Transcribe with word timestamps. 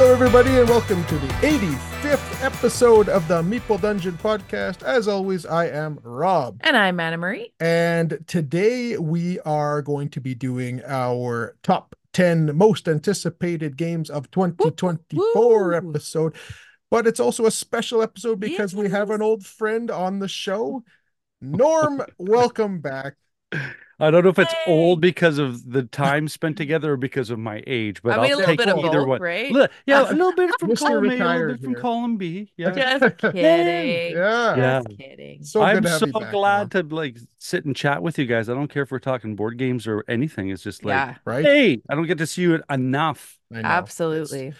Hello, 0.00 0.12
everybody, 0.12 0.50
and 0.50 0.68
welcome 0.68 1.04
to 1.06 1.16
the 1.16 1.26
85th 1.26 2.44
episode 2.44 3.08
of 3.08 3.26
the 3.26 3.42
Meeple 3.42 3.80
Dungeon 3.80 4.12
podcast. 4.12 4.84
As 4.84 5.08
always, 5.08 5.44
I 5.44 5.66
am 5.66 5.98
Rob. 6.04 6.60
And 6.60 6.76
I'm 6.76 7.00
Anna 7.00 7.16
Marie. 7.16 7.52
And 7.58 8.20
today 8.28 8.96
we 8.96 9.40
are 9.40 9.82
going 9.82 10.08
to 10.10 10.20
be 10.20 10.36
doing 10.36 10.82
our 10.86 11.56
top 11.64 11.96
10 12.12 12.56
most 12.56 12.86
anticipated 12.86 13.76
games 13.76 14.08
of 14.08 14.30
2024 14.30 15.68
Woo. 15.68 15.74
episode. 15.74 16.36
But 16.92 17.08
it's 17.08 17.18
also 17.18 17.46
a 17.46 17.50
special 17.50 18.00
episode 18.00 18.38
because 18.38 18.76
we 18.76 18.88
have 18.90 19.10
an 19.10 19.20
old 19.20 19.44
friend 19.44 19.90
on 19.90 20.20
the 20.20 20.28
show. 20.28 20.84
Norm, 21.40 22.02
welcome 22.18 22.78
back. 22.80 23.16
I 24.00 24.10
don't 24.10 24.22
know 24.22 24.30
if 24.30 24.38
it's 24.38 24.54
Yay. 24.54 24.58
old 24.66 25.00
because 25.00 25.38
of 25.38 25.70
the 25.72 25.82
time 25.82 26.28
spent 26.28 26.56
together 26.56 26.92
or 26.92 26.96
because 26.96 27.30
of 27.30 27.38
my 27.38 27.62
age, 27.66 28.02
but 28.02 28.14
I 28.14 28.18
mean, 28.18 28.30
a 28.32 28.32
I'll 28.32 28.38
little 28.38 28.56
take 28.56 28.58
bit 28.58 28.68
of 28.68 28.78
either 28.78 29.02
both, 29.02 29.06
one. 29.06 29.20
right? 29.20 29.50
Li- 29.50 29.68
Yeah, 29.86 30.02
a 30.08 30.12
little 30.14 30.32
bit 30.34 30.54
from 30.58 30.70
Mr. 30.70 30.76
column 30.76 31.10
A, 31.10 31.16
a 31.16 31.24
little 31.24 31.36
Retired 31.36 31.48
bit 31.48 31.60
from 31.62 31.74
here. 31.74 31.80
column 31.80 32.16
B. 32.16 32.52
Yeah. 32.56 32.70
Just 32.70 33.18
kidding. 33.34 34.16
Yeah. 34.16 34.56
Yeah. 34.56 34.82
Just 34.86 34.98
kidding. 34.98 35.42
So 35.44 35.62
I'm 35.62 35.84
so 35.86 36.06
you 36.06 36.12
back, 36.12 36.30
glad 36.30 36.70
to 36.72 36.82
like 36.82 37.18
sit 37.38 37.64
and 37.64 37.74
chat 37.74 38.02
with 38.02 38.18
you 38.18 38.26
guys. 38.26 38.48
I 38.48 38.54
don't 38.54 38.68
care 38.68 38.82
if 38.84 38.90
we're 38.92 38.98
talking 39.00 39.36
board 39.36 39.58
games 39.58 39.86
or 39.86 40.04
anything. 40.08 40.50
It's 40.50 40.62
just 40.62 40.84
like, 40.84 40.92
yeah, 40.92 41.16
Right? 41.24 41.44
hey, 41.44 41.82
I 41.88 41.94
don't 41.94 42.06
get 42.06 42.18
to 42.18 42.26
see 42.26 42.42
you 42.42 42.60
enough. 42.70 43.38
Absolutely. 43.52 44.50
know. 44.50 44.54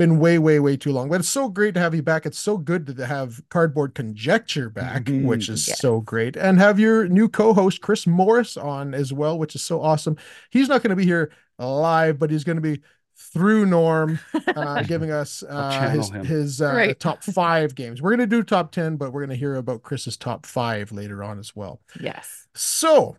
Absolutely. 0.00 0.16
been 0.16 0.20
way, 0.20 0.38
way, 0.38 0.60
way 0.60 0.76
too 0.76 0.92
long. 0.92 1.08
But 1.08 1.20
it's 1.20 1.28
so 1.28 1.48
great 1.48 1.74
to 1.74 1.80
have 1.80 1.94
you 1.94 2.02
back. 2.02 2.26
It's 2.26 2.38
so 2.38 2.56
good 2.56 2.86
to 2.96 3.06
have 3.06 3.40
Cardboard 3.48 3.94
Conjecture 3.94 4.70
back, 4.70 5.04
Mhm. 5.04 5.24
which 5.24 5.48
is 5.48 5.66
Yes. 5.68 5.80
so 5.80 6.00
great. 6.00 6.36
And 6.36 6.58
have 6.58 6.78
your 6.80 7.06
new 7.08 7.28
co-host 7.28 7.80
Chris 7.80 8.06
Morris 8.06 8.56
on 8.56 8.94
as 8.94 9.12
well, 9.12 9.38
which 9.38 9.54
is 9.54 9.62
so 9.62 9.80
awesome. 9.82 10.16
He's 10.50 10.68
not 10.68 10.82
going 10.82 10.90
to 10.90 10.96
be 10.96 11.04
here 11.04 11.30
live, 11.58 12.18
but 12.18 12.30
he's 12.30 12.44
going 12.44 12.56
to 12.56 12.62
be 12.62 12.80
through 13.16 13.66
Norm, 13.66 14.18
uh, 14.56 14.82
giving 14.84 15.10
us 15.10 15.42
uh, 15.46 15.90
his 15.90 16.08
him. 16.08 16.24
his 16.24 16.62
uh, 16.62 16.72
Right. 16.74 16.98
top 16.98 17.22
five 17.22 17.74
games. 17.74 18.00
We're 18.00 18.16
going 18.16 18.26
to 18.30 18.36
do 18.36 18.42
top 18.42 18.72
ten, 18.72 18.96
but 18.96 19.12
we're 19.12 19.20
going 19.20 19.28
to 19.30 19.36
hear 19.36 19.56
about 19.56 19.82
Chris's 19.82 20.16
top 20.16 20.46
five 20.46 20.90
later 20.90 21.22
on 21.22 21.38
as 21.38 21.54
well. 21.54 21.80
Yes. 22.00 22.46
So, 22.54 23.18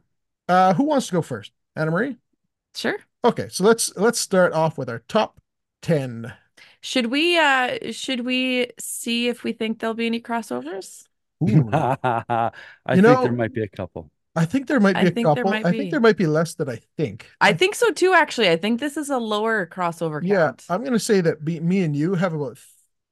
uh, 0.50 0.74
who 0.74 0.84
wants 0.86 1.06
to 1.08 1.14
go 1.14 1.22
first? 1.22 1.52
Anna 1.76 1.92
Marie. 1.92 2.18
Sure. 2.76 2.98
Okay, 3.24 3.48
so 3.52 3.64
let's 3.64 3.96
let's 3.96 4.20
start 4.20 4.54
off 4.54 4.76
with 4.80 4.90
our 4.90 5.04
top 5.08 5.40
ten. 5.84 6.34
Should 6.82 7.08
we 7.08 7.38
uh 7.38 7.92
should 7.92 8.22
we 8.26 8.68
see 8.80 9.28
if 9.28 9.44
we 9.44 9.54
think 9.54 9.80
there'll 9.80 9.94
be 9.94 10.08
any 10.08 10.22
crossovers? 10.22 11.04
I 11.46 12.52
You 12.90 13.02
think 13.02 13.04
know- 13.04 13.24
there 13.24 13.32
might 13.32 13.54
be 13.54 13.64
a 13.64 13.68
couple. 13.68 14.12
I 14.34 14.46
think 14.46 14.68
there 14.68 14.80
might 14.80 14.94
be 14.94 15.00
I 15.00 15.04
a 15.04 15.12
couple. 15.24 15.50
I 15.52 15.72
be. 15.72 15.78
think 15.78 15.92
there 15.92 16.00
might 16.00 16.16
be 16.16 16.26
less 16.26 16.54
than 16.56 16.70
I 16.70 16.80
think. 16.98 17.28
I 17.42 17.52
think 17.52 17.76
so 17.76 17.92
too, 17.92 18.14
actually. 18.14 18.50
I 18.50 18.56
think 18.56 18.80
this 18.80 18.96
is 18.96 19.10
a 19.10 19.18
lower 19.18 19.66
crossover 19.68 20.26
Count. 20.26 20.64
yeah. 20.70 20.74
I'm 20.74 20.84
gonna 20.86 21.00
say 21.00 21.20
that 21.22 21.44
be, 21.44 21.60
me 21.60 21.82
and 21.84 21.94
you 21.96 22.16
have 22.16 22.34
about 22.34 22.58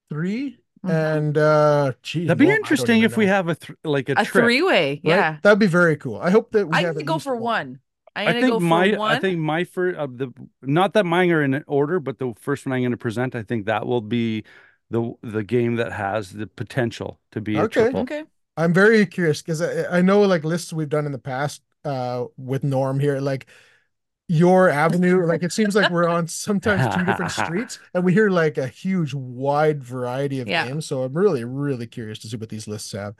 three, 0.09 0.59
Mhm. 0.85 0.89
and 1.17 1.37
uh, 1.37 1.91
geez, 2.01 2.25
That'd 2.27 2.39
be 2.39 2.45
well, 2.45 2.55
interesting 2.55 2.97
even 2.99 3.11
if 3.11 3.17
we 3.17 3.25
have 3.27 3.49
a 3.49 3.55
th- 3.55 3.77
like 3.83 4.07
a, 4.07 4.13
a 4.15 4.23
three-way. 4.23 4.91
Right? 4.91 5.01
Yeah. 5.03 5.37
that'd 5.41 5.59
be 5.59 5.67
very 5.67 5.97
cool. 5.97 6.17
I 6.21 6.29
hope 6.29 6.51
that 6.51 6.67
we 6.67 6.77
I'm 6.77 6.85
have 6.85 6.95
gonna 6.95 7.03
go 7.03 7.15
least 7.15 7.25
for 7.25 7.35
one. 7.35 7.79
I'm 8.15 8.33
gonna 8.35 8.41
think 8.41 8.43
go 8.43 8.59
for 8.59 8.83
my 8.83 8.87
one. 8.87 8.99
I 9.05 9.15
think 9.15 9.39
my 9.39 9.63
first 9.63 9.97
of 9.97 10.17
the 10.17 10.31
not 10.61 10.93
that 10.93 11.05
mine 11.05 11.31
are 11.31 11.43
in 11.43 11.63
order, 11.67 11.99
but 11.99 12.19
the 12.19 12.33
first 12.39 12.65
one 12.65 12.73
I'm 12.73 12.81
going 12.81 12.91
to 12.91 12.97
present, 12.97 13.35
I 13.35 13.43
think 13.43 13.65
that 13.65 13.87
will 13.87 14.01
be 14.01 14.43
the 14.89 15.13
the 15.21 15.43
game 15.43 15.75
that 15.77 15.91
has 15.93 16.31
the 16.31 16.47
potential 16.47 17.19
to 17.31 17.41
be 17.41 17.59
a 17.59 17.65
Okay. 17.65 17.67
triple. 17.67 18.09
okay. 18.09 18.23
I'm 18.57 18.73
very 18.73 19.05
curious 19.05 19.41
because 19.41 19.61
I, 19.61 19.97
I 19.99 20.01
know 20.01 20.21
like 20.21 20.43
lists 20.43 20.73
we've 20.73 20.89
done 20.89 21.05
in 21.05 21.11
the 21.11 21.17
past 21.19 21.61
uh 21.85 22.25
with 22.37 22.63
Norm 22.63 22.99
here, 22.99 23.19
like 23.19 23.47
your 24.29 24.69
avenue, 24.69 25.25
like 25.25 25.43
it 25.43 25.53
seems 25.53 25.75
like 25.75 25.89
we're 25.89 26.07
on 26.09 26.27
sometimes 26.27 26.87
two 26.87 27.05
different 27.05 27.31
streets 27.31 27.79
and 27.93 28.03
we 28.05 28.13
hear 28.13 28.29
like 28.31 28.57
a 28.57 28.67
huge 28.67 29.13
wide 29.13 29.83
variety 29.83 30.41
of 30.41 30.51
Yeah. 30.51 30.53
games. 30.53 30.87
So 30.87 31.03
I'm 31.03 31.13
really, 31.13 31.45
really 31.45 31.87
curious 31.87 32.19
to 32.21 32.29
see 32.29 32.37
what 32.37 32.49
these 32.49 32.67
lists 32.67 32.91
have. 32.93 33.15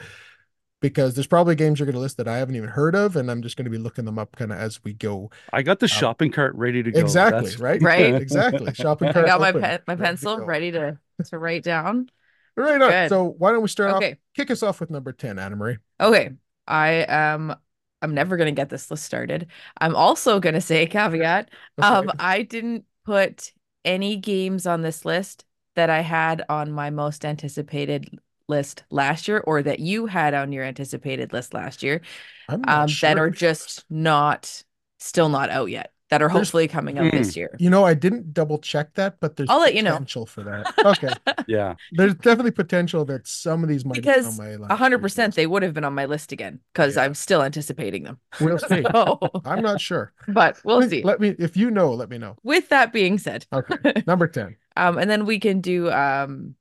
Because 0.81 1.13
there's 1.13 1.27
probably 1.27 1.55
games 1.55 1.77
you're 1.79 1.85
going 1.85 1.95
to 1.95 1.99
list 1.99 2.15
that 2.17 2.27
I 2.27 2.37
haven't 2.37 2.55
even 2.55 2.69
heard 2.69 2.95
of, 2.95 3.17
and 3.17 3.29
I'm 3.29 3.41
just 3.41 3.57
going 3.57 3.65
to 3.65 3.69
be 3.71 3.77
looking 3.77 4.05
them 4.05 4.17
up 4.17 4.35
kind 4.37 4.51
of 4.53 4.59
as 4.59 4.81
we 4.83 4.93
go. 4.93 5.29
I 5.51 5.61
got 5.61 5.79
the 5.79 5.89
shopping 5.89 6.31
cart 6.31 6.55
ready 6.55 6.81
to 6.83 6.91
go. 6.91 6.99
Exactly, 6.99 7.41
That's- 7.41 7.59
right? 7.59 7.81
Right. 7.81 8.15
Exactly. 8.15 8.73
Shopping 8.73 9.11
cart. 9.13 9.25
I 9.25 9.27
cart. 9.27 9.39
got 9.39 9.41
my 9.41 9.49
open, 9.49 9.61
pen, 9.61 9.79
my 9.87 9.93
ready 9.93 9.99
to 10.01 10.03
pencil 10.05 10.37
go. 10.37 10.45
ready 10.45 10.71
to 10.71 10.97
to 11.25 11.37
write 11.37 11.63
down. 11.63 12.09
Right 12.55 12.81
on. 12.81 12.89
Good. 12.89 13.09
So 13.09 13.25
why 13.25 13.51
don't 13.51 13.61
we 13.61 13.67
start 13.67 13.91
off? 13.91 13.97
Okay. 13.97 14.17
Kick 14.35 14.51
us 14.51 14.63
off 14.63 14.79
with 14.79 14.89
number 14.89 15.11
ten, 15.11 15.37
Anna 15.37 15.55
Marie. 15.55 15.77
Okay. 15.99 16.31
I 16.67 17.05
am 17.07 17.55
I'm 18.01 18.13
never 18.13 18.37
gonna 18.37 18.51
get 18.51 18.69
this 18.69 18.89
list 18.89 19.03
started. 19.03 19.47
I'm 19.79 19.95
also 19.95 20.39
gonna 20.39 20.61
say 20.61 20.85
caveat. 20.85 21.49
Um, 21.77 22.09
I 22.19 22.43
didn't 22.43 22.85
put 23.05 23.51
any 23.83 24.15
games 24.17 24.65
on 24.65 24.81
this 24.81 25.03
list 25.05 25.45
that 25.75 25.89
I 25.89 26.01
had 26.01 26.43
on 26.49 26.71
my 26.71 26.89
most 26.89 27.25
anticipated 27.25 28.17
list 28.49 28.83
last 28.89 29.27
year 29.27 29.39
or 29.45 29.61
that 29.63 29.79
you 29.79 30.05
had 30.07 30.33
on 30.33 30.51
your 30.51 30.63
anticipated 30.65 31.31
list 31.33 31.53
last 31.53 31.83
year. 31.83 32.01
Um, 32.49 32.87
sure. 32.87 33.09
that 33.09 33.19
are 33.19 33.29
just 33.29 33.85
not 33.89 34.63
still 34.97 35.29
not 35.29 35.49
out 35.49 35.69
yet. 35.69 35.93
That 36.09 36.23
are 36.23 36.27
There's- 36.27 36.47
hopefully 36.47 36.67
coming 36.67 36.97
out 36.97 37.11
this 37.11 37.37
year. 37.37 37.55
You 37.59 37.69
know, 37.69 37.83
I 37.85 37.93
didn't 37.93 38.33
double 38.33 38.57
check 38.57 38.95
that, 38.95 39.19
but 39.19 39.35
there's 39.35 39.47
I'll 39.47 39.59
let 39.59 39.75
you 39.75 39.83
know. 39.83 39.91
potential 39.91 40.25
for 40.25 40.41
that. 40.41 40.73
Okay. 40.83 41.13
Yeah. 41.47 41.75
There's 41.91 42.15
definitely 42.15 42.49
potential 42.49 43.05
that 43.05 43.27
some 43.27 43.61
of 43.61 43.69
these 43.69 43.85
might 43.85 43.93
Because 43.93 44.39
be 44.39 44.43
on 44.43 44.59
my 44.59 44.67
last 44.67 44.81
A 44.81 44.97
100% 44.97 45.35
they 45.35 45.45
would 45.45 45.61
have 45.61 45.75
been 45.75 45.83
on 45.83 45.93
my 45.93 46.05
list 46.05 46.31
again 46.31 46.59
because 46.73 46.95
Yeah. 46.95 47.03
I'm 47.03 47.13
still 47.13 47.43
anticipating 47.43 48.01
them. 48.05 48.17
We'll 48.41 48.57
see. 48.71 48.81
So, 48.91 49.19
I'm 49.45 49.61
not 49.61 49.79
sure. 49.79 50.11
but 50.27 50.59
we'll 50.63 50.79
Please 50.81 50.89
see. 50.89 51.03
Let 51.03 51.19
me 51.19 51.35
if 51.37 51.55
you 51.55 51.69
know, 51.69 51.93
let 51.93 52.09
me 52.09 52.17
know. 52.17 52.37
With 52.41 52.69
that 52.69 52.91
being 52.91 53.19
said, 53.19 53.45
Okay. 53.53 54.01
Number 54.07 54.27
10. 54.27 54.55
Um, 54.77 54.97
and 54.97 55.07
then 55.11 55.27
we 55.27 55.39
can 55.39 55.61
do 55.61 55.91
um 55.91 56.55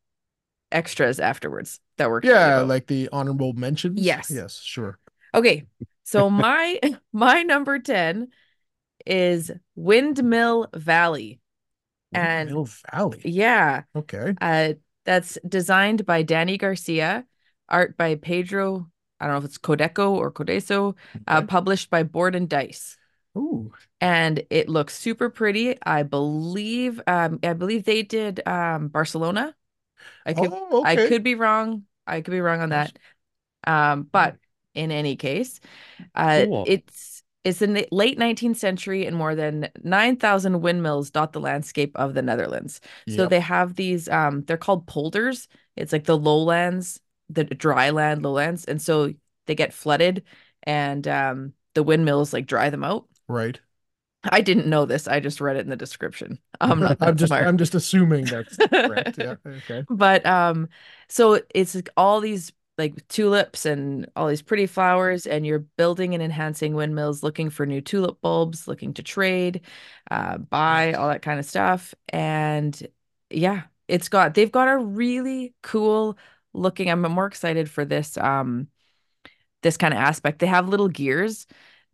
extras 0.72 1.18
afterwards 1.20 1.80
that 1.96 2.10
we're 2.10 2.20
Yeah, 2.22 2.60
like 2.60 2.86
the 2.86 3.08
honorable 3.12 3.52
mentions. 3.52 4.00
Yes. 4.00 4.30
Yes, 4.30 4.60
sure. 4.60 4.98
okay. 5.34 5.64
So 6.04 6.30
my 6.30 6.80
my 7.12 7.42
number 7.42 7.78
10 7.78 8.28
is 9.06 9.50
Windmill 9.74 10.68
Valley. 10.74 11.40
And- 12.12 12.50
Mill 12.50 12.68
Valley. 12.92 13.20
Yeah. 13.24 13.82
Okay. 13.94 14.34
Uh 14.40 14.74
that's 15.04 15.38
designed 15.48 16.04
by 16.04 16.22
Danny 16.22 16.58
Garcia, 16.58 17.24
art 17.68 17.96
by 17.96 18.14
Pedro, 18.16 18.90
I 19.18 19.24
don't 19.26 19.34
know 19.34 19.38
if 19.38 19.44
it's 19.46 19.58
Codeco 19.58 20.10
or 20.10 20.30
Codeso, 20.30 20.96
uh, 21.26 21.42
published 21.42 21.88
by 21.88 22.02
Board 22.02 22.34
and 22.34 22.46
Dice. 22.48 22.96
Ooh. 23.36 23.72
And 24.00 24.44
it 24.50 24.68
looks 24.68 24.98
super 24.98 25.30
pretty. 25.30 25.76
I 25.82 26.02
believe 26.02 27.00
um 27.06 27.38
I 27.42 27.52
believe 27.54 27.84
they 27.84 28.02
did 28.02 28.46
um 28.46 28.88
Barcelona. 28.88 29.54
I 30.26 30.34
could 30.34 30.56
Oh, 30.60 30.82
I 30.82 30.96
could 30.96 31.22
be 31.22 31.34
wrong. 31.34 31.84
I 32.06 32.20
could 32.20 32.30
be 32.30 32.40
wrong 32.40 32.60
on 32.60 32.70
that. 32.70 32.98
Um, 33.66 34.04
but 34.12 34.36
in 34.74 34.90
any 34.90 35.16
case, 35.16 35.60
uh, 36.14 36.46
Cool. 36.46 36.62
it's 36.64 37.22
it's 37.44 37.62
in 37.62 37.74
the 37.74 37.88
late 37.92 38.18
19th 38.18 38.58
century 38.58 39.06
and 39.06 39.16
more 39.16 39.34
than 39.34 39.68
9,000 39.82 40.60
windmills 40.60 41.10
dot 41.10 41.32
the 41.32 41.40
landscape 41.40 41.96
of 41.96 42.14
the 42.14 42.22
Netherlands. 42.22 42.80
So 43.06 43.26
Yep. 43.26 43.28
they 43.28 43.40
have 43.40 43.74
these 43.76 44.08
um 44.08 44.42
they're 44.44 44.56
called 44.56 44.86
polders. 44.86 45.48
It's 45.76 45.92
like 45.92 46.04
the 46.04 46.18
lowlands, 46.18 47.00
the 47.30 47.44
dry 47.44 47.90
land 47.90 48.22
lowlands, 48.22 48.64
and 48.66 48.80
so 48.82 49.14
they 49.46 49.54
get 49.54 49.72
flooded 49.74 50.24
and 50.64 51.06
um 51.08 51.54
the 51.74 51.82
windmills 51.82 52.32
like 52.32 52.46
dry 52.46 52.70
them 52.70 52.84
out. 52.84 53.06
Right. 53.28 53.60
I 54.24 54.40
didn't 54.40 54.66
know 54.66 54.84
this. 54.84 55.06
I 55.06 55.20
just 55.20 55.40
read 55.40 55.56
it 55.56 55.60
in 55.60 55.70
the 55.70 55.76
description. 55.76 56.38
I'm 56.60 56.80
not 56.80 56.98
I'm 57.02 57.16
just 57.16 57.30
smart. 57.30 57.46
I'm 57.46 57.58
just 57.58 57.74
assuming 57.74 58.24
that's 58.28 58.58
correct. 58.72 59.18
Yeah. 59.18 59.36
Okay. 59.46 59.84
but 59.88 60.26
um 60.26 60.68
so 61.08 61.40
it's 61.54 61.76
all 61.96 62.20
these 62.20 62.52
like 62.76 63.06
tulips 63.08 63.66
and 63.66 64.08
all 64.14 64.28
these 64.28 64.42
pretty 64.42 64.66
flowers 64.66 65.26
and 65.26 65.44
you're 65.46 65.58
building 65.58 66.14
and 66.14 66.22
enhancing 66.22 66.74
windmills 66.74 67.22
looking 67.22 67.50
for 67.50 67.66
new 67.66 67.80
tulip 67.80 68.20
bulbs 68.20 68.68
looking 68.68 68.94
to 68.94 69.02
trade 69.02 69.62
uh 70.10 70.38
buy 70.38 70.92
all 70.92 71.08
that 71.08 71.22
kind 71.22 71.40
of 71.40 71.44
stuff 71.46 71.94
and 72.10 72.86
yeah 73.30 73.62
it's 73.88 74.08
got 74.08 74.34
they've 74.34 74.52
got 74.52 74.68
a 74.68 74.78
really 74.78 75.54
cool 75.62 76.16
looking 76.54 76.88
I'm 76.90 77.00
more 77.02 77.26
excited 77.26 77.68
for 77.70 77.84
this 77.84 78.16
um 78.16 78.68
this 79.62 79.76
kind 79.76 79.94
of 79.94 80.00
aspect 80.00 80.38
they 80.38 80.46
have 80.46 80.68
little 80.68 80.88
gears 80.88 81.46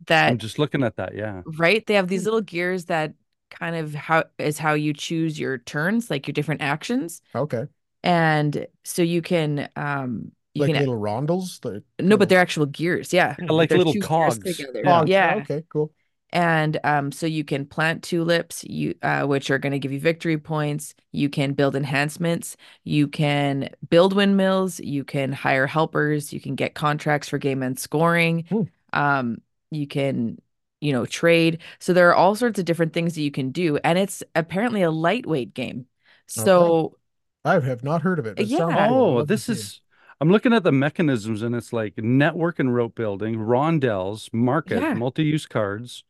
that 0.07 0.31
I'm 0.31 0.37
just 0.37 0.59
looking 0.59 0.83
at 0.83 0.95
that. 0.97 1.15
Yeah. 1.15 1.41
right 1.45 1.85
they 1.85 1.93
have 1.95 2.07
these 2.07 2.25
little 2.25 2.41
gears 2.41 2.85
that 2.85 3.13
kind 3.51 3.75
of 3.75 3.93
how 3.93 4.23
is 4.39 4.57
how 4.57 4.73
you 4.73 4.93
choose 4.93 5.39
your 5.39 5.57
turns 5.59 6.09
like 6.09 6.27
your 6.27 6.33
different 6.33 6.61
actions 6.61 7.21
Okay. 7.33 7.67
and 8.03 8.67
so 8.83 9.01
you 9.01 9.21
can 9.21 9.69
um 9.75 10.31
you 10.53 10.61
Like 10.63 10.73
can 10.73 10.79
little 10.79 10.99
rondels. 10.99 11.59
The 11.61 11.83
no 11.99 12.17
but 12.17 12.29
they're 12.29 12.39
actual 12.39 12.65
gears 12.65 13.13
yeah 13.13 13.35
Yeah, 13.39 13.51
like 13.51 13.69
They're 13.69 13.77
little 13.77 13.93
two 13.93 13.99
gears 13.99 14.37
cogs. 14.37 14.57
together. 14.57 14.81
Yeah. 14.83 14.91
cogs. 14.99 15.09
yeah 15.11 15.35
Okay, 15.41 15.63
cool. 15.69 15.91
and 16.31 16.79
um 16.83 17.11
so 17.11 17.25
you 17.27 17.43
can 17.43 17.65
plant 17.65 18.03
tulips 18.03 18.63
you 18.65 18.95
uh 19.03 19.23
which 19.25 19.49
are 19.51 19.59
going 19.59 19.71
to 19.71 19.79
give 19.79 19.91
you 19.91 19.99
victory 19.99 20.37
points 20.37 20.95
you 21.11 21.29
can 21.29 21.53
build 21.53 21.75
enhancements 21.75 22.57
you 22.83 23.07
can 23.07 23.69
build 23.89 24.13
windmills 24.13 24.79
you 24.79 25.03
can 25.03 25.31
hire 25.31 25.67
helpers 25.67 26.33
you 26.33 26.39
can 26.41 26.55
get 26.55 26.73
contracts 26.75 27.29
for 27.29 27.37
game 27.37 27.63
and 27.63 27.79
scoring 27.79 28.45
Hmm. 28.49 28.63
um 28.93 29.37
you 29.71 29.87
can 29.87 30.39
you 30.81 30.91
know 30.93 31.05
trade 31.05 31.61
so 31.79 31.93
there 31.93 32.09
are 32.09 32.15
all 32.15 32.35
sorts 32.35 32.59
of 32.59 32.65
different 32.65 32.93
things 32.93 33.15
that 33.15 33.21
you 33.21 33.31
can 33.31 33.51
do 33.51 33.77
and 33.83 33.97
it's 33.97 34.23
apparently 34.35 34.81
a 34.83 34.91
lightweight 34.91 35.53
game 35.53 35.85
So 36.27 36.97
I 37.45 37.59
have 37.59 37.81
not 37.83 38.01
heard 38.01 38.19
of 38.19 38.25
it. 38.25 38.39
It 38.39 38.49
Yeah. 38.49 38.65
cool. 38.67 39.13
Oh, 39.17 39.21
love 39.21 39.27
this 39.27 39.49
game. 39.49 39.49
is. 39.49 39.81
I'm 40.21 40.29
looking 40.29 40.53
at 40.53 40.63
the 40.63 40.71
mechanisms, 40.71 41.41
and 41.41 41.53
it's 41.55 41.73
like 41.73 41.97
network 41.97 42.59
and 42.59 42.73
rope 42.73 42.95
building, 42.95 43.35
rondels, 43.35 44.33
market, 44.33 44.87
Yeah. 44.87 44.93
multi-use 44.93 45.45
cards. 45.45 46.03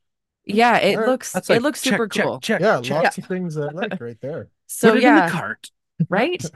yeah, 0.46 0.78
it 0.78 1.02
Alright. 1.02 1.06
looks 1.06 1.42
That's 1.48 1.50
it 1.50 1.62
looks 1.62 1.82
check, 1.82 1.82
super 1.82 2.08
check, 2.10 2.28
cool. 2.28 2.40
Check, 2.40 2.64
yeah, 2.64 2.78
check. 2.82 3.02
lots 3.04 3.18
of 3.18 3.26
things 3.26 3.56
that 3.56 3.70
I 3.70 3.72
like 3.72 4.00
right 4.00 4.20
there. 4.22 4.50
So 4.68 4.94
Put 4.94 4.98
it 4.98 5.06
yeah, 5.06 5.06
in 5.06 5.16
the 5.16 5.24
cart. 5.24 5.72
right? 6.10 6.50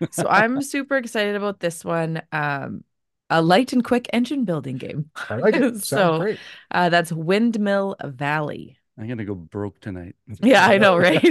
So 0.10 0.28
I'm 0.28 0.62
super 0.62 0.96
excited 0.98 1.36
about 1.36 1.60
this 1.60 1.84
one. 1.84 2.22
Um, 2.32 2.84
a 3.30 3.40
light 3.42 3.72
and 3.72 3.84
quick 3.84 4.08
engine 4.12 4.44
building 4.44 4.76
game. 4.76 5.10
I 5.30 5.36
like 5.36 5.54
it. 5.54 5.60
Sounds 5.82 5.86
So, 5.86 6.18
great. 6.18 6.38
Uh, 6.70 6.88
that's 6.88 7.12
Windmill 7.12 7.96
Valley. 8.04 8.76
I'm 8.98 9.08
gonna 9.08 9.24
go 9.24 9.34
broke 9.34 9.80
tonight. 9.80 10.16
Yeah, 10.42 10.66
I 10.66 10.78
know, 10.78 10.96
right? 10.98 11.22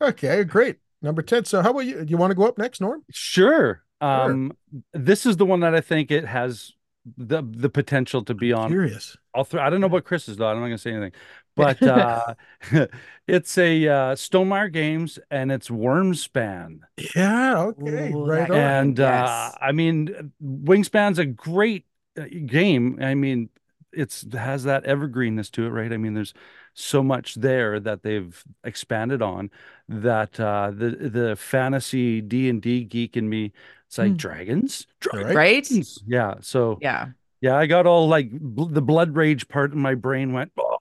Okay, 0.00 0.44
great. 0.44 0.76
Number 1.02 1.22
10. 1.22 1.44
So 1.44 1.62
how 1.62 1.70
about 1.70 1.80
you? 1.80 2.04
Do 2.04 2.10
you 2.10 2.16
want 2.16 2.30
to 2.30 2.34
go 2.34 2.46
up 2.46 2.58
next, 2.58 2.80
Norm? 2.80 3.02
Sure. 3.10 3.82
Um, 4.00 4.52
this 4.92 5.24
is 5.24 5.36
the 5.36 5.46
one 5.46 5.60
that 5.60 5.74
I 5.74 5.80
think 5.80 6.10
it 6.10 6.26
has 6.26 6.72
the 7.16 7.42
the 7.42 7.68
potential 7.68 8.22
to 8.24 8.34
be 8.34 8.52
on. 8.52 8.70
Curious. 8.70 9.16
I'll 9.34 9.44
throw. 9.44 9.62
I 9.62 9.70
don't 9.70 9.80
know 9.80 9.86
about 9.86 10.04
Chris's 10.04 10.36
though. 10.36 10.48
I'm 10.48 10.58
not 10.60 10.66
gonna 10.66 10.78
say 10.78 10.92
anything, 10.92 11.12
but 11.56 11.82
uh, 11.82 12.34
it's 13.26 13.56
a 13.58 13.88
uh, 13.88 14.14
Stonemaier 14.14 14.72
Games 14.72 15.18
and 15.30 15.52
it's 15.52 15.68
Wyrmspan. 15.68 16.80
Yeah, 17.14 17.58
okay. 17.58 18.12
Ooh, 18.12 18.24
right 18.24 18.50
on. 18.50 18.56
And 18.56 19.00
uh, 19.00 19.52
I 19.60 19.72
mean, 19.72 20.32
Wingspan's 20.42 21.18
a 21.18 21.26
great 21.26 21.86
uh, 22.18 22.24
game. 22.46 22.98
I 23.00 23.14
mean, 23.14 23.50
it's 23.92 24.26
has 24.32 24.64
that 24.64 24.84
evergreenness 24.84 25.50
to 25.52 25.66
it, 25.66 25.70
right? 25.70 25.92
I 25.92 25.96
mean, 25.96 26.14
there's 26.14 26.34
so 26.74 27.02
much 27.02 27.36
there 27.36 27.80
that 27.80 28.02
they've 28.02 28.44
expanded 28.62 29.22
on 29.22 29.50
that 29.88 30.38
uh, 30.38 30.70
the 30.70 30.90
the 30.90 31.36
fantasy 31.36 32.20
D 32.20 32.48
and 32.48 32.60
D 32.60 32.84
geek 32.84 33.16
in 33.16 33.28
me, 33.28 33.52
it's 33.86 33.98
like 33.98 34.10
Hmm. 34.12 34.16
dragons, 34.16 34.86
Right. 35.12 35.34
right? 35.34 35.70
Yeah. 36.06 36.34
So 36.40 36.78
Yeah. 36.82 37.08
yeah, 37.40 37.56
I 37.56 37.66
got 37.66 37.86
all 37.86 38.08
like 38.08 38.30
bl- 38.30 38.66
the 38.66 38.82
blood 38.82 39.16
rage 39.16 39.48
part 39.48 39.72
in 39.72 39.78
my 39.78 39.94
brain 39.94 40.32
went. 40.32 40.52
Oh, 40.58 40.78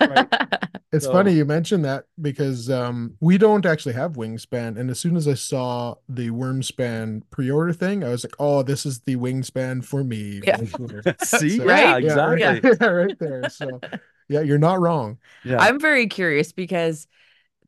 right. 0.00 0.26
It's 0.92 1.04
So- 1.04 1.12
funny 1.12 1.34
you 1.34 1.44
mentioned 1.44 1.84
that 1.84 2.06
because 2.20 2.68
um, 2.68 3.14
we 3.20 3.38
don't 3.38 3.64
actually 3.64 3.92
have 3.94 4.14
Wingspan. 4.14 4.76
And 4.76 4.90
as 4.90 4.98
soon 4.98 5.14
as 5.16 5.28
I 5.28 5.34
saw 5.34 5.94
the 6.08 6.30
Wyrmspan 6.30 7.22
pre-order 7.30 7.72
thing, 7.72 8.02
I 8.02 8.08
was 8.08 8.24
like, 8.24 8.34
oh, 8.40 8.64
this 8.64 8.84
is 8.84 8.98
the 9.02 9.14
Wingspan 9.14 9.84
for 9.84 10.02
me. 10.02 10.40
Yeah. 10.46 10.56
See, 11.22 11.58
So- 11.58 11.64
Right? 11.64 12.02
Yeah, 12.02 12.08
exactly. 12.32 12.42
right, 12.44 12.76
yeah, 12.80 12.86
right 12.88 13.18
there. 13.20 13.48
So 13.50 13.78
yeah, 14.28 14.40
you're 14.40 14.58
not 14.58 14.80
wrong. 14.80 15.18
Yeah. 15.44 15.58
I'm 15.60 15.78
very 15.78 16.08
curious 16.08 16.50
because 16.52 17.06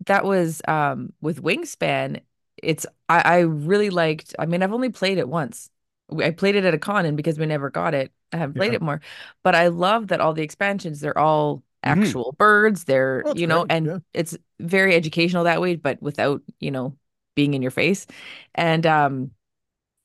that 0.06 0.24
was 0.24 0.60
um 0.66 1.12
with 1.20 1.40
Wingspan. 1.42 2.22
It's 2.62 2.86
I, 3.08 3.20
I 3.20 3.38
really 3.40 3.90
liked. 3.90 4.34
I 4.38 4.46
mean, 4.46 4.62
I've 4.62 4.72
only 4.72 4.90
played 4.90 5.18
it 5.18 5.28
once. 5.28 5.70
I 6.16 6.30
played 6.30 6.56
it 6.56 6.64
at 6.64 6.74
a 6.74 6.78
con, 6.78 7.06
and 7.06 7.16
because 7.16 7.38
we 7.38 7.46
never 7.46 7.70
got 7.70 7.94
it, 7.94 8.12
I 8.32 8.36
haven't 8.36 8.54
played 8.56 8.72
Yeah. 8.72 8.76
it 8.76 8.82
more. 8.82 9.00
But 9.42 9.54
I 9.54 9.68
love 9.68 10.08
that 10.08 10.20
all 10.20 10.34
the 10.34 10.42
expansions 10.42 11.00
they're 11.00 11.16
all 11.18 11.62
Mhm. 11.84 11.84
actual 11.84 12.32
birds. 12.38 12.84
They're 12.84 13.22
Oh, 13.26 13.34
you 13.34 13.46
know, 13.46 13.60
great, 13.60 13.70
and 13.70 13.86
yeah. 13.86 13.98
it's 14.14 14.36
very 14.60 14.94
educational 14.94 15.44
that 15.44 15.60
way, 15.60 15.76
but 15.76 16.00
without 16.02 16.42
you 16.60 16.70
know 16.70 16.96
being 17.34 17.54
in 17.54 17.62
your 17.62 17.70
face. 17.70 18.06
And 18.54 18.86
um, 18.86 19.32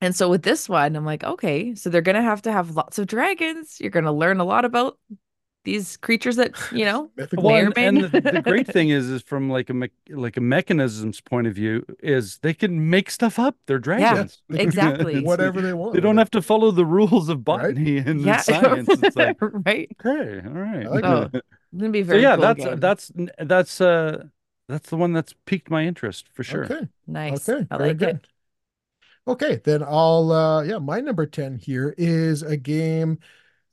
and 0.02 0.16
so 0.16 0.30
with 0.30 0.44
this 0.44 0.70
one, 0.70 0.96
I'm 0.96 1.06
like, 1.06 1.24
okay, 1.24 1.76
so 1.76 1.90
they're 1.90 2.02
gonna 2.02 2.22
have 2.22 2.42
to 2.44 2.52
have 2.52 2.72
lots 2.76 3.00
of 3.00 3.08
dragons. 3.08 3.80
You're 3.82 3.92
gonna 3.92 4.14
learn 4.14 4.40
a 4.40 4.46
lot 4.46 4.66
about 4.66 5.00
these 5.68 5.98
creatures 5.98 6.38
that 6.38 6.54
you 6.72 6.86
know 6.86 7.12
Well, 7.36 7.56
and, 7.58 7.74
and 7.80 8.02
the, 8.04 8.08
the 8.22 8.40
great 8.40 8.68
thing 8.68 8.90
is, 8.90 9.10
is 9.10 9.22
from 9.24 9.50
like 9.50 9.70
a 9.70 9.74
me- 9.74 9.92
like 10.10 10.38
a 10.38 10.42
mechanisms 10.42 11.22
point 11.22 11.48
of 11.48 11.56
view, 11.56 11.86
is 12.02 12.40
they 12.40 12.54
can 12.54 12.90
make 12.90 13.10
stuff 13.12 13.40
up. 13.40 13.56
They're 13.66 13.80
dragons. 13.80 14.42
They 14.50 14.60
can 14.60 14.76
do 14.78 14.96
exactly. 14.96 15.20
Whatever 15.22 15.62
they 15.62 15.74
want. 15.74 15.94
They 15.94 16.00
don't 16.02 16.18
have 16.18 16.32
to 16.32 16.42
follow 16.42 16.72
the 16.72 16.86
rules 16.86 17.30
of 17.30 17.46
Right? 17.50 17.78
botany 17.78 17.98
and 17.98 18.22
yeah, 18.26 18.42
science. 18.42 18.98
It's 18.98 19.16
like 19.16 19.38
right. 19.42 19.90
okay, 20.06 20.42
all 20.48 20.54
right. 20.54 20.86
I 20.86 20.90
like 20.90 21.06
Oh, 21.06 21.30
It's 21.72 21.80
gonna 21.80 21.92
be 21.92 22.02
a 22.02 22.06
so 22.10 22.16
very 22.16 22.18
yeah, 22.18 22.36
cool 22.36 22.38
that's 22.38 22.66
game. 22.66 22.80
that's 22.80 23.12
that's 23.40 23.82
uh 23.82 24.26
that's 24.68 24.90
the 24.90 24.98
one 24.98 25.14
that's 25.14 25.34
piqued 25.46 25.70
my 25.72 25.86
interest 25.86 26.30
for 26.34 26.44
sure. 26.44 26.72
Okay. 26.72 26.88
nice. 27.08 27.54
Okay, 27.54 27.68
I 27.70 27.78
like 27.78 27.98
good. 27.98 28.20
it. 28.20 28.28
Okay, 29.28 29.58
then 29.64 29.84
I'll 29.84 30.32
uh 30.32 30.64
yeah, 30.64 30.78
my 30.80 31.00
number 31.02 31.26
10 31.26 31.56
here 31.58 31.94
is 31.98 32.44
a 32.44 32.56
game 32.58 33.20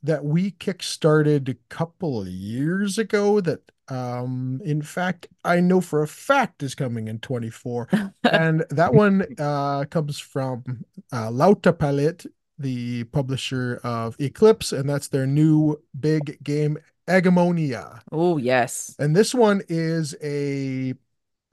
that 0.05 0.23
we 0.23 0.51
kickstarted 0.51 1.49
a 1.49 1.55
couple 1.69 2.21
of 2.21 2.27
years 2.27 2.97
ago 2.97 3.41
that 3.41 3.61
um 3.87 4.59
in 4.65 4.81
fact 4.81 5.27
I 5.43 5.59
know 5.59 5.79
for 5.81 6.01
a 6.01 6.07
fact 6.07 6.63
is 6.63 6.75
coming 6.75 7.07
in 7.07 7.19
24. 7.19 7.89
and 8.23 8.65
that 8.69 8.93
one 8.93 9.25
uh 9.37 9.85
comes 9.85 10.19
from 10.19 10.85
uh 11.11 11.29
Lautapelit, 11.29 12.25
the 12.57 13.03
publisher 13.05 13.79
of 13.83 14.15
Eclipse, 14.19 14.71
and 14.71 14.89
that's 14.89 15.07
their 15.09 15.27
new 15.27 15.77
big 15.99 16.43
game 16.43 16.77
Agemonia. 17.07 18.01
Oh 18.11 18.37
yes. 18.37 18.95
And 18.97 19.15
this 19.15 19.33
one 19.33 19.61
is 19.69 20.15
a 20.23 20.93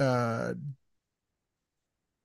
uh 0.01 0.55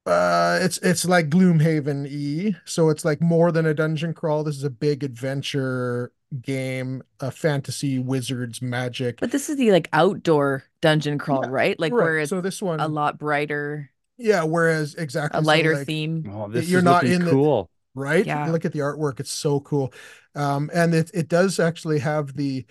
uh 0.05 0.59
it's 0.61 0.77
it's 0.79 1.03
like 1.05 1.29
Gloomhaven 1.29 2.07
E, 2.07 2.55
so 2.65 2.89
it's 2.89 3.03
like 3.03 3.19
more 3.21 3.51
than 3.51 3.65
a 3.65 3.73
dungeon 3.73 4.13
crawl. 4.13 4.43
This 4.43 4.55
is 4.57 4.63
a 4.63 4.69
big 4.69 5.03
adventure 5.03 6.11
game, 6.41 7.03
a 7.19 7.31
fantasy 7.31 7.99
wizards 7.99 8.61
magic. 8.61 9.19
But 9.19 9.31
this 9.31 9.49
is 9.49 9.57
the 9.57 9.71
like 9.71 9.89
outdoor 9.93 10.63
dungeon 10.81 11.17
crawl, 11.17 11.43
Yeah, 11.43 11.49
right? 11.49 11.79
Like 11.79 11.93
Right, 11.93 12.03
where 12.03 12.19
it's 12.19 12.29
so 12.29 12.41
this 12.41 12.61
one 12.61 12.79
a 12.79 12.87
lot 12.87 13.17
brighter, 13.17 13.91
yeah, 14.17 14.43
whereas 14.43 14.95
exactly 14.95 15.41
a 15.41 15.43
so 15.43 15.47
lighter 15.47 15.73
like, 15.73 15.85
theme. 15.87 16.29
Oh, 16.33 16.47
this 16.49 16.69
You're 16.69 16.79
is 16.79 16.83
not 16.83 17.03
looking 17.03 17.21
in 17.21 17.25
the- 17.25 17.31
cool. 17.31 17.69
right? 17.95 18.25
Yeah. 18.25 18.47
Look 18.51 18.65
at 18.65 18.73
the 18.73 18.79
artwork, 18.79 19.19
it's 19.19 19.31
so 19.31 19.59
cool. 19.61 19.93
Um 20.35 20.69
and 20.73 20.93
it 20.93 21.11
it 21.13 21.27
does 21.29 21.59
actually 21.59 21.99
have 21.99 22.35
the 22.35 22.65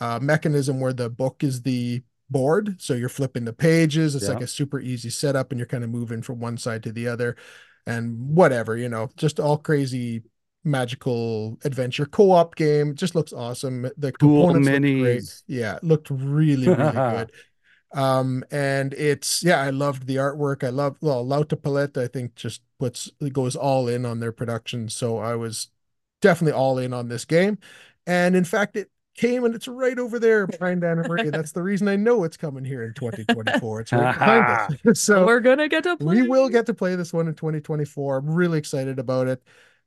uh 0.00 0.18
mechanism 0.20 0.80
where 0.80 0.92
the 0.92 1.10
book 1.10 1.44
is 1.44 1.62
the 1.62 2.02
board. 2.30 2.80
So 2.80 2.94
you're 2.94 3.08
flipping 3.08 3.44
the 3.44 3.52
pages. 3.52 4.14
It's 4.14 4.28
like 4.28 4.40
a 4.42 4.46
super 4.46 4.80
easy 4.80 5.10
setup, 5.10 5.50
and 5.52 5.58
you're 5.58 5.66
kind 5.66 5.84
of 5.84 5.90
moving 5.90 6.22
from 6.22 6.40
one 6.40 6.58
side 6.58 6.82
to 6.84 6.92
the 6.92 7.08
other, 7.08 7.36
and 7.86 8.18
whatever, 8.36 8.76
you 8.76 8.88
know, 8.88 9.10
just 9.16 9.40
all 9.40 9.58
crazy 9.58 10.22
magical 10.68 11.58
adventure 11.64 12.06
co-op 12.06 12.54
game. 12.54 12.94
Just 12.94 13.14
looks 13.14 13.32
awesome. 13.32 13.90
The 13.96 14.12
Cool 14.12 14.46
components 14.52 14.68
looked 14.68 14.82
great. 14.82 15.42
Yeah, 15.46 15.76
it 15.76 15.84
looked 15.84 16.10
really, 16.10 16.68
really 16.68 16.92
good. 16.92 17.32
Um, 17.94 18.44
and 18.50 18.92
it's 18.94 19.42
yeah, 19.42 19.60
I 19.60 19.70
loved 19.70 20.06
the 20.06 20.16
artwork. 20.16 20.62
I 20.62 20.68
love 20.68 20.96
well, 21.00 21.24
Lautapelit, 21.24 21.96
I 21.96 22.06
think 22.06 22.34
just 22.34 22.62
puts 22.78 23.10
goes 23.32 23.56
all 23.56 23.88
in 23.88 24.04
on 24.04 24.20
their 24.20 24.32
production. 24.32 24.88
So 24.88 25.18
I 25.18 25.34
was 25.36 25.68
definitely 26.20 26.52
all 26.52 26.78
in 26.78 26.92
on 26.92 27.08
this 27.08 27.24
game. 27.24 27.58
And 28.06 28.36
in 28.36 28.44
fact, 28.44 28.76
it 28.76 28.90
came 29.18 29.44
and 29.44 29.54
it's 29.54 29.66
right 29.68 29.98
over 29.98 30.18
there 30.18 30.46
behind 30.46 30.84
Anna 30.84 31.06
Marie. 31.06 31.30
That's 31.30 31.52
the 31.52 31.62
reason 31.62 31.88
I 31.88 31.96
know 31.96 32.24
it's 32.24 32.36
coming 32.36 32.64
here 32.64 32.84
in 32.84 32.94
2024. 32.94 33.80
It's 33.80 33.92
right 33.92 34.14
behind 34.14 34.44
us. 34.44 34.72
So 35.04 35.26
We're 35.26 35.40
gonna 35.40 35.68
get 35.68 35.84
to 35.84 35.96
play. 35.96 36.22
we 36.22 36.28
will 36.28 36.48
get 36.48 36.66
to 36.66 36.74
play 36.74 36.94
this 36.94 37.12
one 37.12 37.26
in 37.26 37.34
2024. 37.34 38.18
I'm 38.18 38.30
really 38.30 38.58
excited 38.58 38.98
about 38.98 39.28
it. 39.28 39.42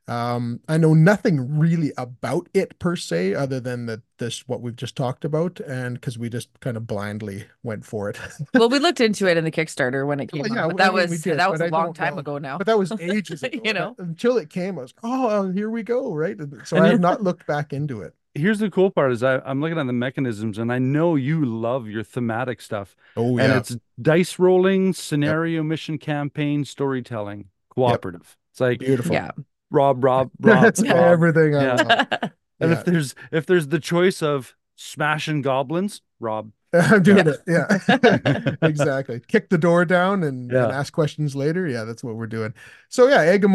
Um, 0.07 0.59
I 0.67 0.77
know 0.77 0.93
nothing 0.93 1.57
really 1.57 1.93
about 1.97 2.49
it 2.53 2.77
per 2.79 2.95
se, 2.95 3.33
other 3.35 3.59
than 3.59 3.85
that 3.85 4.01
this 4.17 4.47
what 4.47 4.61
we've 4.61 4.75
just 4.75 4.95
talked 4.95 5.23
about, 5.23 5.59
and 5.61 5.95
because 5.95 6.17
we 6.17 6.29
just 6.29 6.49
kind 6.59 6.75
of 6.75 6.85
blindly 6.87 7.45
went 7.63 7.85
for 7.85 8.09
it. 8.09 8.19
well, 8.53 8.69
we 8.69 8.79
looked 8.79 8.99
into 8.99 9.27
it 9.27 9.37
in 9.37 9.43
the 9.45 9.51
Kickstarter 9.51 10.05
when 10.05 10.19
it 10.19 10.31
came 10.31 10.41
Well, 10.41 10.57
out, 10.57 10.69
yeah, 10.69 10.73
but 10.73 10.81
I 10.81 10.85
that 10.85 10.93
mean, 10.95 11.09
was 11.09 11.21
did, 11.21 11.39
that 11.39 11.49
was 11.51 11.59
but 11.59 11.65
a 11.65 11.67
I 11.67 11.69
long 11.69 11.93
time 11.93 12.15
know. 12.15 12.19
ago 12.19 12.37
now. 12.39 12.57
But 12.57 12.67
that 12.67 12.77
was 12.77 12.91
ages 12.99 13.43
ago. 13.43 13.59
You 13.63 13.73
know? 13.73 13.95
until 13.99 14.37
it 14.37 14.49
came, 14.49 14.77
I 14.77 14.81
was 14.83 14.93
oh, 15.03 15.51
here 15.51 15.69
we 15.69 15.83
go, 15.83 16.13
right? 16.13 16.37
So 16.65 16.77
I 16.77 16.87
have 16.87 16.99
not 16.99 17.23
looked 17.23 17.45
back 17.47 17.71
into 17.71 18.01
it. 18.01 18.13
Here's 18.33 18.59
the 18.59 18.69
cool 18.71 18.89
part 18.91 19.11
is 19.11 19.23
I, 19.23 19.39
I'm 19.39 19.59
looking 19.59 19.77
at 19.77 19.87
the 19.87 19.93
mechanisms 19.93 20.57
and 20.57 20.71
I 20.71 20.79
know 20.79 21.15
you 21.15 21.43
love 21.45 21.87
your 21.87 22.03
thematic 22.03 22.61
stuff. 22.61 22.95
Oh 23.15 23.37
yeah. 23.37 23.43
and 23.45 23.53
it's 23.53 23.77
dice 24.01 24.39
rolling, 24.39 24.93
scenario 24.93 25.63
mission 25.63 25.97
campaign, 25.97 26.63
storytelling, 26.63 27.49
cooperative. 27.69 28.37
It's 28.51 28.59
like 28.61 28.79
beautiful. 28.79 29.13
yeah. 29.13 29.31
Rob, 29.71 30.03
Rob, 30.03 30.29
Rob, 30.39 30.61
That's 30.63 30.81
Rob. 30.83 30.95
everything 30.95 31.55
I 31.55 31.63
Yeah. 31.63 32.17
And 32.59 32.71
Yeah. 32.71 32.77
if 32.79 32.85
there's 32.85 33.15
if 33.31 33.45
there's 33.47 33.67
the 33.69 33.79
choice 33.79 34.21
of 34.21 34.53
smashing 34.75 35.41
goblins, 35.41 36.01
Rob. 36.19 36.51
I'm 36.73 37.01
doing 37.03 37.25
Yeah. 37.47 37.65
it. 37.87 37.97
Yeah, 38.03 38.55
exactly. 38.67 39.19
Kick 39.27 39.49
the 39.49 39.57
door 39.57 39.83
down 39.83 40.23
and, 40.23 40.51
Yeah. 40.51 40.65
and 40.65 40.71
ask 40.73 40.93
questions 40.93 41.35
later. 41.35 41.67
Yeah, 41.67 41.83
that's 41.85 42.03
what 42.03 42.15
we're 42.15 42.27
doing. 42.27 42.53
So 42.87 43.07
yeah, 43.07 43.21
Egg 43.21 43.45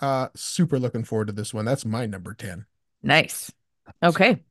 Uh, 0.00 0.28
super 0.34 0.78
looking 0.78 1.04
forward 1.04 1.26
to 1.26 1.32
this 1.32 1.52
one. 1.52 1.64
That's 1.64 1.84
my 1.84 2.06
number 2.06 2.32
ten. 2.32 2.66
Nice. 3.02 3.52
Okay. 4.02 4.42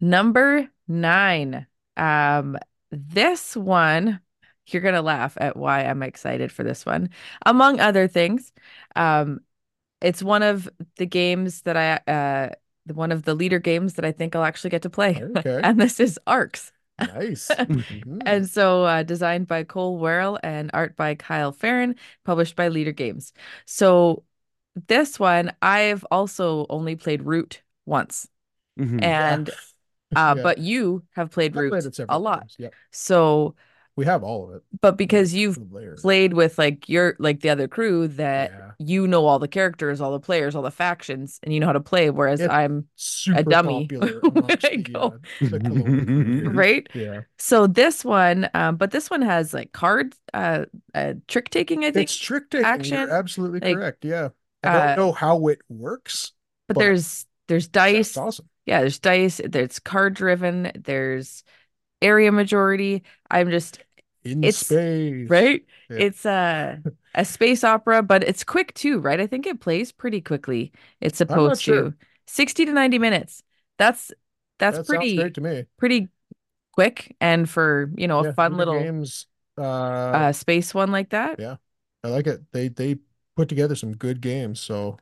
Number 0.00 0.68
nine. 0.86 1.66
Um, 1.96 2.58
this 2.90 3.56
one, 3.56 4.20
you're 4.66 4.82
gonna 4.82 5.02
laugh 5.02 5.36
at 5.40 5.56
why 5.56 5.84
I'm 5.84 6.02
excited 6.02 6.52
for 6.52 6.62
this 6.62 6.84
one. 6.86 7.10
Among 7.44 7.80
other 7.80 8.06
things, 8.08 8.52
um, 8.94 9.40
it's 10.00 10.22
one 10.22 10.42
of 10.42 10.68
the 10.96 11.06
games 11.06 11.62
that 11.62 11.76
I 11.76 11.96
uh 12.12 12.50
one 12.92 13.12
of 13.12 13.22
the 13.24 13.36
Leder 13.36 13.62
games 13.62 13.94
that 13.94 14.04
I 14.04 14.12
think 14.12 14.36
I'll 14.36 14.44
actually 14.44 14.70
get 14.70 14.82
to 14.82 14.90
play. 14.90 15.24
Okay. 15.36 15.60
And 15.62 15.80
this 15.80 16.00
is 16.00 16.18
Arcs. 16.26 16.72
Nice. 16.98 17.50
Mhm. 17.68 18.20
And 18.26 18.48
so, 18.48 18.84
uh, 18.84 19.02
designed 19.02 19.46
by 19.48 19.64
Cole 19.64 20.00
Wehrle 20.00 20.38
and 20.42 20.70
art 20.72 20.96
by 20.96 21.14
Kyle 21.14 21.52
Ferrin, 21.52 21.96
published 22.24 22.56
by 22.56 22.68
Leder 22.70 22.94
Games. 22.94 23.32
So, 23.66 24.24
this 24.88 25.18
one 25.20 25.52
I've 25.62 26.04
also 26.10 26.66
only 26.70 26.96
played 26.96 27.22
Root 27.22 27.62
once, 27.86 28.28
Mhm. 28.76 28.98
and 29.02 29.48
Yeah. 29.48 29.54
uh, 30.16 30.34
Yeah. 30.36 30.42
but 30.42 30.58
you 30.58 31.04
have 31.14 31.30
played 31.30 31.52
I've 31.54 31.60
Root 31.60 31.70
played 31.70 31.84
a 32.08 32.18
lot. 32.18 32.46
Yeah, 32.58 32.70
So, 32.90 33.54
we 33.96 34.04
have 34.04 34.22
all 34.24 34.48
of 34.50 34.56
it. 34.56 34.62
but 34.80 34.96
because 34.96 35.34
you've 35.34 35.58
played 35.96 36.32
with 36.34 36.58
like 36.58 36.88
your 36.88 37.16
like 37.18 37.40
the 37.40 37.50
other 37.50 37.68
crew 37.68 38.08
that 38.08 38.50
Yeah. 38.52 38.70
you 38.78 39.06
know 39.06 39.26
all 39.26 39.38
the 39.38 39.48
characters, 39.48 40.00
all 40.00 40.12
the 40.12 40.20
players, 40.20 40.54
all 40.54 40.62
the 40.62 40.70
factions, 40.70 41.38
and 41.42 41.52
you 41.54 41.60
know 41.60 41.66
how 41.66 41.72
to 41.72 41.80
play, 41.80 42.10
whereas 42.10 42.40
It- 42.40 42.50
I'm 42.50 42.88
super 42.96 43.42
dummy 43.42 43.86
when 43.90 44.58
I 44.64 44.76
the, 44.76 44.82
go. 44.92 45.14
uh, 45.14 45.18
the 45.40 45.60
Cologne 45.60 46.00
crew 46.00 46.24
here. 46.24 46.50
right. 46.50 46.88
Yeah, 46.92 47.22
So 47.38 47.66
this 47.66 48.04
one, 48.04 48.48
um, 48.54 48.76
but 48.76 48.90
this 48.90 49.10
one 49.10 49.22
has 49.22 49.54
like 49.54 49.72
card 49.72 50.14
uh, 50.32 50.64
uh 50.94 51.14
trick 51.28 51.50
taking, 51.50 51.84
I 51.84 51.90
think. 51.90 52.10
it's 52.10 52.16
trick 52.16 52.50
taking. 52.50 52.64
action, 52.66 52.98
You're 52.98 53.10
absolutely 53.10 53.60
like, 53.60 53.74
correct. 53.76 54.04
Yeah, 54.04 54.30
I 54.62 54.70
don't 54.72 54.92
uh, 54.92 54.94
know 54.96 55.12
how 55.12 55.48
it 55.48 55.60
works. 55.68 56.32
but 56.68 56.74
but 56.74 56.80
there's 56.80 57.26
there's 57.48 57.68
That's 57.90 58.12
dice. 58.12 58.16
awesome. 58.16 58.48
Yeah, 58.66 58.80
there's 58.80 58.98
dice, 58.98 59.40
there's 59.44 59.78
card 59.78 60.14
driven, 60.14 60.72
there's 60.74 61.44
area 62.02 62.32
majority. 62.32 63.02
I'm 63.34 63.50
just 63.50 63.80
In 64.24 64.42
It's- 64.44 64.56
space, 64.56 65.28
right. 65.30 65.64
Yeah. 65.90 65.96
It's 65.98 66.24
a 66.26 66.82
a 67.14 67.24
space 67.24 67.62
opera, 67.64 68.02
but 68.02 68.24
it's 68.24 68.44
quick 68.44 68.74
too, 68.74 68.98
right? 69.00 69.20
I 69.20 69.26
think 69.26 69.46
it 69.46 69.60
plays 69.60 69.92
pretty 69.92 70.20
quickly. 70.20 70.72
It's 71.00 71.18
supposed 71.18 71.62
sure. 71.62 71.90
to 71.92 71.94
60 72.26 72.66
to 72.66 72.72
90 72.72 72.98
minutes. 72.98 73.42
That's 73.78 74.12
that's 74.58 74.78
that 74.78 74.86
pretty 74.86 75.30
to 75.30 75.40
me. 75.40 75.66
pretty 75.78 76.08
quick 76.72 77.16
and 77.20 77.48
for, 77.48 77.90
you 77.96 78.08
know, 78.08 78.20
a 78.20 78.24
Yeah, 78.24 78.32
fun 78.32 78.56
little 78.56 78.80
games. 78.80 79.26
Uh, 79.58 79.62
uh 79.62 80.32
space 80.32 80.74
one 80.74 80.90
like 80.92 81.10
that. 81.10 81.38
Yeah. 81.38 81.56
I 82.02 82.08
like 82.08 82.26
it. 82.26 82.42
They 82.52 82.68
they 82.68 82.96
put 83.36 83.48
together 83.48 83.74
some 83.76 83.96
good 83.96 84.20
games. 84.20 84.60
So 84.60 84.98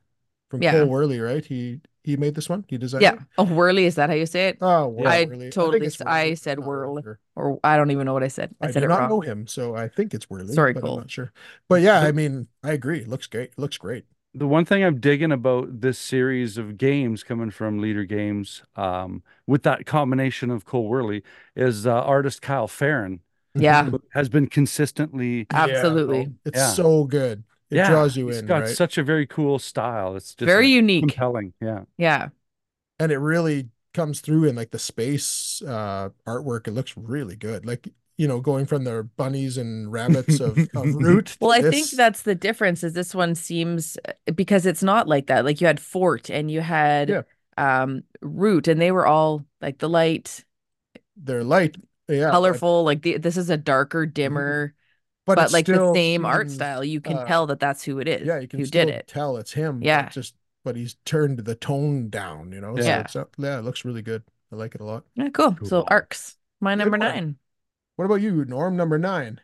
from 0.51 0.63
Yeah. 0.63 0.73
Cole 0.73 0.87
Worley, 0.89 1.21
right? 1.21 1.45
He 1.45 1.81
he 2.05 2.17
made 2.17 2.35
this 2.35 2.49
one. 2.49 2.65
He 2.69 2.79
designed 2.79 3.09
it. 3.09 3.15
Yeah. 3.15 3.15
it. 3.15 3.21
Oh, 3.39 3.45
whirly, 3.45 3.85
is 3.87 3.95
that 3.97 4.09
how 4.11 4.15
you 4.17 4.27
say 4.27 4.49
it? 4.49 4.59
Oh, 4.61 4.89
Worley. 4.89 5.07
I 5.07 5.25
Worley. 5.25 5.51
totally 5.51 5.81
I, 5.81 5.85
it's 5.87 6.01
s- 6.01 6.07
I 6.07 6.35
said 6.35 6.59
I'm 6.59 6.65
not 6.65 6.77
really 6.77 6.93
whirl. 6.93 7.03
sure. 7.03 7.21
Or 7.37 7.61
I 7.65 7.77
don't 7.77 7.91
even 7.91 8.07
know 8.07 8.15
what 8.15 8.23
I 8.25 8.29
said. 8.29 8.55
I, 8.61 8.69
I 8.69 8.71
said 8.71 8.81
do 8.81 8.85
it 8.85 8.89
not 8.89 9.01
wrong. 9.01 9.09
know 9.09 9.21
him, 9.21 9.47
so 9.47 9.75
I 9.77 9.89
think 9.89 10.15
it's 10.15 10.29
whirly. 10.31 10.55
Sorry, 10.55 10.73
but 10.73 10.83
Cole. 10.83 10.95
I'm 10.95 11.01
not 11.01 11.11
sure. 11.11 11.33
But 11.69 11.83
yeah, 11.83 12.01
I 12.01 12.13
mean, 12.13 12.49
I 12.63 12.73
agree. 12.73 13.01
It 13.01 13.09
looks 13.09 13.27
great. 13.27 13.51
It 13.51 13.59
looks 13.59 13.77
great. 13.79 14.05
the 14.35 14.47
one 14.47 14.65
thing 14.65 14.83
I'm 14.85 15.01
digging 15.01 15.33
about 15.33 15.81
this 15.83 15.99
series 15.99 16.59
of 16.59 16.79
games 16.79 17.23
coming 17.23 17.51
from 17.51 17.81
Leder 17.81 18.09
Games, 18.09 18.63
um, 18.77 19.23
with 19.47 19.63
that 19.65 19.87
combination 19.87 20.51
of 20.51 20.65
Cole 20.65 20.89
Whirly, 20.89 21.23
is 21.57 21.87
uh, 21.87 21.93
artist 22.03 22.41
Kyle 22.43 22.69
Ferrin 22.69 23.21
Yeah. 23.55 23.91
has 24.15 24.29
been 24.31 24.47
consistently. 24.49 25.47
Absolutely. 25.51 26.25
bro. 26.27 26.35
It's 26.47 26.59
Yeah. 26.59 26.71
so 26.71 27.05
good. 27.05 27.45
It 27.73 27.79
yeah, 27.79 27.87
draws 27.87 28.17
you 28.17 28.29
he's 28.29 28.41
in, 28.41 28.47
got 28.47 28.67
right? 28.67 28.69
such 28.69 28.99
a 28.99 29.05
very 29.05 29.27
cool 29.27 29.59
style. 29.59 30.17
It's 30.17 30.35
just 30.35 30.47
Very 30.47 30.69
like, 30.69 30.75
unique. 30.75 30.99
compelling. 30.99 31.55
Yeah. 31.61 31.85
Yeah. 31.99 32.31
and 32.99 33.13
it 33.13 33.19
really 33.19 33.69
comes 33.95 34.21
through 34.21 34.45
in 34.45 34.57
like 34.57 34.71
the 34.71 34.79
space 34.79 35.63
uh 35.67 36.11
artwork. 36.27 36.67
It 36.69 36.73
looks 36.73 36.97
really 36.97 37.37
good. 37.37 37.67
Like, 37.67 37.89
you 38.17 38.29
know, 38.29 38.41
going 38.41 38.67
from 38.67 38.85
the 38.85 39.09
bunnies 39.17 39.59
and 39.59 39.93
rabbits 39.93 40.41
of, 40.41 40.69
of 40.75 40.95
Root. 40.95 41.27
to 41.27 41.39
Well, 41.41 41.53
I 41.53 41.63
think 41.63 41.91
that's 41.91 42.23
the 42.23 42.35
difference 42.35 42.85
is 42.85 42.93
this 42.95 43.15
one 43.15 43.35
seems 43.35 43.99
uh, 44.09 44.33
because 44.33 44.67
it's 44.67 44.83
not 44.83 45.09
like 45.09 45.27
that. 45.27 45.45
Like 45.45 45.61
you 45.61 45.67
had 45.67 45.81
Fort 45.81 46.31
and 46.31 46.51
you 46.51 46.61
had 46.61 47.09
Yeah. 47.09 47.23
um 47.57 48.03
Root 48.21 48.69
and 48.69 48.81
they 48.81 48.93
were 48.93 49.07
all 49.07 49.45
like 49.61 49.79
the 49.79 49.89
light, 49.89 50.45
they're 51.17 51.45
light. 51.45 51.77
Yeah. 52.09 52.39
but- 52.41 52.41
colorful, 52.41 52.85
like 52.85 53.03
the, 53.03 53.19
this 53.19 53.37
is 53.37 53.51
a 53.51 53.57
darker, 53.57 54.07
dimmer, 54.07 54.75
But, 55.25 55.37
but, 55.37 55.51
it 55.51 55.53
like 55.53 55.67
the 55.67 55.93
same 55.95 56.25
art 56.27 56.49
seems- 56.49 56.55
style. 56.57 56.83
You 56.85 57.01
can 57.01 57.19
uh, 57.19 57.25
tell 57.27 57.47
that 57.47 57.61
that's 57.61 57.85
who 57.85 57.99
it 58.01 58.09
is. 58.09 58.27
Yeah, 58.27 58.41
you 58.41 58.49
can 58.49 58.59
who 58.59 58.67
still 58.67 58.87
did 58.87 58.95
it. 58.95 59.07
tell 59.09 59.37
it's 59.37 59.53
him. 59.53 59.79
but 59.81 59.87
Yeah. 59.87 60.09
Just 60.09 60.35
but 60.65 60.77
he's 60.77 60.97
turned 61.05 61.39
the 61.41 61.55
tone 61.57 62.09
down, 62.09 62.53
you 62.53 62.61
know. 62.61 62.77
So 62.77 62.83
Yeah. 62.83 63.01
it's, 63.01 63.17
uh, 63.17 63.25
yeah, 63.39 63.59
it 63.59 63.63
looks 63.65 63.85
really 63.85 64.03
good. 64.03 64.23
I 64.53 64.57
like 64.57 64.75
it 64.75 64.81
a 64.81 64.85
lot. 64.85 65.05
Yeah, 65.15 65.29
cool. 65.31 65.57
So 65.65 65.83
arcs, 65.89 66.37
my 66.61 66.73
Good 66.75 66.79
number 66.85 66.99
one. 66.99 67.01
nine. 67.15 67.37
What 67.97 68.05
about 68.05 68.17
you, 68.17 68.45
Norm? 68.45 68.77
Number 68.77 68.99
nine. 68.99 69.41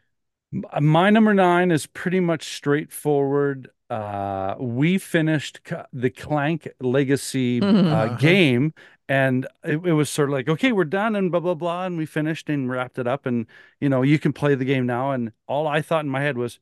Uh, 0.73 0.81
My 0.81 1.11
number 1.11 1.35
nine 1.35 1.71
is 1.71 1.87
pretty 1.87 2.21
much 2.21 2.55
straightforward. 2.57 3.71
Uh, 3.91 4.55
we 4.59 4.99
finished 4.99 5.61
the 5.93 6.11
Clank 6.11 6.69
Legacy 6.81 7.61
Mhm. 7.61 7.87
uh, 7.91 7.95
Uh-huh. 7.95 8.17
game, 8.17 8.75
and 9.09 9.47
it, 9.65 9.77
it 9.85 9.93
was 9.93 10.11
sort 10.11 10.29
of 10.29 10.33
like, 10.35 10.49
okay, 10.49 10.73
we're 10.73 10.85
done, 10.85 11.17
and 11.17 11.31
blah 11.31 11.41
blah 11.41 11.55
blah, 11.55 11.87
and 11.87 11.97
we 11.99 12.07
finished 12.07 12.49
and 12.51 12.71
wrapped 12.71 12.99
it 12.99 13.07
up, 13.07 13.27
and 13.27 13.47
you 13.81 13.89
know, 13.89 14.03
you 14.03 14.19
can 14.19 14.33
play 14.33 14.55
the 14.55 14.65
game 14.65 14.87
now. 14.87 15.13
And 15.13 15.33
all 15.47 15.67
I 15.67 15.83
thought 15.83 16.05
in 16.05 16.11
my 16.11 16.21
head 16.23 16.37
was, 16.39 16.59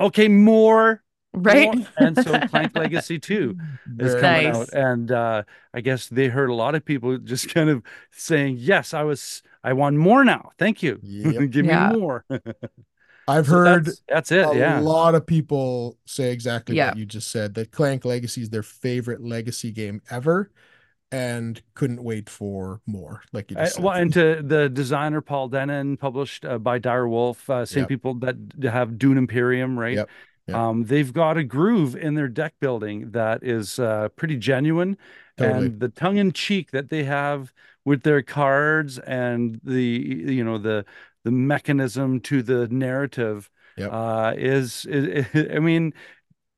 okay, 0.00 0.28
more, 0.28 1.02
Right. 1.32 1.74
more. 1.74 1.78
And 1.96 2.18
so 2.18 2.40
Clank 2.40 2.74
Legacy 2.76 3.18
Two 3.18 3.56
is 3.98 4.14
Very 4.14 4.14
coming 4.14 4.44
Nice. 4.44 4.46
out, 4.46 4.72
and 4.72 5.10
uh, 5.10 5.42
I 5.74 5.80
guess 5.80 6.08
they 6.08 6.28
heard 6.28 6.50
a 6.50 6.54
lot 6.54 6.74
of 6.74 6.84
people 6.84 7.18
just 7.24 7.52
kind 7.52 7.70
of 7.70 7.82
saying, 8.12 8.56
yes, 8.58 8.94
I 8.94 9.02
was, 9.02 9.42
I 9.64 9.72
want 9.72 9.96
more 9.96 10.24
now. 10.24 10.50
Thank 10.58 10.82
you, 10.82 11.02
Yep. 11.02 11.46
give 11.50 11.64
Yeah. 11.64 11.66
me 11.66 11.78
more. 11.78 12.24
I've 13.26 13.46
So 13.46 13.58
heard 13.58 13.58
that's, 13.58 14.02
that's 14.08 14.32
it. 14.32 14.50
a 14.50 14.54
yeah. 14.54 14.84
lot 14.84 15.14
of 15.14 15.26
people 15.26 15.98
say 16.06 16.32
exactly 16.32 16.74
Yeah. 16.74 16.84
what 16.84 16.96
you 16.96 17.04
just 17.04 17.30
said 17.30 17.54
that 17.54 17.72
Clank 17.72 18.04
Legacy 18.04 18.42
is 18.42 18.50
their 18.50 18.62
favorite 18.62 19.22
legacy 19.22 19.70
game 19.70 20.00
ever 20.10 20.50
and 21.10 21.62
couldn't 21.74 22.02
wait 22.02 22.28
for 22.28 22.80
more 22.86 23.22
like 23.32 23.50
you 23.50 23.56
just 23.56 23.76
said. 23.76 23.84
well, 23.84 23.94
and 23.94 24.12
to 24.12 24.42
the 24.42 24.68
designer 24.68 25.20
Paul 25.20 25.48
Dennen, 25.48 25.98
published 25.98 26.44
uh, 26.44 26.58
by 26.58 26.78
Dire 26.78 27.08
Wolf, 27.08 27.48
uh, 27.48 27.64
same 27.64 27.82
Yep. 27.82 27.88
people 27.88 28.14
that 28.14 28.36
have 28.62 28.98
Dune 28.98 29.16
Imperium, 29.16 29.78
right? 29.78 29.96
Yep, 29.96 30.10
yep. 30.48 30.56
Um, 30.56 30.84
they've 30.84 31.12
got 31.12 31.36
a 31.38 31.44
groove 31.44 31.96
in 31.96 32.14
their 32.14 32.28
deck 32.28 32.54
building 32.60 33.10
that 33.12 33.42
is 33.42 33.78
uh, 33.78 34.08
pretty 34.16 34.36
genuine, 34.36 34.98
Totally. 35.38 35.66
and 35.66 35.80
the 35.80 35.88
tongue 35.88 36.18
in 36.18 36.32
cheek 36.32 36.72
that 36.72 36.90
they 36.90 37.04
have 37.04 37.52
with 37.84 38.02
their 38.02 38.22
cards 38.22 38.98
and 38.98 39.60
the 39.64 39.82
you 39.82 40.44
know 40.44 40.58
the 40.58 40.84
the 41.24 41.30
mechanism 41.30 42.20
to 42.20 42.42
the 42.42 42.68
narrative 42.68 43.48
uh, 43.80 44.34
is, 44.36 44.84
is 44.86 45.26
I 45.54 45.58
mean. 45.58 45.94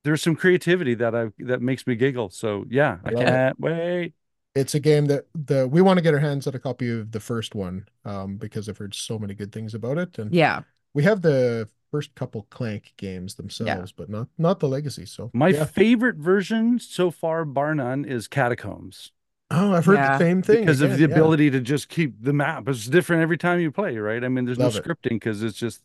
There's 0.03 0.23
some 0.23 0.35
creativity 0.35 0.95
that 0.95 1.15
I 1.15 1.27
that 1.41 1.61
makes 1.61 1.87
me 1.87 1.95
giggle. 1.95 2.31
So 2.31 2.65
yeah, 2.71 2.97
I 3.05 3.11
it. 3.11 3.17
can't 3.19 3.61
wait. 3.61 4.15
It's 4.55 4.75
a 4.75 4.81
game 4.81 5.07
that 5.07 5.27
the 5.35 5.67
we 5.69 5.81
want 5.81 5.99
to 5.99 6.03
get 6.03 6.15
our 6.15 6.21
hands 6.21 6.47
on 6.47 6.55
a 6.55 6.59
copy 6.59 6.91
of 6.91 7.13
the 7.13 7.21
first 7.21 7.55
one 7.55 7.87
um 8.05 8.37
because 8.37 8.69
I've 8.69 8.79
heard 8.79 8.95
so 8.95 9.19
many 9.19 9.35
good 9.35 9.53
things 9.53 9.75
about 9.75 9.99
it 9.99 10.19
and 10.19 10.35
Yeah. 10.35 10.63
we 10.95 11.03
have 11.05 11.23
the 11.23 11.69
first 11.91 12.15
couple 12.15 12.47
Clank 12.51 12.93
games 12.97 13.35
themselves 13.35 13.93
but 13.93 14.09
not 14.09 14.29
not 14.39 14.61
the 14.61 14.69
legacy 14.69 15.07
so 15.07 15.31
My 15.33 15.53
yeah. 15.53 15.65
favorite 15.65 16.17
version 16.17 16.79
so 16.79 17.11
far, 17.11 17.45
bar 17.45 17.75
none, 17.75 18.05
is 18.05 18.29
Catacombs 18.29 19.13
oh 19.51 19.73
I've 19.75 19.87
heard 19.87 19.97
Yeah. 19.97 20.13
the 20.15 20.19
same 20.25 20.43
thing 20.43 20.65
because 20.65 20.81
of 20.81 20.91
the 20.91 20.99
yeah. 21.01 21.05
ability 21.05 21.51
to 21.51 21.61
just 21.61 21.89
keep 21.89 22.23
the 22.23 22.33
map. 22.33 22.69
It's 22.69 22.87
different 22.87 23.23
every 23.23 23.39
time 23.39 23.61
you 23.61 23.71
play, 23.71 23.97
right? 23.99 24.23
I 24.25 24.29
mean, 24.29 24.45
there's 24.45 24.59
Love 24.59 24.75
no 24.75 24.81
it. 24.81 24.85
scripting 24.85 25.11
because 25.11 25.43
it's 25.43 25.59
just 25.59 25.83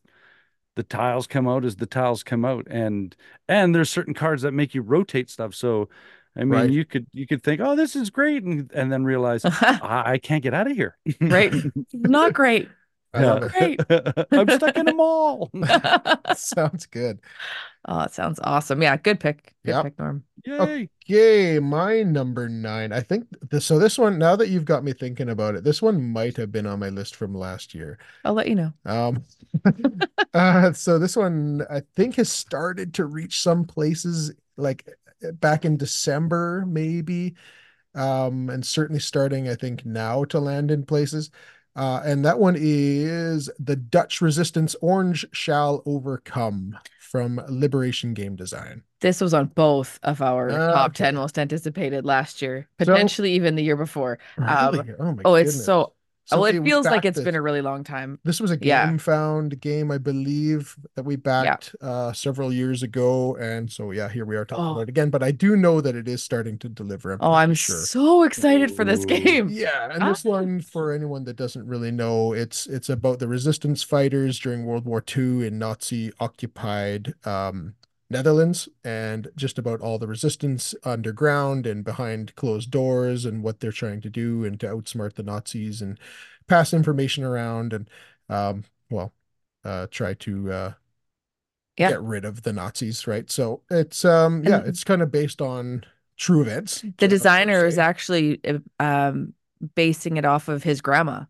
the 0.76 0.84
tiles 0.84 1.28
come 1.28 1.48
out 1.48 1.66
as 1.66 1.78
the 1.78 1.86
tiles 1.86 2.24
come 2.24 2.46
out, 2.46 2.68
and 2.70 3.16
and 3.48 3.74
there's 3.76 3.90
certain 3.90 4.14
cards 4.14 4.42
that 4.44 4.52
make 4.54 4.76
you 4.76 4.82
rotate 4.82 5.30
stuff. 5.30 5.56
So, 5.56 5.90
I 6.38 6.44
mean, 6.44 6.50
Right. 6.50 6.70
you 6.70 6.86
could 6.86 7.08
you 7.14 7.26
could 7.28 7.44
think, 7.44 7.62
oh, 7.62 7.76
this 7.76 7.96
is 7.96 8.10
great, 8.10 8.44
and 8.44 8.72
and 8.74 8.92
then 8.92 9.04
realize 9.06 9.44
I, 9.46 10.04
I 10.14 10.18
can't 10.18 10.44
get 10.44 10.54
out 10.54 10.70
of 10.70 10.76
here. 10.76 10.98
right. 11.22 11.54
Not 11.94 12.34
great. 12.34 12.70
Yeah. 13.14 13.48
Great. 13.58 13.80
I'm 14.32 14.50
stuck 14.50 14.76
in 14.76 14.90
a 14.90 14.94
mall. 14.94 15.50
sounds 16.36 16.86
good 16.86 17.20
Oh, 17.88 18.02
it 18.02 18.12
sounds 18.14 18.40
awesome. 18.44 18.82
Yeah, 18.82 18.98
good 18.98 19.20
pick. 19.20 19.54
Good 19.64 19.72
Yep. 19.76 19.84
pick, 19.84 20.00
Norm. 20.00 20.24
Yay! 20.44 20.90
Okay, 21.08 21.60
my 21.60 22.02
number 22.02 22.50
nine. 22.50 22.92
I 22.92 23.00
think 23.00 23.28
this, 23.52 23.66
so. 23.66 23.78
This 23.78 23.98
one, 24.00 24.18
now 24.18 24.36
that 24.36 24.50
you've 24.50 24.66
got 24.66 24.84
me 24.84 24.92
thinking 24.92 25.30
about 25.30 25.54
it, 25.56 25.64
this 25.64 25.82
one 25.84 26.02
might 26.12 26.36
have 26.38 26.52
been 26.52 26.66
on 26.66 26.80
my 26.80 26.90
list 26.90 27.16
from 27.16 27.36
last 27.36 27.76
year. 27.76 28.00
I'll 28.24 28.34
let 28.34 28.48
you 28.50 28.56
know. 28.56 28.74
Um, 28.86 29.24
uh, 30.34 30.74
so 30.74 30.98
this 31.00 31.16
one 31.16 31.66
I 31.70 31.82
think 31.96 32.16
has 32.16 32.30
started 32.32 32.94
to 32.96 33.06
reach 33.06 33.42
some 33.42 33.66
places 33.66 34.32
like 34.58 34.88
back 35.34 35.66
in 35.66 35.78
December, 35.78 36.66
maybe, 36.68 37.36
um, 37.94 38.50
and 38.50 38.66
certainly 38.66 39.00
starting 39.00 39.48
I 39.50 39.56
think 39.56 39.86
now 39.86 40.24
to 40.26 40.40
land 40.40 40.72
in 40.72 40.86
places. 40.86 41.32
Uh, 41.76 42.02
and 42.06 42.24
that 42.24 42.40
one 42.40 42.56
is 42.58 43.50
the 43.60 43.76
Dutch 43.76 44.22
Resistance 44.22 44.76
Orange 44.82 45.26
Shall 45.34 45.84
Overcome 45.86 46.78
from 47.00 47.42
Liberation 47.50 48.14
Game 48.14 48.36
Design. 48.38 48.82
This 49.02 49.20
was 49.20 49.34
on 49.34 49.48
both 49.48 50.00
of 50.04 50.22
our 50.22 50.50
Ah, 50.52 50.74
top 50.74 50.92
okay. 50.92 51.04
10 51.06 51.16
most 51.16 51.38
anticipated 51.38 52.06
last 52.06 52.42
year, 52.42 52.70
So- 52.80 52.86
potentially 52.86 53.34
even 53.34 53.56
the 53.56 53.64
year 53.64 53.76
before. 53.76 54.20
Um, 54.38 54.74
Really? 54.76 54.94
oh 55.00 55.12
my 55.14 55.22
Oh, 55.26 55.34
it's 55.36 55.54
so 55.56 55.62
So 55.64 55.94
well, 56.32 56.46
it 56.46 56.62
feels 56.64 56.86
like 56.86 57.06
it's 57.06 57.16
this. 57.18 57.24
been 57.26 57.36
a 57.36 57.42
really 57.42 57.62
long 57.62 57.84
time. 57.84 58.20
This 58.24 58.40
was 58.42 58.52
a 58.52 58.58
Yeah. 58.62 58.88
Gamefound 58.90 59.60
game, 59.62 59.92
I 59.92 59.98
believe, 60.00 60.76
that 60.96 61.04
we 61.04 61.16
backed 61.16 61.76
uh, 61.82 62.14
several 62.14 62.52
years 62.52 62.82
ago, 62.84 63.36
and 63.38 63.72
so 63.72 63.92
yeah, 63.92 64.10
here 64.10 64.26
we 64.26 64.36
are 64.36 64.46
talking 64.46 64.66
Oh. 64.66 64.72
about 64.72 64.82
it 64.82 64.90
again. 64.90 65.10
But 65.10 65.22
I 65.24 65.32
do 65.32 65.56
know 65.56 65.82
that 65.82 65.96
it 65.96 66.08
is 66.08 66.24
starting 66.24 66.58
to 66.60 66.70
deliver. 66.70 67.12
I'm 67.14 67.20
Oh, 67.22 67.34
I'm 67.34 67.54
sure. 67.54 67.76
so 67.78 68.24
excited 68.24 68.72
for 68.72 68.84
this 68.86 69.06
game. 69.06 69.50
Yeah, 69.50 69.90
and 69.94 70.02
Ah. 70.04 70.10
this 70.10 70.24
one, 70.24 70.62
for 70.62 70.92
anyone 70.92 71.24
that 71.26 71.36
doesn't 71.36 71.66
really 71.68 71.92
know, 71.92 72.34
it's 72.34 72.66
it's 72.68 72.90
about 72.90 73.20
the 73.20 73.28
resistance 73.28 73.84
fighters 73.84 74.40
during 74.40 74.66
World 74.66 74.86
War 74.86 75.04
II 75.16 75.46
in 75.48 75.60
Nazi 75.60 76.12
occupied 76.20 77.14
um, 77.26 77.76
Netherlands, 78.10 78.70
and 78.84 79.30
just 79.36 79.58
about 79.58 79.82
all 79.82 79.98
the 79.98 80.08
resistance 80.08 80.76
underground 80.84 81.66
and 81.66 81.84
behind 81.84 82.36
closed 82.36 82.70
doors, 82.72 83.26
and 83.26 83.44
what 83.44 83.60
they're 83.60 83.72
trying 83.72 84.02
to 84.02 84.10
do, 84.10 84.44
and 84.46 84.60
to 84.60 84.68
outsmart 84.68 85.16
the 85.16 85.24
Nazis 85.24 85.82
and 85.82 86.00
pass 86.48 86.74
information 86.74 87.24
around, 87.24 87.74
and 87.74 87.90
um, 88.30 88.64
well, 88.90 89.14
uh, 89.64 89.88
try 89.90 90.14
to 90.14 90.52
uh, 90.52 90.74
Yeah. 91.78 91.90
get 91.90 92.02
rid 92.02 92.26
of 92.26 92.44
the 92.44 92.54
Nazis, 92.54 93.08
right? 93.08 93.30
So 93.30 93.62
it's 93.70 94.06
um, 94.06 94.44
yeah, 94.44 94.60
And- 94.60 94.68
it's 94.68 94.84
kind 94.84 95.02
of 95.02 95.12
based 95.12 95.42
on 95.42 95.84
true 96.18 96.42
events. 96.42 96.84
The 96.98 97.08
designer 97.08 97.66
is 97.66 97.78
actually 97.78 98.40
uh, 98.46 98.60
um 98.80 99.34
basing 99.74 100.18
it 100.18 100.26
off 100.26 100.48
of 100.48 100.64
his 100.64 100.82
grandma, 100.82 101.26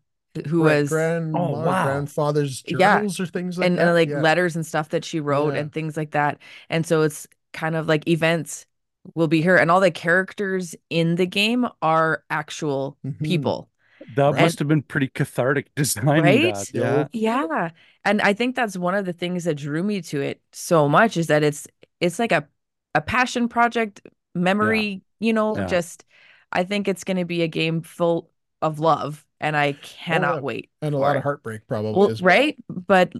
who 0.46 0.64
Right, 0.64 0.80
was 0.80 0.88
grandma, 0.90 1.38
Oh, 1.38 1.60
wow. 1.62 1.84
grandfather's 1.84 2.62
Yeah. 2.66 2.98
journals 2.98 3.20
or 3.20 3.26
things 3.26 3.58
like 3.58 3.66
and, 3.66 3.78
that. 3.78 3.86
and 3.86 3.94
like 3.94 4.08
yeah. 4.08 4.20
letters 4.20 4.56
and 4.56 4.64
stuff 4.66 4.90
that 4.90 5.04
she 5.04 5.20
wrote 5.20 5.54
Yeah. 5.54 5.60
and 5.60 5.72
things 5.72 5.96
like 5.96 6.12
that. 6.12 6.38
And 6.70 6.86
so 6.86 7.02
it's 7.02 7.26
kind 7.52 7.76
of 7.76 7.86
like 7.86 8.08
events 8.08 8.66
will 9.14 9.28
be 9.28 9.42
her 9.42 9.56
and 9.56 9.70
all 9.70 9.80
the 9.80 9.90
characters 9.90 10.74
in 10.90 11.14
the 11.16 11.26
game 11.26 11.66
are 11.82 12.24
actual 12.30 12.98
Mhm. 13.04 13.22
people. 13.22 13.70
That 14.14 14.34
Right. 14.34 14.42
must 14.42 14.58
have 14.58 14.68
been 14.68 14.82
pretty 14.82 15.08
cathartic 15.08 15.74
designing 15.74 16.22
Right? 16.22 16.54
that. 16.54 16.74
Yeah. 16.74 17.08
Yeah. 17.12 17.70
And 18.04 18.20
I 18.22 18.34
think 18.34 18.54
that's 18.56 18.76
one 18.76 18.94
of 18.94 19.04
the 19.04 19.12
things 19.12 19.44
that 19.44 19.54
drew 19.56 19.82
me 19.82 20.00
to 20.02 20.20
it 20.20 20.40
so 20.52 20.88
much 20.88 21.16
is 21.16 21.26
that 21.28 21.42
it's 21.42 21.66
it's 22.00 22.18
like 22.18 22.32
a 22.32 22.48
a 22.94 23.00
passion 23.00 23.48
project 23.48 24.00
memory, 24.34 25.02
you 25.20 25.32
know, 25.32 25.56
Yeah. 25.56 25.66
just 25.66 26.04
I 26.52 26.64
think 26.64 26.88
it's 26.88 27.04
going 27.04 27.16
to 27.18 27.24
be 27.24 27.42
a 27.42 27.48
game 27.48 27.82
full 27.82 28.30
of 28.62 28.78
love 28.80 29.25
and 29.40 29.56
I 29.56 29.72
cannot 29.74 30.36
yeah. 30.36 30.40
wait. 30.42 30.70
and 30.82 30.94
a 30.94 30.98
lot 30.98 31.14
it. 31.14 31.18
of 31.18 31.22
heartbreak 31.24 31.66
probably 31.66 31.92
Well, 31.92 32.08
well. 32.08 32.16
right? 32.20 32.56
But 32.68 33.12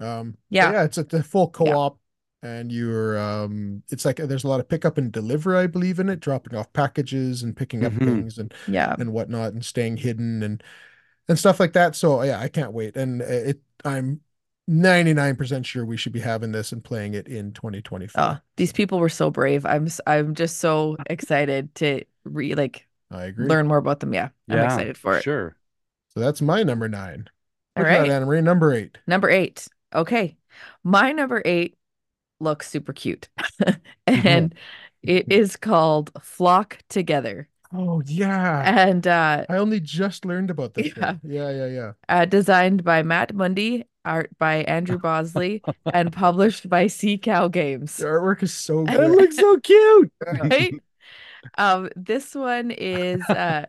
Um, 0.00 0.32
but 0.32 0.38
Yeah. 0.50 0.72
yeah, 0.72 0.84
it's 0.84 0.98
a, 0.98 1.04
the 1.04 1.22
full 1.22 1.48
co-op, 1.50 1.98
and 2.42 2.72
you're 2.72 3.18
um, 3.18 3.82
it's 3.90 4.04
like 4.04 4.16
there's 4.16 4.44
a 4.44 4.48
lot 4.48 4.60
of 4.60 4.68
pickup 4.68 4.98
and 4.98 5.12
deliver, 5.12 5.56
I 5.56 5.66
believe, 5.66 5.98
in 6.00 6.08
it, 6.08 6.20
dropping 6.20 6.54
off 6.56 6.72
packages 6.72 7.42
and 7.42 7.56
picking 7.56 7.84
up 7.84 7.92
Mhm. 7.92 8.04
things 8.04 8.38
and 8.38 8.52
yeah. 8.66 8.96
and 8.98 9.12
whatnot, 9.12 9.52
and 9.52 9.64
staying 9.64 9.98
hidden 9.98 10.42
and 10.42 10.62
and 11.28 11.38
stuff 11.38 11.60
like 11.60 11.72
that. 11.74 11.96
So 11.96 12.22
yeah, 12.22 12.40
I 12.40 12.48
can't 12.48 12.72
wait, 12.72 12.96
and 12.96 13.22
it 13.22 13.60
I'm 13.84 14.20
99% 14.66 15.66
sure 15.66 15.84
we 15.86 15.96
should 15.96 16.12
be 16.12 16.20
having 16.20 16.52
this 16.52 16.72
and 16.72 16.82
playing 16.84 17.14
it 17.14 17.28
in 17.28 17.52
2024. 17.52 18.34
Oh, 18.34 18.38
these 18.56 18.72
people 18.72 18.98
were 18.98 19.08
so 19.08 19.30
brave. 19.30 19.64
I'm 19.64 19.86
s- 19.86 20.00
I'm 20.06 20.34
just 20.34 20.58
so 20.58 20.96
excited 21.06 21.74
to 21.76 22.04
re 22.24 22.54
like 22.54 22.86
I 23.12 23.24
agree. 23.24 23.46
learn 23.46 23.66
more 23.66 23.78
about 23.78 24.00
them. 24.00 24.12
Yeah. 24.14 24.28
I'm 24.48 24.58
excited 24.60 24.96
for 24.98 25.16
it. 25.16 25.22
Sure. 25.22 25.56
So 26.14 26.20
that's 26.20 26.42
my 26.42 26.62
number 26.62 26.88
nine. 26.88 27.28
All 27.76 27.82
Look 27.82 27.90
right. 27.90 28.06
that, 28.06 28.10
Anna 28.16 28.26
Marie, 28.26 28.40
number 28.42 28.72
eight. 28.72 28.98
Number 29.06 29.30
eight. 29.30 29.66
Okay. 29.94 30.36
My 30.84 31.12
number 31.12 31.42
eight 31.44 31.76
looks 32.40 32.68
super 32.68 32.92
cute. 32.92 33.28
and 34.06 34.54
it 35.02 35.30
is 35.32 35.56
called 35.56 36.10
Flock 36.22 36.78
Together. 36.88 37.48
Oh 37.74 38.02
yeah. 38.04 38.62
And 38.88 39.06
uh, 39.06 39.46
I 39.48 39.56
only 39.56 39.80
just 39.80 40.26
learned 40.26 40.50
about 40.50 40.74
this 40.74 40.92
Yeah. 40.96 41.12
one. 41.12 41.20
Yeah, 41.24 41.50
yeah, 41.50 41.66
yeah. 41.66 41.92
uh 42.08 42.24
designed 42.26 42.84
by 42.84 43.02
Matt 43.02 43.34
Mundy, 43.34 43.86
art 44.04 44.30
by 44.38 44.56
Andrew 44.64 44.98
Bosley, 45.02 45.62
and 45.94 46.12
published 46.12 46.68
by 46.68 46.86
Sea 46.88 47.16
Cow 47.16 47.48
Games. 47.48 47.96
The 47.96 48.04
artwork 48.04 48.42
is 48.42 48.52
so 48.52 48.84
good. 48.84 49.00
It 49.00 49.08
looks 49.08 49.36
so 49.36 49.58
cute. 49.60 50.12
Yeah. 50.26 50.48
Right? 50.48 50.74
Um, 51.58 51.88
this 51.96 52.34
one 52.34 52.70
is 52.70 53.32
uh 53.32 53.66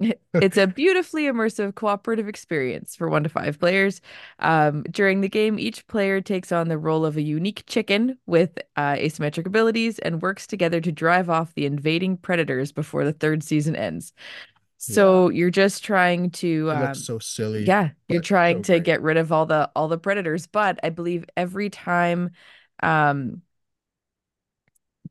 it's 0.40 0.56
a 0.56 0.66
beautifully 0.66 1.24
immersive 1.24 1.74
cooperative 1.74 2.28
experience 2.28 2.96
for 2.96 3.08
one 3.08 3.22
to 3.22 3.28
five 3.28 3.58
players. 3.60 4.00
Um, 4.38 4.82
during 4.84 5.20
the 5.20 5.28
game, 5.28 5.58
each 5.58 5.86
player 5.86 6.20
takes 6.20 6.52
on 6.52 6.68
the 6.68 6.78
role 6.78 7.04
of 7.04 7.16
a 7.16 7.22
unique 7.22 7.64
chicken 7.66 8.18
with 8.26 8.58
uh, 8.76 8.94
asymmetric 8.94 9.46
abilities 9.46 9.98
and 9.98 10.22
works 10.22 10.46
together 10.46 10.80
to 10.80 10.92
drive 10.92 11.28
off 11.28 11.54
the 11.54 11.66
invading 11.66 12.16
predators 12.16 12.72
before 12.72 13.04
the 13.04 13.12
third 13.12 13.42
season 13.42 13.76
ends. 13.76 14.12
So 14.78 15.28
you're 15.28 15.50
just 15.50 15.84
trying 15.84 16.30
to 16.30 16.70
um, 16.70 16.94
so 16.94 17.18
silly. 17.18 17.64
yeah, 17.66 17.90
you're 18.08 18.22
trying 18.22 18.64
so 18.64 18.74
to 18.74 18.80
get 18.80 19.02
rid 19.02 19.18
of 19.18 19.30
all 19.32 19.44
the 19.44 19.70
all 19.76 19.88
the 19.88 19.98
predators, 19.98 20.46
but 20.46 20.80
I 20.82 20.88
believe 20.90 21.26
every 21.36 21.68
time 21.68 22.30
um 22.82 23.42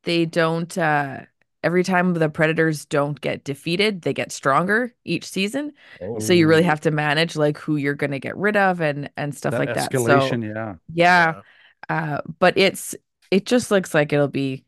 they 0.03 0.25
don't 0.25 0.77
uh 0.77 1.21
every 1.63 1.83
time 1.83 2.13
the 2.13 2.29
predators 2.29 2.85
don't 2.85 3.19
get 3.19 3.43
defeated, 3.43 4.01
they 4.01 4.13
get 4.13 4.31
stronger 4.31 4.93
each 5.03 5.25
season. 5.25 5.73
So 6.19 6.33
you 6.33 6.47
really 6.47 6.63
have 6.63 6.81
to 6.81 6.91
manage 6.91 7.35
like 7.35 7.57
who 7.57 7.75
you're 7.75 7.95
going 7.95 8.11
to 8.11 8.19
get 8.19 8.37
rid 8.37 8.55
of 8.55 8.81
and 8.81 9.09
and 9.17 9.35
stuff 9.35 9.51
That 9.51 9.59
like 9.59 9.75
that. 9.75 9.91
So 9.91 9.99
escalation, 9.99 10.55
yeah. 10.55 10.75
yeah, 10.93 11.41
uh 11.89 12.21
but 12.39 12.57
it's 12.57 12.95
it 13.31 13.45
just 13.45 13.71
looks 13.71 13.93
like 13.93 14.13
it'll 14.13 14.27
be 14.27 14.65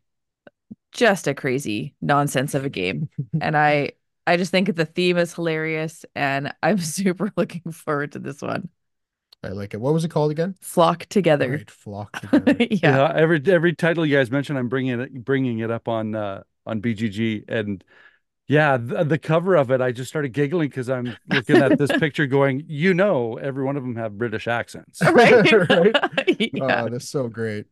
just 0.92 1.26
a 1.26 1.34
crazy 1.34 1.94
nonsense 2.00 2.54
of 2.54 2.64
a 2.64 2.70
game. 2.70 3.08
and 3.40 3.56
I 3.56 3.92
I 4.26 4.36
just 4.36 4.50
think 4.50 4.74
the 4.74 4.84
theme 4.84 5.16
is 5.18 5.34
hilarious 5.34 6.04
and 6.14 6.54
I'm 6.62 6.78
super 6.96 7.32
looking 7.36 7.72
forward 7.72 8.12
to 8.12 8.18
this 8.18 8.42
one. 8.42 8.68
I 9.42 9.48
like 9.48 9.74
it. 9.74 9.80
What 9.80 9.92
was 9.92 10.04
it 10.04 10.10
called 10.10 10.30
again? 10.30 10.54
Flock 10.60 11.06
together. 11.06 11.50
Right, 11.50 11.70
flock 11.70 12.20
together. 12.20 12.56
yeah. 12.70 12.96
Yeah, 12.96 13.12
every 13.14 13.42
every 13.46 13.74
title 13.74 14.06
you 14.06 14.16
guys 14.16 14.30
mentioned, 14.30 14.58
I'm 14.58 14.68
bringing 14.68 15.00
it 15.00 15.24
bringing 15.24 15.58
it 15.58 15.70
up 15.70 15.88
on 15.88 16.14
uh, 16.14 16.42
on 16.66 16.80
BGG, 16.80 17.44
and 17.48 17.82
yeah, 18.48 18.76
the, 18.76 19.04
the 19.04 19.18
cover 19.18 19.54
of 19.56 19.70
it, 19.70 19.80
I 19.80 19.92
just 19.92 20.08
started 20.10 20.30
giggling 20.32 20.68
because 20.68 20.90
I'm 20.90 21.16
looking 21.28 21.56
at 21.56 21.78
this 21.78 21.90
picture, 21.98 22.26
going, 22.26 22.64
you 22.66 22.92
know, 22.94 23.38
every 23.38 23.64
one 23.64 23.76
of 23.76 23.82
them 23.82 23.96
have 23.96 24.18
British 24.18 24.46
accents. 24.48 25.00
Right? 25.12 25.52
Right? 25.52 25.96
yeah. 26.52 26.82
Oh, 26.84 26.88
that's 26.88 27.08
so 27.08 27.28
great. 27.28 27.66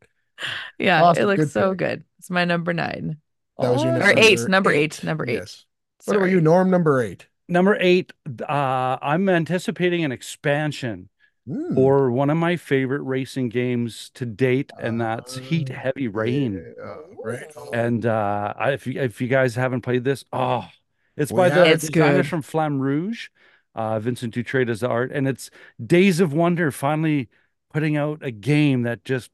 yeah. 0.79 1.03
awesome. 1.03 1.25
It 1.25 1.27
looks 1.27 1.39
Good 1.39 1.51
so 1.51 1.71
pick. 1.71 1.79
good. 1.79 2.05
It's 2.19 2.31
my 2.31 2.45
number 2.45 2.73
nine. 2.73 3.19
That 3.59 3.73
was 3.73 3.83
your 3.85 3.95
Oh. 3.95 4.07
Or 4.07 4.15
eight, 4.17 4.49
number 4.49 4.71
eight, 4.73 5.03
number 5.05 5.29
eight. 5.29 5.35
Yes. 5.35 5.67
What 6.05 6.17
about 6.17 6.23
Sorry. 6.25 6.31
you, 6.31 6.41
Norm? 6.41 6.71
Number 6.71 7.03
eight. 7.03 7.27
Number 7.49 7.77
eight, 7.79 8.13
uh, 8.49 8.97
I'm 9.03 9.29
anticipating 9.29 10.05
an 10.05 10.13
expansion 10.13 11.09
For 11.75 12.11
one 12.11 12.31
of 12.31 12.37
my 12.37 12.57
favorite 12.57 13.03
racing 13.03 13.49
games 13.49 14.11
to 14.15 14.27
date, 14.27 14.73
and 14.79 15.01
that's 15.01 15.37
Heat 15.39 15.71
Uh, 15.71 15.75
Heavy 15.75 16.09
Rain. 16.09 16.75
Yeah, 16.77 16.97
right. 17.25 17.53
And 17.73 18.07
uh, 18.07 18.55
I, 18.57 18.73
if 18.73 18.87
you 18.87 19.01
if 19.01 19.21
you 19.21 19.29
guys 19.29 19.55
haven't 19.55 19.83
played 19.83 20.05
this, 20.05 20.25
oh, 20.33 20.69
it's 21.17 21.33
We 21.33 21.37
by 21.37 21.49
the. 21.51 21.67
It's 21.67 21.89
designers 21.89 22.27
good. 22.27 22.27
from 22.27 22.43
Flamme 22.43 22.81
Rouge, 22.81 23.29
uh, 23.75 23.99
Vincent 24.01 24.35
Dutrait 24.35 24.67
does 24.67 24.81
the 24.81 24.89
art, 24.89 25.13
and 25.13 25.29
it's 25.29 25.51
Days 25.85 26.21
of 26.21 26.33
Wonder 26.33 26.71
finally 26.71 27.29
putting 27.73 27.97
out 27.97 28.21
a 28.23 28.31
game 28.31 28.83
that 28.83 29.05
just 29.05 29.31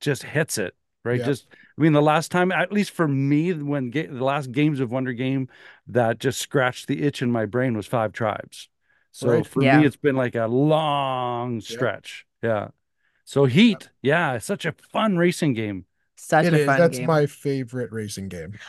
just 0.00 0.22
hits 0.24 0.58
it 0.58 0.74
right. 1.04 1.20
Yeah. 1.20 1.26
Just 1.26 1.48
I 1.78 1.82
mean, 1.82 1.92
the 1.92 2.02
last 2.02 2.30
time, 2.32 2.52
at 2.52 2.72
least 2.72 2.92
for 2.92 3.08
me, 3.08 3.52
when 3.52 3.90
ga- 3.90 4.06
the 4.06 4.24
last 4.24 4.52
Games 4.52 4.80
of 4.80 4.90
Wonder 4.92 5.12
game 5.12 5.48
that 5.88 6.18
just 6.20 6.40
scratched 6.40 6.88
the 6.88 7.02
itch 7.02 7.22
in 7.22 7.30
my 7.30 7.46
brain 7.46 7.76
was 7.76 7.86
Five 7.86 8.12
Tribes. 8.12 8.69
So 9.12 9.28
Right. 9.30 9.44
for 9.44 9.64
Yeah. 9.64 9.64
me, 9.64 9.84
it's 9.84 9.96
been 9.96 10.16
like 10.16 10.34
a 10.34 10.46
long 10.46 11.60
stretch. 11.60 12.26
Yeah. 12.42 12.70
So 13.24 13.46
Heat, 13.46 13.90
yeah, 14.02 14.34
it's 14.34 14.46
such 14.46 14.64
a 14.66 14.72
fun 14.72 15.18
racing 15.18 15.54
game. 15.54 15.86
Such 16.16 16.46
It 16.48 16.52
a 16.52 16.58
is. 16.58 16.60
fun 16.60 16.76
That's 16.76 17.00
game. 17.00 17.02
my 17.02 17.26
favorite 17.26 17.90
racing 17.92 18.28
game. 18.28 18.60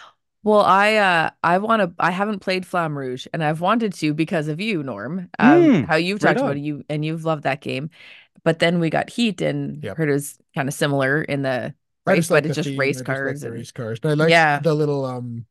Well, 0.43 0.61
I 0.61 0.95
uh 0.95 1.29
I 1.43 1.59
want 1.59 1.81
to 1.81 1.93
I 2.03 2.11
haven't 2.11 2.39
played 2.39 2.65
Flamme 2.65 2.97
Rouge 2.97 3.27
and 3.33 3.43
I've 3.43 3.61
wanted 3.61 3.93
to 3.95 4.13
because 4.13 4.47
of 4.47 4.59
you, 4.59 4.81
Norm. 4.83 5.29
Um 5.39 5.71
Mm, 5.71 5.83
how 5.83 5.95
you've 5.95 6.19
right 6.19 6.19
talked 6.19 6.41
about 6.41 6.57
it, 6.57 6.57
you 6.57 6.83
and 6.89 7.05
you've 7.05 7.25
loved 7.25 7.43
that 7.43 7.61
game. 7.61 7.89
But 8.43 8.59
then 8.59 8.79
we 8.79 8.89
got 8.91 9.09
Heat 9.09 9.41
and 9.41 9.83
Yep. 9.83 9.97
heard 9.97 10.09
it 10.09 10.13
was 10.13 10.39
kind 10.55 10.69
of 10.69 10.75
similar 10.75 11.23
in 11.23 11.43
the 11.43 11.75
race, 12.05 12.15
just 12.15 12.31
like 12.31 12.43
but 12.43 12.45
it's 12.45 12.55
the 12.55 12.55
just 12.55 12.71
theme. 12.71 12.77
race 12.77 13.01
I 13.01 13.03
just 13.03 13.23
cars 13.23 13.25
like 13.25 13.41
the 13.41 13.49
and 13.49 13.51
race 13.51 13.71
cars. 13.71 13.99
And 14.03 14.11
I 14.11 14.15
like 14.15 14.37
Yeah. 14.37 14.61
the 14.61 14.73
little 14.75 15.05
um 15.05 15.45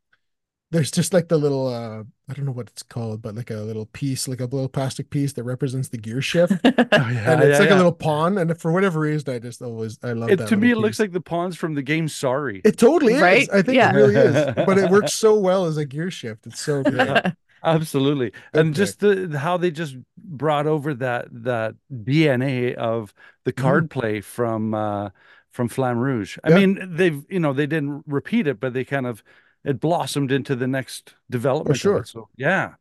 there's 0.70 0.90
just 0.90 1.12
like 1.12 1.28
the 1.28 1.36
little 1.38 1.66
uh 1.68 2.02
I 2.28 2.32
don't 2.34 2.44
know 2.46 2.52
what 2.52 2.68
it's 2.68 2.82
called, 2.82 3.22
but 3.22 3.34
like 3.34 3.50
a 3.50 3.56
little 3.56 3.86
piece, 3.86 4.28
like 4.28 4.40
a 4.40 4.44
little 4.44 4.68
plastic 4.68 5.10
piece 5.10 5.32
that 5.34 5.42
represents 5.44 5.88
the 5.88 5.98
gear 5.98 6.22
shift. 6.22 6.60
Oh, 6.96 7.08
yeah, 7.08 7.32
and 7.32 7.42
it's 7.42 7.58
yeah, 7.58 7.58
like 7.58 7.70
yeah. 7.70 7.74
a 7.74 7.76
little 7.76 7.92
pawn. 7.92 8.38
And 8.38 8.58
for 8.60 8.72
whatever 8.72 9.00
reason, 9.00 9.34
I 9.34 9.38
just 9.38 9.62
always 9.62 9.98
I 10.02 10.12
love 10.12 10.30
It, 10.30 10.36
that 10.36 10.46
to 10.46 10.56
me, 10.56 10.70
it 10.70 10.76
little 10.76 10.82
looks 10.82 10.98
like 11.00 11.12
the 11.12 11.20
pawns 11.20 11.56
from 11.56 11.74
the 11.74 11.82
game 11.82 12.08
Sorry. 12.08 12.64
it 12.64 12.76
totally 12.78 13.14
is. 13.14 13.20
Right? 13.20 13.48
I 13.52 13.62
think 13.62 13.76
Yeah. 13.76 13.90
it 13.90 13.94
really 13.94 14.18
is. 14.18 14.40
But 14.64 14.78
it 14.78 14.86
works 14.86 15.12
so 15.12 15.38
well 15.38 15.66
as 15.66 15.76
a 15.76 15.84
gear 15.84 16.10
shift. 16.10 16.46
It's 16.46 16.60
so 16.60 16.84
great. 16.84 17.18
Absolutely. 17.62 18.32
Good 18.52 18.62
and 18.62 18.74
just 18.74 19.00
the 19.00 19.38
how 19.38 19.58
they 19.58 19.70
just 19.70 19.96
brought 20.16 20.66
over 20.66 20.94
that 20.94 21.26
that 21.44 21.74
DNA 21.92 22.74
of 22.74 23.12
the 23.44 23.52
card 23.52 23.90
play 23.90 24.20
from 24.22 24.72
uh 24.74 25.10
from 25.52 25.68
Flamme 25.68 25.98
Rouge. 25.98 26.38
I 26.42 26.50
Mm-hmm. 26.50 26.54
Mean, 26.54 26.96
they've 26.96 27.24
you 27.28 27.38
know, 27.40 27.52
they 27.52 27.66
didn't 27.66 28.04
repeat 28.06 28.46
it, 28.46 28.60
but 28.60 28.72
they 28.72 28.84
kind 28.84 29.06
of 29.06 29.22
it 29.64 29.80
blossomed 29.80 30.32
into 30.32 30.56
the 30.56 30.66
next 30.66 31.14
development. 31.30 31.76
of 31.76 31.80
sure. 31.80 32.04
So 32.04 32.28
yeah. 32.36 32.74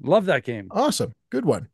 Love 0.00 0.26
that 0.26 0.44
game. 0.44 0.68
Awesome. 0.70 1.12
Good 1.30 1.44
one. 1.44 1.68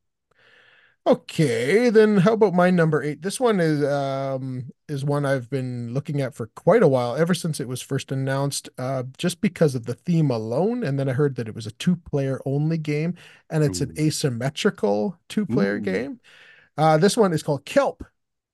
Okay, 1.07 1.89
then 1.89 2.19
how 2.19 2.35
about 2.35 2.53
my 2.53 2.69
number 2.71 3.03
eight? 3.03 3.23
This 3.23 3.41
one 3.41 3.61
is 3.61 3.83
um 3.83 4.67
is 4.89 5.07
one 5.07 5.25
I've 5.25 5.49
been 5.49 5.95
looking 5.95 6.21
at 6.21 6.35
for 6.35 6.49
quite 6.49 6.83
a 6.83 6.89
while, 6.89 7.17
ever 7.17 7.33
since 7.33 7.61
it 7.61 7.69
was 7.69 7.81
first 7.81 8.13
announced, 8.13 8.69
uh, 8.77 9.05
just 9.17 9.41
because 9.41 9.75
of 9.75 9.87
the 9.87 9.95
theme 9.95 10.31
alone. 10.31 10.85
And 10.85 10.99
then 10.99 11.09
I 11.09 11.13
heard 11.13 11.37
that 11.37 11.49
it 11.49 11.55
was 11.55 11.67
a 11.67 11.73
two-player 11.73 12.43
only 12.45 12.77
game, 12.77 13.15
and 13.49 13.65
it's 13.65 13.81
an 13.81 13.95
asymmetrical 13.99 15.17
two-player 15.31 15.79
game. 15.79 16.21
Uh, 16.77 16.99
this 16.99 17.17
one 17.17 17.33
is 17.33 17.43
called 17.43 17.65
Kelp, 17.65 18.05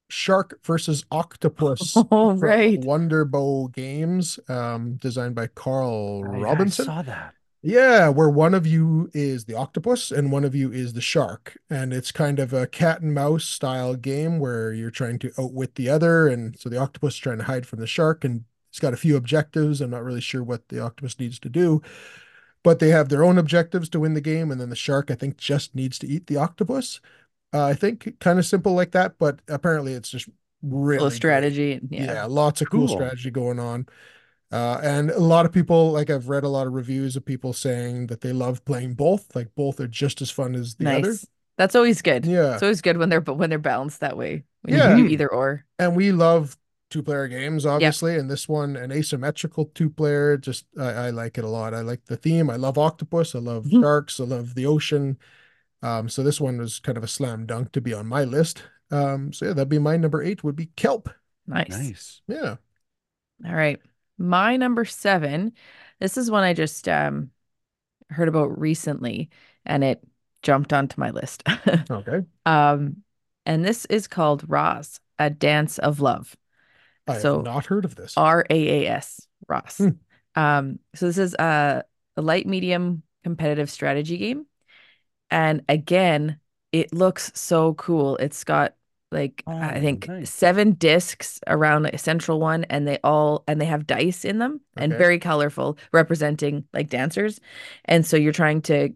Shark 0.09 0.59
versus 0.65 1.05
Octopus 1.11 1.97
Oh, 1.97 2.05
from 2.37 2.41
right. 2.41 2.81
Wonderbow 2.81 3.73
Games, 3.73 4.39
um, 4.49 4.95
designed 4.97 5.35
by 5.35 5.47
Carl 5.49 6.25
I- 6.25 6.37
I 6.37 6.41
Robinson. 6.41 6.85
saw 6.85 7.03
that. 7.03 7.35
Yeah, 7.67 8.11
where 8.11 8.29
one 8.29 8.53
of 8.53 8.67
you 8.67 9.11
is 9.15 9.47
the 9.47 9.55
octopus 9.55 10.11
and 10.13 10.31
one 10.31 10.45
of 10.45 10.55
you 10.55 10.71
is 10.71 10.93
the 10.93 11.01
shark. 11.01 11.57
And 11.71 11.95
it's 11.95 12.13
kind 12.13 12.39
of 12.39 12.53
a 12.53 12.67
cat 12.67 13.01
and 13.01 13.15
mouse 13.15 13.45
style 13.47 13.95
game 13.95 14.39
where 14.39 14.71
you're 14.75 14.91
trying 14.91 15.19
to 15.21 15.33
outwit 15.39 15.77
the 15.77 15.89
other. 15.89 16.29
And 16.29 16.59
so 16.59 16.69
the 16.69 16.77
octopus 16.79 17.15
is 17.15 17.21
trying 17.21 17.39
to 17.39 17.45
hide 17.45 17.67
from 17.67 17.81
the 17.81 17.87
shark 17.87 18.23
and 18.23 18.45
it's 18.69 18.81
got 18.81 18.93
a 18.93 18.99
few 18.99 19.17
objectives. 19.17 19.81
I'm 19.81 19.89
not 19.91 20.05
really 20.05 20.21
sure 20.21 20.43
what 20.45 20.69
the 20.69 20.81
octopus 20.81 21.19
needs 21.19 21.39
to 21.39 21.49
do, 21.49 21.81
but 22.63 22.81
they 22.81 22.91
have 22.91 23.09
their 23.09 23.25
own 23.25 23.39
objectives 23.39 23.89
to 23.91 24.01
win 24.01 24.13
the 24.13 24.21
game. 24.21 24.51
And 24.51 24.61
then 24.61 24.69
the 24.69 24.77
shark, 24.77 25.11
I 25.11 25.15
think, 25.15 25.39
just 25.39 25.75
needs 25.75 25.99
to 26.01 26.07
eat 26.07 26.27
the 26.27 26.37
octopus. 26.37 27.01
Uh, 27.55 27.67
I 27.67 27.75
think 27.75 28.19
kind 28.19 28.39
of 28.41 28.45
simple 28.45 28.73
like 28.75 28.91
that, 28.91 29.17
but 29.19 29.39
apparently 29.49 29.93
it's 29.93 30.11
just 30.11 30.29
really 30.63 30.99
Little 30.99 31.11
strategy. 31.13 31.81
Yeah, 31.89 32.05
Yeah. 32.05 32.25
lots 32.25 32.61
of 32.61 32.69
cool 32.71 32.89
Cool. 32.89 32.97
strategy 32.97 33.31
going 33.31 33.61
on. 33.61 33.87
Uh, 34.51 34.81
and 34.83 35.11
a 35.11 35.21
lot 35.21 35.47
of 35.47 35.53
people, 35.53 35.93
like 35.93 36.11
I've 36.11 36.29
read 36.29 36.45
a 36.45 36.49
lot 36.49 36.67
of 36.67 36.73
reviews 36.73 37.17
of 37.17 37.25
people 37.25 37.53
saying 37.53 38.09
that 38.09 38.21
they 38.23 38.33
love 38.33 38.65
playing 38.65 38.95
both. 38.95 39.35
Like 39.37 39.55
both 39.55 39.79
are 39.81 39.87
just 39.87 40.21
as 40.21 40.31
fun 40.31 40.55
as 40.55 40.75
the 40.75 40.85
other. 40.99 41.15
That's 41.57 41.77
always 41.77 42.03
good. 42.03 42.27
Yeah. 42.27 42.55
It's 42.55 42.63
always 42.63 42.81
good 42.83 42.97
when 42.97 43.09
they're 43.09 43.21
but 43.21 43.35
when 43.35 43.51
they're 43.51 43.59
balanced 43.59 44.01
that 44.01 44.17
way. 44.17 44.45
When 44.63 44.75
Yeah. 44.77 44.97
you 44.97 45.05
do 45.05 45.13
either 45.13 45.29
or. 45.29 45.65
And 45.79 45.95
we 45.95 46.11
love 46.13 46.57
two 46.91 47.03
player 47.03 47.29
games, 47.29 47.65
obviously. 47.67 48.17
And 48.17 48.29
this 48.31 48.49
one, 48.49 48.75
an 48.77 48.91
asymmetrical 48.91 49.67
two 49.75 49.91
player, 49.91 50.37
just 50.37 50.67
I, 50.79 50.91
I 51.07 51.11
like 51.11 51.39
it 51.39 51.45
a 51.45 51.49
lot. 51.49 51.75
I 51.75 51.81
like 51.81 52.07
the 52.07 52.17
theme. 52.17 52.51
I 52.51 52.57
love 52.57 52.79
octopus. 52.79 53.35
I 53.35 53.39
love 53.39 53.67
Mhm. 53.67 53.81
sharks. 53.81 54.19
I 54.21 54.25
love 54.25 54.55
the 54.55 54.67
ocean. 54.67 55.19
Um, 55.85 56.09
so 56.09 56.23
this 56.23 56.41
one 56.41 56.59
was 56.59 56.81
kind 56.81 56.99
of 56.99 57.05
a 57.05 57.09
slam 57.09 57.47
dunk 57.47 57.73
to 57.73 57.81
be 57.81 57.95
on 57.95 58.07
my 58.07 58.25
list. 58.25 58.63
Um, 58.91 59.33
so 59.33 59.47
yeah, 59.47 59.53
that'd 59.53 59.69
be 59.69 59.79
my 59.79 59.97
number 59.97 60.23
eight 60.23 60.43
would 60.45 60.57
be 60.57 60.67
kelp. 60.77 61.09
Nice. 61.47 61.69
Nice. 61.69 62.23
Yeah. 62.27 62.57
All 63.45 63.55
right. 63.55 63.81
My 64.19 64.57
number 64.57 64.85
seven. 64.85 65.53
This 66.01 66.17
is 66.17 66.31
one 66.31 66.45
I 66.45 66.55
just 66.55 66.89
um 66.89 67.31
heard 68.11 68.29
about 68.29 68.59
recently 68.61 69.31
and 69.65 69.83
it 69.85 70.03
jumped 70.43 70.73
onto 70.73 71.01
my 71.01 71.11
list. 71.11 71.43
Okay. 71.91 72.23
um 72.47 73.03
and 73.47 73.65
this 73.65 73.85
is 73.87 74.07
called 74.09 74.45
Raas, 74.49 75.01
a 75.19 75.29
dance 75.31 75.79
of 75.79 76.01
love. 76.01 76.37
I 77.07 77.19
So, 77.19 77.37
have 77.37 77.45
not 77.45 77.67
heard 77.67 77.85
of 77.85 77.95
this. 77.95 78.15
R 78.17 78.47
A 78.49 78.87
A 78.87 78.89
S, 78.91 79.27
Ross. 79.49 79.79
Hmm. 79.79 79.91
Um, 80.35 80.79
so 80.95 81.07
this 81.07 81.19
is 81.19 81.35
a, 81.35 81.85
a 82.17 82.23
light 82.23 82.47
medium 82.47 83.03
competitive 83.23 83.71
strategy 83.71 84.17
game. 84.17 84.47
And 85.35 85.65
again, 85.69 86.41
it 86.73 86.95
looks 86.95 87.33
so 87.37 87.75
cool. 87.75 88.17
It's 88.19 88.45
got 88.45 88.77
like 89.13 89.47
I 89.61 89.81
Oh, 89.81 89.81
think 89.81 90.13
nice. 90.15 90.31
seven 90.31 90.73
discs 90.75 91.41
around 91.49 91.87
a 91.89 91.99
central 91.99 92.41
one, 92.41 92.65
and 92.67 92.89
they 92.89 92.99
all 93.05 93.45
and 93.49 93.61
they 93.61 93.67
have 93.67 93.87
dice 93.87 94.25
in 94.25 94.39
them 94.41 94.63
and 94.79 94.97
very 94.97 95.19
colorful, 95.21 95.79
representing 95.93 96.67
like 96.75 96.91
dancers. 96.91 97.41
And 97.87 98.07
so 98.07 98.17
you're 98.17 98.33
trying 98.33 98.63
to 98.65 98.95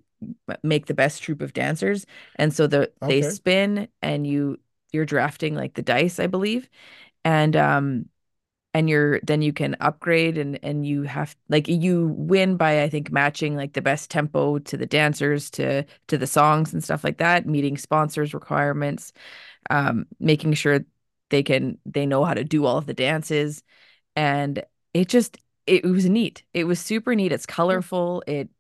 make 0.62 0.87
the 0.87 0.94
best 0.94 1.22
troupe 1.22 1.42
of 1.42 1.53
dancers. 1.53 2.07
And 2.37 2.53
so 2.55 2.66
the 2.68 2.92
they 3.07 3.22
spin 3.22 3.88
and 4.03 4.27
you 4.27 4.61
you're 4.92 5.05
drafting 5.07 5.55
like 5.57 5.74
the 5.74 5.83
dice, 5.83 6.20
I 6.20 6.29
believe. 6.29 6.68
And 7.24 7.57
um 7.57 8.09
and 8.74 8.88
you're 8.90 9.20
then 9.22 9.42
you 9.42 9.52
can 9.52 9.76
upgrade 9.81 10.38
and 10.38 10.59
and 10.62 10.87
you 10.87 11.02
have 11.04 11.37
like 11.48 11.68
you 11.68 12.09
win 12.16 12.57
by 12.57 12.83
I 12.83 12.88
think 12.88 13.11
matching 13.11 13.57
like 13.57 13.72
the 13.72 13.83
best 13.83 14.11
tempo 14.11 14.59
to 14.59 14.76
the 14.76 14.87
dancers 14.87 15.50
to 15.52 15.85
to 16.09 16.18
the 16.18 16.26
songs 16.26 16.72
and 16.72 16.85
stuff 16.85 17.04
like 17.04 17.18
that, 17.18 17.46
meeting 17.46 17.76
sponsors 17.78 18.35
requirements, 18.35 19.12
um, 19.70 20.07
making 20.20 20.54
sure 20.54 20.81
they 21.31 21.42
can 21.42 21.78
they 21.87 22.07
know 22.07 22.24
how 22.24 22.35
to 22.35 22.44
do 22.44 22.64
all 22.66 22.78
of 22.78 22.87
the 22.87 22.94
dances, 22.94 23.62
and 24.16 24.64
it 24.94 25.09
just 25.09 25.38
it 25.66 25.85
was 25.85 26.09
neat. 26.09 26.44
It 26.54 26.64
was 26.64 26.81
super 26.81 27.14
neat. 27.14 27.33
It's 27.33 27.46
colorful. 27.46 28.22
It 28.26 28.50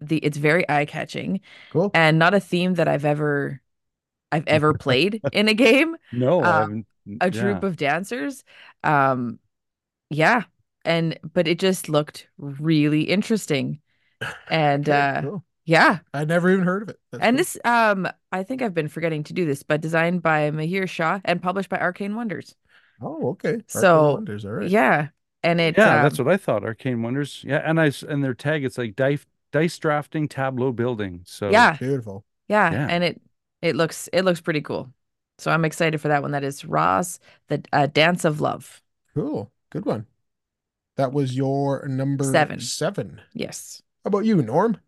the 0.00 0.18
it's 0.18 0.38
very 0.38 0.68
eye 0.70 0.86
catching 0.86 1.40
Cool. 1.70 1.94
and 1.94 2.18
not 2.18 2.34
a 2.34 2.40
theme 2.40 2.74
that 2.74 2.88
I've 2.88 3.04
ever 3.04 3.60
I've 4.32 4.46
ever 4.48 4.74
played 4.74 5.24
in 5.32 5.48
a 5.48 5.54
game 5.54 5.96
No, 6.12 6.44
haven't. 6.44 6.86
a 7.20 7.30
troupe 7.30 7.62
of 7.64 7.76
dancers. 7.76 8.44
Um, 8.84 9.38
yeah, 10.10 10.44
and 10.84 11.18
but 11.34 11.48
it 11.48 11.58
just 11.58 11.88
looked 11.88 12.28
really 12.38 13.02
interesting, 13.02 13.80
and 14.48 14.88
Okay, 14.88 14.90
uh, 14.90 15.22
cool. 15.22 15.44
yeah, 15.66 16.00
I 16.14 16.24
never 16.24 16.50
even 16.50 16.64
heard 16.64 16.82
of 16.84 16.90
it. 16.90 17.00
That's 17.12 17.26
and 17.26 17.38
cool. 17.38 17.38
this 17.38 17.58
um, 17.64 18.08
I 18.32 18.42
think 18.42 18.62
I've 18.62 18.74
been 18.74 18.88
forgetting 18.88 19.24
to 19.24 19.32
do 19.32 19.44
this, 19.44 19.62
but 19.62 19.80
designed 19.80 20.22
by 20.22 20.50
Mahir 20.50 20.88
Shah 20.88 21.20
and 21.24 21.42
published 21.42 21.68
by 21.68 21.78
Arcane 21.78 22.14
Wonders. 22.14 22.54
Oh, 23.00 23.30
okay. 23.30 23.62
Arcane 23.74 24.06
So, 24.06 24.12
Wonders, 24.12 24.44
all 24.44 24.52
right. 24.52 24.72
Yeah, 24.72 25.08
and 25.42 25.60
it 25.60 25.78
Yeah, 25.78 25.86
um, 25.86 25.98
that's 25.98 26.18
what 26.18 26.28
I 26.28 26.36
thought. 26.36 26.64
Arcane 26.64 27.02
Wonders. 27.02 27.44
Yeah, 27.44 27.58
and 27.64 27.80
I 27.80 27.92
and 28.08 28.24
their 28.24 28.34
tag 28.34 28.64
it's 28.64 28.78
like 28.78 28.96
dice 28.96 29.26
dice 29.52 29.78
drafting, 29.78 30.28
tableau 30.28 30.72
building. 30.72 31.22
So 31.26 31.68
yeah, 31.68 31.78
Beautiful. 31.78 32.24
yeah, 32.48 32.78
Yeah. 32.78 32.88
and 32.88 33.04
it 33.04 33.22
it 33.62 33.76
looks 33.76 34.08
it 34.12 34.24
looks 34.24 34.42
pretty 34.42 34.62
cool. 34.62 34.92
So 35.38 35.50
I'm 35.52 35.64
excited 35.64 36.00
for 36.00 36.08
that 36.08 36.22
one. 36.22 36.32
That 36.32 36.44
is 36.44 36.64
Raas, 36.64 37.20
the 37.48 37.64
uh, 37.72 37.86
Dance 37.88 38.24
of 38.26 38.40
Love. 38.42 38.82
Cool. 39.14 39.52
Good 39.70 39.84
one. 39.84 40.06
That 40.96 41.12
was 41.12 41.36
your 41.36 41.86
number 41.86 42.24
Seven. 42.24 42.60
seven. 42.60 43.20
Yes. 43.32 43.82
How 44.04 44.08
about 44.08 44.24
you, 44.24 44.42
Norm? 44.42 44.78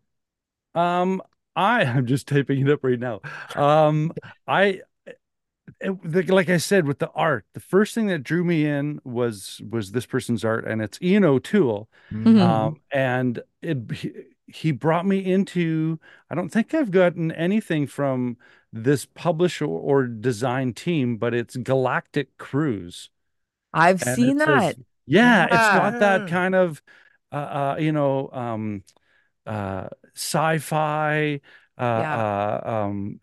Um, 0.75 1.21
I 1.55 1.83
am 1.85 2.05
just 2.05 2.27
typing 2.27 2.67
it 2.67 2.69
up 2.71 2.83
right 2.83 2.99
now. 2.99 3.21
Um, 3.55 4.11
I 4.47 4.81
it, 5.79 6.03
the, 6.03 6.23
like 6.23 6.49
I 6.49 6.57
said 6.57 6.85
with 6.85 6.99
the 6.99 7.09
art, 7.11 7.45
the 7.53 7.59
first 7.59 7.95
thing 7.95 8.07
that 8.07 8.23
drew 8.23 8.43
me 8.43 8.65
in 8.65 8.99
was 9.03 9.61
was 9.69 9.91
this 9.91 10.05
person's 10.05 10.43
art, 10.43 10.67
and 10.67 10.81
it's 10.81 11.01
Ian 11.01 11.23
O'Toole. 11.23 11.89
Mhm. 12.11 12.39
Um, 12.41 12.81
and 12.91 13.41
it 13.61 13.77
he, 13.91 14.11
he 14.47 14.71
brought 14.71 15.05
me 15.05 15.19
into. 15.19 15.99
I 16.29 16.35
don't 16.35 16.49
think 16.49 16.73
I've 16.73 16.91
gotten 16.91 17.31
anything 17.31 17.87
from 17.87 18.37
this 18.73 19.05
publisher 19.05 19.65
or, 19.65 20.03
or 20.03 20.07
design 20.07 20.73
team, 20.73 21.17
but 21.17 21.33
it's 21.33 21.55
Galactic 21.57 22.37
Cruise. 22.37 23.09
I've 23.73 24.01
And 24.05 24.15
seen 24.15 24.37
it 24.41 24.45
says- 24.45 24.75
that. 24.75 24.85
yeah, 25.05 25.45
it's 25.45 25.53
got 25.53 25.99
that 25.99 26.27
kind 26.29 26.55
of 26.55 26.81
uh, 27.31 27.35
uh 27.35 27.75
you 27.79 27.91
know 27.91 28.29
um 28.33 28.83
uh 29.45 29.87
sci-fi 30.13 31.39
uh, 31.77 31.81
uh 31.81 32.61
um 32.65 33.19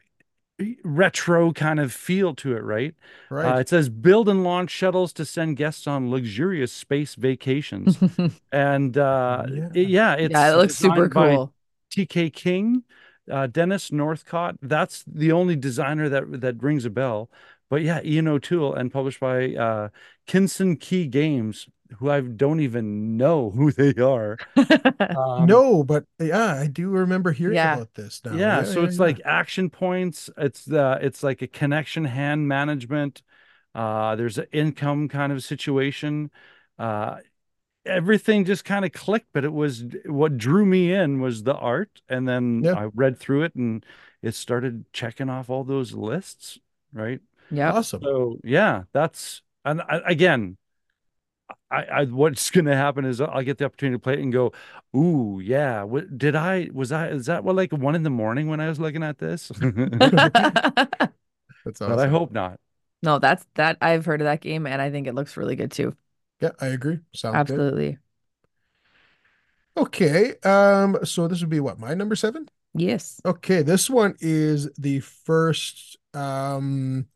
retro 0.83 1.53
kind 1.53 1.79
of 1.79 1.93
feel 1.93 2.35
to 2.35 2.57
it, 2.57 2.63
right? 2.65 2.95
Uh, 3.31 3.35
Right. 3.35 3.61
it 3.61 3.69
says 3.69 3.89
build 3.89 4.29
and 4.29 4.43
launch 4.43 4.71
shuttles 4.71 5.13
to 5.15 5.25
send 5.25 5.57
guests 5.57 5.87
on 5.87 6.11
luxurious 6.11 6.73
space 6.73 7.15
vacations. 7.15 7.97
And 8.53 8.97
uh 8.99 9.45
Yeah. 9.49 9.69
it- 9.75 9.89
yeah, 9.89 10.15
it's 10.15 10.33
yeah, 10.33 10.53
it 10.53 10.57
looks 10.57 10.75
super 10.77 11.09
cool. 11.09 11.55
TK 11.95 12.33
King, 12.33 12.83
uh, 13.31 13.47
Dennis 13.47 13.93
Northcott. 13.93 14.57
That's 14.61 15.05
the 15.07 15.33
only 15.33 15.57
designer 15.57 16.09
that 16.09 16.41
that 16.41 16.63
rings 16.63 16.85
a 16.85 16.91
bell. 16.91 17.31
But 17.71 17.83
yeah, 17.83 18.01
Ian 18.03 18.29
O'Toole 18.29 18.75
and 18.75 18.91
published 18.93 19.21
by 19.21 19.55
uh, 19.55 19.89
Kinson 20.27 20.77
Key 20.77 21.07
Games, 21.07 21.69
who 21.99 22.11
I 22.11 22.21
don't 22.21 22.61
even 22.61 23.17
know 23.17 23.51
who 23.51 23.73
they 23.73 23.95
are. 24.01 24.39
Um, 25.15 25.47
no, 25.47 25.83
but 25.85 26.05
yeah, 26.19 26.55
I 26.55 26.67
do 26.67 26.89
remember 26.91 27.33
hearing 27.33 27.57
Yeah. 27.57 27.75
about 27.75 27.95
this 27.95 28.21
now. 28.25 28.35
yeah, 28.37 28.63
so 28.63 28.85
it's 28.85 28.99
yeah. 28.99 29.05
like 29.07 29.21
action 29.25 29.71
points. 29.71 30.31
It's 30.37 30.65
the 30.65 30.99
it's 31.03 31.23
like 31.23 31.43
a 31.43 31.47
connection 31.47 32.05
hand 32.05 32.47
management. 32.49 33.23
Uh, 33.75 34.17
there's 34.17 34.39
an 34.39 34.47
income 34.53 35.09
kind 35.09 35.33
of 35.33 35.43
situation. 35.45 36.31
Uh, 36.79 37.17
everything 37.87 38.45
just 38.45 38.65
kind 38.65 38.85
of 38.85 38.93
clicked, 38.93 39.29
but 39.33 39.45
it 39.45 39.53
was 39.53 39.85
what 40.07 40.37
drew 40.39 40.67
me 40.67 40.93
in 40.93 41.21
was 41.21 41.43
the 41.43 41.55
art, 41.55 42.03
and 42.09 42.29
then 42.29 42.65
Yeah. 42.65 42.75
I 42.75 42.85
read 42.95 43.19
through 43.19 43.43
it, 43.45 43.55
and 43.55 43.85
it 44.23 44.35
started 44.35 44.85
checking 44.93 45.31
off 45.31 45.51
all 45.51 45.65
those 45.65 45.93
lists, 45.95 46.59
right? 46.93 47.21
Yep. 47.51 47.75
awesome. 47.75 48.03
So 48.03 48.39
yeah, 48.45 48.85
that's 48.93 49.43
and 49.65 49.83
I, 49.83 50.01
again, 50.07 50.57
I, 51.71 51.85
I 51.85 52.05
what's 52.05 52.51
going 52.53 52.65
to 52.67 52.77
happen 52.77 53.05
is 53.05 53.21
I'll 53.21 53.43
get 53.43 53.59
the 53.59 53.65
opportunity 53.65 53.97
to 53.97 54.01
play 54.01 54.15
it 54.15 54.21
and 54.21 54.33
go, 54.33 54.53
ooh 54.97 55.41
yeah, 55.43 55.83
what 55.83 56.19
did 56.19 56.35
I 56.35 56.69
was 56.73 56.93
I 56.93 57.09
is 57.09 57.27
that 57.27 57.45
what 57.45 57.57
like 57.57 57.73
one 57.73 57.95
in 57.95 58.03
the 58.03 58.11
morning 58.11 58.49
when 58.49 58.61
I 58.61 58.69
was 58.69 58.81
looking 58.81 59.03
at 59.03 59.19
this? 59.19 59.51
but 59.59 61.13
That's 61.65 61.83
I 61.83 62.09
hope 62.09 62.33
not. 62.33 62.59
No, 63.03 63.19
that's 63.19 63.47
that 63.55 63.79
I've 63.81 64.05
heard 64.05 64.21
of 64.21 64.25
that 64.25 64.41
game 64.41 64.67
and 64.67 64.83
I 64.83 64.91
think 64.91 65.07
it 65.07 65.15
looks 65.15 65.37
really 65.37 65.57
good 65.57 65.71
too. 65.71 65.97
Yeah, 66.41 66.51
I 66.61 66.67
agree. 66.69 67.01
Sounds 67.15 67.35
good. 67.35 67.39
Absolutely. 67.39 67.99
Okay. 69.77 70.35
Um, 70.45 70.99
so 71.05 71.29
this 71.29 71.41
would 71.41 71.51
be 71.51 71.61
what, 71.61 71.79
my 71.79 71.95
number 71.95 72.17
seven? 72.17 72.49
Yes. 72.75 73.21
Okay, 73.25 73.63
this 73.63 73.89
one 73.89 74.17
is 74.21 74.69
the 74.79 75.01
first 75.01 75.97
um 76.15 77.07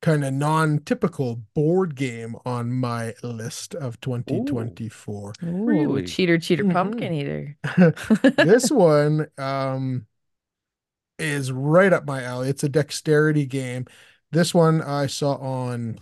kind 0.00 0.24
of 0.24 0.32
non-typical 0.32 1.42
board 1.54 1.94
game 1.96 2.36
on 2.46 2.72
my 2.72 3.14
list 3.22 3.74
of 3.74 4.00
2024. 4.00 5.32
Ooh, 5.44 5.46
Really? 5.64 6.04
cheater, 6.04 6.38
cheater, 6.38 6.64
Mhm. 6.64 6.72
pumpkin 6.72 7.12
eater. 7.12 7.56
this 8.38 8.70
one 8.70 9.28
um 9.38 10.06
is 11.18 11.50
right 11.50 11.92
up 11.92 12.06
my 12.06 12.22
alley. 12.22 12.48
It's 12.48 12.62
a 12.64 12.68
dexterity 12.68 13.46
game. 13.46 13.86
This 14.30 14.54
one 14.54 14.82
I 14.82 15.06
saw 15.06 15.34
on 15.36 16.00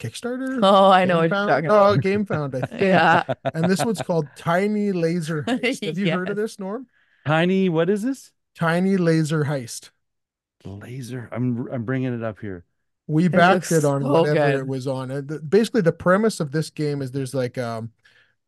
Kickstarter. 0.00 0.60
Oh, 0.62 0.90
I 0.90 1.04
know 1.04 1.18
what 1.18 1.30
you're 1.30 1.30
GameFound? 1.30 1.46
talking 1.48 1.70
Oh, 1.70 1.92
about. 1.92 2.00
GameFound, 2.00 2.54
I 2.54 2.60
think. 2.66 2.82
Yeah. 2.82 3.24
And 3.54 3.68
this 3.70 3.84
one's 3.84 4.02
called 4.02 4.26
Tiny 4.36 4.92
Laser 4.92 5.42
Heist. 5.44 5.84
Have 5.86 5.98
you 5.98 6.10
heard 6.12 6.30
of 6.30 6.36
this, 6.36 6.58
Norm? 6.58 6.86
Tiny, 7.26 7.68
what 7.68 7.90
is 7.90 8.02
this? 8.02 8.32
Tiny 8.54 8.96
Laser 8.96 9.44
Heist. 9.44 9.90
Laser. 10.64 11.28
I'm 11.32 11.68
I'm 11.70 11.84
bringing 11.84 12.12
it 12.14 12.22
up 12.22 12.38
here. 12.40 12.64
We 13.08 13.28
backed 13.28 13.72
it 13.72 13.84
on 13.84 14.02
so 14.02 14.08
whatever 14.22 14.34
good. 14.52 14.60
it 14.60 14.66
was 14.68 14.86
on. 14.86 15.08
The- 15.08 15.40
Basically, 15.40 15.80
the 15.80 15.92
premise 15.92 16.40
of 16.40 16.52
this 16.52 16.70
game 16.70 17.02
is 17.02 17.10
there's 17.10 17.34
like 17.34 17.58
um 17.58 17.90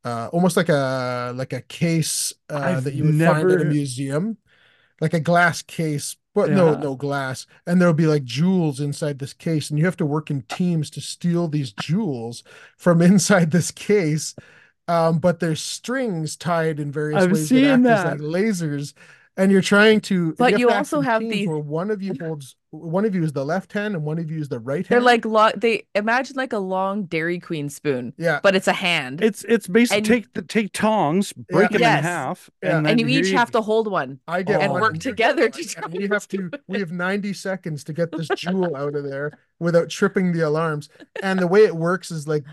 uh 0.04 0.28
almost 0.32 0.56
like 0.56 0.68
a 0.70 1.32
like 1.36 1.52
a 1.52 1.62
case 1.62 2.32
uh 2.50 2.80
that 2.80 2.94
you 2.94 3.04
would 3.04 3.18
find 3.18 3.50
at 3.50 3.60
a 3.60 3.64
museum, 3.64 4.36
like 5.00 5.14
a 5.14 5.20
glass 5.20 5.62
case, 5.62 6.16
but 6.34 6.50
no 6.50 6.72
Yeah. 6.72 6.80
no 6.80 6.96
glass, 6.96 7.46
and 7.66 7.80
there'll 7.80 7.94
be 7.94 8.06
like 8.06 8.24
jewels 8.24 8.80
inside 8.80 9.18
this 9.18 9.32
case, 9.34 9.70
and 9.70 9.78
you 9.78 9.86
have 9.86 9.96
to 9.98 10.06
work 10.06 10.30
in 10.30 10.42
teams 10.42 10.90
to 10.90 11.00
steal 11.00 11.48
these 11.48 11.72
jewels 11.72 12.44
from 12.78 13.02
inside 13.10 13.50
this 13.52 13.70
case. 13.70 14.34
Um, 14.88 15.18
but 15.20 15.40
there's 15.40 15.62
strings 15.62 16.36
tied 16.36 16.80
in 16.80 16.90
various 16.92 17.22
I've 17.24 17.32
ways 17.32 17.48
seen 17.48 17.82
that 17.84 18.06
act 18.06 18.14
as 18.14 18.20
like 18.20 18.20
lasers, 18.20 18.94
and 19.36 19.52
you're 19.52 19.62
trying 19.62 20.00
to. 20.02 20.34
But 20.34 20.58
you 20.58 20.68
to 20.68 20.74
also 20.76 21.00
have 21.00 21.22
the 21.22 21.46
where 21.46 21.58
one 21.58 21.90
of 21.90 22.02
you 22.02 22.14
holds, 22.20 22.56
one 22.72 23.04
of 23.04 23.14
you 23.14 23.24
is 23.24 23.32
the 23.32 23.44
left 23.44 23.72
hand, 23.72 23.94
and 23.94 24.04
one 24.04 24.18
of 24.18 24.30
you 24.30 24.40
is 24.40 24.48
the 24.48 24.60
right 24.60 24.86
hand. 24.86 24.88
They're 24.88 25.00
like 25.04 25.24
lo- 25.24 25.50
they 25.56 25.86
imagine 25.94 26.36
like 26.36 26.52
a 26.52 26.58
long 26.58 27.04
Dairy 27.04 27.40
Queen 27.40 27.68
spoon, 27.68 28.12
yeah, 28.16 28.38
but 28.42 28.54
it's 28.54 28.68
a 28.68 28.72
hand. 28.72 29.20
It's 29.22 29.44
it's 29.44 29.66
basically 29.66 29.96
And- 29.98 30.06
take 30.06 30.32
the 30.34 30.42
take 30.42 30.72
tongs, 30.72 31.32
break 31.32 31.70
Yeah. 31.72 31.78
them 31.78 31.80
Yes. 31.80 31.98
in 31.98 32.04
half, 32.04 32.50
Yeah. 32.62 32.76
and 32.76 32.86
then 32.86 32.90
and 32.92 33.00
you 33.00 33.06
here 33.06 33.24
each 33.24 33.32
have 33.32 33.50
to 33.52 33.60
hold 33.60 33.90
one. 33.90 34.20
I 34.28 34.42
get 34.42 34.60
And 34.60 34.72
one, 34.72 34.80
work 34.82 34.94
you 34.94 35.00
together 35.00 35.48
to 35.48 35.64
try 35.64 35.82
and 35.84 35.92
we 35.94 36.06
to 36.08 36.14
have 36.14 36.28
to. 36.28 36.50
We 36.68 36.78
have 36.78 36.92
90 36.92 37.32
seconds 37.32 37.82
to 37.84 37.92
get 37.92 38.12
this 38.12 38.28
jewel 38.36 38.76
out 38.76 38.94
of 38.94 39.02
there 39.04 39.32
without 39.58 39.88
tripping 39.90 40.32
the 40.32 40.46
alarms. 40.46 40.88
And 41.22 41.40
the 41.40 41.48
way 41.48 41.64
it 41.64 41.74
works 41.74 42.10
is 42.12 42.28
like 42.28 42.44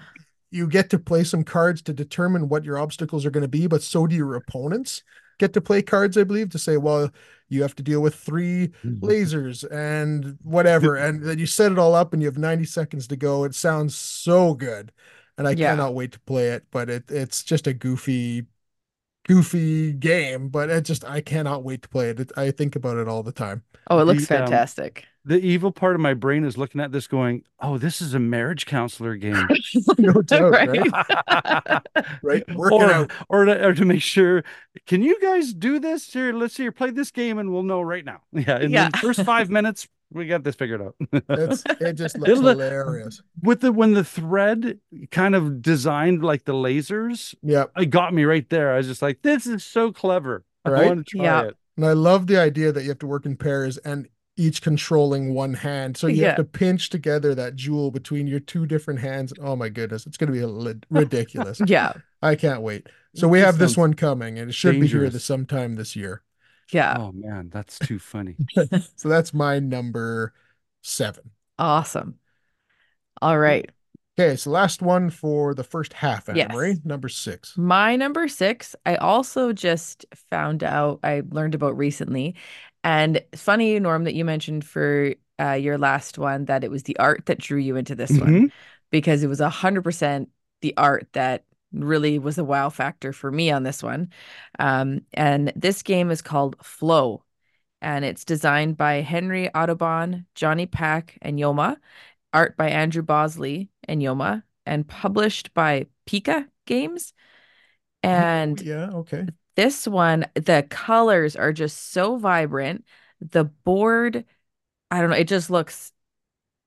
you 0.50 0.66
get 0.68 0.90
to 0.90 0.98
play 0.98 1.24
some 1.26 1.44
cards 1.44 1.82
to 1.84 1.94
determine 1.94 2.50
what 2.50 2.64
your 2.64 2.78
obstacles 2.80 3.26
are 3.26 3.32
going 3.32 3.44
to 3.44 3.48
be, 3.50 3.68
but 3.68 3.84
so 3.84 4.08
do 4.08 4.16
your 4.16 4.34
opponents 4.36 5.04
get 5.38 5.54
to 5.54 5.62
play 5.62 5.82
cards, 5.82 6.18
I 6.18 6.24
believe, 6.24 6.50
to 6.52 6.60
say, 6.60 6.78
well, 6.78 7.12
you 7.50 7.62
have 7.62 7.76
to 7.76 7.84
deal 7.84 8.02
with 8.02 8.16
three 8.16 8.72
lasers 9.02 9.64
and 9.72 10.38
whatever. 10.44 10.96
And 10.98 11.24
then 11.24 11.40
you 11.40 11.46
set 11.46 11.72
it 11.72 11.80
all 11.80 11.96
up 11.96 12.14
and 12.14 12.22
you 12.22 12.28
have 12.28 12.38
90 12.38 12.66
seconds 12.66 13.08
to 13.08 13.16
go. 13.16 13.44
It 13.44 13.56
sounds 13.56 13.96
so 13.96 14.54
good. 14.54 14.92
And 15.38 15.48
I 15.48 15.54
Yeah. 15.54 15.78
cannot 15.78 15.94
wait 15.96 16.12
to 16.14 16.20
play 16.22 16.50
it, 16.50 16.66
but 16.72 16.90
it 16.90 17.10
it's 17.12 17.44
just 17.44 17.68
a 17.68 17.74
goofy, 17.74 18.48
goofy 19.28 19.94
game, 19.94 20.50
but 20.50 20.70
it 20.70 20.86
just 20.86 21.06
I 21.06 21.22
cannot 21.22 21.64
wait 21.64 21.82
to 21.84 21.90
play 21.90 22.10
it. 22.10 22.20
it 22.20 22.32
I 22.38 22.52
think 22.52 22.76
about 22.76 22.98
it 22.98 23.08
all 23.08 23.24
the 23.24 23.32
time. 23.32 23.64
Oh, 23.90 24.00
it 24.00 24.04
looks 24.06 24.26
The, 24.26 24.36
um, 24.36 24.66
fantastic. 24.66 25.06
The 25.28 25.40
evil 25.40 25.72
part 25.74 25.94
of 25.94 26.00
my 26.02 26.14
brain 26.14 26.46
is 26.46 26.58
looking 26.58 26.80
at 26.80 26.92
this, 26.94 27.06
going, 27.06 27.44
"Oh, 27.60 27.78
this 27.78 28.02
is 28.02 28.14
a 28.14 28.20
marriage 28.20 28.66
counselor 28.66 29.16
game." 29.18 29.48
No 30.00 30.14
doubt, 30.22 30.52
right? 30.52 30.70
Right? 30.80 31.84
Right? 32.24 32.44
Or, 32.56 33.08
or 33.30 33.46
to, 33.46 33.68
or 33.68 33.74
to 33.74 33.86
make 33.86 34.02
sure, 34.02 34.44
can 34.86 35.02
you 35.02 35.20
guys 35.22 35.54
do 35.54 35.80
this? 35.80 36.12
Here, 36.12 36.32
let's 36.34 36.54
see. 36.56 36.70
Play 36.72 36.92
this 36.92 37.12
game, 37.12 37.38
and 37.40 37.52
we'll 37.52 37.64
know 37.64 37.82
right 37.82 38.06
now. 38.06 38.22
Yeah, 38.32 38.60
in 38.60 38.72
Yeah. 38.72 38.90
the 38.90 38.98
first 39.00 39.24
five 39.24 39.50
minutes, 39.50 39.88
we 40.14 40.28
got 40.28 40.44
this 40.44 40.56
figured 40.56 40.82
out. 40.82 40.96
It's 41.12 41.64
it 41.82 41.94
just 41.94 42.18
looks 42.18 42.30
It'll 42.32 42.44
hilarious. 42.50 43.22
With 43.42 43.62
the 43.62 43.72
when 43.72 43.94
the 43.94 44.04
thread 44.06 44.80
kind 45.12 45.36
of 45.36 45.62
designed 45.62 46.24
like 46.24 46.46
the 46.46 46.54
lasers, 46.54 47.36
yeah, 47.44 47.66
it 47.76 47.88
got 47.88 48.14
me 48.14 48.24
right 48.24 48.48
there. 48.50 48.74
I 48.74 48.78
was 48.78 48.88
just 48.88 49.02
like, 49.02 49.22
"This 49.24 49.46
is 49.46 49.64
so 49.64 49.92
clever." 49.92 50.46
I 50.64 50.70
Right? 50.70 50.86
want 50.88 51.06
to 51.08 51.18
try 51.18 51.26
Yeah. 51.26 51.42
it. 51.48 51.58
And 51.76 51.86
I 51.86 51.94
love 51.94 52.28
the 52.28 52.38
idea 52.38 52.72
that 52.72 52.84
you 52.84 52.90
have 52.90 53.00
to 53.00 53.08
work 53.08 53.26
in 53.26 53.36
pairs 53.38 53.78
and 53.78 54.08
each 54.38 54.62
controlling 54.62 55.34
one 55.34 55.54
hand. 55.56 55.98
So 55.98 56.08
you 56.08 56.22
Yeah. 56.22 56.28
have 56.28 56.36
to 56.38 56.44
pinch 56.44 56.90
together 56.90 57.36
that 57.36 57.56
jewel 57.56 57.92
between 57.92 58.28
your 58.28 58.40
two 58.40 58.66
different 58.66 59.00
hands. 59.00 59.34
Oh 59.42 59.56
my 59.56 59.70
goodness, 59.70 60.06
it's 60.06 60.18
going 60.18 60.32
to 60.32 60.40
be 60.40 60.46
li- 60.46 60.76
ridiculous. 60.90 61.60
Yeah. 61.66 61.94
I 62.22 62.36
can't 62.36 62.62
wait. 62.62 62.88
So 63.16 63.28
we 63.28 63.40
This 63.40 63.46
have 63.46 63.58
this 63.58 63.78
one 63.78 63.94
coming 63.96 64.38
and 64.40 64.50
it 64.50 64.54
should 64.54 64.80
be 64.80 64.88
here 64.88 65.10
this 65.10 65.26
sometime 65.26 65.76
this 65.76 65.96
year. 65.96 66.22
Yeah. 66.72 66.96
Oh 67.00 67.12
man, 67.14 67.50
that's 67.52 67.80
too 67.80 68.00
funny. 68.00 68.36
So 68.96 69.10
that's 69.10 69.34
my 69.34 69.60
number 69.60 70.34
seven. 70.82 71.32
Awesome. 71.58 72.20
All 73.22 73.38
right. 73.40 73.70
Okay, 74.20 74.36
so 74.36 74.50
last 74.50 74.82
one 74.82 75.12
for 75.12 75.54
the 75.54 75.64
first 75.64 75.94
half, 75.94 76.28
Anna 76.28 76.40
Yes. 76.40 76.52
Marie, 76.52 76.78
number 76.84 77.08
six. 77.08 77.56
My 77.56 77.96
number 77.96 78.28
six, 78.28 78.76
I 78.86 78.96
also 78.96 79.54
just 79.54 80.06
found 80.32 80.64
out, 80.64 81.00
I 81.04 81.22
learned 81.30 81.54
about 81.54 81.78
recently. 81.78 82.36
And 82.84 83.22
funny, 83.36 83.80
Norm, 83.80 84.06
that 84.06 84.16
you 84.16 84.26
mentioned 84.26 84.66
for 84.66 85.14
uh, 85.40 85.54
your 85.54 85.78
last 85.78 86.18
one 86.18 86.46
that 86.46 86.64
it 86.64 86.72
was 86.72 86.84
the 86.84 86.98
art 86.98 87.26
that 87.28 87.40
drew 87.40 87.60
you 87.60 87.76
into 87.76 87.96
this 87.96 88.12
one 88.12 88.48
Mhm. 88.48 88.52
because 88.90 89.24
it 89.24 89.28
was 89.28 89.40
100% 89.42 90.30
the 90.62 90.74
art 90.78 91.08
that 91.14 91.44
really 91.72 92.18
was 92.18 92.38
a 92.38 92.44
wow 92.44 92.70
factor 92.70 93.14
for 93.14 93.32
me 93.32 93.52
on 93.52 93.64
this 93.64 93.84
one. 93.84 94.10
Um, 94.58 95.02
and 95.14 95.52
this 95.56 95.84
game 95.84 96.10
is 96.10 96.22
called 96.22 96.56
Flow, 96.64 97.24
and 97.82 98.04
it's 98.06 98.26
designed 98.26 98.78
by 98.78 99.02
Henry 99.02 99.54
Audubon, 99.54 100.26
Johnny 100.34 100.66
Pack, 100.66 101.18
and 101.22 101.38
Yoma, 101.38 101.78
art 102.34 102.58
by 102.58 102.70
Andrew 102.70 103.04
Bosley 103.04 103.70
and 103.88 104.02
Yoma, 104.02 104.44
and 104.66 104.88
published 104.88 105.54
by 105.54 105.86
Pika 106.08 106.48
Games. 106.66 107.14
And 108.02 108.62
yeah, 108.62 108.90
okay. 108.94 109.28
This 109.58 109.88
one, 109.88 110.28
the 110.36 110.68
colors 110.72 111.36
are 111.38 111.54
just 111.54 111.92
so 111.94 112.18
vibrant. 112.18 112.86
The 113.22 113.46
board, 113.46 114.26
I 114.92 115.02
don't 115.02 115.10
know, 115.12 115.18
it 115.18 115.28
just 115.30 115.50
looks 115.52 115.94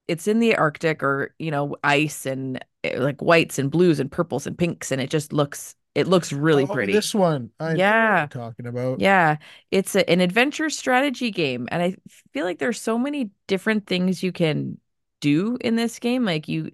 it's 0.09 0.29
in 0.29 0.41
the 0.41 0.57
Arctic 0.57 1.03
or, 1.03 1.35
you 1.39 1.51
know, 1.51 1.77
ice 1.85 2.27
and 2.27 2.65
eh, 2.85 2.99
like 2.99 3.21
whites 3.23 3.59
and 3.59 3.71
blues 3.71 4.01
and 4.01 4.11
purples 4.11 4.47
and 4.47 4.59
pinks 4.59 4.91
and 4.93 5.01
it 5.01 5.11
just 5.11 5.33
looks 5.33 5.77
it 5.95 6.07
looks 6.09 6.33
really 6.33 6.67
Oh, 6.67 6.67
pretty. 6.67 6.93
This 6.93 7.15
one. 7.15 7.51
I 7.59 7.75
Yeah. 7.77 8.29
talking 8.31 8.67
about. 8.67 9.01
Yeah, 9.01 9.39
it's 9.71 9.95
a, 9.97 10.09
an 10.11 10.21
adventure 10.21 10.71
strategy 10.71 11.31
game, 11.31 11.69
and 11.73 11.83
I 11.83 11.97
feel 12.33 12.45
like 12.45 12.59
there's 12.59 12.81
so 12.81 12.99
many 12.99 13.31
different 13.47 13.87
things 13.87 14.23
you 14.23 14.33
can 14.33 14.79
do 15.21 15.57
in 15.63 15.77
this 15.77 15.99
game. 15.99 16.25
Like 16.25 16.49
you, 16.49 16.73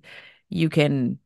you 0.50 0.68
can 0.70 1.18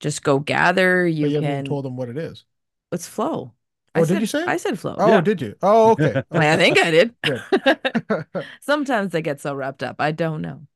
just 0.00 0.22
go 0.24 0.40
gather. 0.40 1.06
But 1.20 1.30
You 1.30 1.30
you 1.30 1.36
haven't 1.36 1.50
even 1.52 1.62
can. 1.62 1.64
told 1.64 1.84
them 1.84 1.96
what 1.96 2.08
it 2.10 2.18
is. 2.18 2.44
It's 2.92 3.06
flow. 3.08 3.54
Oh, 3.94 4.04
I 4.04 4.04
did 4.04 4.20
you 4.20 4.26
say? 4.26 4.46
I 4.46 4.56
said 4.56 4.78
flow. 4.78 4.96
Oh, 4.96 5.04
Yeah. 5.04 5.20
did 5.20 5.40
you? 5.40 5.56
Oh, 5.62 5.92
okay. 5.92 6.22
I, 6.30 6.54
I 6.54 6.56
think 6.56 6.78
I 6.78 6.90
did. 6.90 7.14
Good. 7.24 7.44
Sometimes 8.60 9.14
I 9.14 9.20
get 9.20 9.40
so 9.40 9.54
wrapped 9.54 9.82
up. 9.82 9.96
I 9.98 10.12
don't 10.12 10.42
know. 10.42 10.66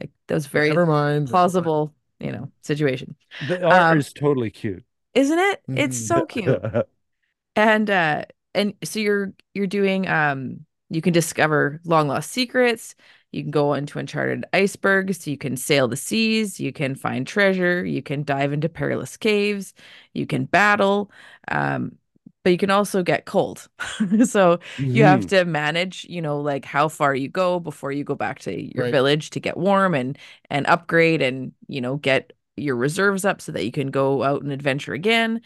Like 0.00 0.10
that 0.28 0.34
was 0.34 0.46
very 0.46 0.76
Never 0.76 0.86
mind. 0.86 1.28
plausible, 1.30 1.94
you 2.20 2.32
know, 2.32 2.50
situation, 2.62 3.16
The 3.40 3.62
art 3.64 3.92
Um, 3.92 3.98
is 3.98 4.12
totally 4.12 4.50
cute. 4.50 4.84
isn't 5.14 5.38
it? 5.38 5.62
It's 5.76 5.96
Mhm. 5.96 5.96
so 5.96 6.26
cute. 6.26 6.62
and 7.56 7.90
uh 7.90 8.24
and 8.54 8.74
so 8.84 8.98
you're 9.00 9.32
you're 9.54 9.66
doing 9.66 10.08
um 10.08 10.64
you 10.90 11.00
can 11.02 11.12
discover 11.12 11.80
long 11.84 12.08
lost 12.08 12.30
secrets 12.30 12.94
you 13.32 13.42
can 13.42 13.50
go 13.50 13.74
into 13.74 13.98
uncharted 13.98 14.44
icebergs 14.52 15.26
you 15.26 15.36
can 15.38 15.56
sail 15.56 15.88
the 15.88 15.96
seas 15.96 16.60
you 16.60 16.72
can 16.72 16.94
find 16.94 17.26
treasure 17.26 17.84
you 17.84 18.02
can 18.02 18.22
dive 18.24 18.52
into 18.52 18.68
perilous 18.68 19.16
caves 19.16 19.74
you 20.14 20.26
can 20.26 20.44
battle 20.46 21.10
um 21.48 21.96
but 22.44 22.52
you 22.52 22.58
can 22.58 22.70
also 22.70 23.02
get 23.02 23.26
cold 23.26 23.68
so 24.24 24.60
you 24.92 25.04
have 25.04 25.26
Mhm. 25.26 25.28
to 25.28 25.44
manage 25.44 26.04
you 26.06 26.22
know 26.22 26.40
like 26.40 26.64
how 26.64 26.88
far 26.88 27.14
you 27.14 27.28
go 27.28 27.60
before 27.60 27.92
you 27.92 28.04
go 28.04 28.14
back 28.14 28.38
to 28.40 28.74
your 28.74 28.84
Right. 28.84 28.86
village 28.86 29.30
to 29.30 29.40
get 29.40 29.56
warm 29.56 29.94
and 29.94 30.18
and 30.50 30.66
upgrade 30.68 31.22
and 31.22 31.52
you 31.68 31.80
know 31.80 31.96
get 31.96 32.32
your 32.56 32.76
reserves 32.76 33.24
up 33.24 33.40
so 33.40 33.52
that 33.52 33.64
you 33.64 33.72
can 33.72 33.90
go 33.90 34.22
out 34.22 34.42
and 34.42 34.52
adventure 34.52 34.94
again 34.94 35.40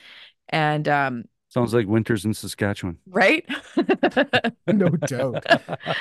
and 0.51 0.89
um 0.89 1.25
Sounds 1.49 1.73
like 1.75 1.87
winters 1.87 2.25
in 2.25 2.35
Saskatchewan. 2.35 2.99
right 3.07 3.47
no 4.71 4.91
doubt. 4.97 5.45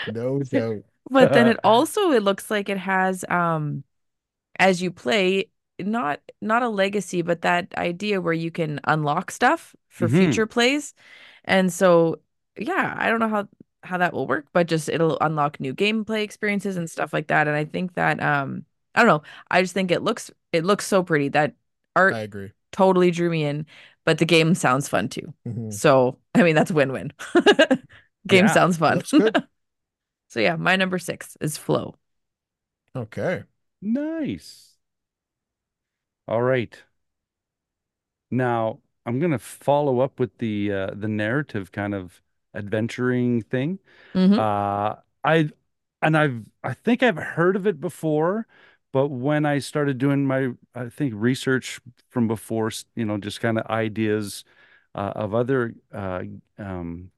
No 0.06 0.44
doubt. 0.44 0.84
but 1.10 1.34
then 1.34 1.48
it 1.48 1.58
also 1.64 2.12
it 2.12 2.24
looks 2.24 2.50
like 2.52 2.70
it 2.70 2.78
has 2.78 3.26
um 3.30 3.84
as 4.60 4.82
you 4.82 4.92
play 4.92 5.50
not 5.80 6.20
not 6.42 6.64
a 6.64 6.70
legacy 6.70 7.22
but 7.22 7.42
that 7.42 7.74
idea 7.78 8.22
where 8.22 8.34
you 8.34 8.52
can 8.52 8.80
unlock 8.86 9.32
stuff 9.32 9.76
for 9.90 10.08
Mhm. 10.08 10.18
future 10.18 10.46
plays 10.48 10.94
and 11.46 11.72
so 11.72 12.20
yeah 12.58 12.96
i 12.98 13.10
don't 13.10 13.20
know 13.20 13.28
how 13.30 13.48
how 13.84 13.98
that 13.98 14.14
will 14.14 14.28
work 14.28 14.46
but 14.54 14.68
just 14.68 14.90
it'll 14.90 15.18
unlock 15.22 15.60
new 15.60 15.74
gameplay 15.74 16.24
experiences 16.24 16.78
and 16.78 16.90
stuff 16.90 17.14
like 17.14 17.28
that 17.28 17.48
and 17.48 17.56
i 17.56 17.64
think 17.66 17.94
that 17.94 18.22
um 18.22 18.66
i 18.96 19.02
don't 19.02 19.08
know 19.08 19.22
i 19.52 19.62
just 19.62 19.74
think 19.74 19.92
it 19.92 20.02
looks 20.02 20.32
it 20.52 20.66
looks 20.66 20.86
so 20.88 21.04
pretty 21.04 21.30
that 21.30 21.54
art 21.96 22.16
I 22.16 22.22
agree. 22.22 22.52
totally 22.72 23.12
drew 23.12 23.30
me 23.30 23.44
in 23.46 23.66
but 24.06 24.18
the 24.18 24.26
game 24.26 24.56
sounds 24.56 24.88
fun 24.90 25.08
too 25.10 25.34
Mhm. 25.46 25.70
so 25.70 26.18
i 26.36 26.44
mean 26.44 26.56
that's 26.56 26.72
win-win 26.72 27.12
game 28.28 28.48
Yeah, 28.48 28.48
sounds 28.48 28.78
fun 28.78 29.02
So 30.30 30.40
yeah, 30.40 30.56
my 30.56 30.76
number 30.76 31.00
six 31.00 31.38
is 31.42 31.58
Flow. 31.58 31.96
Okay. 32.96 33.44
Nice. 33.82 34.77
All 36.28 36.42
right. 36.42 36.82
Now 38.32 38.80
I'm 39.06 39.20
gonna 39.20 39.40
follow 39.40 40.00
up 40.00 40.20
with 40.20 40.38
the 40.40 40.72
uh, 40.72 40.92
the 40.94 41.08
narrative 41.08 41.72
kind 41.72 41.94
of 41.96 42.22
adventuring 42.54 43.42
thing. 43.44 43.80
Mhm. 44.14 44.40
Uh, 44.40 44.96
I 45.24 45.50
and 46.02 46.18
I've 46.18 46.46
I 46.64 46.74
think 46.74 47.04
I've 47.04 47.18
heard 47.18 47.56
of 47.56 47.68
it 47.68 47.80
before, 47.82 48.48
but 48.94 49.10
when 49.10 49.46
I 49.46 49.60
started 49.60 49.98
doing 49.98 50.26
my 50.26 50.54
I 50.76 50.90
think 50.90 51.14
research 51.16 51.80
from 52.10 52.28
before, 52.28 52.72
you 52.96 53.06
know, 53.06 53.18
just 53.18 53.42
kind 53.42 53.58
of 53.60 53.66
ideas 53.68 54.44
uh, 54.96 55.14
of 55.16 55.36
other 55.36 55.76
uh, 55.94 56.24
um, 56.58 57.12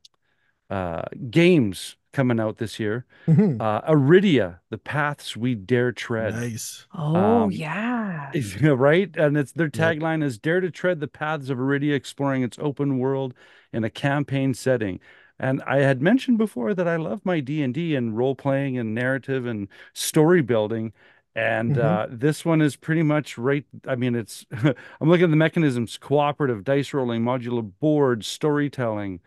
uh, 0.70 1.04
games 1.30 1.98
coming 2.12 2.40
out 2.40 2.58
this 2.58 2.80
year, 2.80 3.06
Mhm. 3.28 3.62
uh, 3.62 3.82
Iridia, 3.92 4.60
The 4.70 4.78
Paths 4.78 5.36
We 5.38 5.56
Dare 5.56 5.92
Tread. 5.92 6.34
Nice. 6.34 6.88
Oh 6.94 7.44
Um, 7.46 7.52
yeah. 7.52 8.32
If- 8.34 8.62
right? 8.62 9.16
And 9.18 9.38
it's 9.38 9.52
their 9.52 9.70
Yep. 9.74 9.98
tagline 10.00 10.24
is 10.24 10.38
Dare 10.38 10.62
to 10.62 10.72
Tread 10.72 11.00
the 11.00 11.08
Paths 11.08 11.50
of 11.50 11.58
Iridia, 11.60 11.94
exploring 11.96 12.44
its 12.44 12.58
open 12.60 13.00
world 13.00 13.34
in 13.74 13.84
a 13.84 13.90
campaign 13.90 14.54
setting. 14.54 15.00
And 15.40 15.62
I 15.64 15.78
had 15.80 16.02
mentioned 16.02 16.38
before 16.38 16.74
that 16.74 16.88
I 16.88 16.98
love 16.98 17.26
my 17.26 17.40
D&D 17.40 17.96
and 17.96 18.18
role 18.18 18.36
playing 18.36 18.78
and 18.78 18.94
narrative 18.94 19.46
and 19.46 19.68
story 19.94 20.42
building. 20.42 20.92
And 21.36 21.76
Mhm. 21.76 21.84
uh, 21.84 22.08
this 22.10 22.44
one 22.44 22.62
is 22.62 22.76
pretty 22.76 23.04
much 23.04 23.38
right. 23.38 23.66
I 23.88 23.96
mean, 23.96 24.16
it's 24.16 24.46
I'm 25.00 25.10
looking 25.10 25.26
at 25.26 25.30
the 25.30 25.36
mechanisms: 25.38 25.98
cooperative, 25.98 26.64
dice 26.64 26.94
rolling, 26.94 27.24
modular 27.24 27.72
boards, 27.80 28.28
storytelling. 28.28 29.22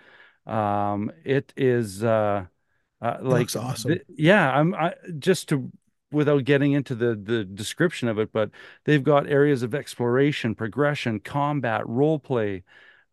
Um, 0.46 1.12
it 1.24 1.52
is 1.56 2.02
uh, 2.04 2.46
uh, 3.02 3.18
It 3.20 3.24
like 3.24 3.40
looks 3.40 3.56
awesome. 3.56 3.90
th- 3.92 4.04
yeah. 4.08 4.50
I'm 4.52 4.74
I, 4.74 4.94
just 5.18 5.48
to 5.50 5.70
without 6.10 6.44
getting 6.44 6.72
into 6.72 6.94
the 6.94 7.14
the 7.14 7.44
description 7.44 8.08
of 8.08 8.18
it, 8.18 8.32
but 8.32 8.50
they've 8.84 9.02
got 9.02 9.28
areas 9.28 9.62
of 9.62 9.74
exploration, 9.74 10.54
progression, 10.54 11.20
combat, 11.20 11.86
role 11.88 12.18
play. 12.18 12.64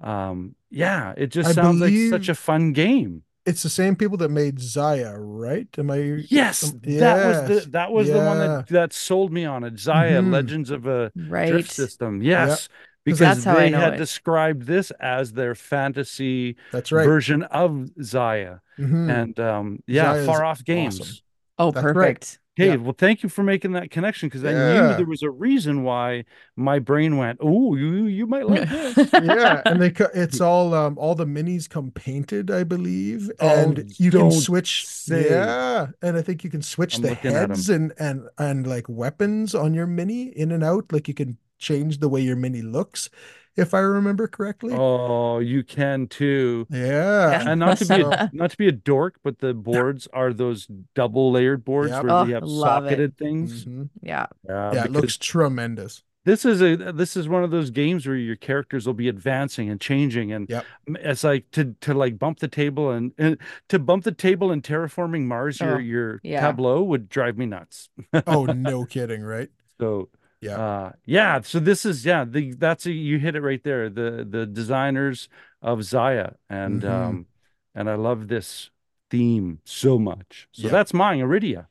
Um, 0.01 0.55
yeah, 0.69 1.13
it 1.17 1.27
just 1.27 1.49
I 1.49 1.53
sounds 1.53 1.81
like 1.81 1.93
such 2.09 2.29
a 2.29 2.35
fun 2.35 2.71
game. 2.73 3.23
It's 3.45 3.63
the 3.63 3.69
same 3.69 3.95
people 3.95 4.17
that 4.17 4.29
made 4.29 4.59
Zaya, 4.59 5.17
right? 5.17 5.67
Am 5.77 5.89
I? 5.89 5.97
Yes, 6.29 6.71
um, 6.71 6.79
that 6.83 7.25
was 7.25 7.63
the 7.65 7.69
that 7.71 7.91
was 7.91 8.07
the 8.07 8.17
one 8.17 8.37
that 8.39 8.67
that 8.67 8.93
sold 8.93 9.31
me 9.33 9.45
on 9.45 9.63
it. 9.63 9.79
Zaya, 9.79 10.21
Mhm. 10.21 10.31
Legends 10.31 10.69
of 10.69 10.85
a 10.85 11.11
Right. 11.15 11.49
Drift 11.49 11.71
System. 11.71 12.21
Yes, 12.21 12.67
'Cause 12.67 12.69
because 13.05 13.19
that's 13.19 13.43
how 13.43 13.57
I 13.57 13.69
they 13.69 13.71
had 13.71 13.93
it. 13.95 13.97
described 13.97 14.63
this 14.67 14.91
as 14.99 15.33
their 15.33 15.55
fantasy 15.55 16.55
That's 16.71 16.91
right. 16.91 17.05
version 17.05 17.43
of 17.43 17.89
Zaya. 18.03 18.57
Mhm. 18.77 19.09
And 19.23 19.39
um, 19.39 19.83
yeah, 19.87 20.13
Zaya's 20.13 20.25
far 20.25 20.43
off 20.45 20.63
games. 20.63 20.99
awesome. 21.01 21.15
Oh, 21.57 21.71
That's 21.71 21.83
right. 21.85 21.93
perfect. 21.93 22.39
Okay, 22.59 22.69
Yeah. 22.71 22.75
well, 22.75 22.95
thank 22.97 23.23
you 23.23 23.29
for 23.29 23.41
making 23.41 23.71
that 23.73 23.89
connection 23.89 24.27
because 24.27 24.43
I 24.43 24.51
knew 24.51 24.95
there 24.97 25.05
was 25.05 25.23
a 25.23 25.29
reason 25.29 25.83
why 25.83 26.25
my 26.57 26.79
brain 26.79 27.15
went, 27.15 27.39
"Oh, 27.41 27.75
you 27.75 28.05
you 28.07 28.27
might 28.27 28.47
like 28.49 28.67
this." 28.95 28.97
yeah, 29.13 29.61
and 29.65 29.81
they 29.81 29.91
it's 30.13 30.41
all 30.41 30.73
um 30.73 30.97
all 30.97 31.15
the 31.15 31.25
minis 31.25 31.69
come 31.69 31.91
painted, 31.91 32.51
I 32.51 32.63
believe, 32.65 33.31
Oh, 33.39 33.47
and 33.47 33.93
you 33.97 34.11
can 34.11 34.31
switch. 34.31 34.85
say. 34.87 35.29
Yeah, 35.29 35.87
and 36.01 36.17
I 36.17 36.21
think 36.21 36.43
you 36.43 36.49
can 36.49 36.61
switch 36.61 36.97
I'm 36.97 37.03
the 37.03 37.09
looking 37.11 37.31
at 37.31 37.43
'em. 37.43 37.49
heads 37.51 37.69
and 37.69 37.93
and 37.97 38.27
and 38.37 38.67
like 38.67 38.87
weapons 38.89 39.55
on 39.55 39.73
your 39.73 39.87
mini 39.87 40.23
in 40.27 40.51
and 40.51 40.63
out. 40.63 40.91
Like 40.91 41.07
you 41.07 41.13
can 41.13 41.37
change 41.59 41.99
the 41.99 42.09
way 42.09 42.21
your 42.21 42.35
mini 42.35 42.61
looks, 42.61 43.09
if 43.55 43.73
I 43.73 43.79
remember 43.79 44.27
correctly. 44.27 44.73
Oh, 44.75 45.39
you 45.39 45.63
can 45.63 46.07
too. 46.07 46.65
Yeah, 46.69 47.49
And 47.49 47.59
not 47.59 47.77
to 47.79 47.85
be 47.85 48.01
a, 48.01 48.29
not 48.33 48.51
to 48.51 48.57
be 48.57 48.67
a 48.67 48.71
dork, 48.71 49.19
but 49.23 49.39
the 49.39 49.53
boards 49.53 50.07
are 50.13 50.33
those 50.33 50.67
double 50.95 51.31
layered 51.31 51.65
boards 51.65 51.91
Yep. 51.91 52.03
where 52.03 52.11
Oh, 52.11 52.23
you 52.25 52.33
have 52.35 52.43
love 52.43 52.85
it. 52.85 52.89
socketed 52.89 53.17
things. 53.17 53.65
Mhm. 53.65 53.89
Yeah. 54.01 54.27
Yeah, 54.47 54.73
yeah, 54.73 54.85
it 54.85 54.91
looks 54.91 55.17
tremendous. 55.17 56.03
this 56.25 56.45
is 56.45 56.61
a 56.61 56.75
this 56.93 57.17
is 57.17 57.27
one 57.27 57.43
of 57.43 57.49
those 57.51 57.69
games 57.71 58.05
where 58.05 58.15
your 58.15 58.35
characters 58.35 58.85
will 58.85 58.93
be 58.93 59.07
advancing 59.09 59.69
and 59.69 59.81
changing, 59.81 60.31
and 60.31 60.49
Yep. 60.49 60.65
it's 60.87 61.23
like 61.23 61.49
to 61.51 61.75
to 61.81 61.93
like 61.93 62.19
bump 62.19 62.39
the 62.39 62.47
table 62.47 62.91
and, 62.91 63.13
and 63.17 63.37
to 63.69 63.79
bump 63.79 64.03
the 64.03 64.11
table 64.11 64.51
and 64.51 64.61
terraforming 64.63 65.23
Mars, 65.25 65.59
your 65.59 65.75
Oh, 65.75 65.79
your 65.79 66.19
yeah. 66.23 66.41
tableau 66.41 66.83
would 66.83 67.09
drive 67.09 67.37
me 67.37 67.45
nuts. 67.45 67.89
Oh, 68.27 68.45
no 68.45 68.85
kidding, 68.85 69.21
right? 69.23 69.49
So 69.79 70.09
Yeah. 70.41 70.59
uh 70.59 70.91
yeah, 71.05 71.41
so 71.41 71.59
this 71.59 71.85
is 71.85 72.05
yeah, 72.05 72.25
the 72.25 72.53
that's 72.53 72.85
a, 72.85 72.91
you 72.91 73.19
hit 73.19 73.35
it 73.35 73.41
right 73.41 73.63
there. 73.63 73.89
The 73.89 74.25
the 74.29 74.45
designers 74.45 75.29
of 75.61 75.83
Zaya 75.83 76.33
and 76.49 76.83
Mhm. 76.83 76.85
um 76.85 77.27
and 77.75 77.89
I 77.89 77.95
love 77.95 78.27
this 78.27 78.71
theme 79.11 79.59
so 79.65 79.99
much. 79.99 80.47
So 80.51 80.67
Yep. 80.67 80.69
that's 80.69 80.93
mine, 80.93 81.19
Iridia. 81.19 81.67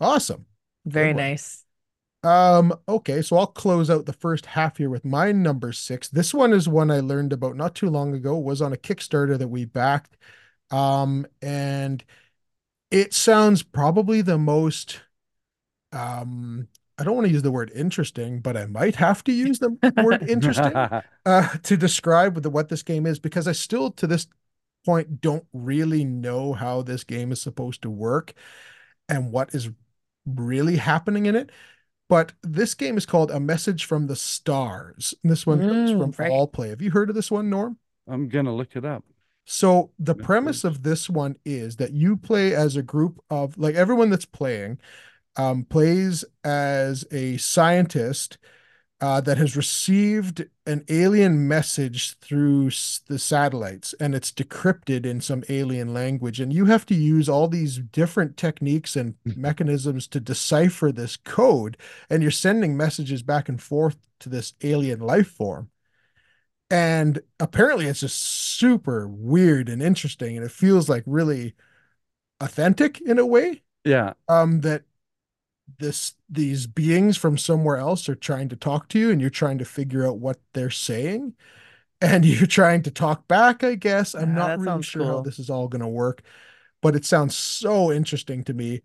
Awesome. 0.00 0.46
Very 0.84 1.14
nice. 1.14 1.64
Um, 2.24 2.74
okay, 2.88 3.22
so 3.22 3.36
I'll 3.36 3.46
close 3.48 3.90
out 3.90 4.06
the 4.06 4.12
first 4.14 4.46
half 4.46 4.78
here 4.78 4.90
with 4.90 5.04
my 5.04 5.32
number 5.32 5.72
six. 5.72 6.08
This 6.08 6.34
one 6.34 6.52
is 6.52 6.68
one 6.68 6.90
I 6.90 7.00
learned 7.00 7.32
about 7.32 7.56
not 7.56 7.74
too 7.74 7.90
long 7.90 8.14
ago, 8.14 8.38
was 8.38 8.62
on 8.62 8.72
a 8.72 8.76
Kickstarter 8.78 9.38
that 9.38 9.48
we 9.48 9.64
backed. 9.66 10.16
Um, 10.70 11.26
and 11.42 12.04
it 12.90 13.14
sounds 13.14 13.62
probably 13.62 14.22
the 14.22 14.38
most 14.38 15.02
um 15.92 16.68
I 17.02 17.04
don't 17.04 17.16
want 17.16 17.26
to 17.26 17.32
use 17.32 17.42
the 17.42 17.50
word 17.50 17.72
interesting, 17.74 18.38
but 18.38 18.56
I 18.56 18.66
might 18.66 18.94
have 18.94 19.24
to 19.24 19.32
use 19.32 19.58
the 19.58 19.76
word 19.96 20.22
interesting 20.28 20.72
uh, 21.26 21.48
to 21.64 21.76
describe 21.76 22.36
what, 22.36 22.44
the, 22.44 22.50
what 22.50 22.68
this 22.68 22.84
game 22.84 23.06
is 23.06 23.18
because 23.18 23.48
I 23.48 23.52
still 23.52 23.90
to 23.90 24.06
this 24.06 24.28
point 24.86 25.20
don't 25.20 25.44
really 25.52 26.04
know 26.04 26.52
how 26.52 26.82
this 26.82 27.02
game 27.02 27.32
is 27.32 27.42
supposed 27.42 27.82
to 27.82 27.90
work 27.90 28.34
and 29.08 29.32
what 29.32 29.52
is 29.52 29.68
really 30.24 30.76
happening 30.76 31.26
in 31.26 31.34
it. 31.34 31.50
But 32.08 32.34
this 32.44 32.74
game 32.74 32.96
is 32.96 33.04
called 33.04 33.32
A 33.32 33.40
Message 33.40 33.86
from 33.86 34.06
the 34.06 34.14
Stars. 34.14 35.12
And 35.24 35.32
this 35.32 35.44
one 35.44 35.58
comes 35.58 35.90
Mm, 35.90 35.98
from 35.98 36.14
right. 36.18 36.30
All 36.30 36.46
Play. 36.46 36.68
Have 36.68 36.82
you 36.82 36.92
heard 36.92 37.08
of 37.08 37.16
this 37.16 37.32
one, 37.32 37.50
Norm? 37.50 37.78
I'm 38.06 38.28
gonna 38.28 38.54
look 38.54 38.76
it 38.76 38.84
up. 38.84 39.02
So 39.44 39.90
the 39.98 40.14
premise 40.14 40.62
of 40.62 40.84
this 40.84 41.10
one 41.10 41.34
is 41.44 41.76
that 41.76 41.92
you 41.92 42.16
play 42.16 42.54
as 42.54 42.76
a 42.76 42.82
group 42.82 43.20
of 43.28 43.58
like 43.58 43.74
everyone 43.74 44.08
that's 44.10 44.24
playing 44.24 44.78
um, 45.36 45.64
plays 45.64 46.24
as 46.44 47.04
a 47.10 47.36
scientist 47.38 48.38
uh, 49.00 49.20
that 49.20 49.36
has 49.38 49.56
received 49.56 50.46
an 50.66 50.84
alien 50.88 51.48
message 51.48 52.16
through 52.20 52.66
the 53.08 53.18
satellites 53.18 53.94
and 53.98 54.14
it's 54.14 54.30
decrypted 54.30 55.04
in 55.04 55.20
some 55.20 55.42
alien 55.48 55.92
language. 55.92 56.38
And 56.40 56.52
you 56.52 56.66
have 56.66 56.86
to 56.86 56.94
use 56.94 57.28
all 57.28 57.48
these 57.48 57.78
different 57.78 58.36
techniques 58.36 58.94
and 58.94 59.16
mechanisms 59.24 60.06
to 60.08 60.20
decipher 60.20 60.92
this 60.92 61.16
code. 61.16 61.76
And 62.08 62.22
you're 62.22 62.30
sending 62.30 62.76
messages 62.76 63.22
back 63.24 63.48
and 63.48 63.60
forth 63.60 63.96
to 64.20 64.28
this 64.28 64.54
alien 64.62 65.00
life 65.00 65.28
form. 65.30 65.70
And 66.70 67.20
apparently 67.38 67.86
it's 67.86 68.00
just 68.00 68.18
super 68.20 69.06
weird 69.08 69.68
and 69.68 69.82
interesting. 69.82 70.36
And 70.36 70.46
it 70.46 70.52
feels 70.52 70.88
like 70.88 71.02
really 71.06 71.54
authentic 72.40 73.00
in 73.00 73.18
a 73.18 73.26
way 73.26 73.62
Yeah. 73.84 74.14
um 74.28 74.60
that 74.62 74.84
this 75.78 76.14
these 76.28 76.66
beings 76.66 77.16
from 77.16 77.38
somewhere 77.38 77.76
else 77.76 78.08
are 78.08 78.14
trying 78.14 78.48
to 78.50 78.56
talk 78.56 78.88
to 78.88 78.98
you 78.98 79.10
and 79.10 79.20
you're 79.20 79.30
trying 79.30 79.58
to 79.58 79.64
figure 79.64 80.06
out 80.06 80.18
what 80.18 80.38
they're 80.54 80.70
saying. 80.70 81.34
And 82.00 82.24
you're 82.26 82.46
trying 82.46 82.82
to 82.84 82.90
talk 82.90 83.28
back 83.28 83.64
i 83.64 83.74
guess. 83.76 84.14
I'm 84.14 84.34
Yeah, 84.34 84.34
not 84.34 84.56
really 84.56 84.82
sounds 84.82 84.86
sure 84.86 85.06
how 85.06 85.20
this 85.20 85.38
is 85.38 85.50
all 85.50 85.68
going 85.68 85.82
to 85.82 85.88
work 85.88 86.22
but 86.82 86.96
it 86.96 87.04
sounds 87.04 87.36
so 87.36 87.92
interesting 87.92 88.44
to 88.44 88.54
me 88.54 88.82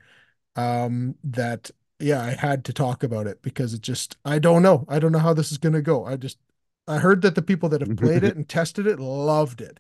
um 0.58 1.16
that 1.24 1.72
yeah 2.00 2.22
i 2.24 2.32
had 2.32 2.66
to 2.66 2.74
talk 2.74 3.04
about 3.04 3.28
it 3.28 3.42
because 3.42 3.74
it 3.74 3.82
just 3.82 4.18
i 4.26 4.40
don't 4.40 4.64
know. 4.64 4.86
I 4.90 5.00
don't 5.00 5.12
know 5.14 5.20
how 5.20 5.34
this 5.34 5.52
is 5.52 5.58
going 5.60 5.74
to 5.74 5.82
go. 5.82 6.06
I 6.06 6.18
just 6.18 6.40
i 6.88 6.98
heard 7.00 7.22
that 7.24 7.36
the 7.36 7.42
people 7.44 7.70
that 7.70 7.82
have 7.82 7.96
played 7.96 8.24
it 8.24 8.36
and 8.38 8.48
tested 8.50 8.88
it 8.88 9.00
loved 9.00 9.62
it 9.62 9.80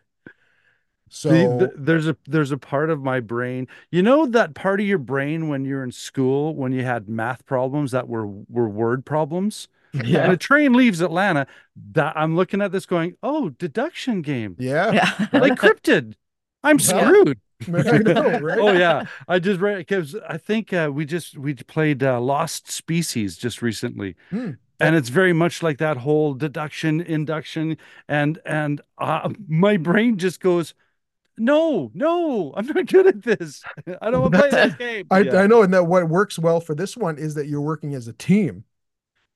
so 1.09 1.29
The- 1.29 1.67
the- 1.67 1.73
there's 1.77 2.07
a 2.07 2.17
there's 2.27 2.51
a 2.51 2.57
part 2.57 2.89
of 2.89 3.01
my 3.03 3.19
brain. 3.19 3.67
You 3.91 4.03
know 4.03 4.25
that 4.27 4.53
part 4.55 4.79
of 4.81 4.85
your 4.87 4.97
brain 4.97 5.47
when 5.47 5.65
you're 5.65 5.83
in 5.83 5.91
school 5.91 6.55
when 6.55 6.71
you 6.73 6.83
had 6.83 7.07
math 7.09 7.45
problems 7.45 7.91
that 7.91 8.07
were 8.07 8.27
were 8.27 8.69
word 8.69 9.05
problems? 9.05 9.67
And 9.93 10.07
yeah 10.07 10.31
a 10.31 10.37
train 10.37 10.73
leaves 10.73 11.01
Atlanta. 11.01 11.47
That 11.93 12.15
I'm 12.17 12.35
looking 12.35 12.61
at 12.61 12.71
this 12.71 12.85
going, 12.85 13.15
"Oh, 13.23 13.49
deduction 13.49 14.21
game. 14.21 14.55
yeah 14.59 14.91
Yeah. 14.91 15.27
Like 15.33 15.53
cryptid. 15.55 16.13
I'm 16.63 16.79
screwed." 16.79 17.39
I 17.67 17.97
know, 17.97 18.39
right? 18.39 18.59
Oh 18.59 18.71
yeah, 18.73 19.05
I 19.27 19.39
just 19.39 19.59
read 19.59 19.77
because 19.79 20.15
I 20.29 20.37
think 20.37 20.73
uh, 20.73 20.91
we 20.93 21.05
just 21.05 21.37
we 21.37 21.55
played 21.55 22.03
uh, 22.03 22.19
Lost 22.21 22.69
Species 22.69 23.35
just 23.37 23.63
recently, 23.63 24.15
Hmm. 24.29 24.51
and 24.79 24.95
it's 24.95 25.09
very 25.09 25.33
much 25.33 25.63
like 25.63 25.79
that 25.79 25.97
whole 25.97 26.35
deduction, 26.35 27.01
induction, 27.01 27.77
and 28.07 28.37
and 28.45 28.81
uh, 28.99 29.29
my 29.47 29.77
brain 29.77 30.17
just 30.19 30.39
goes, 30.39 30.75
no, 31.37 31.91
no, 31.93 32.53
I'm 32.55 32.65
not 32.67 32.85
good 32.87 33.07
at 33.07 33.23
this. 33.23 33.63
I 34.01 34.09
don't 34.11 34.21
want 34.21 34.33
to 34.33 34.39
play 34.39 34.49
this 34.51 34.73
game. 34.77 35.05
I, 35.11 35.19
Yeah. 35.19 35.37
I 35.41 35.47
know, 35.47 35.61
and 35.63 35.73
that 35.73 35.85
what 35.85 36.09
works 36.09 36.39
well 36.39 36.59
for 36.59 36.75
this 36.75 36.97
one 36.97 37.17
is 37.17 37.35
that 37.35 37.47
you're 37.47 37.61
working 37.61 37.93
as 37.95 38.07
a 38.07 38.13
team 38.13 38.63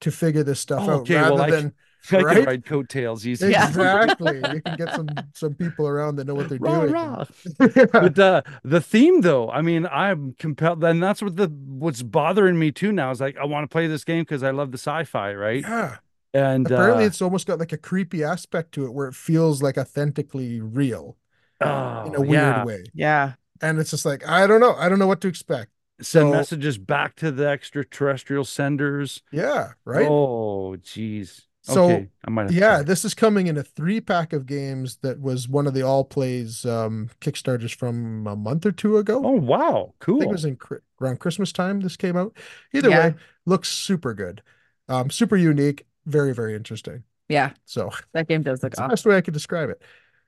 to 0.01 0.11
figure 0.11 0.43
this 0.43 0.59
stuff 0.59 0.87
Oh, 0.87 0.91
out 0.91 1.01
okay, 1.01 1.15
rather 1.15 1.35
well, 1.35 1.47
than 1.47 1.73
I 2.13 2.23
can 2.23 2.23
Right? 2.25 2.45
ride 2.45 2.65
coattails 2.65 3.27
easy. 3.27 3.51
Yeah. 3.51 3.67
Exactly. 3.67 4.37
you 4.53 4.61
can 4.61 4.75
get 4.75 4.93
some 4.95 5.07
some 5.35 5.53
people 5.55 5.87
around 5.87 6.15
that 6.17 6.25
know 6.25 6.35
what 6.35 6.49
they're 6.49 6.57
Rah, 6.59 6.81
doing. 6.81 6.91
rah. 6.91 7.25
yeah. 7.59 7.85
But 7.91 8.17
uh, 8.19 8.41
the 8.63 8.81
theme, 8.81 9.21
though, 9.21 9.49
I 9.51 9.61
mean, 9.61 9.85
I'm 9.87 10.33
compelled, 10.39 10.83
and 10.83 11.01
that's 11.01 11.21
what 11.21 11.35
the 11.35 11.47
what's 11.47 12.01
bothering 12.03 12.57
me 12.57 12.71
too 12.71 12.91
now 12.91 13.11
is 13.11 13.21
like 13.21 13.37
I 13.37 13.45
want 13.45 13.63
to 13.63 13.67
play 13.67 13.87
this 13.87 14.03
game 14.03 14.21
because 14.23 14.43
I 14.43 14.51
love 14.51 14.71
the 14.71 14.77
sci-fi, 14.77 15.33
right? 15.33 15.67
Yeah. 15.67 15.97
And 16.33 16.71
Apparently, 16.73 17.03
uh, 17.03 17.07
it's 17.07 17.21
almost 17.21 17.47
got 17.47 17.59
like 17.59 17.71
a 17.73 17.77
creepy 17.77 18.23
aspect 18.23 18.73
to 18.73 18.85
it 18.85 18.93
where 18.93 19.07
it 19.07 19.15
feels 19.15 19.61
like 19.61 19.77
authentically 19.77 20.61
real 20.61 21.17
in 21.61 21.67
oh, 21.67 22.13
a 22.17 22.21
weird 22.21 22.31
yeah. 22.31 22.65
way. 22.65 22.83
Yeah. 22.93 23.33
And 23.61 23.79
it's 23.79 23.91
just 23.91 24.05
like, 24.05 24.27
I 24.27 24.47
don't 24.47 24.59
know. 24.59 24.75
I 24.75 24.89
don't 24.89 24.99
know 24.99 25.07
what 25.07 25.21
to 25.21 25.27
expect. 25.27 25.71
Send 26.01 26.29
So- 26.29 26.31
messages 26.31 26.77
back 26.77 27.15
to 27.17 27.31
the 27.31 27.47
extraterrestrial 27.47 28.45
senders. 28.45 29.21
Yeah. 29.31 29.73
Right. 29.85 30.07
Oh, 30.09 30.75
geez. 30.77 31.47
So, 31.63 31.91
okay, 31.91 32.09
I 32.25 32.31
might 32.31 32.41
have 32.43 32.51
to 32.51 32.57
yeah. 32.57 32.75
try. 32.77 32.83
This 32.83 33.05
is 33.05 33.13
coming 33.13 33.45
in 33.45 33.55
a 33.55 33.61
three 33.61 34.01
pack 34.01 34.33
of 34.33 34.47
games 34.47 34.97
that 35.03 35.21
was 35.21 35.47
one 35.47 35.67
of 35.67 35.75
the 35.75 35.83
all 35.83 36.03
plays 36.03 36.65
um, 36.65 37.11
Kickstarters 37.19 37.75
from 37.75 38.25
a 38.25 38.35
month 38.35 38.65
or 38.65 38.71
two 38.71 38.97
ago. 38.97 39.21
Oh, 39.23 39.33
wow, 39.33 39.93
I 39.93 40.03
cool. 40.03 40.19
think 40.19 40.31
it 40.31 40.33
was 40.33 40.45
in 40.45 40.57
around 40.99 41.19
Christmas 41.19 41.51
time 41.51 41.79
this 41.81 41.97
came 41.97 42.17
out. 42.17 42.35
Either 42.73 42.89
Yeah. 42.89 43.07
way, 43.09 43.15
looks 43.45 43.69
super 43.69 44.15
good. 44.15 44.41
Um, 44.89 45.11
super 45.11 45.37
unique, 45.37 45.85
very, 46.07 46.33
very 46.33 46.55
interesting. 46.55 47.03
Yeah. 47.29 47.51
So 47.65 47.91
That 48.13 48.27
game 48.27 48.41
does 48.41 48.63
look 48.63 48.71
that's 48.71 48.79
the 48.79 48.83
awesome. 48.85 48.91
best 48.91 49.05
way 49.05 49.17
I 49.17 49.21
could 49.21 49.35
describe 49.35 49.69
it. 49.69 49.83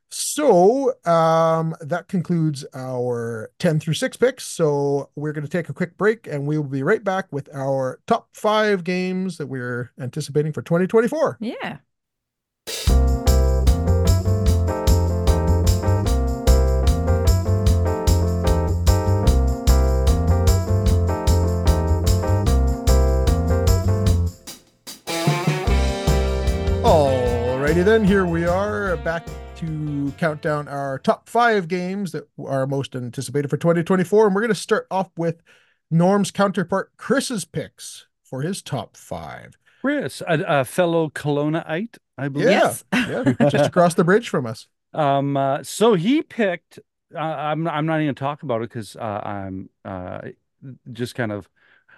So 0.09 0.93
um, 1.05 1.75
that 1.81 2.07
concludes 2.07 2.65
our 2.73 3.51
10 3.59 3.79
through 3.79 3.95
6 3.95 4.17
picks. 4.17 4.45
So 4.45 5.09
we're 5.15 5.33
going 5.33 5.45
to 5.45 5.49
take 5.49 5.69
a 5.69 5.73
quick 5.73 5.97
break 5.97 6.27
and 6.27 6.45
we 6.45 6.57
will 6.57 6.65
be 6.65 6.83
right 6.83 7.03
back 7.03 7.27
with 7.31 7.49
our 7.53 7.99
top 8.05 8.29
five 8.33 8.83
games 8.83 9.37
that 9.37 9.47
we're 9.47 9.91
anticipating 9.99 10.53
for 10.53 10.61
2024. 10.61 11.37
Yeah. 11.39 11.77
Alrighty 27.73 27.83
then, 27.83 28.03
here 28.03 28.25
we 28.25 28.45
are 28.45 28.97
back 28.97 29.25
to 29.65 30.13
count 30.17 30.41
down 30.41 30.67
our 30.67 30.99
top 30.99 31.29
five 31.29 31.67
games 31.67 32.11
that 32.11 32.27
are 32.45 32.67
most 32.67 32.95
anticipated 32.95 33.49
for 33.49 33.57
2024. 33.57 34.27
And 34.27 34.35
we're 34.35 34.41
going 34.41 34.49
to 34.49 34.55
start 34.55 34.87
off 34.91 35.09
with 35.17 35.41
Norm's 35.89 36.31
counterpart, 36.31 36.91
Chris's 36.97 37.45
picks 37.45 38.07
for 38.23 38.41
his 38.41 38.61
top 38.61 38.97
five. 38.97 39.57
Chris, 39.81 40.21
a, 40.21 40.43
a 40.47 40.65
fellow 40.65 41.09
Kelownaite, 41.09 41.97
I 42.17 42.27
believe. 42.29 42.49
Yeah. 42.49 42.73
Yes. 42.93 43.33
Yeah, 43.39 43.49
just 43.49 43.67
across 43.67 43.93
the 43.93 44.03
bridge 44.03 44.29
from 44.29 44.45
us. 44.45 44.67
Um, 44.95 45.35
uh, 45.35 45.63
so 45.63 45.95
he 45.95 46.21
picked. 46.21 46.77
Uh, 47.15 47.17
I'm 47.17 47.67
I'm 47.67 47.87
not 47.87 47.95
even 47.95 48.09
gonna 48.09 48.13
talk 48.13 48.43
about 48.43 48.61
it 48.61 48.69
because 48.69 48.95
uh, 48.95 49.21
I'm 49.25 49.71
uh, 49.83 50.19
just 50.91 51.15
kind 51.15 51.31
of. 51.31 51.49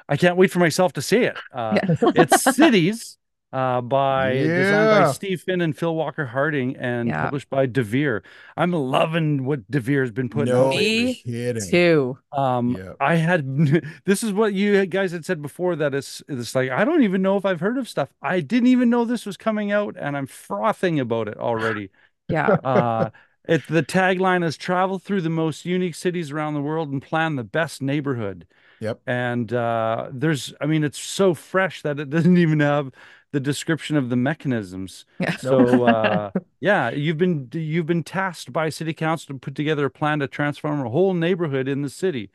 I 0.08 0.16
can't 0.16 0.38
wait 0.38 0.50
for 0.50 0.60
myself 0.60 0.94
to 0.94 1.02
see 1.02 1.24
it. 1.24 1.36
Uh, 1.54 1.78
it's 2.16 2.42
Cities, 2.56 3.18
uh, 3.56 3.80
by 3.82 4.34
designed 4.34 5.06
by 5.06 5.12
Steve 5.14 5.42
Finn 5.42 5.62
and 5.62 5.78
Phil 5.78 5.96
Walker 5.96 6.26
Harding, 6.26 6.76
and 6.76 7.08
Yeah. 7.08 7.24
published 7.24 7.50
by 7.50 7.68
Devir. 7.68 8.22
I'm 8.58 8.72
loving 8.74 9.46
what 9.46 9.70
Devir 9.72 10.02
has 10.02 10.12
been 10.12 10.28
putting 10.30 10.54
No 10.54 10.66
out. 10.68 10.76
lately. 10.76 11.06
Me 11.06 11.14
kidding. 11.26 11.70
Two. 11.70 12.18
Um, 12.34 12.72
Yeah. 12.78 12.94
I 13.00 13.16
had 13.16 13.46
this 14.06 14.24
is 14.24 14.34
what 14.34 14.54
you 14.54 14.86
guys 14.86 15.12
had 15.14 15.24
said 15.26 15.42
before 15.42 15.76
that 15.78 15.94
it's 15.94 16.22
it's 16.28 16.54
like 16.54 16.70
I 16.70 16.84
don't 16.84 17.04
even 17.04 17.22
know 17.22 17.38
if 17.38 17.46
I've 17.46 17.62
heard 17.62 17.78
of 17.78 17.88
stuff. 17.88 18.10
I 18.22 18.42
didn't 18.42 18.68
even 18.68 18.90
know 18.90 19.06
this 19.06 19.26
was 19.26 19.38
coming 19.38 19.72
out, 19.72 19.96
and 19.98 20.18
I'm 20.18 20.28
frothing 20.28 21.00
about 21.00 21.28
it 21.28 21.38
already. 21.38 21.90
Yeah. 22.28 22.48
Uh, 22.48 23.10
it 23.48 23.62
the 23.68 23.84
tagline 23.84 24.44
is 24.44 24.58
travel 24.58 24.98
through 24.98 25.22
the 25.22 25.30
most 25.30 25.64
unique 25.64 25.94
cities 25.94 26.32
around 26.32 26.56
the 26.56 26.62
world 26.62 26.92
and 26.92 27.00
plan 27.02 27.36
the 27.36 27.44
best 27.44 27.82
neighborhood. 27.84 28.48
Yep. 28.80 29.00
And 29.06 29.54
uh, 29.54 30.10
there's, 30.12 30.52
I 30.60 30.66
mean, 30.66 30.84
it's 30.84 30.98
so 31.00 31.34
fresh 31.36 31.84
that 31.84 32.00
it 32.00 32.10
doesn't 32.16 32.38
even 32.38 32.60
have 32.62 32.92
the 33.36 33.40
description 33.42 33.98
of 33.98 34.10
the 34.10 34.16
mechanisms. 34.16 35.06
Yeah. 35.20 35.36
So 35.36 35.86
uh, 35.86 36.32
yeah, 36.62 36.90
you've 36.90 37.18
been 37.18 37.50
you've 37.52 37.86
been 37.86 38.02
tasked 38.02 38.54
by 38.54 38.70
city 38.70 38.94
council 38.94 39.36
to 39.36 39.40
put 39.40 39.56
together 39.56 39.86
a 39.86 39.90
plan 39.92 40.20
to 40.20 40.28
transform 40.28 40.80
a 40.86 40.90
whole 40.90 41.14
neighborhood 41.14 41.68
in 41.68 41.82
the 41.82 41.90
city. 41.90 42.32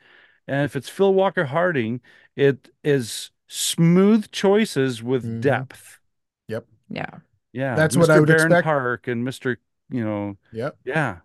And 0.47 0.63
if 0.63 0.75
it's 0.75 0.89
Phil 0.89 1.11
Walker 1.13 1.45
Harding, 1.45 2.01
it 2.35 2.69
is 2.83 3.31
smooth 3.47 4.29
choices 4.31 5.01
with 5.01 5.25
Mhm. 5.25 5.41
depth. 5.41 5.99
Yep. 6.47 6.67
Yeah. 6.89 7.09
Yeah, 7.51 7.75
That's 7.75 7.97
what 7.97 8.09
I 8.11 8.17
Mr. 8.17 8.19
would 8.19 8.27
Barron 8.27 8.43
expect. 8.51 8.63
Park 8.65 9.07
and 9.07 9.27
Mr. 9.27 9.57
You 9.89 10.05
know, 10.05 10.37
Yep. 10.53 10.77
yeah. 10.85 11.17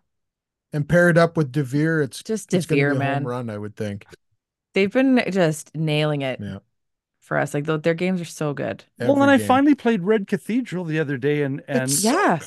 And 0.73 0.89
paired 0.89 1.19
up 1.19 1.37
with 1.37 1.53
Devir, 1.53 2.03
it's 2.03 2.23
Just 2.23 2.53
it's 2.55 2.65
going 2.67 2.79
to 2.81 2.85
Devir, 2.87 2.91
be 2.93 2.97
a 2.97 2.99
man. 2.99 3.15
home 3.19 3.27
run, 3.29 3.51
I 3.51 3.59
would 3.59 3.77
think. 3.77 4.07
They've 4.75 4.91
been 4.93 5.23
just 5.31 5.75
nailing 5.77 6.23
it 6.23 6.41
Yeah. 6.41 6.59
For 7.27 7.37
us. 7.37 7.53
Like 7.55 7.67
th- 7.67 7.83
their 7.83 7.95
games 7.95 8.21
are 8.21 8.25
so 8.25 8.55
good. 8.55 8.85
well, 8.99 9.21
and 9.23 9.31
Every 9.31 9.45
I 9.45 9.47
finally 9.47 9.75
played 9.75 10.03
Red 10.03 10.27
Cathedral 10.27 10.85
the 10.85 10.99
other 11.01 11.17
day, 11.19 11.43
and 11.43 11.63
and 11.69 11.83
It's- 11.91 12.03
Yeah. 12.05 12.39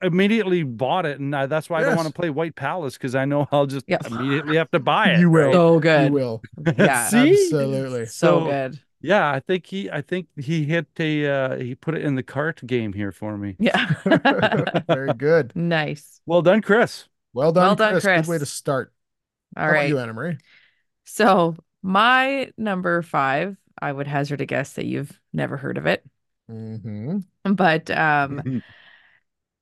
immediately 0.00 0.62
bought 0.62 1.06
it, 1.06 1.18
and 1.18 1.34
I, 1.34 1.46
that's 1.46 1.68
why 1.68 1.80
I 1.80 1.82
don't 1.82 1.96
want 1.96 2.06
to 2.08 2.14
play 2.14 2.30
White 2.30 2.54
Palace 2.54 2.94
because 2.96 3.14
I 3.16 3.24
know 3.24 3.48
I'll 3.50 3.66
just 3.66 3.84
Yeah. 3.88 3.98
immediately 4.06 4.56
have 4.56 4.70
to 4.70 4.78
buy 4.78 5.10
it. 5.10 5.20
You 5.20 5.30
will. 5.30 5.46
right? 5.46 5.82
So 5.82 6.04
You 6.06 6.12
will. 6.12 6.42
Yeah. 6.78 7.08
See? 7.08 7.30
Absolutely. 7.32 8.06
So 8.06 8.40
So- 8.40 8.44
good. 8.44 8.80
Yeah, 9.00 9.30
I 9.30 9.38
think 9.38 9.64
he, 9.66 9.88
I 9.88 10.00
think 10.02 10.26
he 10.36 10.64
hit 10.64 10.88
a, 10.98 11.24
uh, 11.26 11.56
he 11.56 11.76
put 11.76 11.94
it 11.94 12.02
in 12.04 12.16
the 12.16 12.22
cart 12.24 12.60
game 12.66 12.92
here 12.92 13.12
for 13.12 13.38
me. 13.38 13.54
Yeah. 13.60 13.94
Very 14.88 15.14
good. 15.14 15.52
nice. 15.54 16.20
Well 16.26 16.42
done, 16.42 16.62
Chris. 16.62 17.06
Well 17.32 17.52
done, 17.52 17.62
Well 17.64 17.74
done, 17.76 18.00
Chris. 18.00 18.26
Good 18.26 18.30
way 18.32 18.38
to 18.38 18.46
start. 18.46 18.92
All 19.56 19.62
How 19.62 19.68
about 19.70 19.76
right. 19.78 19.88
you, 19.88 19.98
Anna 20.00 20.12
Marie? 20.12 20.38
So 21.04 21.54
my 21.80 22.50
number 22.58 23.02
five, 23.02 23.56
I 23.82 23.92
would 23.92 24.06
hazard 24.06 24.40
a 24.40 24.46
guess 24.46 24.74
that 24.74 24.86
you've 24.86 25.18
never 25.32 25.56
heard 25.56 25.78
of 25.78 25.86
it, 25.86 26.04
Mm-hmm. 26.50 27.18
but 27.44 27.90
um, 27.90 28.62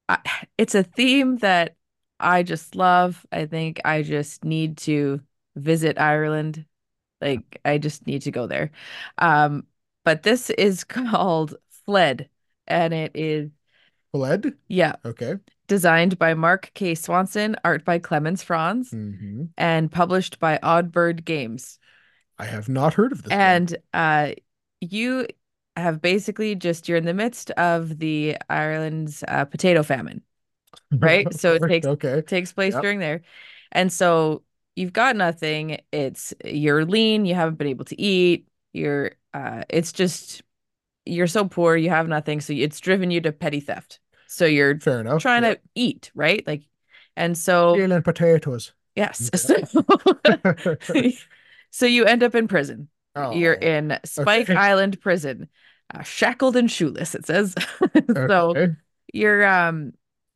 I, 0.09 0.19
it's 0.59 0.75
a 0.75 0.83
theme 0.83 1.39
that 1.39 1.77
I 2.21 2.43
just 2.43 2.75
love. 2.75 3.27
I 3.33 3.47
think 3.47 3.81
I 3.85 4.03
just 4.03 4.45
need 4.45 4.79
to 4.79 5.21
visit 5.57 5.99
Ireland. 5.99 6.65
Like 7.21 7.61
I 7.65 7.79
just 7.79 8.07
need 8.07 8.23
to 8.23 8.31
go 8.31 8.47
there. 8.47 8.71
Um, 9.19 9.67
but 10.05 10.23
this 10.23 10.51
is 10.51 10.85
called 10.85 11.57
Fled, 11.87 12.29
and 12.67 12.95
it 12.95 13.13
is 13.15 13.51
Fled. 14.13 14.55
yeah, 14.69 14.97
Okay. 15.05 15.37
designed 15.69 16.19
by 16.19 16.35
Mark 16.35 16.71
K. 16.75 16.95
Swanson, 16.95 17.57
art 17.65 17.85
by 17.85 17.99
Clemens 17.99 18.43
Franz, 18.43 18.95
Mm-hmm. 18.95 19.45
and 19.59 19.91
published 19.93 20.39
by 20.41 20.59
Oddbird 20.63 21.25
Games. 21.25 21.79
I 22.39 22.45
have 22.47 22.69
not 22.69 22.95
heard 22.95 23.13
of 23.13 23.23
this. 23.23 23.33
And 23.33 23.77
uh, 23.95 24.33
you 24.81 25.27
have 25.77 26.01
basically 26.01 26.55
just 26.55 26.89
you're 26.89 26.99
in 26.99 27.05
the 27.05 27.15
midst 27.15 27.51
of 27.53 27.99
the 27.99 28.37
Ireland's 28.49 29.25
uh, 29.27 29.45
potato 29.47 29.83
famine. 29.83 30.23
right? 30.91 31.33
So 31.35 31.55
it 31.55 31.63
takes- 31.67 31.87
okay. 31.87 32.19
It 32.19 32.27
takes 32.27 32.53
place 32.53 32.75
Yep. 32.75 32.83
during 32.83 32.99
there, 32.99 33.23
and 33.73 33.93
so 33.93 34.43
you've 34.75 34.93
got 34.93 35.17
nothing. 35.17 35.79
It's 35.93 36.35
you're 36.45 36.85
lean. 36.85 37.25
You 37.25 37.35
haven't 37.35 37.57
been 37.57 37.69
able 37.69 37.85
to 37.87 38.01
eat. 38.01 38.47
You're 38.73 39.13
uh, 39.35 39.65
it's 39.69 39.93
just 39.93 40.43
you're 41.05 41.27
so 41.27 41.47
poor. 41.49 41.77
You 41.77 41.91
have 41.91 42.09
nothing. 42.09 42.41
So 42.41 42.53
it's 42.53 42.81
driven 42.81 43.11
you 43.11 43.21
to 43.23 43.33
petty 43.33 43.61
theft. 43.61 44.01
So 44.27 44.45
you're 44.45 44.79
Fair 44.81 45.01
enough. 45.01 45.23
trying 45.23 45.45
Yep. 45.45 45.63
to 45.63 45.69
eat, 45.75 46.11
right? 46.15 46.47
Like, 46.47 46.63
and 47.17 47.37
so 47.39 47.75
Stealing 47.75 48.03
potatoes. 48.03 48.73
yes. 48.97 49.31
So, 49.37 49.57
so 51.77 51.85
you 51.87 52.05
end 52.07 52.23
up 52.23 52.35
in 52.35 52.49
prison. 52.49 52.89
You're 53.33 53.57
Oh, 53.57 53.67
in 53.67 53.99
Spike 54.05 54.49
okay. 54.51 54.55
Island 54.59 55.01
prison, 55.01 55.49
uh, 55.95 56.03
shackled 56.03 56.57
and 56.57 56.71
shoeless. 56.71 57.15
It 57.15 57.27
says. 57.27 57.55
so 58.17 58.51
okay. 58.51 58.75
you're 59.13 59.45
um, 59.47 59.93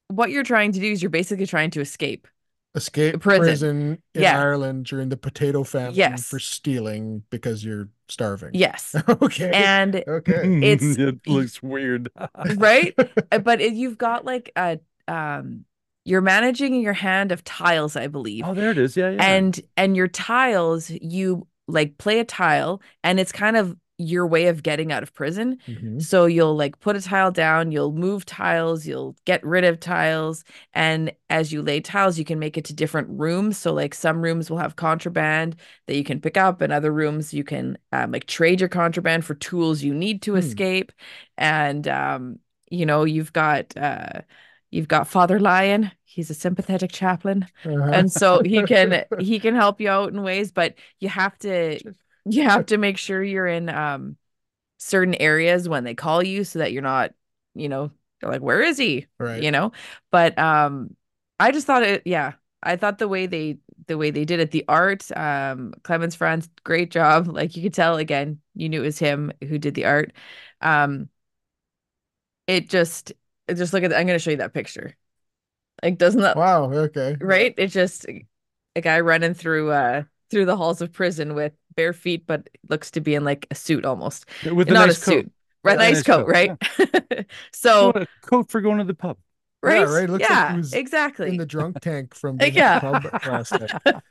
what 0.09 0.31
you're 0.31 0.45
trying 0.45 0.73
to 0.73 0.81
do 0.81 0.91
is 0.93 1.03
you're 1.03 1.11
basically 1.11 1.47
trying 1.47 1.71
to 1.73 1.81
escape. 1.81 2.27
escape 2.75 3.21
prison. 3.21 3.43
prison, 3.45 4.03
in 4.15 4.23
Yeah. 4.23 4.39
Ireland 4.41 4.87
during 4.87 5.09
the 5.09 5.17
potato 5.17 5.65
famine 5.65 5.95
Yes. 5.95 6.29
for 6.29 6.39
stealing 6.39 7.23
because 7.31 7.65
you're 7.65 7.89
starving. 8.09 8.51
Yes, 8.55 8.95
okay. 9.09 9.51
and 9.53 9.97
okay. 10.07 10.61
It's- 10.73 10.97
it 10.99 11.27
looks 11.27 11.63
weird. 11.63 12.11
right, 12.57 12.95
but 13.43 13.61
it, 13.61 13.73
you've 13.75 13.99
got 13.99 14.25
like 14.25 14.53
a 14.57 14.79
um, 15.09 15.65
you're 16.05 16.21
managing 16.21 16.81
your 16.81 16.93
hand 16.95 17.33
of 17.33 17.45
tiles, 17.45 17.97
I 17.97 18.07
believe, 18.07 18.45
oh, 18.45 18.55
there 18.55 18.71
it 18.71 18.79
is. 18.79 18.97
Yeah, 18.97 19.11
yeah. 19.11 19.19
and 19.23 19.61
and 19.77 19.97
your 19.97 20.09
tiles 20.09 20.91
you 20.91 21.47
like 21.69 21.99
play 21.99 22.19
a 22.21 22.25
tile, 22.25 22.81
and 23.05 23.21
it's 23.21 23.33
kind 23.33 23.57
of 23.57 23.77
your 23.99 24.27
way 24.27 24.47
of 24.47 24.63
getting 24.63 24.93
out 24.93 25.03
of 25.03 25.13
prison. 25.13 25.59
Mhm. 25.69 26.01
So 26.03 26.25
you'll 26.25 26.57
like 26.57 26.81
put 26.81 26.97
a 26.97 27.03
tile 27.03 27.31
down, 27.31 27.71
you'll 27.73 27.93
move 27.93 28.25
tiles, 28.25 28.87
you'll 28.87 29.15
get 29.27 29.45
rid 29.45 29.65
of 29.65 29.79
tiles, 29.79 30.43
and 30.73 31.13
as 31.29 31.53
you 31.53 31.61
lay 31.61 31.81
tiles, 31.81 32.19
you 32.19 32.25
can 32.25 32.39
make 32.39 32.57
it 32.57 32.65
to 32.67 32.75
different 32.75 33.09
rooms. 33.11 33.59
So 33.59 33.73
like 33.75 33.95
some 33.95 34.23
rooms 34.23 34.49
will 34.51 34.57
have 34.59 34.77
contraband 34.77 35.57
that 35.87 35.97
you 35.97 36.05
can 36.05 36.21
pick 36.21 36.39
up, 36.39 36.63
and 36.63 36.73
other 36.73 36.91
rooms 36.93 37.35
you 37.35 37.45
can 37.45 37.77
um, 37.93 38.13
like 38.13 38.27
trade 38.27 38.61
your 38.61 38.71
contraband 38.71 39.25
for 39.27 39.35
tools 39.35 39.83
you 39.83 39.93
need 39.95 40.23
to 40.23 40.35
Hmm. 40.35 40.37
escape. 40.37 40.93
And 41.37 41.87
um, 41.89 42.39
you 42.71 42.87
know, 42.87 43.05
you've 43.05 43.33
got 43.33 43.77
uh 43.77 44.23
you've 44.71 44.89
got 44.89 45.09
Father 45.09 45.39
Lion. 45.39 45.91
He's 46.05 46.31
a 46.31 46.35
sympathetic 46.35 46.93
chaplain. 46.93 47.47
Uh-huh. 47.65 47.91
And 47.93 48.11
so 48.11 48.43
he 48.43 48.63
can 48.63 49.05
he 49.19 49.39
can 49.39 49.55
help 49.55 49.81
you 49.81 49.89
out 49.89 50.13
in 50.13 50.23
ways, 50.23 50.53
but 50.53 50.75
you 50.99 51.09
have 51.09 51.39
to 51.41 51.81
you 52.25 52.43
have 52.43 52.67
to 52.67 52.79
make 52.79 52.99
sure 52.99 53.23
you're 53.23 53.47
in 53.47 53.69
um 53.69 54.17
certain 54.79 55.15
areas 55.15 55.69
when 55.69 55.85
they 55.85 55.95
call 55.95 56.23
you 56.23 56.45
so 56.45 56.59
that 56.61 56.73
you're 56.73 56.83
not, 56.83 57.13
you 57.55 57.69
know, 57.69 57.91
they're 58.21 58.31
like, 58.31 58.43
where 58.43 58.63
is 58.63 58.79
he? 58.79 59.07
right. 59.19 59.43
You 59.43 59.51
know? 59.51 59.73
But 60.11 60.39
um 60.39 60.97
I 61.39 61.53
just 61.53 61.67
thought 61.67 61.83
it 61.83 62.03
yeah, 62.05 62.35
I 62.63 62.77
thought 62.77 62.99
the 62.99 63.09
way 63.09 63.27
they 63.27 63.59
the 63.87 63.99
way 63.99 64.11
they 64.11 64.25
did 64.25 64.39
it, 64.41 64.53
the 64.53 64.65
art, 64.69 65.11
um, 65.17 65.73
Clemens 65.83 66.15
Franz, 66.15 66.49
great 66.63 66.93
job. 66.93 67.27
Like 67.27 67.57
you 67.57 67.63
could 67.63 67.75
tell 67.75 67.97
again, 67.97 68.41
you 68.55 68.69
knew 68.69 68.83
it 68.83 68.87
was 68.87 68.99
him 68.99 69.33
who 69.49 69.59
did 69.59 69.75
the 69.75 69.87
art. 69.87 70.13
Um 70.61 71.09
it 72.47 72.69
just 72.69 73.13
just 73.55 73.73
look 73.73 73.83
at 73.85 73.91
that. 73.91 73.99
I'm 74.01 74.07
gonna 74.07 74.19
show 74.19 74.31
you 74.31 74.39
that 74.39 74.55
picture. 74.55 74.97
Like 75.83 75.99
doesn't 75.99 76.23
that 76.23 76.43
Wow. 76.43 76.73
Okay. 76.73 77.21
right? 77.21 77.55
It's 77.59 77.75
just 77.75 78.07
a 78.77 78.81
guy 78.83 79.01
running 79.01 79.35
through 79.35 79.73
uh 79.73 80.05
through 80.31 80.47
the 80.47 80.57
halls 80.57 80.83
of 80.83 80.93
prison 80.93 81.35
with 81.35 81.55
bare 81.77 81.93
feet, 81.95 82.27
but 82.27 82.49
looks 82.69 82.93
to 82.93 83.01
be 83.03 83.15
in 83.17 83.25
like 83.25 83.47
a 83.51 83.57
suit 83.57 83.85
almost. 83.87 84.27
with 84.53 84.71
a 84.71 84.75
Not 84.75 84.91
nice 84.91 84.97
a 84.97 84.97
coat. 84.99 85.27
suit. 85.27 85.33
Right, 85.65 85.79
Yeah, 85.79 85.89
nice, 85.89 86.03
nice 86.03 86.09
coat, 86.09 86.27
coat, 86.27 86.29
right? 86.29 86.57
so 87.53 87.95
a 87.95 88.07
coat 88.23 88.51
for 88.51 88.61
going 88.61 88.79
to 88.79 88.85
the 88.85 88.95
pub. 88.95 89.19
right, 89.63 89.85
right, 89.85 90.09
looks 90.09 90.31
like 90.31 90.41
yeah, 90.41 90.47
he 90.47 90.57
was 90.57 90.79
exactly. 90.79 91.29
In 91.31 91.37
the 91.37 91.47
drunk 91.47 91.81
tank 91.81 92.15
from 92.15 92.39
the 92.39 92.51
Yeah. 92.57 92.81
pub 92.81 93.15
last 93.25 93.59
night. 93.59 93.71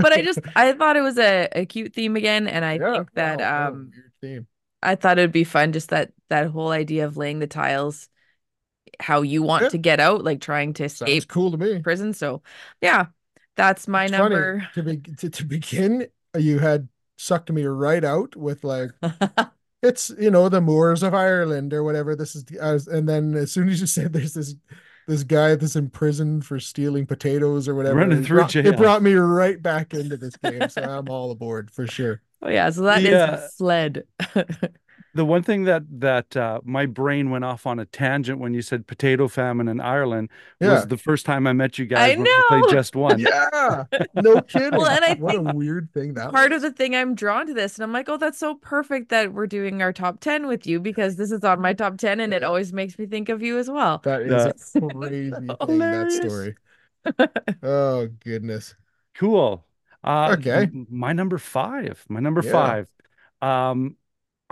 but 0.00 0.12
I 0.12 0.22
just 0.22 0.40
I 0.56 0.72
thought 0.72 0.96
it 0.96 1.02
was 1.02 1.18
a, 1.18 1.48
a 1.52 1.66
cute 1.66 1.94
theme 1.94 2.16
again, 2.16 2.48
and 2.48 2.64
I 2.64 2.78
Yeah, 2.78 2.84
think 2.92 3.12
that 3.14 3.40
wow, 3.56 3.72
um 3.72 3.94
weird 3.94 4.12
theme. 4.20 4.46
I 4.82 4.96
thought 4.96 5.18
it 5.18 5.22
would 5.22 5.32
be 5.32 5.44
fun 5.44 5.72
just 5.72 5.90
that 5.90 6.12
that 6.30 6.48
whole 6.50 6.70
idea 6.70 7.06
of 7.06 7.16
laying 7.16 7.38
the 7.40 7.46
tiles 7.46 8.08
how 9.00 9.22
you 9.22 9.42
want 9.42 9.62
Yeah. 9.62 9.70
to 9.70 9.78
get 9.78 10.00
out, 10.00 10.24
like 10.24 10.40
trying 10.40 10.72
to 10.74 10.84
Sounds 10.86 10.90
escape 10.90 11.24
cool 11.24 11.50
to 11.50 11.56
me. 11.58 11.84
prison. 11.84 12.12
So 12.14 12.42
yeah, 12.80 13.06
that's 13.56 13.88
my 13.88 14.06
It's 14.06 14.14
funny, 14.14 14.36
number. 14.36 14.68
to 14.74 14.82
be 14.82 14.96
to, 14.98 15.30
to 15.30 15.44
begin, 15.44 16.08
you 16.36 16.58
had 16.58 16.88
sucked 17.18 17.50
me 17.52 17.64
right 17.64 18.04
out 18.04 18.34
with 18.36 18.64
like 18.64 18.90
it's 19.82 20.10
you 20.18 20.30
know 20.30 20.48
the 20.48 20.60
Moors 20.60 21.02
of 21.02 21.14
Ireland 21.14 21.72
or 21.72 21.84
whatever. 21.84 22.16
This 22.16 22.34
is 22.36 22.44
was, 22.60 22.88
and 22.88 23.08
then 23.08 23.34
as 23.34 23.52
soon 23.52 23.68
as 23.68 23.80
you 23.80 23.86
said 23.88 24.12
there's 24.12 24.34
this 24.34 24.54
this 25.06 25.24
guy 25.24 25.54
that's 25.56 25.76
in 25.76 25.90
prison 25.90 26.40
for 26.42 26.60
stealing 26.60 27.06
potatoes 27.06 27.68
or 27.68 27.74
whatever, 27.74 27.96
Running 27.98 28.18
it 28.18 28.26
through 28.26 28.36
brought, 28.36 28.46
jail. 28.46 28.62
it 28.64 28.76
brought 28.76 29.02
me 29.02 29.14
right 29.14 29.60
back 29.60 29.94
into 29.94 30.16
this 30.16 30.36
game. 30.36 30.68
So 30.68 30.82
I'm 30.84 31.08
all 31.08 31.30
aboard 31.32 31.70
for 31.70 31.86
sure. 31.86 32.22
oh 32.42 32.48
yeah, 32.48 32.70
so 32.70 32.82
that 32.82 33.04
is 33.06 33.20
Yeah. 33.20 33.36
sled. 33.38 34.04
The 35.14 35.26
one 35.26 35.42
thing 35.42 35.64
that 35.64 35.82
that 36.00 36.34
uh, 36.36 36.60
my 36.64 36.86
brain 36.86 37.28
went 37.30 37.44
off 37.44 37.66
on 37.66 37.78
a 37.78 37.84
tangent 37.84 38.38
when 38.38 38.54
you 38.54 38.62
said 38.62 38.86
potato 38.86 39.28
famine 39.28 39.68
in 39.68 39.78
Ireland 39.78 40.30
Yeah. 40.58 40.72
was 40.72 40.86
the 40.86 40.96
first 40.96 41.26
time 41.26 41.46
I 41.46 41.52
met 41.52 41.78
you 41.78 41.84
guys 41.84 42.12
I 42.12 42.16
when 42.16 42.22
we 42.24 42.42
played 42.48 42.62
know. 42.64 42.70
just 42.72 42.96
one. 42.96 43.18
Yeah, 43.28 43.84
no 44.14 44.40
kidding. 44.48 44.70
Well, 44.70 44.86
and 44.86 45.04
I 45.04 45.14
what 45.14 45.34
a 45.34 45.42
weird 45.42 45.90
thing 45.92 46.14
that 46.14 46.32
Part 46.32 46.50
was. 46.50 46.64
of 46.64 46.70
the 46.72 46.76
thing 46.76 46.96
I'm 46.96 47.14
drawn 47.14 47.46
to 47.46 47.52
this, 47.52 47.76
and 47.76 47.84
I'm 47.84 47.92
like, 47.92 48.08
oh, 48.08 48.16
that's 48.16 48.38
so 48.38 48.54
perfect 48.54 49.10
that 49.10 49.34
we're 49.34 49.46
doing 49.46 49.82
our 49.82 49.92
top 49.92 50.20
10 50.20 50.46
with 50.46 50.66
you 50.66 50.80
because 50.80 51.16
this 51.16 51.30
is 51.30 51.44
on 51.44 51.60
my 51.60 51.74
top 51.74 51.98
10 51.98 52.18
and 52.20 52.32
it 52.32 52.42
always 52.42 52.72
makes 52.72 52.98
me 52.98 53.04
think 53.04 53.28
of 53.28 53.42
you 53.42 53.58
as 53.58 53.68
well. 53.70 53.98
That 54.04 54.22
is 54.22 54.30
That's 54.44 54.76
a 54.76 54.80
crazy 54.88 55.30
thing. 55.30 55.78
That 55.78 56.10
story. 56.10 56.56
Oh 57.62 58.08
goodness. 58.24 58.74
Cool. 59.14 59.64
Uh, 60.02 60.36
Okay. 60.38 60.62
m- 60.64 60.86
my 60.90 61.12
number 61.12 61.38
five. 61.38 62.04
My 62.08 62.20
number 62.20 62.42
Yeah. 62.44 62.52
five. 62.52 62.88
Um, 63.42 63.96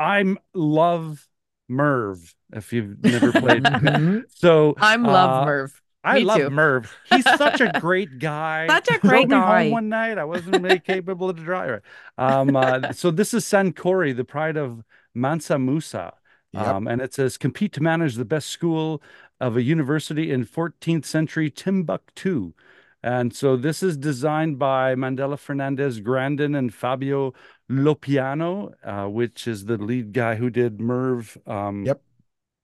I'm 0.01 0.39
love 0.55 1.27
Merv. 1.69 2.35
If 2.53 2.73
you've 2.73 3.03
never 3.05 3.33
played, 3.33 3.63
Mhm. 3.65 4.25
so 4.35 4.75
I'm 4.79 5.03
love 5.05 5.43
uh, 5.43 5.47
Merv. 5.47 5.83
I 6.03 6.15
Me 6.21 6.25
love 6.25 6.39
too. 6.39 6.51
Merv. 6.51 6.97
He's 7.11 7.25
such 7.25 7.61
a 7.61 7.71
great 7.81 8.19
guy. 8.19 8.67
Such 8.67 8.89
a 8.89 8.99
Drove 8.99 9.03
great 9.03 9.29
me 9.29 9.35
guy. 9.37 9.63
home 9.65 9.73
one 9.73 9.89
night. 9.91 10.17
I 10.17 10.25
wasn't 10.25 10.63
really 10.63 10.79
capable 10.95 11.33
to 11.33 11.41
drive. 11.43 11.83
Um, 12.17 12.57
uh, 12.57 12.93
so 12.93 13.11
this 13.11 13.35
is 13.35 13.45
Sankore, 13.45 14.17
the 14.17 14.25
pride 14.25 14.57
of 14.57 14.83
Mansa 15.15 15.59
Musa. 15.59 16.15
Yep. 16.53 16.67
Um, 16.67 16.89
and 16.89 17.01
it 17.03 17.13
says 17.15 17.37
compete 17.37 17.73
to 17.75 17.83
manage 17.83 18.17
the 18.17 18.25
best 18.25 18.49
school 18.49 19.03
of 19.39 19.57
a 19.57 19.63
university 19.63 20.33
in 20.33 20.45
14th 20.47 21.05
century 21.05 21.51
Timbuktu. 21.51 22.55
And 23.03 23.33
so 23.35 23.57
this 23.57 23.83
is 23.83 23.97
designed 23.97 24.59
by 24.59 24.95
Mandela 24.95 25.39
Fernandez 25.39 26.01
Grandon 26.01 26.57
and 26.59 26.73
Fabio 26.75 27.33
Lopiano, 27.71 28.75
uh, 28.85 29.09
which 29.09 29.47
is 29.47 29.65
the 29.67 29.77
lead 29.77 30.13
guy 30.13 30.35
who 30.35 30.51
did 30.51 30.81
Merv. 30.81 31.39
Um, 31.47 31.85
Yep. 31.87 32.01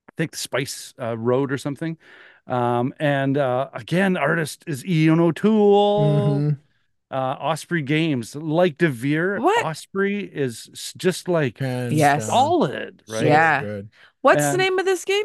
I 0.09 0.13
think 0.17 0.35
Spice 0.37 0.95
uh, 1.01 1.17
Road 1.17 1.53
or 1.53 1.59
something. 1.59 1.97
Um, 2.47 2.95
and 2.99 3.37
uh, 3.39 3.69
again, 3.73 4.17
artist 4.17 4.65
is 4.67 4.85
Ian 4.85 5.21
O'Toole. 5.21 6.37
Mhm. 6.39 6.59
Uh, 7.09 7.15
Osprey 7.39 7.83
Games, 7.83 8.35
like 8.35 8.79
Devir, 8.79 9.39
What? 9.41 9.65
Osprey 9.65 10.25
is 10.25 10.93
just 10.97 11.29
like 11.29 11.61
Yes. 11.61 12.27
solid, 12.27 13.03
right? 13.09 13.25
Yeah. 13.27 13.63
good. 13.63 13.91
What's 14.23 14.51
the 14.51 14.57
name 14.57 14.77
of 14.81 14.87
this 14.87 15.05
game? 15.05 15.25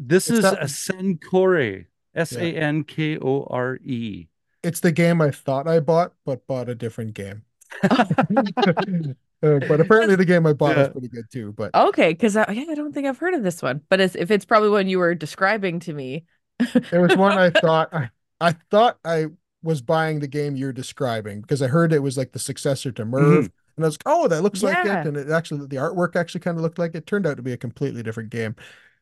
This 0.00 0.28
It's 0.28 0.38
is 0.38 0.42
that- 0.42 0.60
a 0.60 0.64
Sankore, 0.66 1.86
S 2.16 2.32
A 2.34 2.52
N 2.56 2.82
K 2.82 3.16
O 3.18 3.44
R 3.48 3.76
E. 3.84 4.26
It's 4.64 4.80
the 4.80 4.90
game 4.90 5.22
I 5.22 5.30
thought 5.30 5.68
I 5.68 5.78
bought, 5.78 6.14
but 6.26 6.46
bought 6.48 6.68
a 6.68 6.74
different 6.74 7.14
game. 7.14 7.42
Uh, 9.42 9.58
but 9.68 9.80
apparently 9.80 10.16
the 10.16 10.24
game 10.24 10.46
I 10.46 10.52
bought 10.52 10.76
was 10.76 10.90
pretty 10.90 11.08
good 11.08 11.24
too. 11.30 11.54
But 11.56 11.74
Okay, 11.74 12.10
because 12.10 12.36
I, 12.36 12.50
yeah, 12.52 12.66
I 12.68 12.74
don't 12.74 12.92
think 12.92 13.06
I've 13.06 13.16
heard 13.16 13.32
of 13.32 13.42
this 13.42 13.62
one. 13.62 13.80
But 13.88 13.98
it's, 13.98 14.14
if 14.14 14.30
it's 14.30 14.44
probably 14.44 14.68
one 14.68 14.86
you 14.86 14.98
were 14.98 15.14
describing 15.14 15.80
to 15.80 15.94
me. 15.94 16.26
it 16.58 17.00
was 17.00 17.16
one 17.16 17.38
I 17.38 17.48
thought 17.60 17.88
I 17.90 18.10
I 18.38 18.52
thought 18.70 18.98
I 19.02 19.28
was 19.62 19.80
buying 19.80 20.20
the 20.20 20.28
game 20.28 20.56
you're 20.56 20.74
describing 20.74 21.40
because 21.40 21.62
I 21.62 21.68
heard 21.68 21.92
it 21.92 22.00
was 22.00 22.18
like 22.18 22.32
the 22.32 22.38
successor 22.38 22.92
to 22.92 23.04
Merv. 23.04 23.50
And 23.76 23.84
I 23.84 23.88
was 23.88 23.94
like, 23.94 24.02
oh, 24.04 24.28
that 24.28 24.42
looks 24.42 24.62
like 24.62 24.84
it. 24.84 25.06
And 25.06 25.16
it 25.16 25.30
actually 25.30 25.66
the 25.66 25.76
artwork 25.76 26.16
actually 26.16 26.40
kind 26.40 26.58
of 26.58 26.62
looked 26.62 26.78
like 26.78 26.94
it. 26.94 27.06
Turned 27.06 27.26
out 27.26 27.38
to 27.38 27.42
be 27.42 27.52
a 27.52 27.56
completely 27.56 28.02
different 28.02 28.28
game. 28.28 28.56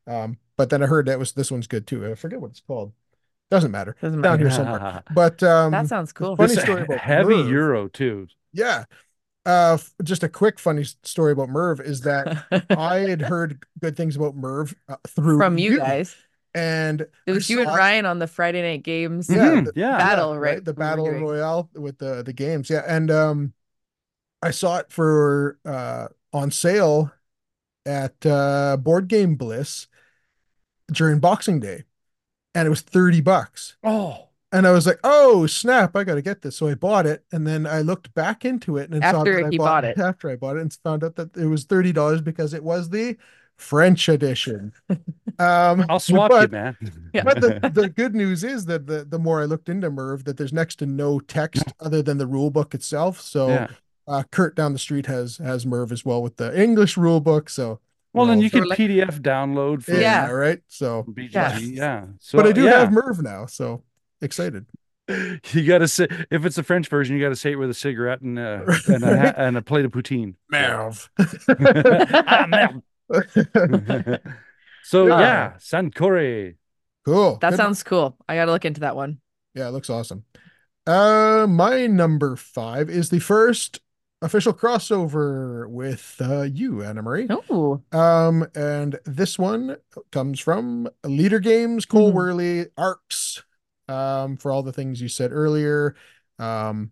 Um, 0.07 0.39
but 0.57 0.71
then 0.71 0.83
I 0.83 0.87
heard 0.87 1.07
that 1.07 1.19
was 1.19 1.33
this 1.33 1.51
one's 1.51 1.67
good 1.67 1.87
too. 1.87 2.07
I 2.07 2.15
forget 2.15 2.41
what 2.41 2.53
it's 2.53 2.61
called. 2.61 2.93
Doesn't 3.51 3.71
matter. 3.71 3.97
Doesn't 4.01 4.21
Down 4.21 4.39
here 4.39 4.51
somewhere. 4.51 5.03
But 5.15 5.43
um 5.43 5.73
That 5.73 5.89
sounds 5.89 6.13
cool. 6.13 6.37
funny 6.37 6.55
This 6.55 6.63
story 6.63 6.83
about 6.83 6.99
heavy 6.99 7.37
Merv. 7.37 7.49
Euro 7.49 7.89
too. 7.89 8.29
Yeah. 8.59 8.85
Uh 9.47 9.75
f- 9.81 9.95
just 10.05 10.23
a 10.23 10.29
quick 10.29 10.59
funny 10.59 10.85
story 11.05 11.33
about 11.33 11.49
Merv 11.49 11.81
is 11.81 12.03
that 12.03 12.45
I 12.71 12.97
had 13.09 13.23
heard 13.23 13.65
good 13.81 13.97
things 13.97 14.17
about 14.17 14.35
Merv 14.37 14.75
uh, 14.89 14.97
through 15.07 15.39
From 15.39 15.57
you 15.57 15.79
guys. 15.79 16.15
and 16.55 17.07
It 17.27 17.33
was 17.33 17.49
I 17.51 17.55
you 17.55 17.61
and 17.61 17.69
saw 17.69 17.75
it- 17.75 17.79
Ryan 17.79 18.05
on 18.07 18.19
the 18.19 18.27
Friday 18.27 18.61
night 18.63 18.83
games. 18.83 19.31
Yeah, 19.31 19.37
Mhm, 19.53 19.65
the- 19.67 19.73
yeah. 19.77 19.97
Battle, 19.97 20.37
right? 20.39 20.63
The 20.63 20.75
battle 20.75 21.07
doing. 21.07 21.23
royale 21.23 21.71
with 21.75 21.99
the 21.99 22.23
the 22.23 22.33
games. 22.35 22.69
Yeah, 22.69 22.83
and 22.87 23.11
um, 23.11 23.53
I 24.43 24.51
saw 24.51 24.79
it 24.79 24.93
for 24.93 25.59
uh 25.65 26.09
on 26.33 26.51
sale 26.51 27.11
at 27.87 28.27
uh 28.27 28.77
Board 28.77 29.09
Game 29.09 29.37
Bliss 29.37 29.87
during 30.93 31.21
Boxing 31.21 31.61
Day, 31.61 31.85
and 32.55 32.67
it 32.67 32.71
was 32.71 32.83
thirty 32.83 33.21
bucks. 33.23 33.77
Oh, 33.83 34.28
And 34.51 34.67
I 34.67 34.71
was 34.71 34.87
like, 34.87 34.99
"Oh 35.05 35.47
snap! 35.47 35.95
I 35.95 36.05
got 36.05 36.15
to 36.15 36.23
get 36.23 36.41
this." 36.43 36.57
So 36.57 36.69
I 36.69 36.75
bought 36.75 37.05
it, 37.07 37.25
and 37.33 37.47
then 37.47 37.67
I 37.67 37.81
looked 37.83 38.15
back 38.15 38.45
into 38.47 38.79
it 38.79 38.91
and 38.91 39.03
saw 39.03 39.19
After 39.21 39.37
that 39.37 39.45
I 39.47 39.51
he 39.51 39.59
bought, 39.59 39.65
bought 39.67 39.85
it. 39.85 39.99
After 39.99 40.31
I 40.31 40.37
bought 40.37 40.57
it, 40.57 40.63
and 40.63 40.73
found 40.73 41.05
out 41.05 41.17
that 41.17 41.37
it 41.37 41.47
was 41.47 41.65
thirty 41.65 41.93
dollars 41.93 42.23
because 42.23 42.55
it 42.55 42.65
was 42.65 42.89
the 42.89 43.17
French 43.57 44.09
edition. 44.09 44.73
Um, 45.41 45.87
I'll 45.89 46.01
swap 46.01 46.33
but, 46.33 46.51
you, 46.51 46.57
man. 46.57 46.77
Yeah. 47.15 47.23
But 47.25 47.41
the, 47.41 47.71
the 47.73 47.89
good 47.89 48.13
news 48.13 48.43
is 48.43 48.65
that 48.65 48.89
the, 48.89 49.05
the 49.05 49.21
more 49.21 49.41
I 49.41 49.45
looked 49.45 49.69
into 49.69 49.89
Merv, 49.89 50.25
that 50.25 50.37
there's 50.37 50.53
next 50.53 50.81
to 50.81 50.87
no 50.87 51.21
text 51.21 51.63
other 51.79 52.03
than 52.03 52.19
the 52.19 52.27
rule 52.27 52.51
book 52.51 52.75
itself. 52.75 53.21
So 53.21 53.47
yeah. 53.51 53.69
uh, 54.09 54.25
Kurt 54.33 54.57
down 54.57 54.73
the 54.73 54.81
street 54.81 55.07
has 55.07 55.37
has 55.37 55.65
Merv 55.65 55.93
as 55.93 56.05
well 56.05 56.25
with 56.25 56.39
the 56.39 56.61
English 56.61 56.97
rule 56.97 57.21
book. 57.21 57.51
So 57.51 57.79
Well, 58.13 58.27
we're 58.27 58.33
then 58.33 58.41
you 58.41 58.51
can 58.51 58.65
like- 58.65 58.81
PDF 58.81 59.21
download 59.21 59.85
from 59.85 60.01
yeah, 60.01 60.27
Yeah. 60.27 60.31
right. 60.31 60.61
So, 60.67 61.05
BGG. 61.09 61.33
Yes. 61.33 61.63
Yeah. 61.63 62.07
So 62.19 62.37
but 62.37 62.49
I 62.49 62.51
do 62.51 62.65
yeah. 62.65 62.81
have 62.81 62.91
Merv 62.91 63.23
now, 63.23 63.47
so 63.47 63.85
excited. 64.21 64.67
You 65.53 65.67
got 65.67 65.79
to 65.79 65.89
say 65.89 66.07
if 66.31 66.45
it's 66.45 66.57
the 66.57 66.63
French 66.63 66.89
version, 66.89 67.17
you 67.17 67.23
got 67.23 67.31
to 67.31 67.37
say 67.37 67.53
it 67.53 67.57
with 67.57 67.71
a 67.71 67.75
cigarette 67.75 68.21
and 68.21 68.39
a 68.39 68.63
and 68.89 69.03
a, 69.03 69.19
ha- 69.19 69.35
and 69.39 69.57
a 69.57 69.63
plate 69.63 69.87
of 69.87 69.93
poutine. 69.93 70.35
Merv. 70.51 71.09
ah, 71.49 72.47
merde. 72.47 72.83
so 74.85 75.07
Yeah. 75.07 75.19
yeah, 75.21 75.53
Sankore. 75.59 76.57
cool. 77.05 77.39
That 77.41 77.51
Good 77.51 77.57
sounds 77.57 77.83
cool. 77.83 78.17
I 78.29 78.35
got 78.37 78.47
to 78.47 78.53
look 78.53 78.65
into 78.65 78.81
that 78.81 78.97
one. 78.97 79.21
Yeah, 79.55 79.69
it 79.69 79.71
looks 79.71 79.89
awesome. 79.91 80.25
Uh, 80.87 81.47
my 81.49 81.87
number 81.87 82.37
five 82.37 82.89
is 82.91 83.11
the 83.11 83.19
first 83.19 83.81
official 84.23 84.53
crossover 84.53 85.69
with 85.69 86.17
uh, 86.21 86.43
you, 86.43 86.83
Anna 86.83 87.03
Marie. 87.03 87.29
Oh, 87.31 87.83
Um, 87.93 88.47
and 88.55 88.99
this 89.05 89.39
one 89.39 89.77
comes 90.13 90.41
from 90.41 90.89
Leder 91.05 91.43
Games, 91.43 91.87
Cole 91.87 92.13
Mhm. 92.13 92.15
Wehrle, 92.15 92.67
Arcs. 92.77 93.43
Um, 93.89 94.37
for 94.37 94.51
all 94.53 94.63
the 94.63 94.73
things 94.73 95.01
you 95.01 95.09
said 95.09 95.33
earlier. 95.33 95.95
Um, 96.39 96.91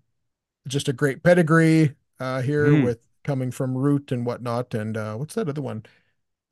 just 0.66 0.88
a 0.88 0.92
great 0.92 1.22
pedigree 1.22 1.94
uh 2.18 2.40
here 2.42 2.66
Mhm. 2.68 2.84
with 2.84 3.01
coming 3.22 3.51
from 3.51 3.76
Root 3.76 4.11
and 4.12 4.24
whatnot. 4.24 4.72
And 4.74 4.97
uh, 4.97 5.16
what's 5.16 5.34
that 5.34 5.49
other 5.49 5.62
one? 5.62 5.84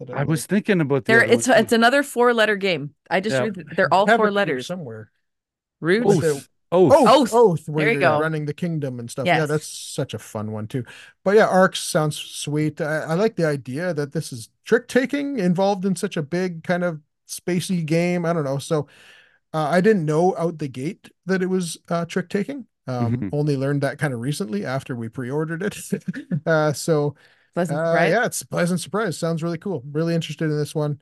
that 0.00 0.10
I 0.10 0.24
was 0.24 0.42
like. 0.42 0.48
thinking 0.50 0.80
about 0.80 1.04
the 1.04 1.12
There, 1.12 1.22
it's 1.24 1.46
one, 1.48 1.58
it's 1.58 1.72
another 1.72 2.02
four 2.02 2.34
letter 2.34 2.56
game. 2.56 2.94
I 3.08 3.20
just 3.20 3.34
Yeah. 3.34 3.42
read 3.44 3.64
they're 3.76 3.92
all 3.94 4.06
Have 4.06 4.18
four 4.18 4.30
letters. 4.30 4.66
somewhere. 4.66 5.10
Root. 5.80 6.04
With 6.04 6.20
the- 6.20 6.30
Oath. 6.32 6.48
Oath. 6.72 6.92
Oath, 6.92 7.08
Oath. 7.08 7.34
Oath, 7.34 7.68
where 7.68 7.84
There 7.86 7.94
you 7.94 8.00
you're 8.00 8.10
go. 8.10 8.20
running 8.20 8.46
the 8.46 8.52
kingdom 8.54 8.98
and 8.98 9.08
stuff. 9.08 9.26
Yeah, 9.26 9.46
that's 9.46 9.66
such 9.68 10.12
a 10.12 10.18
fun 10.18 10.50
one 10.50 10.66
too. 10.66 10.84
But 11.22 11.36
yeah, 11.36 11.46
Arcs 11.46 11.78
sounds 11.80 12.16
sweet. 12.16 12.80
I, 12.80 12.98
I 13.00 13.14
like 13.14 13.36
the 13.36 13.46
idea 13.46 13.94
that 13.94 14.12
this 14.12 14.32
is 14.32 14.50
trick 14.64 14.88
taking 14.88 15.38
involved 15.38 15.84
in 15.84 15.94
such 15.94 16.16
a 16.16 16.22
big 16.22 16.64
kind 16.64 16.82
of 16.82 17.00
spacey 17.28 17.86
game. 17.86 18.26
I 18.26 18.32
don't 18.32 18.44
know. 18.44 18.58
So 18.58 18.88
uh, 19.54 19.68
I 19.70 19.80
didn't 19.80 20.04
know 20.04 20.36
out 20.36 20.58
the 20.58 20.68
gate 20.68 21.10
that 21.26 21.42
it 21.42 21.46
was 21.46 21.78
uh, 21.88 22.04
trick 22.04 22.28
taking. 22.28 22.66
Um, 22.86 23.16
Mhm. 23.16 23.30
Only 23.32 23.56
learned 23.56 23.80
that 23.82 23.98
kind 23.98 24.12
of 24.12 24.20
recently 24.20 24.66
after 24.66 24.94
we 24.94 25.08
pre-ordered 25.08 25.62
it. 25.62 25.78
uh, 26.46 26.72
so 26.74 27.14
Pleasant 27.54 27.78
uh, 27.78 27.86
surprise. 27.86 28.10
yeah, 28.10 28.24
it's 28.26 28.42
a 28.42 28.46
pleasant 28.46 28.80
surprise. 28.80 29.16
Sounds 29.16 29.42
really 29.42 29.58
cool. 29.58 29.82
Really 29.90 30.14
interested 30.14 30.50
in 30.50 30.58
this 30.58 30.74
one 30.74 31.00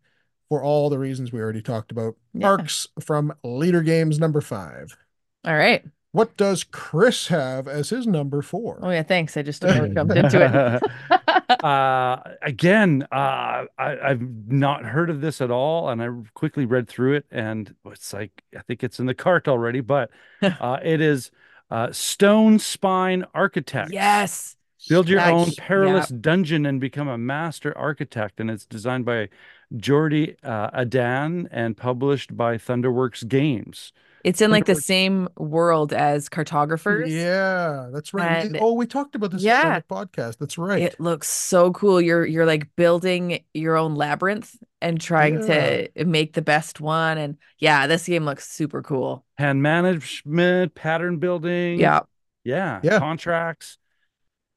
for 0.48 0.62
all 0.62 0.90
the 0.90 0.98
reasons 0.98 1.32
we 1.32 1.40
already 1.40 1.62
talked 1.62 1.90
about. 1.90 2.14
Yeah. 2.34 2.48
Arcs 2.48 2.86
from 3.00 3.32
Leder 3.44 3.84
Games 3.84 4.18
number 4.18 4.40
five. 4.40 4.96
All 5.44 5.57
right. 5.57 5.84
What 6.13 6.37
does 6.37 6.63
Chris 6.65 7.29
have 7.29 7.67
as 7.67 7.91
his 7.91 8.07
number 8.07 8.43
four? 8.43 8.79
Oh 8.83 8.91
yeah, 8.91 9.03
thanks. 9.03 9.37
I 9.37 9.43
just 9.43 9.65
about 9.65 9.93
jumped 9.95 10.17
into 10.17 10.41
it. 10.41 10.83
uh 11.65 12.19
again 12.43 13.07
uh 13.13 13.65
I, 13.79 13.99
i've 14.03 14.21
not 14.21 14.85
heard 14.85 15.11
of 15.11 15.21
this 15.21 15.41
at 15.41 15.51
all 15.51 15.91
and 15.91 16.03
i 16.03 16.09
quickly 16.35 16.67
read 16.67 16.89
through 16.89 17.15
it 17.15 17.27
and 17.31 17.75
it's 17.87 18.13
like 18.13 18.43
i 18.57 18.61
think 18.63 18.83
it's 18.83 18.99
in 18.99 19.07
the 19.07 19.15
cart 19.15 19.47
already 19.47 19.81
but 19.81 20.11
uh 20.43 20.79
it 20.83 21.01
is 21.01 21.31
uh 21.71 21.89
Stonespine 21.89 23.25
architect 23.35 23.93
yes. 23.93 24.57
build 24.89 25.09
your 25.09 25.25
own 25.25 25.49
Nice. 25.49 25.55
perilous 25.57 26.09
dungeon 26.09 26.67
and 26.67 26.81
become 26.81 27.07
a 27.09 27.19
master 27.19 27.77
architect 27.79 28.41
and 28.41 28.51
it's 28.51 28.67
designed 28.67 29.05
by 29.05 29.29
jordi 29.77 30.37
uh, 30.43 30.71
adan 30.73 31.49
and 31.53 31.77
published 31.77 32.37
by 32.37 32.57
thunderworks 32.57 33.27
games 33.27 33.93
It's 34.25 34.41
in 34.41 34.51
like 34.51 34.66
the 34.66 34.75
same 34.77 35.29
world 35.37 35.93
as 35.93 36.29
cartographers. 36.29 37.11
Yeah, 37.12 37.89
that's 37.93 38.14
right. 38.14 38.45
And- 38.47 38.59
oh, 38.61 38.75
we 38.75 38.87
talked 38.87 39.14
about 39.14 39.33
this 39.33 39.43
Yeah. 39.43 39.75
on 39.77 39.83
the 39.89 39.95
podcast. 39.95 40.39
That's 40.39 40.57
right. 40.59 40.83
It 40.83 41.01
looks 41.01 41.29
so 41.29 41.73
cool. 41.73 42.01
You're 42.01 42.25
you're 42.25 42.47
like 42.47 42.68
building 42.77 43.43
your 43.55 43.77
own 43.77 43.95
labyrinth 43.97 44.55
and 44.81 45.01
trying 45.01 45.41
to 45.47 45.89
make 46.05 46.35
the 46.35 46.43
best 46.43 46.81
one. 46.81 47.18
And 47.18 47.37
yeah, 47.59 47.87
this 47.87 48.07
game 48.07 48.25
looks 48.25 48.49
super 48.49 48.83
cool. 48.83 49.25
hand 49.39 49.62
management 49.62 50.75
pattern 50.75 51.18
building 51.18 51.81
Yeah. 51.81 52.01
Yeah, 52.45 52.81
Yeah. 52.83 52.99
contracts. 52.99 53.79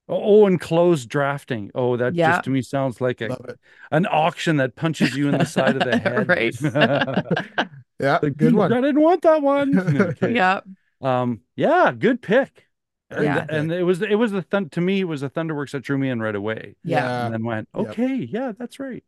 Oh, 0.08 0.44
oh, 0.44 0.46
and 0.46 0.62
closed 0.62 1.10
drafting. 1.10 1.72
Oh, 1.74 1.98
that 1.98 2.14
Yeah. 2.14 2.34
just 2.34 2.44
to 2.44 2.50
me 2.52 2.62
sounds 2.62 3.02
like 3.02 3.22
a, 3.22 3.56
an 3.90 4.06
auction 4.06 4.58
that 4.58 4.76
punches 4.76 5.16
you 5.16 5.28
in 5.30 5.38
the 5.40 5.46
side 5.46 5.76
of 5.76 5.84
the 5.84 5.98
head. 5.98 6.28
Right. 6.30 6.56
Yeah, 8.00 8.20
Like, 8.22 8.38
good 8.38 8.52
"Hmm, 8.52 8.58
one. 8.58 8.74
I 8.74 8.82
didn't 8.82 9.02
want 9.02 9.22
that 9.24 9.42
one. 9.42 9.78
Okay. 10.02 10.34
Yeah. 10.36 10.62
Um, 11.02 11.42
yeah, 11.56 11.92
good 11.98 12.22
pick. 12.22 12.68
And, 13.10 13.24
Yeah. 13.24 13.46
th- 13.46 13.48
and 13.52 13.72
it 13.72 13.84
was 13.84 14.02
it 14.02 14.16
was 14.16 14.32
the 14.32 14.42
thun- 14.42 14.70
to 14.70 14.82
me 14.82 15.02
it 15.02 15.06
was 15.06 15.22
the 15.22 15.30
Thunderworks 15.30 15.72
that 15.72 15.82
drew 15.82 15.98
me 15.98 16.10
in 16.10 16.22
right 16.22 16.36
away. 16.36 16.76
Yeah. 16.84 17.26
And 17.26 17.34
then 17.34 17.44
went, 17.46 17.70
Yep. 17.76 17.88
okay, 17.90 18.16
yeah, 18.16 18.52
that's 18.58 18.80
right. 18.80 19.04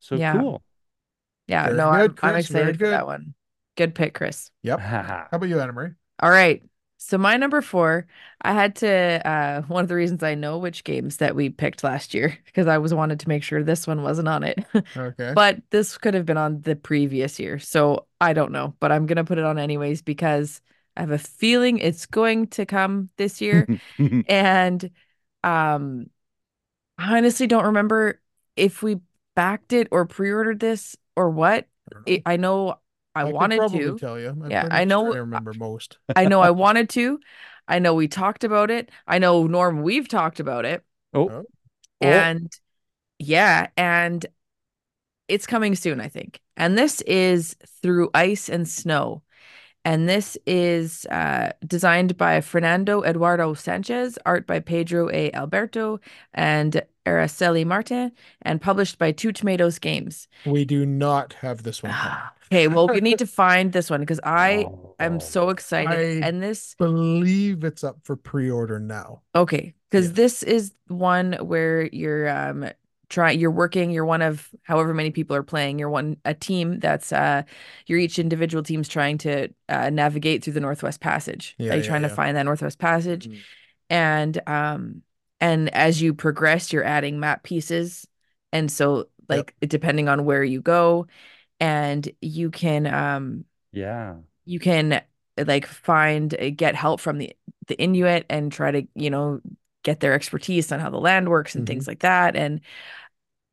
So 0.00 0.16
Yeah. 0.16 0.32
cool. 0.34 0.62
Yeah. 1.46 1.64
Very 1.66 1.76
no, 1.76 1.90
good, 1.90 1.94
I'm, 1.94 2.02
I'm 2.02 2.14
Chris, 2.14 2.48
very 2.48 2.62
excited 2.70 2.78
for 2.78 2.88
that 2.90 3.06
one. 3.06 3.34
Good 3.76 3.94
pick, 3.94 4.14
Chris. 4.14 4.50
Yep. 4.62 4.80
How 4.80 5.28
about 5.32 5.48
you, 5.48 5.60
Anna 5.60 5.72
Marie? 5.72 5.90
All 6.18 6.30
right. 6.30 6.62
So 7.04 7.18
my 7.18 7.36
number 7.36 7.60
four, 7.60 8.06
I 8.42 8.52
had 8.52 8.76
to 8.76 9.26
uh 9.26 9.62
one 9.62 9.84
of 9.84 9.88
the 9.88 9.94
reasons 9.94 10.22
I 10.22 10.34
know 10.34 10.58
which 10.58 10.84
games 10.84 11.18
that 11.18 11.34
we 11.34 11.50
picked 11.50 11.82
last 11.84 12.14
year 12.14 12.38
because 12.46 12.66
I 12.66 12.78
was 12.78 12.94
wanted 12.94 13.20
to 13.20 13.28
make 13.28 13.42
sure 13.42 13.62
this 13.62 13.86
one 13.86 14.02
wasn't 14.02 14.28
on 14.28 14.44
it. 14.44 14.64
Okay. 14.96 15.32
But 15.34 15.58
this 15.70 15.98
could 15.98 16.14
have 16.14 16.26
been 16.26 16.36
on 16.36 16.62
the 16.62 16.76
previous 16.76 17.40
year. 17.40 17.58
So 17.58 18.06
I 18.20 18.32
don't 18.32 18.52
know, 18.52 18.74
but 18.80 18.92
I'm 18.92 19.06
gonna 19.06 19.24
put 19.24 19.38
it 19.38 19.44
on 19.44 19.58
anyways 19.58 20.02
because 20.02 20.60
I 20.96 21.00
have 21.00 21.10
a 21.10 21.18
feeling 21.18 21.78
it's 21.78 22.06
going 22.06 22.48
to 22.48 22.66
come 22.66 23.08
this 23.16 23.40
year. 23.40 23.66
and 24.28 24.90
um 25.42 26.06
I 26.98 27.18
honestly 27.18 27.46
don't 27.46 27.64
remember 27.66 28.20
if 28.56 28.82
we 28.82 29.00
backed 29.34 29.72
it 29.72 29.88
or 29.90 30.06
pre-ordered 30.06 30.60
this 30.60 30.96
or 31.16 31.30
what. 31.30 31.66
I 32.26 32.36
know. 32.36 32.76
It, 33.14 33.18
I 33.18 33.22
I, 33.22 33.32
wanted 33.32 33.58
probably 33.58 33.78
to. 33.80 33.98
tell 33.98 34.18
you. 34.18 34.28
I'm 34.30 34.50
Yeah, 34.50 34.68
I 34.70 34.84
know- 34.84 35.06
sure 35.06 35.14
I 35.14 35.18
remember 35.20 35.52
most. 35.54 35.98
I 36.16 36.24
know 36.26 36.40
I 36.40 36.50
wanted 36.64 36.88
to. 36.90 37.20
I 37.68 37.78
know 37.78 37.94
we 37.94 38.08
talked 38.08 38.44
about 38.44 38.70
it. 38.70 38.90
I 39.06 39.18
know 39.18 39.46
Norm, 39.46 39.82
we've 39.82 40.08
talked 40.08 40.40
about 40.40 40.64
it. 40.64 40.84
oh, 41.14 41.28
Oh. 41.28 41.44
oh. 41.44 41.46
And 42.00 42.52
yeah, 43.18 43.68
and 43.76 44.24
it's 45.28 45.46
coming 45.46 45.74
soon, 45.76 46.00
I 46.00 46.08
think. 46.08 46.40
And 46.56 46.76
this 46.76 47.00
is 47.02 47.56
through 47.82 48.10
ice 48.14 48.48
and 48.48 48.68
snow. 48.68 49.22
And 49.84 50.08
this 50.08 50.38
is 50.46 51.06
uh, 51.06 51.50
designed 51.66 52.16
by 52.16 52.40
Fernando 52.40 53.02
Eduardo 53.02 53.54
Sanchez, 53.54 54.16
art 54.24 54.46
by 54.46 54.60
Pedro 54.60 55.10
A. 55.10 55.32
Alberto 55.32 55.98
and 56.34 56.82
Araceli 57.04 57.66
Martin, 57.66 58.12
and 58.42 58.60
published 58.60 58.98
by 58.98 59.10
Two 59.10 59.32
Tomatoes 59.32 59.80
Games. 59.80 60.28
We 60.46 60.64
do 60.64 60.86
not 60.86 61.32
have 61.34 61.64
this 61.64 61.82
one. 61.82 61.92
okay, 62.52 62.68
well, 62.68 62.86
we 62.86 63.00
need 63.00 63.18
to 63.18 63.26
find 63.42 63.72
this 63.72 63.90
one 63.90 63.98
because 64.00 64.20
I 64.22 64.66
am 65.00 65.16
Oh. 65.16 65.18
so 65.18 65.50
excited. 65.50 66.22
I- 66.22 66.26
and 66.28 66.40
this 66.40 66.76
I 66.80 66.84
believe 66.84 67.64
it's 67.64 67.82
up 67.82 67.98
for 68.04 68.14
pre-order 68.14 68.78
now. 68.78 69.22
Okay, 69.34 69.74
because 69.90 70.06
Yeah. 70.08 70.12
this 70.14 70.44
is 70.44 70.72
one 70.86 71.32
where 71.40 71.86
you're 71.86 72.28
um 72.28 72.66
trying 73.12 73.38
you're 73.38 73.50
working, 73.50 73.90
you're 73.90 74.06
one 74.06 74.22
of 74.22 74.48
however 74.62 74.94
many 74.94 75.10
people 75.10 75.36
are 75.36 75.42
playing, 75.42 75.78
you're 75.78 75.90
one 75.90 76.16
a 76.24 76.34
team 76.34 76.80
that's 76.80 77.12
uh 77.12 77.42
you're 77.86 77.98
each 77.98 78.18
individual 78.18 78.62
team's 78.62 78.88
trying 78.88 79.18
to 79.18 79.48
uh 79.68 79.90
navigate 79.90 80.42
through 80.42 80.54
the 80.54 80.60
Northwest 80.60 81.00
Passage. 81.00 81.54
Yeah, 81.58 81.70
Like 81.70 81.82
yeah, 81.82 81.88
trying 81.88 82.02
to 82.02 82.08
find 82.08 82.36
that 82.36 82.44
Northwest 82.44 82.78
Passage. 82.78 83.28
Mm. 83.28 83.38
And 83.90 84.48
um 84.48 85.02
and 85.40 85.72
as 85.74 86.00
you 86.00 86.14
progress, 86.14 86.72
you're 86.72 86.84
adding 86.84 87.20
map 87.20 87.42
pieces. 87.42 88.06
And 88.50 88.70
so 88.70 89.08
like 89.28 89.54
depending 89.60 90.08
on 90.08 90.24
where 90.24 90.42
you 90.42 90.60
go, 90.60 91.06
and 91.60 92.10
you 92.20 92.50
can 92.50 92.86
um 92.86 93.44
yeah. 93.72 94.16
you 94.46 94.58
can 94.58 95.02
like 95.36 95.66
find 95.66 96.34
uh, 96.34 96.50
get 96.50 96.74
help 96.74 97.00
from 97.00 97.18
the 97.18 97.36
the 97.66 97.78
Inuit 97.78 98.26
and 98.30 98.50
try 98.50 98.70
to 98.70 98.86
you 98.94 99.10
know 99.10 99.40
get 99.82 100.00
their 100.00 100.12
expertise 100.12 100.70
on 100.70 100.80
how 100.80 100.90
the 100.90 100.98
land 101.00 101.28
works 101.28 101.54
and 101.54 101.66
things 101.66 101.88
like 101.88 102.00
that 102.00 102.36
and 102.36 102.60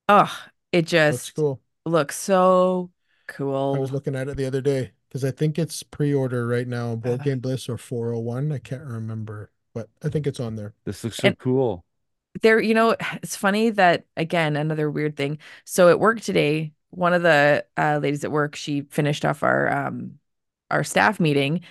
oh 0.09 0.39
it. 0.73 0.79
Looks 0.79 0.91
just 0.91 1.35
cool. 1.35 1.61
looks 1.85 2.17
so 2.17 2.91
cool. 3.27 3.75
I 3.75 3.79
was 3.79 3.91
looking 3.93 4.15
at 4.15 4.27
it 4.27 4.35
the 4.37 4.45
other 4.45 4.61
day 4.61 4.91
because 5.07 5.23
I 5.23 5.31
think 5.31 5.57
it's 5.57 5.81
pre-order 5.83 6.45
right 6.47 6.67
now. 6.67 6.95
Board 6.95 7.21
Uh. 7.21 7.23
Game 7.23 7.39
Bliss 7.39 7.69
or 7.69 7.77
401. 7.77 8.51
I 8.51 8.57
can't 8.59 8.83
remember, 8.83 9.51
but 9.73 9.89
I 10.03 10.09
think 10.09 10.27
it's 10.27 10.39
on 10.39 10.55
there. 10.55 10.73
This 10.85 11.03
looks 11.03 11.17
so 11.17 11.29
And- 11.29 11.37
cool. 11.39 11.85
there 12.43 12.59
you 12.61 12.73
know 12.75 12.95
it's 13.23 13.35
funny 13.35 13.71
that 13.71 14.05
again 14.15 14.55
another 14.55 14.89
weird 14.91 15.17
thing 15.17 15.39
so 15.65 15.89
at 15.89 15.99
work 15.99 16.21
today 16.21 16.71
one 16.91 17.11
of 17.13 17.23
the 17.23 17.65
uh, 17.75 17.99
ladies 18.01 18.23
at 18.23 18.31
work 18.31 18.55
she 18.55 18.81
finished 18.81 19.25
off 19.25 19.41
our 19.41 19.67
um 19.71 20.19
our 20.69 20.83
staff 20.83 21.19
meeting 21.19 21.61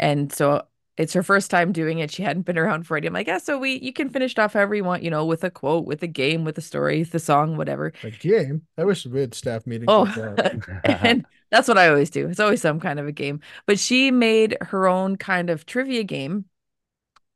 and 0.00 0.32
so 0.32 0.66
it's 0.98 1.12
her 1.14 1.22
first 1.22 1.50
time 1.50 1.72
doing 1.72 2.00
it 2.00 2.10
she 2.10 2.22
hadn't 2.22 2.42
been 2.44 2.58
around 2.58 2.86
for 2.86 2.96
it 2.96 3.06
i'm 3.06 3.12
like 3.14 3.26
yeah 3.28 3.38
so 3.38 3.58
we 3.58 3.78
you 3.80 3.92
can 3.92 4.08
finish 4.10 4.32
it 4.32 4.38
off 4.38 4.54
however 4.54 4.74
you 4.74 4.84
want 4.84 5.02
you 5.02 5.10
know 5.10 5.24
with 5.24 5.44
a 5.44 5.50
quote 5.50 5.86
with 5.86 6.02
a 6.02 6.06
game 6.08 6.44
with 6.44 6.58
a 6.58 6.62
story 6.62 7.02
the 7.04 7.18
song 7.18 7.56
whatever 7.56 7.92
A 8.02 8.10
game. 8.10 8.66
I 8.76 8.84
wish 8.84 9.06
we 9.06 9.20
had 9.20 9.34
staff 9.34 9.66
meetings. 9.66 9.92
oh 9.92 10.04
like 10.04 10.14
that. 10.14 10.56
and 11.04 11.26
that's 11.50 11.68
what 11.68 11.78
i 11.78 11.88
always 11.88 12.10
do 12.10 12.28
it's 12.28 12.40
always 12.40 12.60
some 12.60 12.80
kind 12.80 12.98
of 12.98 13.06
a 13.06 13.12
game 13.12 13.40
but 13.66 13.78
she 13.78 14.10
made 14.10 14.56
her 14.60 14.86
own 14.86 15.16
kind 15.16 15.50
of 15.50 15.66
trivia 15.66 16.04
game 16.04 16.44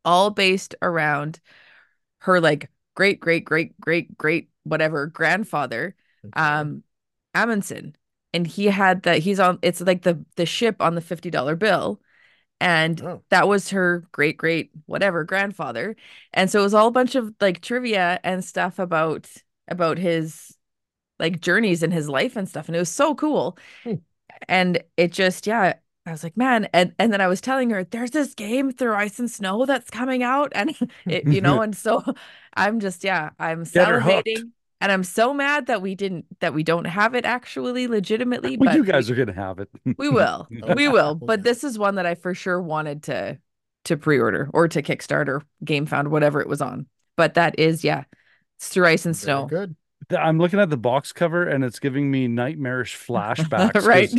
all 0.04 0.30
based 0.30 0.74
around 0.82 1.40
her 2.20 2.40
like 2.40 2.70
great 2.94 3.20
great 3.20 3.44
great 3.44 3.78
great 3.80 4.16
great 4.18 4.50
whatever 4.64 5.06
grandfather 5.06 5.96
Okay. 6.24 6.32
um 6.34 6.82
Amundsen 7.34 7.96
and 8.34 8.46
he 8.46 8.66
had 8.66 9.04
that 9.04 9.20
he's 9.20 9.40
on 9.40 9.58
it's 9.62 9.80
like 9.82 10.02
the 10.02 10.24
the 10.36 10.46
ship 10.46 10.76
on 10.80 10.94
the 10.96 11.02
$50 11.02 11.56
bill 11.56 12.00
and 12.62 13.02
Oh. 13.02 13.22
that 13.30 13.48
was 13.48 13.70
her 13.70 14.04
great 14.12 14.38
great 14.38 14.72
whatever 14.86 15.24
grandfather 15.24 15.96
and 16.34 16.50
so 16.50 16.60
it 16.60 16.64
was 16.64 16.74
all 16.74 16.88
a 16.88 16.92
bunch 16.92 17.16
of 17.16 17.34
like 17.42 17.62
trivia 17.62 18.20
and 18.24 18.44
stuff 18.44 18.78
about 18.80 19.28
about 19.68 19.98
his 19.98 20.56
like 21.18 21.40
journeys 21.40 21.82
in 21.82 21.92
his 21.92 22.08
life 22.08 22.36
and 22.36 22.48
stuff 22.48 22.68
and 22.68 22.76
it 22.76 22.80
was 22.80 22.90
so 22.90 23.14
cool 23.14 23.58
Hmm. 23.84 23.94
and 24.48 24.82
it 24.96 25.12
just 25.12 25.46
yeah 25.46 25.74
I 26.06 26.10
was 26.12 26.24
like 26.24 26.36
man 26.36 26.68
and 26.72 26.94
and 26.98 27.12
then 27.12 27.20
I 27.20 27.28
was 27.28 27.40
telling 27.40 27.70
her 27.70 27.84
there's 27.84 28.10
this 28.12 28.34
game 28.34 28.72
through 28.72 28.94
ice 28.94 29.18
and 29.18 29.30
snow 29.30 29.66
that's 29.66 29.90
coming 29.90 30.22
out 30.22 30.52
and 30.54 30.76
it 31.08 31.28
you 31.30 31.40
know 31.40 31.60
and 31.62 31.76
so 31.76 32.02
I'm 32.54 32.80
just 32.80 33.04
yeah 33.04 33.30
I'm 33.38 33.64
Get 33.72 33.88
salivating 33.94 34.50
and 34.82 34.90
I'm 34.90 35.04
so 35.04 35.32
mad 35.32 35.66
that 35.66 35.80
we 35.80 35.94
didn't 35.94 36.26
that 36.40 36.52
we 36.52 36.64
don't 36.64 36.86
have 36.86 37.14
it 37.14 37.24
actually 37.24 37.86
legitimately 37.86 38.56
well, 38.56 38.70
but 38.70 38.76
you 38.76 38.84
guys 38.84 39.08
we, 39.08 39.14
are 39.14 39.24
gonna 39.24 39.38
have 39.38 39.60
it. 39.60 39.70
we 39.96 40.10
will 40.10 40.48
we 40.76 40.88
will 40.88 41.14
but 41.14 41.44
this 41.44 41.64
is 41.64 41.78
one 41.78 41.94
that 41.94 42.04
I 42.04 42.16
for 42.16 42.34
sure 42.34 42.60
wanted 42.60 43.04
to 43.04 43.38
to 43.84 43.96
pre-order 43.96 44.50
or 44.52 44.68
to 44.68 44.82
Kickstarter 44.82 45.42
GameFound 45.64 46.08
whatever 46.08 46.40
it 46.40 46.48
was 46.48 46.60
on 46.60 46.86
but 47.16 47.34
that 47.34 47.58
is 47.58 47.84
yeah 47.84 48.04
it's 48.58 48.68
through 48.68 48.86
ice 48.86 49.06
and 49.06 49.14
Very 49.16 49.24
snow 49.24 49.46
good. 49.46 49.76
I'm 50.10 50.38
looking 50.38 50.58
at 50.58 50.68
the 50.68 50.76
box 50.76 51.12
cover 51.12 51.46
and 51.46 51.62
it's 51.64 51.78
giving 51.78 52.10
me 52.10 52.26
nightmarish 52.26 52.96
flashbacks. 52.98 53.86
right. 53.86 54.12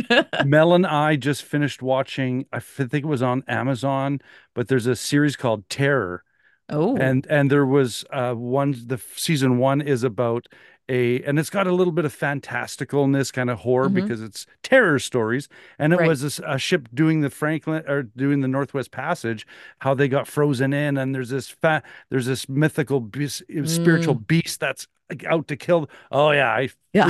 Mel 0.46 0.74
and 0.74 0.86
I 0.86 1.16
just 1.16 1.42
finished 1.42 1.82
watching, 1.82 2.46
I 2.50 2.58
think 2.60 3.04
it 3.04 3.06
was 3.06 3.22
on 3.22 3.44
Amazon, 3.46 4.20
but 4.54 4.66
there's 4.66 4.86
a 4.86 4.96
series 4.96 5.36
called 5.36 5.68
Terror. 5.68 6.24
Oh. 6.68 6.96
And 6.96 7.26
and 7.28 7.50
there 7.50 7.66
was 7.66 8.04
uh 8.10 8.34
one 8.34 8.74
the 8.86 8.98
season 9.16 9.58
one 9.58 9.80
is 9.80 10.02
about 10.02 10.46
a 10.88 11.22
and 11.22 11.38
it's 11.38 11.50
got 11.50 11.66
a 11.66 11.72
little 11.72 11.92
bit 11.92 12.04
of 12.04 12.14
fantasticalness 12.16 13.32
kind 13.32 13.50
of 13.50 13.60
horror 13.60 13.88
Mhm. 13.88 13.94
because 13.94 14.22
it's 14.22 14.46
terror 14.62 14.98
stories 14.98 15.48
and 15.78 15.92
it 15.92 15.98
Right. 15.98 16.08
was 16.08 16.40
a 16.44 16.58
ship 16.58 16.88
doing 16.94 17.20
the 17.20 17.30
Franklin 17.30 17.84
or 17.88 18.02
doing 18.02 18.40
the 18.40 18.48
Northwest 18.48 18.90
Passage 18.90 19.46
how 19.78 19.94
they 19.94 20.08
got 20.08 20.26
frozen 20.26 20.72
in 20.72 20.96
and 20.98 21.14
there's 21.14 21.30
this 21.30 21.48
fat 21.48 21.84
there's 22.10 22.26
this 22.26 22.48
mythical 22.48 23.00
beast, 23.00 23.42
spiritual 23.64 24.14
beast 24.14 24.60
that's 24.60 24.86
out 25.26 25.48
to 25.48 25.56
kill 25.56 25.88
oh 26.10 26.30
yeah 26.30 26.50
I 26.50 26.68
yeah. 26.94 27.06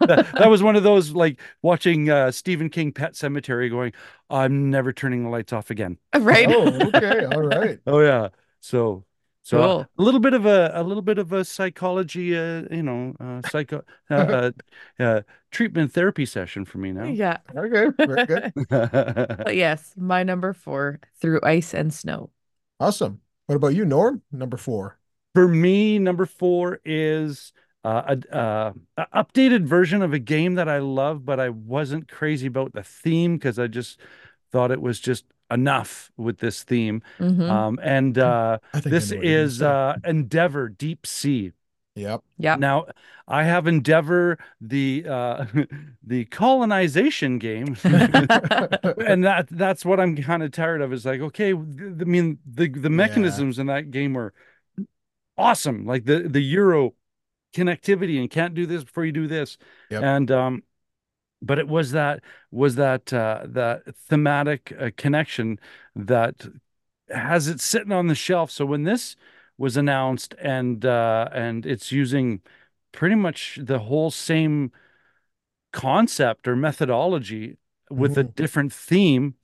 that, 0.00 0.26
that 0.38 0.50
was 0.50 0.62
one 0.64 0.74
of 0.76 0.82
those 0.82 1.12
like 1.12 1.40
watching 1.62 2.10
uh 2.10 2.30
Stephen 2.32 2.68
King 2.70 2.92
Pet 2.92 3.12
Sematary 3.14 3.70
going 3.70 3.92
I'm 4.30 4.70
never 4.70 4.92
turning 4.92 5.22
the 5.24 5.30
lights 5.30 5.52
off 5.52 5.70
again 5.70 5.98
right. 6.16 6.48
Oh, 6.50 6.66
okay. 6.88 7.24
All 7.26 7.42
right. 7.42 7.78
Oh 7.86 8.00
yeah. 8.00 8.28
So 8.66 9.04
so 9.44 9.58
Cool. 9.58 9.86
a 9.96 10.02
little 10.02 10.18
bit 10.18 10.34
of 10.34 10.44
a 10.44 10.72
a 10.74 10.82
little 10.82 11.02
bit 11.02 11.18
of 11.18 11.32
a 11.32 11.44
psychology 11.44 12.36
uh 12.36 12.64
you 12.68 12.82
know 12.82 13.14
uh 13.20 13.48
psycho 13.48 13.84
uh, 14.10 14.14
uh, 14.98 15.02
uh 15.02 15.22
treatment 15.52 15.92
therapy 15.92 16.26
session 16.26 16.64
for 16.64 16.78
me 16.78 16.90
now. 16.90 17.04
Yeah. 17.06 17.38
Okay. 17.56 17.86
Very 17.96 18.26
good. 18.26 18.52
But 18.68 19.54
yes, 19.54 19.94
my 19.96 20.24
number 20.24 20.52
four 20.52 20.98
through 21.20 21.40
ice 21.44 21.74
and 21.74 21.94
snow. 21.94 22.30
Awesome. 22.80 23.20
What 23.46 23.54
about 23.54 23.74
you, 23.74 23.84
Norm? 23.84 24.22
Number 24.32 24.56
four. 24.56 24.98
For 25.34 25.46
me, 25.46 25.98
number 25.98 26.24
4 26.24 26.80
is 26.84 27.52
uh, 27.84 28.16
a, 28.16 28.36
uh, 28.36 28.72
a 28.96 29.06
updated 29.14 29.64
version 29.64 30.00
of 30.00 30.14
a 30.14 30.18
game 30.18 30.54
that 30.54 30.66
I 30.68 30.78
love, 30.78 31.24
but 31.26 31.38
I 31.38 31.50
wasn't 31.50 32.08
crazy 32.08 32.46
about 32.46 32.72
the 32.72 32.82
theme 32.82 33.36
because 33.36 33.58
I 33.58 33.66
just 33.66 34.00
thought 34.50 34.70
it 34.70 34.80
was 34.80 34.98
just 34.98 35.26
enough 35.50 36.10
with 36.16 36.38
this 36.38 36.62
theme. 36.64 37.02
Mhm. 37.18 37.48
Um, 37.48 37.78
and 37.82 38.18
uh, 38.18 38.58
I 38.72 38.80
think 38.80 38.86
I 38.86 38.90
this 38.90 39.10
know 39.10 39.16
what 39.18 39.24
you're 39.26 39.34
gonna 39.34 39.44
is 39.44 39.62
uh, 39.62 39.96
Endeavor 40.04 40.68
Deep 40.68 41.06
Sea. 41.06 41.52
Yep. 41.94 42.22
Yep. 42.38 42.58
Now, 42.58 42.86
I 43.26 43.44
have 43.44 43.66
Endeavor, 43.66 44.38
the 44.60 45.04
uh, 45.08 45.46
the 46.02 46.26
colonization 46.26 47.38
game, 47.38 47.76
and 47.84 49.24
that 49.24 49.46
that's 49.50 49.84
what 49.84 49.98
I'm 49.98 50.14
kind 50.16 50.42
of 50.42 50.50
tired 50.50 50.82
of. 50.82 50.92
Is 50.92 51.06
like, 51.06 51.20
okay, 51.20 51.52
th- 51.52 52.00
I 52.00 52.04
mean, 52.04 52.38
the 52.46 52.68
the 52.68 52.90
mechanisms 52.90 53.58
in 53.58 53.66
that 53.68 53.90
game 53.90 54.16
are 54.18 54.34
awesome, 55.38 55.86
like 55.86 56.04
the 56.04 56.20
the 56.28 56.40
Euro 56.40 56.94
connectivity 57.54 58.20
and 58.20 58.30
can't 58.30 58.54
do 58.54 58.66
this 58.66 58.84
before 58.84 59.04
you 59.04 59.12
do 59.12 59.26
this, 59.26 59.56
Yep. 59.90 60.02
and 60.02 60.30
um, 60.30 60.62
but 61.42 61.58
it 61.58 61.68
was 61.68 61.92
that 61.92 62.22
was 62.50 62.76
that 62.76 63.12
uh, 63.12 63.42
that 63.46 63.82
thematic 63.96 64.72
uh, 64.78 64.90
connection 64.96 65.58
that 65.94 66.46
has 67.10 67.48
it 67.48 67.60
sitting 67.60 67.92
on 67.92 68.06
the 68.08 68.14
shelf. 68.14 68.50
So 68.50 68.66
when 68.66 68.84
this 68.84 69.16
was 69.58 69.76
announced 69.76 70.34
and 70.40 70.84
uh, 70.84 71.28
and 71.32 71.64
it's 71.66 71.92
using 71.92 72.40
pretty 72.92 73.14
much 73.14 73.58
the 73.62 73.80
whole 73.80 74.10
same 74.10 74.72
concept 75.72 76.48
or 76.48 76.56
methodology 76.56 77.56
with 77.90 78.16
a 78.16 78.24
different 78.24 78.72
theme, 78.72 79.34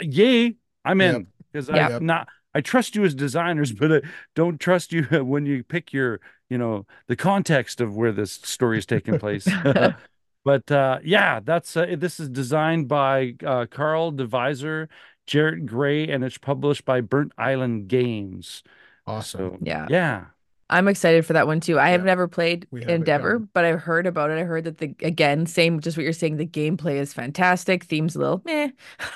yay, 0.00 0.56
I'm 0.84 1.00
in 1.00 1.26
because 1.52 1.68
Yep. 1.70 1.90
I'm 1.92 2.06
not. 2.06 2.28
I 2.54 2.60
trust 2.62 2.96
you 2.96 3.04
as 3.04 3.14
designers, 3.14 3.72
but 3.78 3.92
I 3.92 4.00
don't 4.34 4.58
trust 4.58 4.92
you 4.92 5.02
when 5.24 5.46
you 5.46 5.62
pick 5.62 5.92
your, 5.92 6.20
you 6.48 6.58
know, 6.58 6.86
the 7.06 7.16
context 7.16 7.80
of 7.80 7.94
where 7.94 8.12
this 8.12 8.32
story 8.32 8.78
is 8.78 8.86
taking 8.86 9.18
place. 9.18 9.46
But 10.46 10.72
uh, 10.72 11.00
yeah, 11.04 11.40
that's 11.42 11.76
uh, 11.76 11.96
this 11.98 12.20
is 12.20 12.30
designed 12.30 12.88
by 12.88 13.36
uh, 13.46 13.66
Carl 13.70 14.12
Deviser, 14.12 14.88
Jarratt 15.28 15.66
Gray, 15.66 16.08
and 16.08 16.24
it's 16.24 16.38
published 16.38 16.86
by 16.86 17.02
Burnt 17.02 17.32
Island 17.38 17.88
Games. 17.88 18.64
Awesome. 19.06 19.52
So 19.52 19.60
Yeah. 19.60 19.88
yeah, 19.88 20.28
I'm 20.70 20.88
excited 20.88 21.26
for 21.26 21.34
that 21.34 21.46
one 21.46 21.60
too. 21.60 21.78
I 21.80 21.90
have 21.90 22.04
never 22.04 22.28
played 22.28 22.68
We 22.70 22.84
have 22.84 23.00
it 23.02 23.10
Endeavor, 23.10 23.38
but 23.40 23.64
I've 23.64 23.80
heard 23.82 24.06
about 24.06 24.30
it. 24.30 24.38
I 24.38 24.44
heard 24.44 24.64
that 24.64 24.78
the 24.78 24.94
again, 25.02 25.46
same 25.46 25.80
just 25.80 25.96
what 25.96 26.04
you're 26.04 26.12
saying, 26.12 26.38
the 26.38 26.46
gameplay 26.46 26.96
is 26.96 27.14
fantastic. 27.14 27.84
Theme's 27.86 28.16
a 28.16 28.20
little 28.20 28.42
meh. 28.44 28.70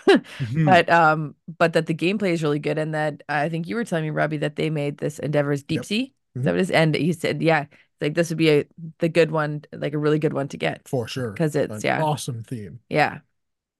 Hmm. 0.40 0.66
but 0.66 0.90
um, 0.90 1.36
but 1.58 1.74
that 1.74 1.86
the 1.86 1.94
gameplay 1.94 2.32
is 2.32 2.42
really 2.42 2.58
good 2.60 2.78
and 2.78 2.94
that 2.94 3.22
I 3.28 3.48
think 3.48 3.68
you 3.68 3.76
were 3.76 3.84
telling 3.84 4.04
me, 4.04 4.10
Robbie, 4.10 4.38
that 4.38 4.56
they 4.56 4.70
made 4.70 4.98
this 4.98 5.20
Endeavor's 5.20 5.62
Deep 5.64 5.84
Yep. 5.84 5.86
Sea. 5.86 6.14
Is 6.34 6.42
Mhm. 6.42 6.44
that 6.44 6.50
what 6.52 6.58
it 6.58 6.62
is? 6.62 6.70
And 6.70 6.96
you 6.96 7.12
said, 7.12 7.42
yeah, 7.42 7.66
like 8.00 8.14
this 8.14 8.28
would 8.30 8.38
be 8.38 8.50
a 8.50 8.64
the 8.98 9.08
good 9.08 9.30
one, 9.30 9.62
like 9.72 9.92
a 9.94 9.98
really 9.98 10.18
good 10.18 10.32
one 10.32 10.48
to 10.48 10.56
get. 10.56 10.86
For 10.88 11.06
sure 11.08 11.32
because 11.32 11.54
it's- 11.56 11.82
An 11.84 11.86
yeah. 11.86 12.02
Awesome 12.02 12.42
theme. 12.42 12.80
Yeah. 12.88 13.18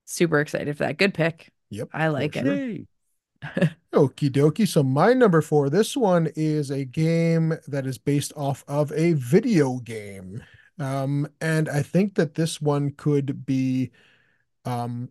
Super 0.05 0.39
excited 0.41 0.75
for 0.77 0.83
that. 0.85 0.97
Good 0.97 1.13
pick. 1.13 1.49
Yep. 1.69 1.89
I 1.93 2.07
like 2.09 2.35
it. 2.35 2.45
sure. 2.45 3.67
Okie 3.93 4.29
dokie. 4.29 4.67
So 4.67 4.83
my 4.83 5.13
number 5.13 5.41
four, 5.41 5.69
this 5.69 5.97
one 5.97 6.29
is 6.35 6.69
a 6.69 6.85
game 6.85 7.53
that 7.67 7.87
is 7.87 7.97
based 7.97 8.33
off 8.35 8.63
of 8.67 8.91
a 8.91 9.13
video 9.13 9.77
game. 9.79 10.43
Um, 10.79 11.27
and 11.39 11.67
I 11.69 11.81
think 11.81 12.15
that 12.15 12.35
this 12.35 12.61
one 12.61 12.91
could 12.91 13.45
be 13.45 13.91
um 14.65 15.09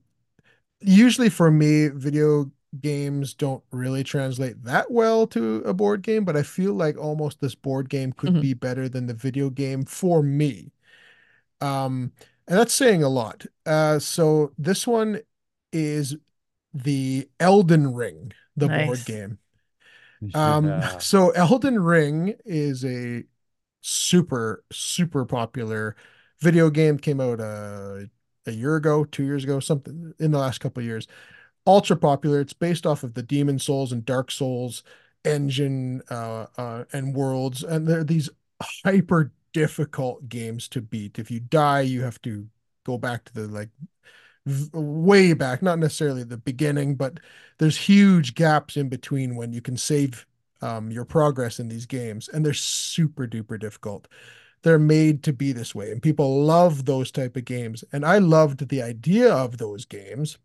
usually 0.81 1.29
for 1.29 1.51
me, 1.51 1.89
video 1.89 2.51
games 2.81 3.35
don't 3.35 3.63
really 3.73 4.05
translate 4.05 4.63
that 4.65 4.91
well 4.91 5.27
to 5.29 5.57
a 5.67 5.75
board 5.75 6.03
game, 6.03 6.25
but 6.25 6.37
I 6.37 6.43
feel 6.43 6.75
like 6.75 6.97
almost 6.97 7.41
this 7.41 7.55
board 7.55 7.89
game 7.89 8.13
could 8.13 8.33
Mhm. 8.33 8.41
be 8.41 8.55
better 8.55 8.89
than 8.89 9.07
the 9.07 9.15
video 9.15 9.51
game 9.51 9.85
for 9.85 10.23
me. 10.23 10.73
Um, 11.61 12.13
and 12.49 12.59
that's 12.59 12.75
saying 12.75 13.03
a 13.03 13.09
lot. 13.09 13.47
Uh, 13.67 13.99
so 13.99 14.53
this 14.59 14.87
one 14.87 15.21
is 15.73 16.17
the 16.75 17.29
Elden 17.41 17.95
Ring, 17.95 18.33
the 18.57 18.69
board 18.69 19.05
game. 19.05 19.39
Um, 20.35 20.67
Yeah. 20.67 20.99
so 21.01 21.31
Elden 21.31 21.83
Ring 21.83 22.35
is 22.45 22.85
a 22.85 23.25
super, 23.81 24.65
super 24.73 25.25
popular 25.25 25.97
video 26.41 26.71
game. 26.71 26.99
Came 26.99 27.21
out 27.21 27.41
uh, 27.41 28.01
a 28.47 28.53
year 28.53 28.77
ago, 28.77 29.05
two 29.05 29.25
years 29.25 29.45
ago, 29.45 29.61
something 29.61 30.15
in 30.19 30.31
the 30.33 30.39
last 30.39 30.61
couple 30.61 30.81
of 30.83 30.87
years. 30.87 31.09
Ultra 31.67 31.97
popular. 31.97 32.41
It's 32.41 32.53
based 32.53 32.87
off 32.87 33.03
of 33.03 33.15
the 33.15 33.23
Demon 33.23 33.59
Souls 33.59 33.93
and 33.93 34.05
Dark 34.05 34.31
Souls 34.31 34.83
engine 35.25 36.03
uh, 36.11 36.47
uh, 36.57 36.85
and 36.93 37.15
worlds, 37.15 37.63
and 37.63 37.87
they're 37.87 38.05
these 38.05 38.31
hyper 38.85 39.33
difficult 39.53 40.29
games 40.29 40.69
to 40.69 40.81
beat. 40.81 41.19
If 41.19 41.31
you 41.31 41.41
die, 41.41 41.83
you 41.83 42.03
have 42.03 42.21
to 42.23 42.47
go 42.85 42.99
back 42.99 43.25
to 43.27 43.35
the 43.35 43.47
like 43.49 43.71
way 44.73 45.33
back, 45.35 45.63
not 45.63 45.79
necessarily 45.79 46.25
the 46.25 46.39
beginning, 46.39 46.95
but 46.95 47.21
there's 47.59 47.77
huge 47.77 48.35
gaps 48.35 48.77
in 48.77 48.89
between 48.89 49.37
when 49.37 49.53
you 49.53 49.61
can 49.61 49.77
save 49.77 50.27
um, 50.63 50.91
your 50.91 51.05
progress 51.05 51.61
in 51.61 51.69
these 51.69 51.87
games, 51.87 52.29
and 52.29 52.45
they're 52.45 52.55
super 52.55 53.27
duper 53.27 53.59
difficult. 53.59 54.09
They're 54.63 54.79
made 54.79 55.23
to 55.25 55.33
be 55.33 55.53
this 55.53 55.75
way, 55.75 55.91
and 55.91 56.03
people 56.03 56.45
love 56.45 56.85
those 56.85 57.11
type 57.11 57.37
of 57.37 57.45
games. 57.45 57.83
And 57.93 58.05
I 58.05 58.19
loved 58.19 58.69
the 58.69 58.83
idea 58.83 59.33
of 59.33 59.59
those 59.59 59.85
games, 59.87 60.39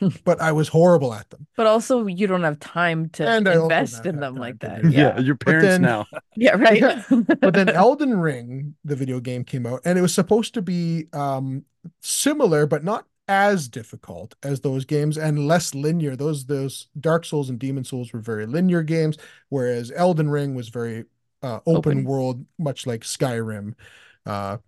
but 0.24 0.40
I 0.40 0.52
was 0.52 0.68
horrible 0.68 1.12
at 1.14 1.28
them. 1.30 1.46
But 1.56 1.66
also 1.66 2.06
you 2.06 2.26
don't 2.26 2.42
have 2.42 2.58
time 2.60 3.08
to 3.10 3.26
And 3.28 3.46
invest 3.46 4.06
in 4.06 4.16
them 4.20 4.34
like 4.36 4.58
that. 4.60 4.82
that. 4.82 4.92
yeah, 4.92 5.14
Yeah. 5.16 5.20
your 5.20 5.36
parents 5.36 5.66
then- 5.66 5.82
now. 5.82 6.06
Yeah, 6.36 6.52
right. 6.56 6.80
Yeah. 6.80 7.02
But 7.40 7.54
then 7.54 7.68
Elden 7.68 8.18
Ring, 8.18 8.74
the 8.84 8.96
video 8.96 9.20
game 9.20 9.44
came 9.44 9.66
out, 9.66 9.80
and 9.84 9.98
it 9.98 10.02
was 10.02 10.14
supposed 10.14 10.54
to 10.54 10.62
be 10.62 11.06
um, 11.12 11.64
similar, 12.00 12.66
but 12.66 12.84
not 12.84 13.06
as 13.28 13.68
difficult 13.68 14.34
as 14.42 14.60
those 14.60 14.84
games 14.84 15.16
and 15.18 15.46
less 15.46 15.74
linear. 15.74 16.16
Those 16.16 16.46
those 16.46 16.88
Dark 16.98 17.24
Souls 17.24 17.50
and 17.50 17.58
Demon 17.58 17.84
Souls 17.84 18.12
were 18.12 18.20
very 18.20 18.46
linear 18.46 18.82
games, 18.82 19.18
whereas 19.50 19.92
Elden 19.94 20.30
Ring 20.30 20.54
was 20.54 20.68
very 20.68 21.04
uh, 21.42 21.60
open, 21.66 22.00
Open. 22.00 22.04
world, 22.04 22.44
much 22.58 22.86
like 22.86 23.02
Skyrim, 23.02 23.74
uh, 24.26 24.58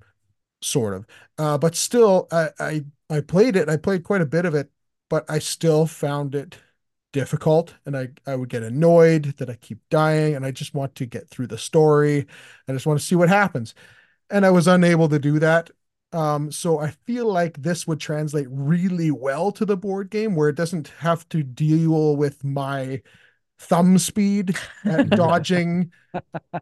sort 0.62 0.94
of. 0.94 1.06
Uh, 1.38 1.58
but 1.58 1.74
still, 1.74 2.28
I, 2.30 2.50
I 2.60 2.84
I 3.10 3.20
played 3.20 3.56
it. 3.56 3.68
I 3.68 3.76
played 3.76 4.04
quite 4.04 4.20
a 4.22 4.26
bit 4.26 4.44
of 4.44 4.54
it, 4.54 4.70
but 5.12 5.26
I 5.28 5.40
still 5.40 5.84
found 5.86 6.34
it 6.34 6.56
difficult 7.12 7.74
and 7.84 7.94
I, 7.94 8.08
I 8.26 8.34
would 8.34 8.48
get 8.48 8.62
annoyed 8.62 9.34
that 9.36 9.50
I 9.50 9.56
keep 9.56 9.78
dying 9.90 10.34
and 10.34 10.42
I 10.42 10.52
just 10.52 10.72
want 10.72 10.94
to 10.94 11.04
get 11.04 11.28
through 11.28 11.48
the 11.48 11.58
story. 11.58 12.26
I 12.66 12.72
just 12.72 12.86
want 12.86 12.98
to 12.98 13.04
see 13.04 13.14
what 13.14 13.28
happens. 13.28 13.74
And 14.30 14.46
I 14.46 14.50
was 14.50 14.66
unable 14.66 15.10
to 15.10 15.18
do 15.18 15.38
that. 15.38 15.68
Um, 16.14 16.50
so 16.50 16.78
I 16.78 16.92
feel 17.04 17.30
like 17.30 17.60
this 17.62 17.86
would 17.86 18.00
translate 18.00 18.46
really 18.48 19.10
well 19.10 19.52
to 19.52 19.66
the 19.66 19.76
board 19.76 20.08
game 20.08 20.34
where 20.34 20.48
it 20.48 20.56
doesn't 20.56 20.88
have 21.00 21.28
to 21.28 21.42
deal 21.42 22.16
with 22.16 22.42
my 22.42 23.02
thumb 23.58 23.98
speed 23.98 24.56
at 24.86 25.10
dodging 25.14 25.92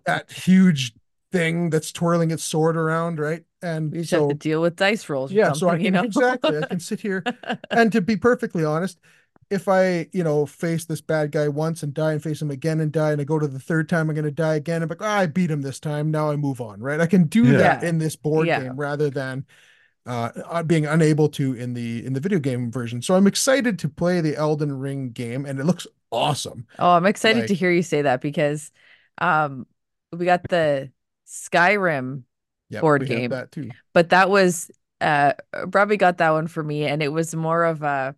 that 0.07 0.33
huge 0.33 0.93
thing 1.33 1.71
that's 1.71 1.93
twirling 1.93 2.31
its 2.31 2.45
sword 2.45 2.77
around, 2.77 3.19
right? 3.19 3.45
And 3.63 3.93
You 3.93 4.01
just 4.01 4.11
so 4.11 4.27
have 4.27 4.27
to 4.29 4.35
deal 4.35 4.63
with 4.63 4.77
dice 4.77 5.09
rolls 5.09 5.35
yeah, 5.35 5.53
so 5.53 5.69
I 5.71 5.77
something, 5.77 5.81
you 5.81 5.91
can 5.91 5.93
know. 5.93 6.05
exactly 6.05 6.59
I 6.59 6.65
can 6.65 6.81
sit 6.81 7.01
here 7.01 7.27
and 7.71 7.93
to 7.93 8.01
be 8.01 8.17
perfectly 8.17 8.65
honest, 8.65 8.99
if 9.51 9.69
I, 9.69 10.09
you 10.13 10.23
know, 10.25 10.47
face 10.47 10.85
this 10.85 11.01
bad 11.01 11.33
guy 11.33 11.49
once 11.49 11.83
and 11.83 11.93
die 11.95 12.13
and 12.13 12.23
face 12.23 12.41
him 12.43 12.51
again 12.51 12.81
and 12.81 12.93
die, 12.93 13.13
and 13.13 13.21
I 13.21 13.25
go 13.25 13.39
to 13.39 13.49
the 13.49 13.59
third 13.59 13.89
time, 13.89 14.09
I'm 14.09 14.15
going 14.15 14.25
to 14.25 14.31
die 14.31 14.55
again. 14.57 14.83
I'm 14.83 14.89
like, 14.89 15.03
oh, 15.03 15.07
I 15.07 15.27
beat 15.27 15.51
him 15.51 15.63
this 15.63 15.81
time. 15.81 16.11
Now 16.11 16.31
I 16.31 16.37
move 16.37 16.61
on, 16.61 16.81
right? 16.81 17.01
I 17.01 17.07
can 17.07 17.25
do 17.25 17.53
Yeah. 17.53 17.55
that 17.55 17.83
in 17.83 17.99
this 17.99 18.17
board 18.17 18.47
Yeah. 18.47 18.53
game 18.53 18.77
rather 18.77 19.11
than 19.11 19.45
uh, 20.07 20.31
uh, 20.47 20.63
being 20.63 20.87
unable 20.87 21.29
to 21.31 21.55
in 21.55 21.75
the 21.75 22.05
in 22.07 22.13
the 22.15 22.21
video 22.21 22.39
game 22.39 22.71
version. 22.73 23.03
So 23.03 23.15
I'm 23.15 23.27
excited 23.27 23.79
to 23.81 23.89
play 23.89 24.21
the 24.21 24.37
Elden 24.37 24.79
Ring 24.79 25.11
game, 25.11 25.47
and 25.47 25.59
it 25.61 25.65
looks 25.65 25.87
awesome. 26.11 26.67
Oh, 26.79 26.91
I'm 26.93 27.07
excited 27.07 27.49
to 27.49 27.55
hear 27.55 27.71
you 27.71 27.83
say 27.83 28.03
that 28.03 28.21
because 28.21 28.73
um 29.19 29.67
we 30.13 30.25
got 30.25 30.43
the 30.49 30.91
Skyrim, 31.31 32.25
Yeah, 32.69 32.81
Board 32.81 33.01
we 33.01 33.09
have 33.09 33.29
game. 33.29 33.31
that 33.31 33.53
too. 33.53 33.75
but 33.95 34.11
that 34.11 34.31
was 34.31 34.71
uh 35.01 35.35
Robbie 35.75 35.97
got 35.99 36.19
that 36.19 36.31
one 36.31 36.47
for 36.49 36.63
me 36.63 36.85
and 36.87 37.03
it 37.03 37.09
was 37.09 37.35
more 37.35 37.65
of 37.65 37.83
a 37.83 38.17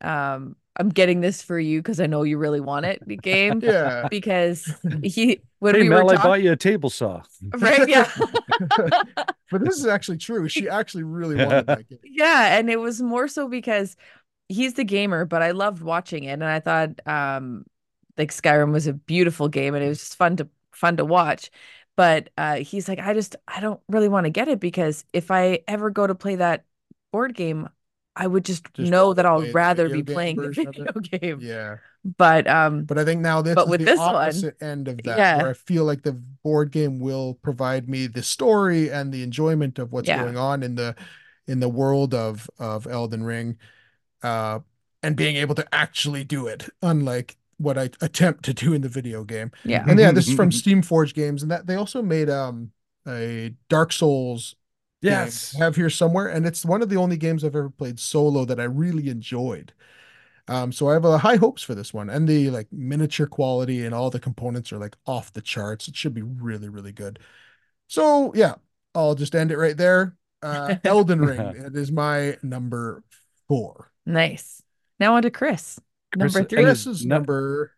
um 0.00 0.56
I'm 0.78 0.90
getting 0.90 1.20
this 1.22 1.42
for 1.42 1.58
you 1.58 1.80
because 1.80 2.00
I 2.00 2.06
know 2.06 2.22
you 2.24 2.38
really 2.38 2.60
want 2.60 2.86
it 2.86 3.02
game 3.22 3.60
Yeah. 3.60 4.08
because 4.10 4.74
he 5.02 5.42
when 5.60 5.74
hey 5.74 5.80
we 5.80 5.90
Mel, 5.90 6.00
were 6.06 6.06
I 6.10 6.16
bought 6.16 6.42
you 6.42 6.52
a 6.52 6.56
table 6.56 6.90
saw. 6.90 7.22
right 7.54 7.88
yeah 7.88 8.10
but 9.50 9.62
this 9.64 9.78
is 9.78 9.86
actually 9.86 10.18
true. 10.18 10.48
She 10.48 10.68
actually 10.68 11.04
really 11.04 11.36
wanted 11.36 11.66
that 11.68 11.88
game. 11.88 11.98
Yeah, 12.02 12.56
and 12.58 12.70
it 12.70 12.80
was 12.80 13.02
more 13.02 13.28
so 13.28 13.48
because 13.48 13.96
he's 14.48 14.74
the 14.74 14.84
gamer, 14.84 15.24
but 15.24 15.42
I 15.42 15.52
loved 15.52 15.82
watching 15.82 16.24
it, 16.24 16.32
and 16.34 16.44
I 16.44 16.60
thought 16.60 17.06
um 17.08 17.66
like 18.18 18.32
Skyrim 18.32 18.72
was 18.72 18.86
a 18.86 18.94
beautiful 18.94 19.48
game, 19.48 19.74
and 19.74 19.84
it 19.84 19.88
was 19.88 20.00
just 20.00 20.16
fun 20.16 20.36
to 20.38 20.48
fun 20.72 20.96
to 20.98 21.04
watch. 21.04 21.50
But 21.96 22.30
uh, 22.36 22.56
he's 22.56 22.88
like, 22.88 22.98
I 22.98 23.14
just 23.14 23.36
I 23.48 23.60
don't 23.60 23.80
really 23.88 24.08
want 24.08 24.24
to 24.24 24.30
get 24.30 24.48
it 24.48 24.60
because 24.60 25.04
if 25.12 25.30
I 25.30 25.60
ever 25.66 25.90
go 25.90 26.06
to 26.06 26.14
play 26.14 26.36
that 26.36 26.64
board 27.12 27.34
game, 27.34 27.68
I 28.14 28.26
would 28.26 28.44
just, 28.44 28.72
Just 28.74 28.90
know 28.90 29.12
that 29.14 29.26
I'll 29.26 29.50
rather 29.52 29.88
be 29.88 30.02
playing 30.02 30.36
the 30.36 30.48
video 30.50 30.92
game. 30.92 31.38
Yeah. 31.40 31.76
But 32.16 32.46
um, 32.46 32.84
But 32.84 32.98
I 32.98 33.04
think 33.04 33.20
now 33.20 33.42
this 33.42 33.54
But 33.54 33.68
with 33.68 33.80
the 33.80 33.86
this 33.86 33.98
one- 33.98 34.14
opposite 34.14 34.62
end 34.62 34.88
of 34.88 34.98
that, 35.04 35.18
Yeah. 35.18 35.36
where 35.38 35.50
I 35.50 35.54
feel 35.54 35.84
like 35.84 36.02
the 36.02 36.12
board 36.42 36.70
game 36.70 36.98
will 37.00 37.34
provide 37.42 37.88
me 37.88 38.06
the 38.06 38.22
story 38.22 38.90
and 38.90 39.12
the 39.12 39.22
enjoyment 39.22 39.78
of 39.78 39.92
what's 39.92 40.08
Yeah. 40.08 40.22
going 40.22 40.36
on 40.36 40.62
in 40.62 40.74
the 40.76 40.94
in 41.46 41.60
the 41.60 41.68
world 41.68 42.12
of 42.14 42.48
of 42.58 42.86
Elden 42.86 43.22
Ring, 43.22 43.56
uh, 44.22 44.60
and 45.02 45.14
being 45.16 45.36
able 45.36 45.54
to 45.54 45.66
actually 45.74 46.24
do 46.24 46.46
it, 46.46 46.68
unlike 46.82 47.36
what 47.58 47.78
I 47.78 47.90
attempt 48.00 48.44
to 48.46 48.54
do 48.54 48.72
in 48.74 48.82
the 48.82 48.88
video 48.88 49.24
game. 49.24 49.50
yeah, 49.64 49.84
And 49.88 49.98
yeah, 49.98 50.12
this 50.12 50.28
is 50.28 50.34
from 50.34 50.52
Steam 50.52 50.82
Forge 50.82 51.14
Games, 51.14 51.42
and 51.42 51.50
that 51.50 51.66
they 51.66 51.74
also 51.76 52.02
made 52.02 52.28
um 52.30 52.72
a 53.06 53.54
Dark 53.68 53.92
Souls 53.92 54.56
game 55.02 55.12
Yes. 55.12 55.54
I 55.54 55.64
have 55.64 55.76
here 55.76 55.90
somewhere, 55.90 56.28
and 56.28 56.46
it's 56.46 56.64
one 56.64 56.82
of 56.82 56.88
the 56.88 56.96
only 56.96 57.16
games 57.16 57.44
I've 57.44 57.54
ever 57.56 57.70
played 57.70 57.98
solo 58.00 58.44
that 58.46 58.58
I 58.60 58.64
really 58.64 59.08
enjoyed. 59.08 59.72
Um, 60.48 60.72
so 60.72 60.88
I 60.88 60.94
have 60.94 61.04
uh, 61.04 61.18
high 61.18 61.36
hopes 61.36 61.62
for 61.62 61.74
this 61.74 61.92
one, 61.92 62.08
and 62.08 62.28
the 62.28 62.50
like 62.50 62.68
miniature 62.72 63.26
quality 63.26 63.84
and 63.84 63.94
all 63.94 64.10
the 64.10 64.20
components 64.20 64.72
are 64.72 64.78
like 64.78 64.96
off 65.06 65.32
the 65.32 65.42
charts. 65.42 65.88
It 65.88 65.96
should 65.96 66.14
be 66.14 66.22
really, 66.22 66.68
really 66.68 66.92
good. 66.92 67.18
So 67.88 68.32
yeah, 68.34 68.56
I'll 68.94 69.14
just 69.14 69.34
end 69.34 69.50
it 69.50 69.58
right 69.58 69.76
there. 69.76 70.16
Uh, 70.42 70.76
Elden 70.84 71.20
Ring, 71.20 71.54
it 71.56 71.76
is 71.76 71.92
my 71.92 72.38
number 72.42 73.02
four. 73.48 73.92
nice. 74.04 74.62
Now 74.98 75.14
on 75.14 75.22
to 75.22 75.30
Chris, 75.30 75.78
Chris- 75.78 75.85
number 76.16 76.40
and 76.40 76.48
three. 76.48 76.64
his 76.64 76.84
Chris 76.84 76.86
is 76.86 77.04
nu- 77.06 77.08
number 77.14 77.72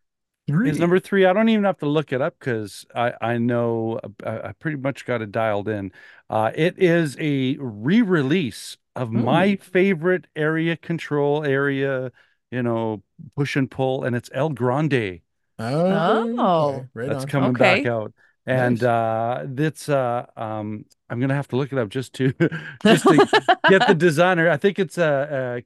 three. 0.46 0.70
Is 0.70 0.78
number 0.78 0.98
three. 0.98 1.26
I 1.26 1.32
don't 1.32 1.48
even 1.48 1.64
have 1.64 1.78
to 1.78 1.86
look 1.86 2.12
it 2.12 2.20
up 2.22 2.38
because 2.38 2.86
I 2.94 3.12
I 3.20 3.38
know 3.38 4.00
I, 4.24 4.48
I 4.48 4.52
pretty 4.52 4.78
much 4.78 5.04
got 5.06 5.22
it 5.22 5.32
dialed 5.32 5.68
in. 5.68 5.92
Uh, 6.30 6.50
it 6.54 6.78
is 6.78 7.16
a 7.20 7.56
re-release 7.58 8.76
of 8.96 9.12
my 9.12 9.56
favorite 9.56 10.26
area 10.36 10.76
control 10.76 11.44
area, 11.44 12.12
you 12.50 12.62
know, 12.62 13.02
push 13.36 13.56
and 13.56 13.70
pull, 13.70 14.04
and 14.04 14.16
it's 14.16 14.30
El 14.32 14.50
Grande. 14.50 15.20
Oh, 15.58 16.34
Oh. 16.38 16.68
okay, 16.76 16.88
right 16.94 17.08
That's 17.08 17.24
on. 17.24 17.30
coming 17.30 17.52
back 17.54 17.86
out. 17.86 18.12
And 18.46 18.80
Nice. 18.80 18.82
uh 18.82 19.46
that's 19.48 19.88
uh 19.90 20.24
um 20.36 20.86
I'm 21.10 21.20
gonna 21.20 21.34
have 21.34 21.48
to 21.48 21.56
look 21.56 21.72
it 21.72 21.78
up 21.78 21.90
just 21.90 22.14
to 22.14 22.32
just 22.82 23.04
to 23.04 23.58
get 23.68 23.86
the 23.86 23.94
designer. 23.94 24.48
I 24.48 24.56
think 24.56 24.78
it's 24.78 24.96
uh, 24.98 25.02
uh 25.04 25.60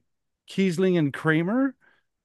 Kiesling 0.49 0.97
and 0.99 1.13
Kramer. 1.13 1.75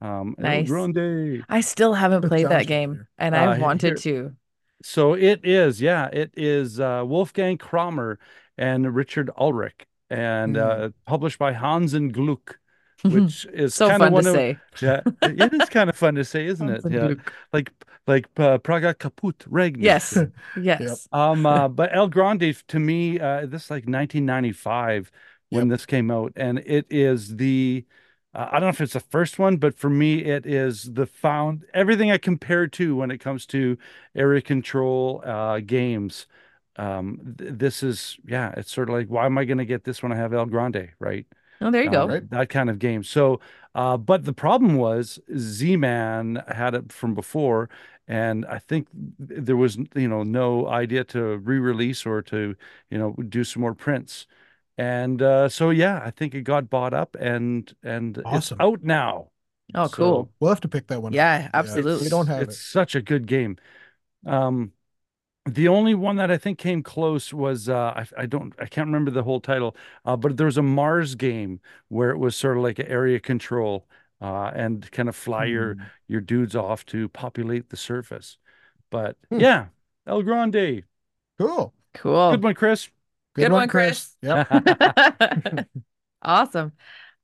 Um 0.01 0.35
El 0.39 0.45
Nice. 0.45 0.69
Grande. 0.69 1.45
I 1.49 1.61
still 1.61 1.95
haven't 1.95 2.23
played 2.29 2.49
that 2.49 2.67
game, 2.67 2.91
familiar. 2.91 3.09
and 3.19 3.35
Uh, 3.35 3.39
I 3.39 3.55
here- 3.57 3.63
wanted 3.65 3.97
to. 3.99 4.33
So 4.83 5.15
it 5.15 5.41
is, 5.45 5.81
yeah, 5.81 6.07
it 6.13 6.31
is 6.37 6.79
uh, 6.79 7.03
Wolfgang 7.05 7.59
Kramer 7.59 8.19
and 8.57 8.95
Richard 8.95 9.29
Ulrich, 9.37 9.87
and 10.09 10.57
Hmm. 10.57 10.63
uh, 10.63 10.89
published 11.05 11.39
by 11.41 11.53
Hans 11.53 11.95
and 11.95 12.13
Gluck, 12.15 12.61
which 13.03 13.45
is 13.53 13.75
so 13.75 13.89
kind 13.89 13.99
fun 14.01 14.07
of 14.09 14.13
one 14.13 14.27
of 14.29 14.35
say. 14.35 14.57
yeah, 14.81 15.01
it 15.23 15.53
is 15.53 15.69
kind 15.69 15.91
of 15.91 15.97
fun 15.97 16.15
to 16.15 16.25
say, 16.25 16.47
isn't 16.47 16.69
it? 16.69 16.83
Yeah, 16.89 17.15
like 17.53 17.73
like 18.07 18.27
uh, 18.39 18.59
Praga 18.59 18.95
Caput 18.95 19.45
Regni. 19.49 19.83
Yes, 19.85 20.17
yes. 20.61 21.09
Um, 21.11 21.45
uh, 21.45 21.67
but 21.79 21.91
El 21.93 22.07
Grande 22.09 22.55
to 22.69 22.79
me, 22.79 23.19
uh, 23.19 23.47
this 23.47 23.65
is 23.65 23.71
like 23.71 23.85
1995 23.89 25.11
when 25.51 25.63
Yep. 25.67 25.71
this 25.71 25.87
came 25.87 26.11
out, 26.13 26.33
and 26.37 26.59
it 26.61 26.87
is 26.89 27.35
the 27.37 27.85
uh, 28.35 28.49
I 28.51 28.53
don't 28.55 28.63
know 28.63 28.69
if 28.69 28.81
it's 28.81 28.93
the 28.93 29.01
first 29.01 29.39
one, 29.39 29.57
but 29.57 29.75
for 29.77 29.91
me, 29.91 30.25
it 30.25 30.47
is 30.47 30.93
the 30.95 31.07
found 31.07 31.65
everything 31.75 32.11
I 32.11 32.19
compare 32.19 32.67
to 32.69 32.97
when 32.97 33.11
it 33.11 33.19
comes 33.19 33.47
to 33.47 33.79
area 34.15 34.43
control 34.43 35.23
uh, 35.25 35.61
games. 35.61 36.27
Um, 36.77 37.35
th- 37.39 37.53
this 37.55 37.83
is 37.83 38.19
yeah, 38.27 38.53
it's 38.57 38.73
sort 38.73 38.89
of 38.91 38.95
like 38.95 39.09
why 39.09 39.27
am 39.27 39.39
I 39.39 39.45
going 39.45 39.59
to 39.59 39.65
get 39.65 39.85
this 39.85 40.03
when 40.03 40.13
I 40.13 40.17
have 40.17 40.33
El 40.35 40.47
Grande, 40.47 40.91
right? 41.01 41.27
Oh, 41.61 41.71
there 41.71 41.83
you 41.83 41.89
Um, 41.89 42.07
go. 42.09 42.09
right. 42.09 42.29
That 42.31 42.49
kind 42.51 42.71
of 42.71 42.79
game. 42.79 43.03
So, 43.05 43.41
uh, 43.75 43.97
but 43.97 44.25
the 44.25 44.33
problem 44.33 44.77
was 44.77 45.19
Z-Man 45.37 46.43
had 46.49 46.75
it 46.75 46.93
from 46.93 47.15
before, 47.15 47.71
and 48.09 48.45
I 48.47 48.59
think 48.59 48.89
there 48.93 49.57
was, 49.57 49.77
you 49.95 50.09
know, 50.09 50.23
no 50.23 50.67
idea 50.69 51.05
to 51.05 51.39
re-release 51.39 52.07
or 52.07 52.23
to, 52.23 52.57
you 52.91 52.99
know, 52.99 53.13
do 53.29 53.45
some 53.45 53.63
more 53.63 53.75
prints. 53.75 54.27
And 54.79 55.23
uh, 55.23 55.51
so, 55.51 55.71
yeah, 55.71 56.01
I 56.05 56.13
think 56.13 56.35
it 56.35 56.43
got 56.43 56.71
bought 56.71 56.95
up 56.95 57.17
and 57.21 57.75
and 57.85 58.25
Awesome. 58.25 58.31
it's 58.31 58.53
out 58.61 58.83
now. 58.85 59.31
Oh, 59.75 59.89
So, 59.89 59.91
cool. 59.91 60.33
We'll 60.41 60.51
have 60.51 60.61
to 60.63 60.69
pick 60.69 60.87
that 60.89 61.03
one. 61.03 61.15
up. 61.15 61.15
Yeah, 61.15 61.51
absolutely. 61.55 62.05
we 62.05 62.09
don't 62.09 62.27
have 62.29 62.49
it's 62.49 62.57
it. 62.57 62.59
such 62.59 62.95
a 62.95 63.03
good 63.03 63.27
game. 63.27 63.57
Um, 64.27 64.73
the 65.47 65.69
only 65.69 65.95
one 65.95 66.17
that 66.17 66.31
I 66.31 66.39
think 66.39 66.59
came 66.59 66.83
close 66.83 67.33
was 67.35 67.69
uh, 67.69 67.95
I, 67.97 68.07
I 68.23 68.27
don't 68.27 68.55
I 68.61 68.67
can't 68.67 68.87
remember 68.89 69.11
the 69.11 69.23
whole 69.25 69.41
title, 69.41 69.77
uh, 70.05 70.17
but 70.17 70.37
there 70.37 70.47
was 70.47 70.59
a 70.59 70.63
Mars 70.63 71.15
game 71.17 71.61
where 71.89 72.11
it 72.11 72.19
was 72.19 72.37
sort 72.37 72.57
of 72.59 72.63
like 72.63 72.79
an 72.79 72.87
area 72.89 73.21
control 73.21 73.89
uh, 74.21 74.53
and 74.55 74.91
kind 74.93 75.09
of 75.09 75.17
fly 75.17 75.47
your 75.47 75.77
Hmm. 75.77 75.91
your 76.09 76.21
dudes 76.21 76.57
off 76.57 76.87
to 76.87 77.09
populate 77.11 77.71
the 77.71 77.77
surface. 77.79 78.39
But 78.91 79.17
Hmm. 79.31 79.39
yeah, 79.39 79.69
El 80.07 80.23
Grande, 80.23 80.85
Cool. 81.39 81.73
Cool. 81.95 82.31
good 82.31 82.43
one, 82.43 82.55
Chris. 82.55 82.89
Good 83.39 83.53
one, 83.53 83.69
Chris. 83.69 84.15
Yep. 84.23 84.49
Awesome. 86.23 86.73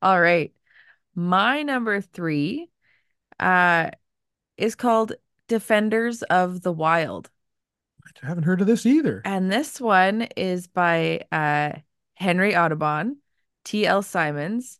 All 0.00 0.20
right. 0.20 0.52
My 1.14 1.62
number 1.62 2.00
three 2.00 2.70
uh 3.40 3.90
is 4.56 4.74
called 4.76 5.14
Defenders 5.48 6.22
of 6.22 6.62
the 6.62 6.72
Wild. 6.72 7.30
I 8.22 8.26
haven't 8.26 8.44
heard 8.44 8.60
of 8.60 8.66
this 8.66 8.86
either. 8.86 9.22
And 9.24 9.50
this 9.50 9.80
one 9.80 10.22
is 10.36 10.68
by 10.68 11.22
uh 11.32 11.72
Henry 12.14 12.56
Audubon, 12.56 13.18
T.L. 13.64 14.02
Simons, 14.02 14.78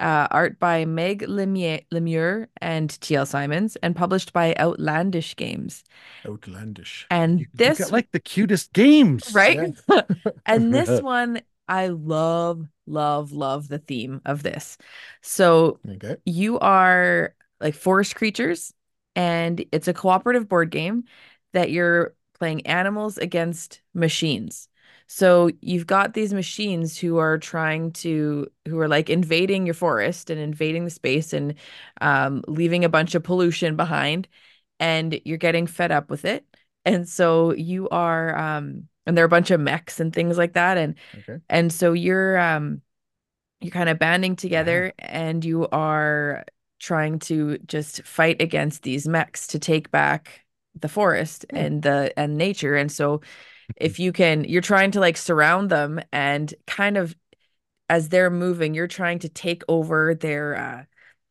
uh, 0.00 0.28
art 0.30 0.58
by 0.58 0.84
Meg 0.84 1.22
Lemire, 1.22 1.84
Lemure 1.92 2.48
and 2.60 2.90
T.L. 3.00 3.26
Simons, 3.26 3.76
and 3.76 3.94
published 3.94 4.32
by 4.32 4.54
Outlandish 4.58 5.36
Games. 5.36 5.84
Outlandish. 6.26 7.06
And 7.10 7.40
You- 7.40 7.46
you 7.52 7.54
this 7.54 7.78
got 7.78 7.92
like 7.92 8.10
the 8.12 8.20
cutest 8.20 8.72
games, 8.72 9.34
right? 9.34 9.74
and 10.46 10.74
this 10.74 11.00
one, 11.00 11.40
I 11.68 11.88
love, 11.88 12.66
love, 12.86 13.32
love 13.32 13.68
the 13.68 13.78
theme 13.78 14.20
of 14.24 14.42
this. 14.42 14.76
So 15.22 15.80
Okay. 15.88 16.16
you 16.24 16.58
are 16.58 17.34
like 17.60 17.74
forest 17.74 18.16
creatures, 18.16 18.72
and 19.16 19.64
it's 19.72 19.88
a 19.88 19.94
cooperative 19.94 20.48
board 20.48 20.70
game 20.70 21.04
that 21.52 21.70
you're 21.70 22.14
playing 22.38 22.66
animals 22.66 23.18
against 23.18 23.82
machines. 23.94 24.68
So 25.12 25.50
you've 25.60 25.88
got 25.88 26.14
these 26.14 26.32
machines 26.32 26.96
who 26.96 27.16
are 27.18 27.36
trying 27.36 27.90
to, 27.94 28.46
who 28.68 28.78
are 28.78 28.86
like 28.86 29.10
invading 29.10 29.66
your 29.66 29.74
forest 29.74 30.30
and 30.30 30.40
invading 30.40 30.84
the 30.84 30.90
space 30.90 31.32
and 31.32 31.54
um, 32.00 32.44
leaving 32.46 32.84
a 32.84 32.88
bunch 32.88 33.16
of 33.16 33.24
pollution 33.24 33.74
behind, 33.74 34.28
and 34.78 35.20
you're 35.24 35.36
getting 35.36 35.66
fed 35.66 35.90
up 35.90 36.10
with 36.10 36.24
it. 36.24 36.46
And 36.84 37.08
so 37.08 37.52
you 37.52 37.88
are, 37.88 38.36
um, 38.38 38.86
and 39.04 39.16
there 39.16 39.24
are 39.24 39.26
a 39.26 39.28
bunch 39.28 39.50
of 39.50 39.58
mechs 39.60 39.98
and 39.98 40.12
things 40.12 40.38
like 40.38 40.52
that, 40.52 40.78
and 40.78 40.94
Okay. 41.18 41.40
and 41.48 41.72
so 41.72 41.92
you're 41.92 42.38
um 42.38 42.80
you're 43.60 43.70
kind 43.70 43.88
of 43.88 43.98
banding 43.98 44.36
together 44.36 44.92
and 44.98 45.44
you 45.44 45.68
are 45.68 46.44
trying 46.78 47.18
to 47.18 47.58
just 47.58 48.02
fight 48.04 48.40
against 48.40 48.82
these 48.82 49.06
mechs 49.06 49.46
to 49.48 49.58
take 49.58 49.90
back 49.90 50.44
the 50.80 50.88
forest 50.88 51.44
Hmm. 51.50 51.56
and 51.56 51.82
the 51.82 52.12
and 52.18 52.38
nature. 52.38 52.76
And 52.76 52.90
so 52.90 53.20
if 53.76 53.98
you 53.98 54.12
can 54.12 54.44
you're 54.44 54.62
trying 54.62 54.90
to 54.92 55.00
like 55.00 55.16
surround 55.16 55.70
them 55.70 56.00
and 56.12 56.52
kind 56.66 56.96
of 56.96 57.14
as 57.88 58.08
they're 58.08 58.30
moving, 58.30 58.74
you're 58.74 58.86
trying 58.86 59.18
to 59.20 59.28
take 59.28 59.62
over 59.68 60.14
their 60.14 60.56
uh 60.56 60.84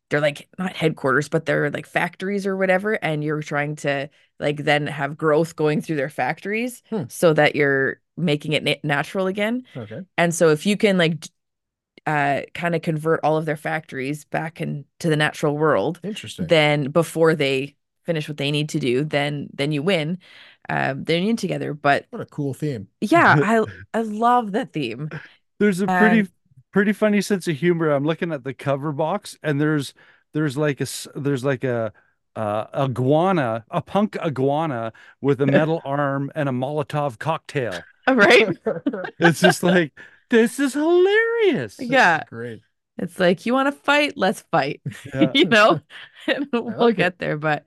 they're 0.09 0.21
like 0.21 0.49
not 0.59 0.75
headquarters, 0.75 1.29
but 1.29 1.45
they're 1.45 1.69
like 1.71 1.85
factories 1.87 2.47
or 2.47 2.57
whatever, 2.57 2.93
and 2.93 3.23
you're 3.23 3.41
trying 3.43 3.75
to 3.77 4.09
like 4.39 4.57
then 4.57 4.87
have 4.87 5.17
growth 5.17 5.55
going 5.55 5.81
through 5.81 5.97
their 5.97 6.09
factories 6.09 6.83
Hmm. 6.89 7.03
so 7.09 7.33
that 7.33 7.55
you're 7.55 8.01
making 8.17 8.53
it 8.53 8.63
na- 8.63 8.75
natural 8.83 9.27
again. 9.27 9.63
Okay. 9.75 10.01
And 10.17 10.33
so 10.33 10.49
if 10.49 10.65
you 10.65 10.77
can 10.77 10.97
like 10.97 11.27
uh 12.05 12.41
kind 12.53 12.75
of 12.75 12.81
convert 12.81 13.19
all 13.23 13.37
of 13.37 13.45
their 13.45 13.57
factories 13.57 14.25
back 14.25 14.61
into 14.61 14.85
the 15.01 15.17
natural 15.17 15.57
world, 15.57 15.99
Interesting. 16.03 16.47
then 16.47 16.91
before 16.91 17.35
they 17.35 17.75
finish 18.05 18.27
what 18.27 18.37
they 18.37 18.51
need 18.51 18.69
to 18.69 18.79
do, 18.79 19.03
then 19.03 19.49
then 19.53 19.71
you 19.71 19.83
win. 19.83 20.17
Um, 20.69 21.03
they're 21.03 21.17
in 21.21 21.35
together. 21.35 21.73
But 21.73 22.05
what 22.11 22.21
a 22.21 22.25
cool 22.25 22.53
theme. 22.53 22.87
yeah, 23.01 23.35
I 23.43 23.65
I 23.93 24.01
love 24.01 24.51
that 24.53 24.71
theme. 24.73 25.09
There's 25.59 25.81
a 25.81 25.87
pretty 25.87 26.19
And- 26.19 26.31
pretty 26.71 26.93
funny 26.93 27.21
sense 27.21 27.47
of 27.47 27.55
humor. 27.57 27.89
I'm 27.89 28.05
looking 28.05 28.31
at 28.31 28.43
the 28.43 28.53
cover 28.53 28.91
box 28.91 29.37
and 29.43 29.59
there's 29.59 29.93
there's 30.33 30.55
like 30.57 30.79
a 30.81 30.87
there's 31.15 31.43
like 31.43 31.63
a 31.63 31.91
uh, 32.35 32.65
iguana, 32.75 33.65
a 33.71 33.81
punk 33.81 34.15
iguana 34.23 34.93
with 35.21 35.41
a 35.41 35.45
metal 35.57 35.81
arm 35.83 36.31
and 36.35 36.47
a 36.47 36.51
Molotov 36.51 37.17
cocktail. 37.19 37.81
Right? 38.07 38.55
It's 39.19 39.41
just 39.41 39.63
like 39.63 39.91
this 40.29 40.59
is 40.59 40.73
hilarious. 40.73 41.75
This 41.77 41.85
is 41.87 41.91
Yeah. 41.91 42.23
Great. 42.29 42.61
It's 42.97 43.19
like 43.19 43.45
you 43.45 43.53
want 43.53 43.67
to 43.67 43.71
fight, 43.71 44.13
let's 44.17 44.41
fight. 44.51 44.81
Yeah. 45.13 45.31
you 45.33 45.45
know, 45.45 45.79
and 46.27 46.47
we'll 46.53 46.73
like 46.77 46.93
it. 46.95 46.97
get 46.97 47.17
there. 47.19 47.37
But 47.37 47.65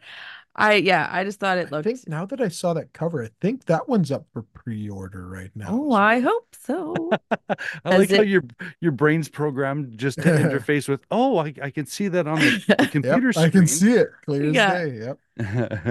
I, 0.55 0.75
yeah, 0.75 1.09
I 1.11 1.25
just 1.25 1.41
thought 1.41 1.59
it 1.59 1.69
I 1.69 1.71
looked. 1.71 1.85
think 1.85 2.07
now 2.09 2.27
that 2.27 2.41
I 2.41 2.49
saw 2.49 2.75
that 2.75 2.93
cover, 2.93 3.23
I 3.25 3.31
think 3.41 3.65
that 3.67 3.89
one's 3.89 4.11
up 4.13 4.27
for 4.33 4.43
pre-order 4.43 5.27
right 5.27 5.51
now. 5.55 5.69
Oh, 5.71 5.93
I 5.93 6.21
hope 6.21 6.55
so. 6.55 7.11
I 7.85 7.91
like 7.91 8.09
Does 8.09 8.19
how 8.19 8.23
your 8.23 8.43
your 8.81 8.93
brain's 8.93 9.29
programmed 9.29 9.97
just 9.99 10.21
to 10.23 10.29
interface 10.29 10.89
with. 10.89 11.01
Oh, 11.11 11.39
I, 11.39 11.55
I 11.63 11.71
can 11.71 11.87
see 11.87 12.09
that 12.09 12.27
on 12.27 12.39
the, 12.39 12.51
the 12.51 12.75
Yep, 12.79 12.91
computer 12.93 13.33
screen. 13.33 13.47
I 13.47 13.51
can 13.51 13.67
see 13.67 13.93
it 13.93 14.09
clear 14.25 14.51
as 14.51 14.55
Yeah. 14.55 14.73
day. 14.85 14.99
Yep. 14.99 15.19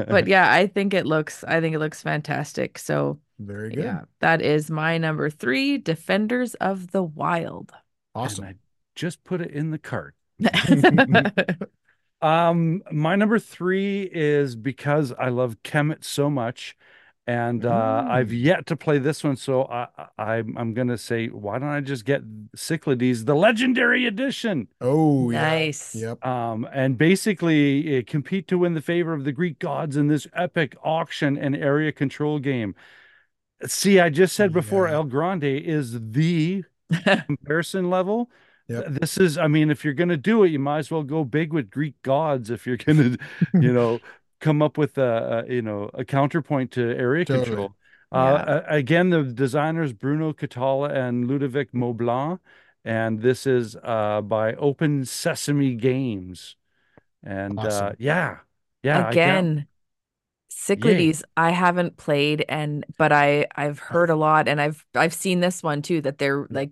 but 0.07 0.27
yeah, 0.27 0.51
I 0.51 0.67
think 0.67 0.93
it 0.93 1.05
looks. 1.05 1.43
I 1.43 1.59
think 1.61 1.75
it 1.75 1.79
looks 1.79 2.01
fantastic. 2.03 2.77
So 2.77 3.19
Very 3.39 3.71
good. 3.71 3.83
yeah, 3.83 4.01
that 4.19 4.41
is 4.41 4.69
my 4.69 4.97
number 4.97 5.29
three. 5.29 5.77
Defenders 5.79 6.53
of 6.55 6.91
the 6.91 7.01
Wild. 7.03 7.71
Awesome. 8.13 8.45
And 8.45 8.55
I 8.55 8.59
just 8.95 9.23
put 9.23 9.41
it 9.41 9.51
in 9.51 9.71
the 9.71 9.79
cart. 9.79 10.15
Um, 12.21 12.83
my 12.91 13.15
number 13.15 13.39
three 13.39 14.03
is 14.03 14.55
because 14.55 15.11
I 15.13 15.29
love 15.29 15.61
Kemet 15.63 16.03
so 16.03 16.29
much, 16.29 16.77
and 17.25 17.65
uh, 17.65 18.05
I've 18.07 18.29
Mm. 18.29 18.31
yet 18.31 18.67
to 18.67 18.75
play 18.77 18.99
this 18.99 19.23
one, 19.23 19.35
so 19.37 19.63
I, 19.65 19.87
I 19.97 20.35
I'm 20.37 20.57
I'm 20.57 20.73
gonna 20.73 20.97
say, 20.99 21.27
why 21.27 21.57
don't 21.59 21.69
I 21.69 21.81
just 21.81 22.05
get 22.05 22.21
Cyclades, 22.55 23.25
the 23.25 23.35
Legendary 23.35 24.05
Edition? 24.05 24.67
Oh, 24.81 25.29
yeah. 25.31 25.31
nice. 25.31 25.93
Yep. 25.93 26.19
Um, 26.23 26.67
and 26.73 26.97
basically 26.97 27.99
uh, 27.99 28.03
compete 28.07 28.47
to 28.49 28.57
win 28.59 28.73
the 28.75 28.81
favor 28.81 29.13
of 29.13 29.25
the 29.25 29.31
Greek 29.33 29.59
gods 29.59 29.97
in 29.97 30.07
this 30.07 30.27
epic 30.33 30.75
auction 30.83 31.37
and 31.37 31.55
area 31.55 31.91
control 31.91 32.39
game. 32.39 32.75
See, 33.67 33.99
I 33.99 34.09
just 34.09 34.35
said 34.35 34.51
before, 34.51 34.87
Yeah. 34.87 34.89
El 34.89 35.03
Grande 35.03 35.43
is 35.43 36.11
the 36.11 36.63
comparison 37.27 37.89
level. 37.89 38.29
Yep. 38.71 38.85
This 38.87 39.17
is, 39.17 39.37
I 39.37 39.47
mean, 39.47 39.71
if 39.71 39.83
you're 39.83 39.93
going 39.93 40.09
to 40.09 40.17
do 40.17 40.43
it, 40.43 40.49
you 40.49 40.59
might 40.59 40.79
as 40.79 40.91
well 40.91 41.03
go 41.03 41.23
big 41.23 41.53
with 41.53 41.69
Greek 41.69 42.01
gods. 42.03 42.49
If 42.49 42.65
you're 42.67 42.77
going 42.77 42.97
to, 42.97 43.17
you 43.59 43.73
know, 43.73 43.99
come 44.39 44.61
up 44.61 44.77
with 44.77 44.97
a, 44.97 45.45
a 45.47 45.53
you 45.53 45.61
know 45.61 45.89
a 45.93 46.03
counterpoint 46.05 46.71
to 46.71 46.81
area 46.81 47.25
Totally. 47.25 47.45
control. 47.45 47.75
Yeah. 48.11 48.19
Uh, 48.19 48.63
a- 48.67 48.75
again, 48.77 49.09
the 49.09 49.23
designers 49.23 49.93
Bruno 49.93 50.33
Cathala 50.33 50.91
and 50.91 51.27
Ludovic 51.27 51.71
Maublanc, 51.73 52.39
and 52.85 53.21
this 53.21 53.47
is 53.47 53.75
uh, 53.83 54.21
by 54.21 54.53
Open 54.55 55.05
Sesame 55.05 55.75
Games. 55.75 56.55
And 57.23 57.65
uh, 57.65 57.67
Awesome. 57.67 57.95
yeah, 57.99 58.39
yeah, 58.83 59.07
I 59.07 59.13
can't- 59.13 59.13
Again, 59.13 59.67
Cyclades, 60.49 61.23
I 61.37 61.51
haven't 61.51 61.97
played 61.97 62.45
and 62.49 62.85
but 62.97 63.11
I 63.11 63.47
I've 63.55 63.79
heard 63.79 64.09
a 64.09 64.15
lot 64.15 64.47
and 64.47 64.59
I've 64.61 64.85
I've 64.95 65.13
seen 65.13 65.39
this 65.39 65.63
one 65.63 65.81
too 65.81 66.01
that 66.01 66.17
they're 66.17 66.45
like 66.49 66.71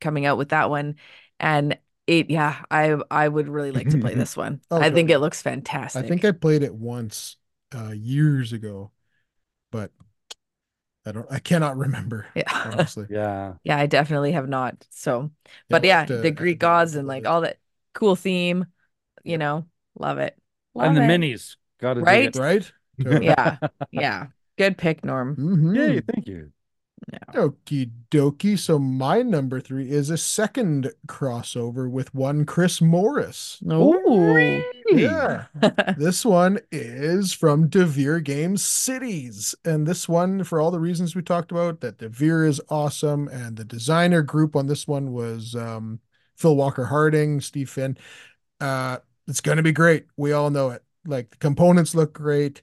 coming 0.00 0.26
out 0.26 0.38
with 0.38 0.48
that 0.50 0.70
one 0.70 0.96
and 1.40 1.78
it 2.06 2.30
yeah, 2.30 2.64
I 2.70 2.96
I 3.10 3.28
would 3.28 3.48
really 3.48 3.72
like 3.72 3.90
to 3.90 3.98
play 3.98 4.14
this 4.14 4.36
one. 4.36 4.60
Oh, 4.70 4.80
I 4.82 4.90
think 4.90 5.10
it 5.10 5.18
looks 5.18 5.42
fantastic. 5.42 6.00
I 6.00 6.08
think 6.08 6.24
I 6.24 6.32
played 6.32 6.62
it 6.62 6.74
once 6.74 7.36
uh 7.74 7.90
years 7.92 8.52
ago, 8.52 8.92
but 9.72 9.92
I 11.06 11.12
don't 11.12 11.30
I 11.30 11.38
cannot 11.38 11.76
remember, 11.76 12.26
yeah. 12.34 12.44
honestly. 12.64 13.08
yeah. 13.08 13.54
Yeah, 13.64 13.76
I 13.78 13.86
definitely 13.86 14.32
have 14.32 14.48
not. 14.48 14.86
So, 14.90 15.30
but 15.68 15.84
we'll 15.84 15.84
yeah, 15.84 16.06
have 16.06 16.22
the 16.22 16.30
Greek 16.30 16.58
gods 16.58 16.94
and 16.94 17.06
like 17.08 17.26
all 17.26 17.42
that 17.42 17.58
cool 17.94 18.16
theme, 18.16 18.66
you 19.24 19.38
Yep. 19.38 19.38
know, 19.38 19.66
love 19.98 20.18
it. 20.18 20.38
and 20.78 20.96
the 20.96 21.00
it. 21.00 21.00
minis, 21.00 21.56
got 21.78 21.94
to 21.94 22.02
Right? 22.02 22.34
Right? 22.34 22.72
Yeah. 23.20 23.58
Yeah. 23.92 24.28
Good 24.58 24.78
pick, 24.78 25.04
Norm. 25.04 25.38
Mhm. 25.38 25.74
Yay, 25.74 26.00
thank 26.00 26.26
you. 26.26 26.52
Okie 27.34 27.90
dokie. 28.10 28.58
So 28.58 28.78
my 28.78 29.22
number 29.22 29.60
three 29.60 29.90
is 29.90 30.10
a 30.10 30.16
second 30.16 30.90
crossover 31.06 31.90
with 31.90 32.14
one 32.14 32.44
Chris 32.44 32.80
Morris. 32.80 33.58
Ooh. 33.62 34.62
Yeah. 34.90 35.46
this 35.96 36.24
one 36.24 36.58
is 36.72 37.32
from 37.32 37.68
Devir 37.68 38.22
Games 38.22 38.64
Cities. 38.64 39.54
And 39.64 39.86
this 39.86 40.08
one, 40.08 40.44
for 40.44 40.60
all 40.60 40.70
the 40.70 40.80
reasons 40.80 41.14
we 41.14 41.22
talked 41.22 41.50
about, 41.50 41.80
that 41.80 41.98
Devir 41.98 42.48
is 42.48 42.60
awesome. 42.70 43.28
And 43.28 43.56
the 43.56 43.64
designer 43.64 44.22
group 44.22 44.56
on 44.56 44.66
this 44.66 44.88
one 44.88 45.12
was 45.12 45.54
um, 45.54 46.00
Phil 46.36 46.56
Walker 46.56 46.86
Harding, 46.86 47.40
Steve 47.40 47.70
Finn. 47.70 47.98
Uh, 48.60 48.98
it's 49.26 49.40
going 49.40 49.58
to 49.58 49.62
be 49.62 49.72
great. 49.72 50.06
We 50.16 50.32
all 50.32 50.50
know 50.50 50.70
it. 50.70 50.82
Like 51.04 51.30
the 51.30 51.36
components 51.36 51.94
look 51.94 52.12
great. 52.12 52.62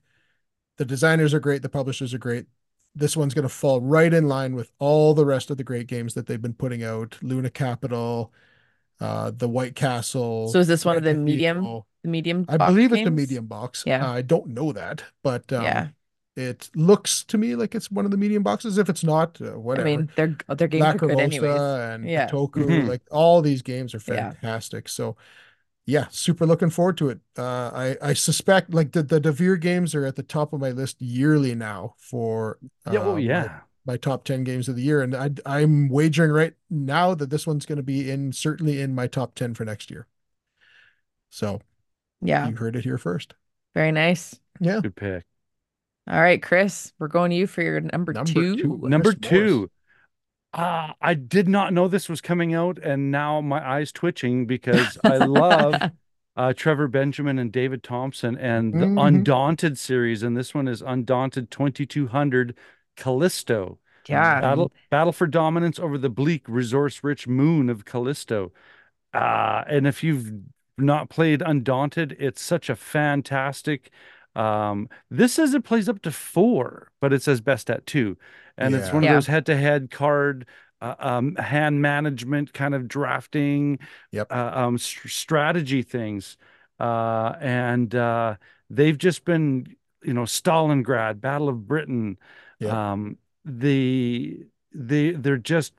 The 0.78 0.86
designers 0.86 1.34
are 1.34 1.40
great. 1.40 1.62
The 1.62 1.70
publishers 1.70 2.14
are 2.14 2.20
great. 2.20 2.48
This 2.96 3.18
one's 3.18 3.34
going 3.34 3.44
to 3.48 3.54
fall 3.54 3.82
right 3.82 4.14
in 4.14 4.28
line 4.28 4.56
with 4.56 4.72
all 4.80 5.14
the 5.14 5.26
rest 5.26 5.52
of 5.52 5.58
the 5.58 5.64
great 5.64 5.88
games 5.88 6.14
that 6.14 6.28
they've 6.28 6.42
been 6.42 6.54
putting 6.54 6.84
out. 6.84 7.18
Luna 7.22 7.50
Capital, 7.50 8.32
uh, 9.02 9.32
the 9.36 9.50
White 9.50 9.76
Castle. 9.76 10.48
So 10.50 10.60
is 10.60 10.68
this 10.68 10.86
one 10.86 10.96
of 10.98 11.04
the 11.04 11.10
Red 11.10 11.20
medium 11.20 11.58
Cathedral. 11.58 11.88
the 12.04 12.10
medium 12.10 12.46
I 12.48 12.58
box 12.58 12.72
believe 12.72 12.94
it's 12.94 13.08
a 13.08 13.12
medium 13.12 13.48
box. 13.48 13.84
Yeah. 13.86 14.10
I 14.10 14.22
don't 14.22 14.48
know 14.48 14.72
that, 14.72 15.04
but 15.24 15.52
um, 15.52 15.64
Yeah. 15.64 15.88
it 16.38 16.70
looks 16.76 17.26
to 17.26 17.38
me 17.38 17.56
like 17.56 17.76
it's 17.76 17.92
one 17.92 18.06
of 18.06 18.12
the 18.12 18.18
medium 18.18 18.44
boxes. 18.44 18.78
If 18.78 18.88
it's 18.88 19.04
not, 19.04 19.42
uh, 19.42 19.52
I 19.52 19.56
whatever. 19.58 19.86
mean, 19.86 20.10
their 20.16 20.38
their 20.56 20.70
games 20.70 20.86
are 20.86 20.98
good 20.98 21.20
anyways. 21.20 21.60
And 21.60 22.08
Yeah. 22.10 22.30
Toku, 22.30 22.66
Mhm. 22.66 22.88
like 22.88 23.02
all 23.12 23.42
these 23.42 23.62
games 23.62 23.94
are 23.94 24.02
Yeah. 24.08 24.32
fantastic. 24.32 24.88
So 24.88 25.18
yeah, 25.86 26.08
super 26.10 26.46
looking 26.46 26.70
forward 26.70 26.98
to 26.98 27.10
it. 27.10 27.20
Uh, 27.38 27.72
I 27.74 27.98
I 28.02 28.14
suspect 28.14 28.74
like 28.74 28.92
the 28.94 29.04
the 29.04 29.20
Devir 29.22 29.60
games 29.60 29.94
are 29.96 30.06
at 30.06 30.16
the 30.16 30.24
top 30.24 30.54
of 30.54 30.60
my 30.60 30.72
list 30.72 31.02
yearly 31.02 31.54
now 31.56 31.96
for 32.00 32.58
Yeah, 32.92 33.00
oh 33.00 33.12
uh, 33.12 33.14
my- 33.14 33.20
yeah. 33.20 33.60
my, 33.86 33.98
top 33.98 34.24
ten 34.24 34.44
games 34.44 34.68
of 34.68 34.76
the 34.76 34.82
year, 34.82 35.02
and 35.02 35.16
I 35.16 35.30
I'm 35.46 35.90
wagering 35.90 36.32
right 36.32 36.54
now 36.70 37.14
that 37.16 37.30
this 37.30 37.46
one's 37.46 37.66
going 37.68 37.78
to 37.78 37.84
be 37.84 38.10
in 38.10 38.32
certainly 38.34 38.82
in 38.82 38.96
my 38.96 39.08
top 39.08 39.36
ten 39.36 39.54
for 39.54 39.64
next 39.66 39.92
year. 39.92 40.08
So 41.30 41.62
Yeah. 42.22 42.48
you 42.48 42.56
heard 42.56 42.76
it 42.76 42.84
here 42.84 42.98
first. 42.98 43.34
Very 43.76 43.92
nice. 43.92 44.40
Yeah. 44.60 44.80
Good 44.82 44.96
pick. 44.96 45.24
All 46.08 46.22
right, 46.22 46.42
Chris, 46.42 46.94
we're 47.00 47.08
going 47.08 47.32
to 47.32 47.36
you 47.38 47.48
for 47.48 47.62
your 47.64 47.82
number, 47.82 48.14
Number 48.14 48.32
two. 48.32 48.56
two. 48.58 48.80
Number 48.84 49.12
Chris 49.14 49.32
Morris. 49.32 49.50
two. 49.52 49.72
Uh, 50.56 50.94
I 51.02 51.16
did 51.16 51.50
not 51.50 51.74
know 51.74 51.88
this 51.88 52.08
was 52.08 52.22
coming 52.22 52.54
out, 52.54 52.78
and 52.78 53.12
now 53.12 53.42
my 53.42 53.66
eyes 53.68 53.92
twitching 53.92 54.46
because 54.46 54.98
I 55.04 55.18
love 55.18 55.76
uh, 56.38 56.54
Trevor 56.54 56.88
Benjamin 56.88 57.38
and 57.40 57.52
David 57.52 57.84
Thompson 57.84 58.38
and 58.38 58.74
the 58.74 58.86
Mhm. 58.86 59.08
Undaunted 59.08 59.78
series, 59.78 60.24
and 60.24 60.36
this 60.38 60.54
one 60.54 60.68
is 60.70 60.82
Undaunted 60.82 61.52
2200 61.52 62.56
Callisto. 62.96 63.80
yeah. 64.08 64.40
Battle 64.40 64.72
Battle 64.90 65.12
for 65.12 65.28
Dominance 65.28 65.78
over 65.78 65.98
the 65.98 66.10
bleak, 66.10 66.48
resource-rich 66.48 67.28
moon 67.28 67.70
of 67.70 67.84
Callisto. 67.84 68.54
Uh, 69.14 69.64
and 69.68 69.88
if 69.88 70.04
you've 70.04 70.32
not 70.78 71.10
played 71.10 71.42
Undaunted, 71.42 72.16
it's 72.20 72.42
such 72.42 72.70
a 72.70 72.76
fantastic. 72.76 73.92
Um, 74.36 74.90
this 75.10 75.34
says 75.34 75.54
it 75.54 75.64
plays 75.64 75.88
up 75.90 76.02
to 76.04 76.12
four, 76.12 76.92
but 77.02 77.14
it 77.14 77.22
says 77.24 77.40
best 77.42 77.70
at 77.70 77.86
two, 77.86 78.18
and 78.58 78.76
it's 78.76 78.92
one 78.92 79.04
of 79.04 79.10
Yeah. 79.10 79.16
those 79.16 79.28
head-to-head 79.28 79.92
card, 79.92 80.48
uh, 80.82 80.96
um, 81.00 81.36
hand 81.36 81.82
management 81.82 82.54
kind 82.54 82.74
of 82.76 82.88
drafting, 82.88 83.80
Yep. 84.12 84.30
uh, 84.30 84.52
um, 84.54 84.78
st- 84.78 85.12
strategy 85.12 85.82
things. 85.82 86.38
Uh, 86.80 87.34
and 87.40 87.94
uh, 87.96 88.36
they've 88.70 88.98
just 88.98 89.26
been, 89.26 89.76
you 90.04 90.14
know, 90.14 90.24
Stalingrad, 90.24 91.22
Battle 91.22 91.50
of 91.50 91.68
Britain, 91.68 92.18
Yep. 92.60 92.72
um, 92.72 93.18
the 93.46 94.46
the 94.74 95.12
they're 95.12 95.38
just 95.38 95.74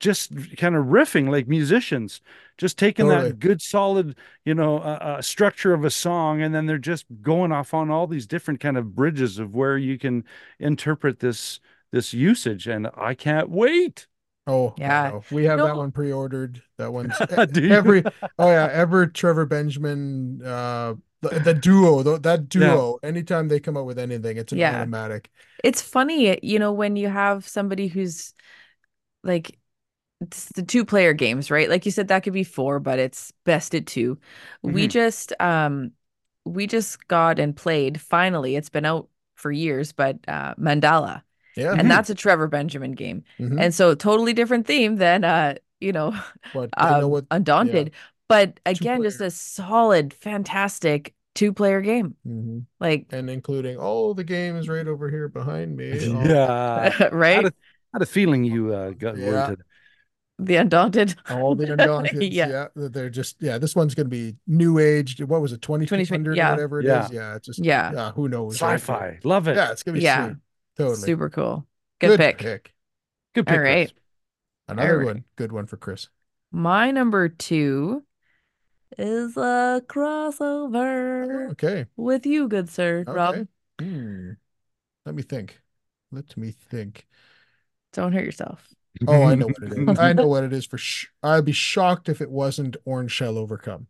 just 0.00 0.32
kind 0.56 0.74
of 0.74 0.86
riffing 0.86 1.30
like 1.30 1.46
musicians, 1.46 2.20
just 2.58 2.76
taking 2.76 3.06
Totally. 3.06 3.30
that 3.30 3.38
good 3.38 3.62
solid, 3.62 4.16
you 4.44 4.54
know, 4.54 4.78
uh, 4.78 4.98
uh, 5.00 5.22
structure 5.22 5.72
of 5.74 5.84
a 5.84 5.90
song, 5.90 6.42
and 6.42 6.52
then 6.54 6.66
they're 6.66 6.78
just 6.78 7.06
going 7.22 7.52
off 7.52 7.72
on 7.72 7.88
all 7.90 8.06
these 8.08 8.26
different 8.26 8.58
kind 8.60 8.76
of 8.76 8.94
bridges 8.96 9.38
of 9.38 9.54
where 9.54 9.78
you 9.78 9.98
can 9.98 10.24
interpret 10.58 11.20
this 11.20 11.60
this 11.92 12.12
usage, 12.14 12.66
and 12.66 12.88
I 12.96 13.14
can't 13.14 13.50
wait. 13.50 14.08
Oh, 14.46 14.74
Yeah. 14.76 15.10
know. 15.10 15.24
We 15.30 15.44
have 15.44 15.62
that 15.62 15.76
one 15.76 15.92
pre-ordered. 15.92 16.62
That 16.78 16.92
one's 16.92 17.22
Do 17.52 17.62
you? 17.62 17.76
every 17.76 18.06
oh 18.38 18.50
yeah, 18.50 18.68
ever 18.72 19.06
Trevor 19.06 19.46
Benjamin 19.46 20.42
uh 20.44 20.94
the, 21.20 21.38
the 21.38 21.54
duo, 21.54 22.02
the, 22.02 22.18
that 22.18 22.48
duo, 22.48 22.98
anytime 23.04 23.46
they 23.48 23.60
come 23.60 23.76
out 23.76 23.86
with 23.86 23.98
anything, 23.98 24.36
it's 24.38 24.52
an 24.52 24.58
Yeah. 24.58 24.62
automatic. 24.62 25.30
It's 25.64 25.82
funny, 25.82 26.38
you 26.42 26.58
know, 26.58 26.72
when 26.72 26.96
you 26.96 27.08
have 27.08 27.48
somebody 27.48 27.88
who's 27.88 28.34
like 29.24 29.58
it's 30.20 30.48
the 30.50 30.62
two 30.64 30.84
player 30.84 31.12
games, 31.14 31.50
right? 31.50 31.68
Like 31.70 31.86
you 31.86 31.92
said, 31.92 32.08
that 32.08 32.22
could 32.24 32.32
be 32.34 32.44
four, 32.44 32.80
but 32.80 32.98
it's 33.00 33.32
best 33.44 33.74
at 33.74 33.86
2 33.86 34.18
We 34.62 34.88
Mhm. 34.88 34.88
just 34.88 35.32
um 35.40 35.92
we 36.44 36.66
just 36.66 37.06
got 37.08 37.38
and 37.40 37.56
played 37.56 38.00
finally. 38.00 38.56
It's 38.56 38.70
been 38.70 38.86
out 38.86 39.08
for 39.36 39.52
years, 39.52 39.92
but 39.92 40.18
uh 40.28 40.54
Mandala. 40.56 41.22
Yeah. 41.56 41.74
And 41.78 41.90
that's 41.90 42.10
a 42.10 42.14
Trevor 42.14 42.48
Benjamin 42.48 42.92
game. 42.92 43.24
Mhm. 43.38 43.60
And 43.60 43.74
so 43.74 43.94
totally 43.94 44.32
different 44.32 44.66
theme 44.66 44.96
than 44.96 45.24
uh, 45.24 45.54
you 45.80 45.92
know, 45.92 46.10
But 46.54 46.70
they 46.78 46.84
know 46.84 47.04
um, 47.06 47.10
what 47.10 47.26
Undaunted. 47.30 47.92
But 48.28 48.60
again, 48.64 49.02
just 49.02 49.20
a 49.20 49.30
solid, 49.30 50.14
fantastic 50.14 51.14
two 51.34 51.52
player 51.52 51.80
game. 51.80 52.14
Mhm. 52.26 52.64
Like 52.80 53.06
and 53.10 53.28
including 53.30 53.76
oh 53.80 54.14
the 54.14 54.24
game 54.24 54.56
is 54.56 54.68
right 54.68 54.86
over 54.86 55.08
here 55.10 55.28
behind 55.28 55.76
me. 55.76 55.92
Oh, 56.08 56.22
Yeah. 56.24 56.90
Had 56.98 57.12
right? 57.12 57.44
a, 57.46 57.52
had 57.92 58.02
a 58.02 58.06
feeling 58.06 58.44
you 58.44 58.72
uh, 58.74 58.90
got 58.90 59.16
Yeah. 59.18 59.48
word 59.48 59.62
The 60.38 60.56
Undaunted. 60.56 61.14
all 61.30 61.54
the 61.54 61.72
Undaunted. 61.72 62.22
Yeah. 62.32 62.48
yeah. 62.48 62.66
They're 62.74 63.10
just 63.10 63.36
yeah, 63.40 63.58
this 63.58 63.76
one's 63.76 63.94
gonna 63.94 64.08
be 64.08 64.36
new 64.46 64.78
age. 64.78 65.20
What 65.22 65.40
was 65.42 65.52
it, 65.52 65.62
2200 65.62 66.36
yeah. 66.36 66.48
or 66.48 66.52
whatever 66.52 66.80
it 66.80 66.86
is? 66.86 66.90
Yeah. 66.90 67.08
Yeah, 67.12 67.36
it's 67.36 67.46
just 67.46 67.64
Yeah. 67.64 67.92
yeah, 67.92 68.12
who 68.12 68.28
knows? 68.28 68.54
sci-fi. 68.56 69.18
Love 69.24 69.48
it. 69.48 69.56
Yeah, 69.56 69.72
it's 69.72 69.82
gonna 69.82 69.98
be 69.98 70.04
Yeah. 70.04 70.26
sweet. 70.26 70.36
Totally. 70.76 70.96
Super 70.96 71.30
cool. 71.30 71.66
Good, 72.00 72.18
pick. 72.18 72.38
Good 73.34 73.46
pick. 73.46 73.48
All 73.48 73.58
right. 73.58 73.88
Chris. 73.88 73.98
Another 74.68 74.98
right. 74.98 75.04
one. 75.06 75.24
Good 75.36 75.52
one 75.52 75.66
for 75.66 75.76
Chris. 75.76 76.08
My 76.50 76.90
number 76.90 77.28
two 77.28 78.04
is 78.98 79.36
a 79.36 79.82
crossover 79.86 81.50
Okay. 81.52 81.86
with 81.96 82.26
you, 82.26 82.48
good 82.48 82.68
sir. 82.68 83.04
Rob, 83.06 83.34
Okay. 83.34 83.46
Hmm. 83.80 84.30
Let 85.06 85.14
me 85.14 85.22
think. 85.22 85.60
Let 86.10 86.36
me 86.36 86.50
think. 86.52 87.06
don't 87.92 88.12
hurt 88.12 88.24
yourself. 88.24 88.68
Oh, 89.06 89.22
I 89.22 89.34
know 89.34 89.46
what 89.46 89.62
it 89.62 89.88
is. 89.88 89.98
I 89.98 90.12
know 90.12 90.28
what 90.28 90.44
it 90.44 90.52
is 90.52 90.66
for 90.66 90.78
sh 90.78 91.06
I'd 91.22 91.44
be 91.44 91.52
shocked 91.52 92.08
if 92.08 92.20
it 92.20 92.30
wasn't 92.30 92.76
Orange 92.84 93.10
Shall 93.12 93.38
Overcome. 93.38 93.86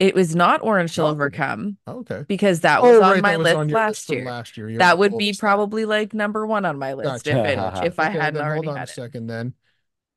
It 0.00 0.14
was 0.14 0.34
not 0.34 0.62
Orange 0.62 0.98
Oh. 0.98 1.06
Overcome 1.06 1.78
Okay. 1.86 2.24
because 2.26 2.60
that 2.60 2.82
was 2.82 2.96
oh, 2.96 3.02
on 3.02 3.12
right, 3.12 3.22
my 3.22 3.36
was 3.36 3.44
list 3.44 3.56
on 3.56 3.68
last 3.68 3.88
list 3.90 4.10
year. 4.10 4.24
Last 4.24 4.56
year. 4.56 4.68
You're 4.68 4.78
That 4.78 4.98
would 4.98 5.16
be 5.16 5.32
probably 5.34 5.84
like 5.84 6.12
number 6.12 6.46
one 6.46 6.64
on 6.64 6.78
my 6.78 6.94
list 6.94 7.24
Gotcha. 7.24 7.38
if 7.38 7.46
it 7.46 7.58
if 7.86 7.98
I 8.00 8.08
hadn't 8.10 8.40
already 8.40 8.66
hold 8.66 8.76
on 8.76 8.76
had 8.76 8.88
a 8.88 8.90
it. 8.90 8.94
second 8.94 9.26
then. 9.28 9.54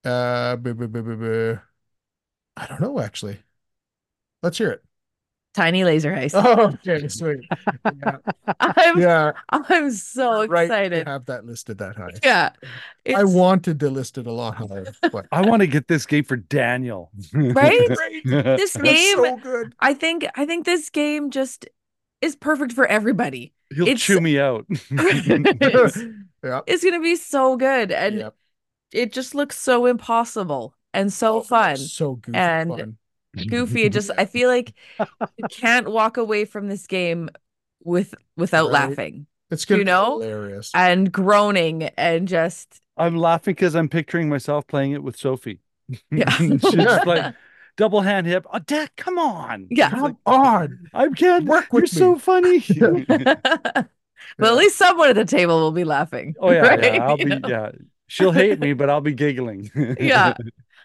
Uh, 0.04 0.56
bu- 0.56 0.74
bu- 0.74 0.88
bu- 0.88 1.58
I 2.56 2.66
don't 2.68 2.82
know 2.82 3.00
actually. 3.00 3.40
Let's 4.42 4.58
hear 4.58 4.72
it. 4.72 4.84
Tiny 5.58 5.84
Laser 5.84 6.12
Heist. 6.12 6.34
Oh, 6.45 6.68
okay, 6.88 7.08
sweet. 7.08 7.39
Yeah, 7.84 8.18
I'm 8.60 8.99
yeah. 9.01 9.32
I'm 9.49 9.89
so 9.91 10.45
right 10.45 10.66
excited. 10.66 11.05
to 11.05 11.12
have 11.12 11.26
that 11.26 11.45
listed 11.45 11.80
that 11.80 11.95
high. 11.95 12.12
Yeah. 12.24 12.51
I 12.64 12.70
It's- 13.05 13.26
wanted 13.34 13.80
to 13.80 13.89
list 13.89 14.20
it 14.20 14.28
a 14.28 14.32
lot 14.32 14.53
higher, 14.55 14.86
but 15.12 15.26
I 15.32 15.41
want 15.41 15.62
to 15.62 15.68
get 15.68 15.88
this 15.88 16.05
game 16.05 16.24
for 16.26 16.36
Daniel. 16.38 17.10
Right? 17.34 17.88
Great. 17.97 18.24
this 18.24 18.74
That's 18.74 18.78
game 18.78 19.16
so 19.18 19.38
good. 19.38 19.74
I 19.80 19.95
think 19.95 20.28
I 20.36 20.45
think 20.45 20.66
this 20.66 20.91
game 20.91 21.32
just 21.32 21.68
is 22.22 22.36
perfect 22.36 22.74
for 22.74 22.86
everybody. 22.86 23.53
He'll 23.74 23.88
It's- 23.88 24.01
chew 24.01 24.22
me 24.22 24.39
out. 24.39 24.66
It's, 24.70 25.97
Yeah. 26.43 26.62
it's 26.68 26.84
gonna 26.84 27.01
be 27.01 27.16
so 27.16 27.58
good 27.58 27.91
and 27.91 28.16
Yep. 28.20 28.36
it 28.91 29.12
just 29.12 29.34
looks 29.34 29.58
so 29.58 29.88
impossible 29.88 30.76
and 30.93 31.12
so 31.12 31.38
oh, 31.38 31.41
fun. 31.41 31.78
So 31.78 32.16
good. 32.16 32.36
And- 32.36 32.70
fun. 32.70 32.97
Goofy. 33.46 33.84
It 33.84 33.94
just 33.94 34.12
I 34.18 34.26
feel 34.26 34.50
like 34.50 34.74
you 35.38 35.46
can't 35.50 35.90
walk 35.90 36.18
away 36.18 36.46
from 36.46 36.68
this 36.68 36.88
game 36.88 37.30
with 37.84 38.14
without 38.36 38.72
Right. 38.72 38.90
laughing 38.90 39.28
It's 39.52 39.66
gonna 39.66 39.80
you 39.80 39.86
know, 39.86 40.20
hilarious. 40.20 40.72
and 40.74 41.12
groaning 41.12 41.84
and 41.98 42.28
just 42.28 42.82
I'm 42.98 43.16
laughing 43.16 43.54
because 43.54 43.76
I'm 43.76 43.90
picturing 43.90 44.30
myself 44.30 44.68
playing 44.68 44.92
it 44.94 45.04
with 45.04 45.18
Sophie. 45.18 45.60
Yeah. 46.12 46.30
She's 46.32 46.62
just 46.62 47.06
like 47.08 47.34
double 47.78 48.02
hand 48.02 48.28
hip. 48.28 48.46
Oh, 48.52 48.60
Dad, 48.60 48.90
come 48.98 49.18
on. 49.20 49.68
Yeah. 49.70 49.92
It's 49.94 50.02
like, 50.02 50.16
Come 50.26 50.36
on. 50.46 50.80
I 50.94 51.08
can't 51.10 51.46
Work 51.46 51.72
with 51.72 51.94
You're 51.94 52.14
with 52.14 52.18
so 52.18 52.18
funny. 52.20 52.60
but 52.78 54.48
at 54.48 54.56
least 54.56 54.78
someone 54.78 55.10
at 55.10 55.16
the 55.16 55.26
table 55.26 55.60
will 55.60 55.72
be 55.72 55.84
laughing. 55.84 56.36
oh 56.40 56.52
yeah, 56.52 56.60
right? 56.62 56.84
yeah. 56.84 57.08
I'll 57.08 57.18
You 57.20 57.26
be 57.26 57.40
know? 57.40 57.48
yeah. 57.48 57.72
She'll 58.08 58.32
hate 58.32 58.60
me, 58.60 58.74
but 58.74 58.90
I'll 58.90 59.02
be 59.02 59.14
giggling. 59.14 59.70
Yeah. 60.00 60.34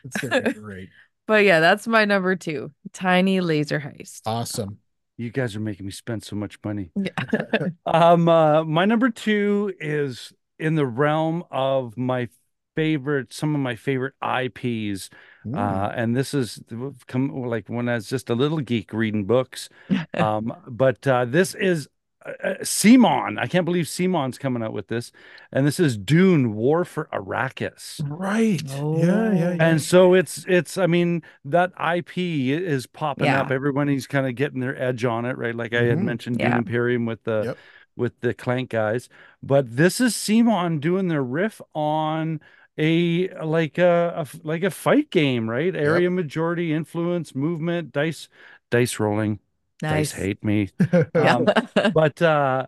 It's 0.04 0.58
great. 0.58 0.88
But 1.26 1.44
yeah, 1.44 1.60
that's 1.60 1.86
my 1.86 2.04
number 2.04 2.36
two. 2.36 2.72
Tiny 2.92 3.40
laser 3.40 3.80
heist. 3.80 4.22
Awesome. 4.26 4.78
You 5.16 5.30
guys 5.30 5.54
are 5.54 5.60
making 5.60 5.86
me 5.86 5.92
spend 5.92 6.24
so 6.24 6.36
much 6.36 6.58
money. 6.64 6.90
Yeah. 6.96 7.10
Um, 7.86 8.28
uh, 8.28 8.64
my 8.64 8.84
number 8.84 9.10
two 9.10 9.72
is 9.80 10.32
in 10.58 10.76
the 10.76 10.86
realm 10.86 11.44
of 11.50 11.96
my 11.96 12.28
favorite, 12.74 13.32
some 13.32 13.54
of 13.54 13.60
my 13.60 13.76
favorite 13.76 14.14
IPs. 14.22 15.10
Mm. 15.46 15.56
Uh, 15.56 15.92
and 15.94 16.16
this 16.16 16.34
is 16.34 16.60
come 17.06 17.28
like 17.44 17.68
when 17.68 17.88
I 17.88 17.94
was 17.94 18.08
just 18.08 18.30
a 18.30 18.34
little 18.34 18.60
geek 18.60 18.92
reading 18.92 19.24
books. 19.24 19.68
Um, 20.14 20.52
but 20.68 21.06
uh, 21.06 21.24
this 21.24 21.54
is 21.54 21.88
uh, 22.24 22.30
uh, 22.42 22.54
CMON. 22.62 23.38
I 23.38 23.46
can't 23.46 23.64
believe 23.64 23.86
CMON's 23.86 24.38
coming 24.38 24.62
out 24.62 24.72
with 24.72 24.88
this. 24.88 25.12
And 25.52 25.66
this 25.66 25.78
is 25.80 25.96
Dune 25.96 26.54
War 26.54 26.84
for 26.84 27.08
Arrakis. 27.12 28.00
right. 28.08 28.62
Yeah, 28.64 28.76
yeah, 28.76 28.80
Oh. 28.80 29.32
yeah. 29.32 29.56
And 29.60 29.80
so 29.80 30.14
it's 30.14 30.44
it's 30.48 30.78
I 30.78 30.86
mean 30.86 31.22
that 31.44 31.72
IP 31.78 32.18
is 32.52 32.86
popping 32.86 33.26
Yeah. 33.26 33.42
up. 33.42 33.50
Everybody's 33.50 34.06
kind 34.06 34.26
of 34.26 34.34
getting 34.34 34.60
their 34.60 34.80
edge 34.80 35.04
on 35.04 35.24
it, 35.24 35.36
right? 35.36 35.54
Like 35.54 35.74
I 35.74 35.82
had 35.84 35.98
Mhm. 35.98 36.04
mentioned 36.04 36.40
Yeah. 36.40 36.50
Dune 36.50 36.58
Imperium 36.58 37.06
with 37.06 37.24
the 37.24 37.42
Yep. 37.46 37.58
with 37.96 38.20
the 38.20 38.32
Clank 38.34 38.70
guys, 38.70 39.08
but 39.42 39.76
this 39.76 40.00
is 40.00 40.16
Simon 40.16 40.78
doing 40.78 41.08
their 41.08 41.22
riff 41.22 41.60
on 41.74 42.40
a 42.78 43.28
like 43.44 43.76
a 43.76 44.26
like 44.42 44.62
a 44.62 44.70
fight 44.70 45.10
game, 45.10 45.50
right? 45.50 45.76
Area 45.76 46.10
majority 46.10 46.72
influence, 46.72 47.34
movement, 47.34 47.92
dice 47.92 48.28
dice 48.70 48.98
rolling. 48.98 49.40
Nice. 49.82 50.12
Dice 50.12 50.12
hate 50.12 50.44
me. 50.44 50.70
Yeah. 51.14 51.36
Um, 51.36 51.48
but 51.92 52.22
uh, 52.22 52.66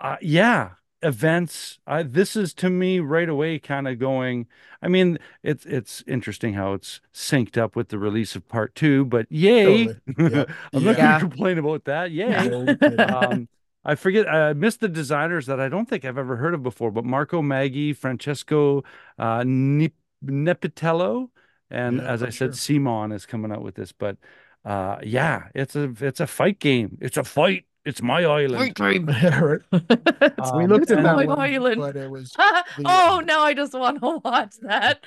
uh 0.00 0.16
yeah 0.22 0.70
events 1.02 1.78
uh, 1.86 2.02
this 2.06 2.36
is 2.36 2.54
to 2.54 2.70
me 2.70 3.00
right 3.00 3.28
away 3.28 3.58
kind 3.58 3.86
of 3.88 3.98
going 4.00 4.46
i 4.82 4.88
mean 4.88 5.18
it's 5.44 5.64
it's 5.66 6.02
interesting 6.08 6.54
how 6.54 6.72
it's 6.74 7.00
synced 7.14 7.56
up 7.56 7.76
with 7.76 7.88
the 7.90 7.98
release 7.98 8.34
of 8.36 8.48
part 8.48 8.74
two 8.74 9.04
but 9.06 9.26
yay 9.30 9.86
Totally. 9.86 9.96
Yep. 10.18 10.50
i'm 10.74 10.84
not 10.84 10.96
gonna 10.96 11.20
complain 11.20 11.58
about 11.58 11.84
that 11.84 12.10
yay 12.10 12.48
No 12.48 12.66
um 12.98 13.48
i 13.84 13.94
forget 13.94 14.28
i 14.28 14.52
missed 14.54 14.80
the 14.80 14.88
designers 14.88 15.46
that 15.46 15.60
i 15.60 15.68
don't 15.68 15.88
think 15.88 16.04
i've 16.04 16.18
ever 16.18 16.36
heard 16.36 16.54
of 16.54 16.62
before 16.64 16.90
but 16.90 17.04
marco 17.04 17.42
maggi 17.42 17.96
francesco 17.96 18.82
uh 19.18 19.44
Nip- 19.46 19.94
nepitello 20.24 21.28
and 21.70 21.98
Yeah, 21.98 22.08
as 22.12 22.22
i 22.22 22.30
said 22.30 22.54
sure. 22.56 22.78
CMON 22.80 23.12
is 23.14 23.26
coming 23.26 23.52
out 23.52 23.62
with 23.62 23.74
this 23.76 23.92
but 23.92 24.16
uh 24.64 24.98
yeah 25.02 25.48
it's 25.54 25.76
a 25.76 25.92
it's 26.00 26.20
a 26.20 26.26
fight 26.26 26.58
game 26.58 26.98
it's 27.00 27.16
a 27.16 27.24
fight 27.24 27.64
it's 27.84 28.02
my 28.02 28.24
island 28.24 28.58
Fight 28.58 28.74
time. 28.76 29.08
Yeah, 29.22 29.40
right. 29.40 29.60
We 30.52 30.66
Um, 30.66 30.66
looked 30.66 30.90
at 30.90 31.02
that 31.02 31.14
my 31.16 31.24
one, 31.24 31.38
island. 31.38 31.76
but 31.80 31.96
it 31.96 32.10
was 32.10 32.38
oh, 32.84 33.22
now 33.24 33.40
I 33.42 33.54
just 33.54 33.72
want 33.74 34.00
to 34.00 34.20
watch 34.24 34.56
that. 34.62 35.04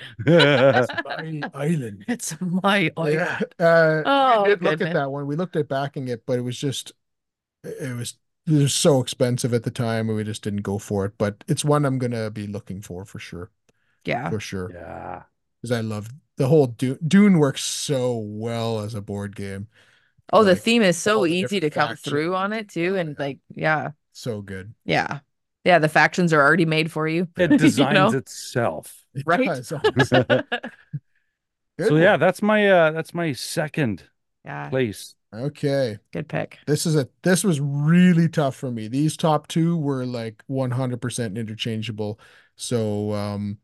my 1.06 1.42
island. 1.54 2.04
It's 2.08 2.40
my 2.40 2.90
island. 2.96 3.18
Yeah. 3.18 3.40
Uh, 3.58 4.02
Oh, 4.04 4.42
we 4.44 4.50
did 4.50 4.62
look 4.62 4.80
at 4.80 4.92
that 4.92 5.10
one. 5.10 5.26
We 5.26 5.36
looked 5.36 5.56
at 5.56 5.68
backing 5.68 6.08
it, 6.08 6.24
but 6.26 6.38
it 6.38 6.42
was 6.42 6.58
just 6.58 6.92
it 7.64 7.96
was 7.96 8.18
it 8.46 8.52
was 8.52 8.74
so 8.74 9.00
expensive 9.02 9.54
at 9.54 9.64
the 9.64 9.70
time, 9.70 10.08
and 10.08 10.16
we 10.16 10.24
just 10.24 10.42
didn't 10.44 10.62
go 10.62 10.78
for 10.78 11.06
it. 11.06 11.14
But 11.18 11.44
it's 11.48 11.64
one 11.64 11.84
I'm 11.86 11.98
gonna 11.98 12.30
be 12.30 12.46
looking 12.46 12.82
for 12.82 13.04
for 13.04 13.18
sure, 13.18 13.50
Yeah. 14.04 14.30
for 14.30 14.40
sure, 14.40 14.74
yeah 14.74 15.24
because 15.62 15.72
I 15.72 15.80
love 15.80 16.08
the 16.42 16.48
whole 16.48 16.66
Dune. 16.68 16.98
Dune 17.06 17.38
works 17.38 17.62
so 17.64 18.16
well 18.18 18.80
as 18.80 18.94
a 18.94 19.02
board 19.02 19.36
game. 19.36 19.68
Oh, 20.32 20.44
the 20.44 20.56
theme 20.56 20.82
is 20.82 20.96
so 20.96 21.26
the 21.26 21.26
easy 21.26 21.60
to 21.60 21.68
different 21.68 21.70
come 21.70 21.96
factions. 21.96 21.96
through 21.96 22.34
on 22.34 22.52
it 22.52 22.68
too. 22.70 22.96
And 22.96 23.18
yeah. 23.18 23.18
like, 23.18 23.38
yeah, 23.54 23.90
So 24.12 24.42
good. 24.42 24.74
yeah. 24.84 25.20
Yeah, 25.64 25.78
the 25.78 25.88
factions 25.88 26.32
are 26.32 26.40
already 26.42 26.66
made 26.66 26.90
for 26.92 27.08
you. 27.08 27.28
it 27.36 27.56
You 27.76 27.86
designs 27.86 27.90
know? 27.90 28.14
itself 28.14 29.06
It 29.14 29.26
Right? 29.26 29.42
does. 29.44 29.72
Awesome. 29.72 30.24
Good 31.78 31.88
so 31.88 31.96
yeah 31.96 32.16
that's 32.16 32.42
my 32.42 32.68
uh 32.68 32.90
that's 32.92 33.14
my 33.14 33.32
second 33.32 34.08
yeah, 34.44 34.70
place 34.70 35.16
Okay. 35.34 35.98
good 36.12 36.28
pick. 36.28 36.58
This 36.66 36.86
is 36.86 36.96
a 36.96 37.08
this 37.22 37.44
was 37.44 37.60
really 37.60 38.28
tough 38.28 38.56
for 38.56 38.70
me. 38.70 38.88
These 38.88 39.16
top 39.16 39.48
two 39.48 39.76
were 39.78 40.06
like 40.06 40.42
100% 40.48 41.38
interchangeable. 41.38 42.20
So 42.56 43.12
um 43.14 43.58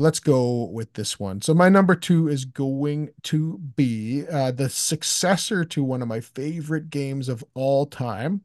let's 0.00 0.20
go 0.20 0.64
with 0.64 0.94
this 0.94 1.20
one. 1.20 1.42
So 1.42 1.52
my 1.52 1.68
number 1.68 1.94
2 1.94 2.28
is 2.28 2.44
going 2.46 3.10
to 3.24 3.58
be 3.58 4.24
uh 4.30 4.50
the 4.52 4.68
successor 4.68 5.64
to 5.66 5.84
one 5.84 6.02
of 6.02 6.08
my 6.08 6.20
favorite 6.20 6.90
games 6.90 7.28
of 7.28 7.44
all 7.54 7.86
time. 7.86 8.42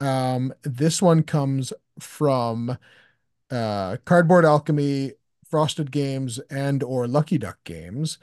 Um 0.00 0.52
this 0.62 1.00
one 1.02 1.22
comes 1.22 1.72
from 1.98 2.78
uh 3.50 3.96
Cardboard 4.04 4.44
Alchemy 4.44 5.12
Frosted 5.50 5.90
Games 5.90 6.38
and 6.50 6.82
or 6.82 7.06
Lucky 7.08 7.38
Duck 7.38 7.58
Games, 7.64 8.18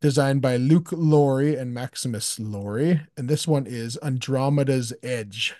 designed 0.00 0.40
by 0.40 0.56
Luke 0.56 0.90
Laurie 0.92 1.56
and 1.56 1.74
Maximus 1.74 2.38
Laurie, 2.38 3.00
and 3.16 3.28
this 3.28 3.46
one 3.46 3.66
is 3.66 3.98
Andromeda's 4.02 4.92
Edge. 5.02 5.54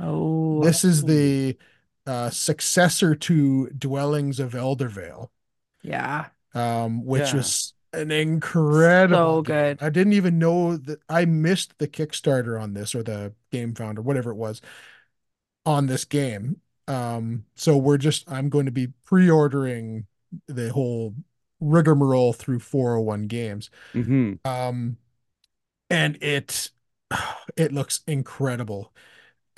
Oh, 0.00 0.62
This 0.62 0.84
is 0.84 1.04
the 1.04 1.56
uh, 2.06 2.30
successor 2.30 3.14
to 3.14 3.68
Dwellings 3.70 4.40
of 4.40 4.52
Eldervale, 4.52 5.28
yeah. 5.82 6.30
um, 6.54 7.04
which 7.04 7.32
Yeah. 7.32 7.32
was 7.32 7.74
an 7.92 8.10
incredible 8.10 9.38
So 9.38 9.42
game. 9.42 9.54
good. 9.54 9.80
I 9.80 9.90
didn't 9.90 10.12
even 10.12 10.38
know 10.38 10.76
that 10.76 11.00
I 11.08 11.24
missed 11.24 11.78
the 11.78 11.88
Kickstarter 11.88 12.60
on 12.60 12.74
this 12.74 12.94
or 12.94 13.02
the 13.02 13.34
Game 13.50 13.74
Founder, 13.74 14.02
whatever 14.02 14.30
it 14.30 14.36
was, 14.36 14.60
on 15.66 15.86
this 15.86 16.04
game. 16.04 16.60
Um, 16.88 17.44
so 17.54 17.76
we're 17.76 17.98
just 17.98 18.30
I'm 18.30 18.48
going 18.48 18.66
to 18.66 18.72
be 18.72 18.88
pre-ordering 19.04 20.06
the 20.48 20.70
whole 20.72 21.14
rigmarole 21.60 22.32
through 22.32 22.60
401 22.60 23.26
games. 23.26 23.70
hmm 23.94 24.32
Um, 24.44 24.98
and 25.90 26.18
it 26.22 26.70
it 27.56 27.72
looks 27.72 28.00
incredible. 28.06 28.92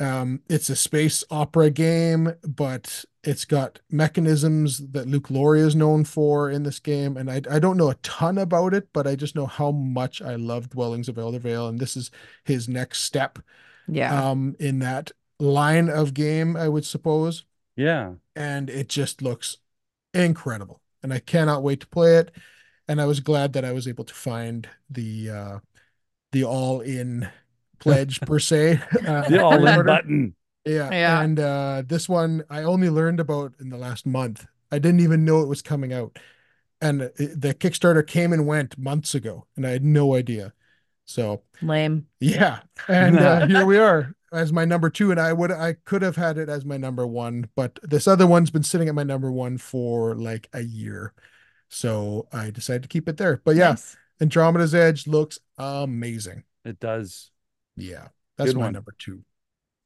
Um, 0.02 0.40
it's 0.48 0.68
a 0.68 0.76
space 0.76 1.22
opera 1.30 1.70
game, 1.70 2.34
but 2.46 3.04
it's 3.22 3.44
got 3.44 3.80
mechanisms 3.88 4.78
that 4.92 5.06
Luke 5.06 5.30
Laurie 5.30 5.60
is 5.60 5.76
known 5.76 6.04
for 6.04 6.50
in 6.50 6.64
this 6.64 6.80
game. 6.80 7.16
And 7.16 7.30
I, 7.30 7.40
I 7.50 7.58
don't 7.60 7.76
know 7.76 7.90
a 7.90 7.94
ton 7.96 8.36
about 8.38 8.74
it, 8.74 8.88
but 8.92 9.06
I 9.06 9.14
just 9.14 9.36
know 9.36 9.46
how 9.46 9.70
much 9.70 10.20
I 10.20 10.34
love 10.34 10.70
Dwellings 10.70 11.08
of 11.08 11.16
Eldervale. 11.16 11.68
and 11.68 11.78
this 11.78 11.96
is 11.96 12.10
his 12.44 12.68
next 12.68 13.04
step 13.04 13.38
Yeah. 13.86 14.30
um, 14.30 14.56
in 14.58 14.80
that 14.80 15.12
line 15.38 15.88
of 15.88 16.14
game, 16.14 16.56
I 16.56 16.68
would 16.68 16.84
suppose. 16.84 17.44
Yeah. 17.76 18.14
And 18.34 18.68
it 18.68 18.88
just 18.88 19.22
looks 19.22 19.58
incredible. 20.12 20.80
And 21.02 21.12
I 21.12 21.20
cannot 21.20 21.62
wait 21.62 21.80
to 21.80 21.86
play 21.86 22.16
it. 22.16 22.32
And 22.88 23.00
I 23.00 23.06
was 23.06 23.20
glad 23.20 23.52
that 23.52 23.64
I 23.64 23.72
was 23.72 23.86
able 23.86 24.04
to 24.04 24.14
find 24.14 24.68
the 24.90 25.30
uh 25.30 25.58
the 26.32 26.44
all-in 26.44 27.28
pledge 27.82 28.20
per 28.20 28.38
se. 28.38 28.80
Uh, 29.06 29.28
The 29.28 29.42
all 29.42 29.66
in 29.66 29.84
button. 29.86 30.34
Yeah. 30.64 30.90
Yeah. 30.90 31.20
And 31.20 31.38
uh 31.40 31.82
this 31.86 32.08
one 32.08 32.44
I 32.48 32.62
only 32.62 32.88
learned 32.90 33.20
about 33.20 33.52
in 33.60 33.68
the 33.68 33.76
last 33.78 34.06
month. 34.06 34.46
I 34.70 34.78
didn't 34.78 35.00
even 35.00 35.24
know 35.24 35.42
it 35.42 35.48
was 35.48 35.62
coming 35.62 35.92
out. 35.92 36.18
And 36.80 37.02
it- 37.02 37.40
the 37.40 37.54
Kickstarter 37.54 38.06
came 38.06 38.32
and 38.32 38.46
went 38.46 38.78
months 38.78 39.14
ago, 39.14 39.46
and 39.56 39.66
I 39.66 39.70
had 39.70 39.84
no 39.84 40.14
idea. 40.14 40.52
So 41.04 41.42
Lame. 41.60 42.06
yeah, 42.20 42.60
and 42.88 43.18
uh, 43.18 43.46
here 43.52 43.66
we 43.66 43.76
are 43.78 44.14
as 44.32 44.52
my 44.52 44.64
number 44.64 44.88
two, 44.88 45.10
and 45.10 45.20
I 45.20 45.32
would 45.32 45.50
I 45.50 45.74
could 45.84 46.02
have 46.02 46.16
had 46.16 46.38
it 46.38 46.48
as 46.48 46.64
my 46.64 46.76
number 46.76 47.04
one, 47.06 47.48
but 47.56 47.78
this 47.82 48.06
other 48.06 48.26
one's 48.26 48.50
been 48.50 48.62
sitting 48.62 48.88
at 48.88 48.94
my 48.94 49.02
number 49.02 49.30
one 49.32 49.58
for 49.58 50.14
like 50.14 50.48
a 50.54 50.62
year, 50.62 51.12
so 51.68 52.28
I 52.32 52.50
decided 52.50 52.82
to 52.82 52.88
keep 52.88 53.08
it 53.08 53.16
there. 53.16 53.42
But 53.44 53.56
yeah, 53.56 53.70
Nice. 53.70 53.96
Andromeda's 54.20 54.74
Edge 54.76 55.08
looks 55.08 55.40
amazing. 55.58 56.44
It 56.64 56.78
does. 56.78 57.31
Yeah, 57.76 58.08
that's 58.36 58.50
Good 58.50 58.58
my 58.58 58.64
one. 58.66 58.72
number 58.74 58.94
two. 58.98 59.22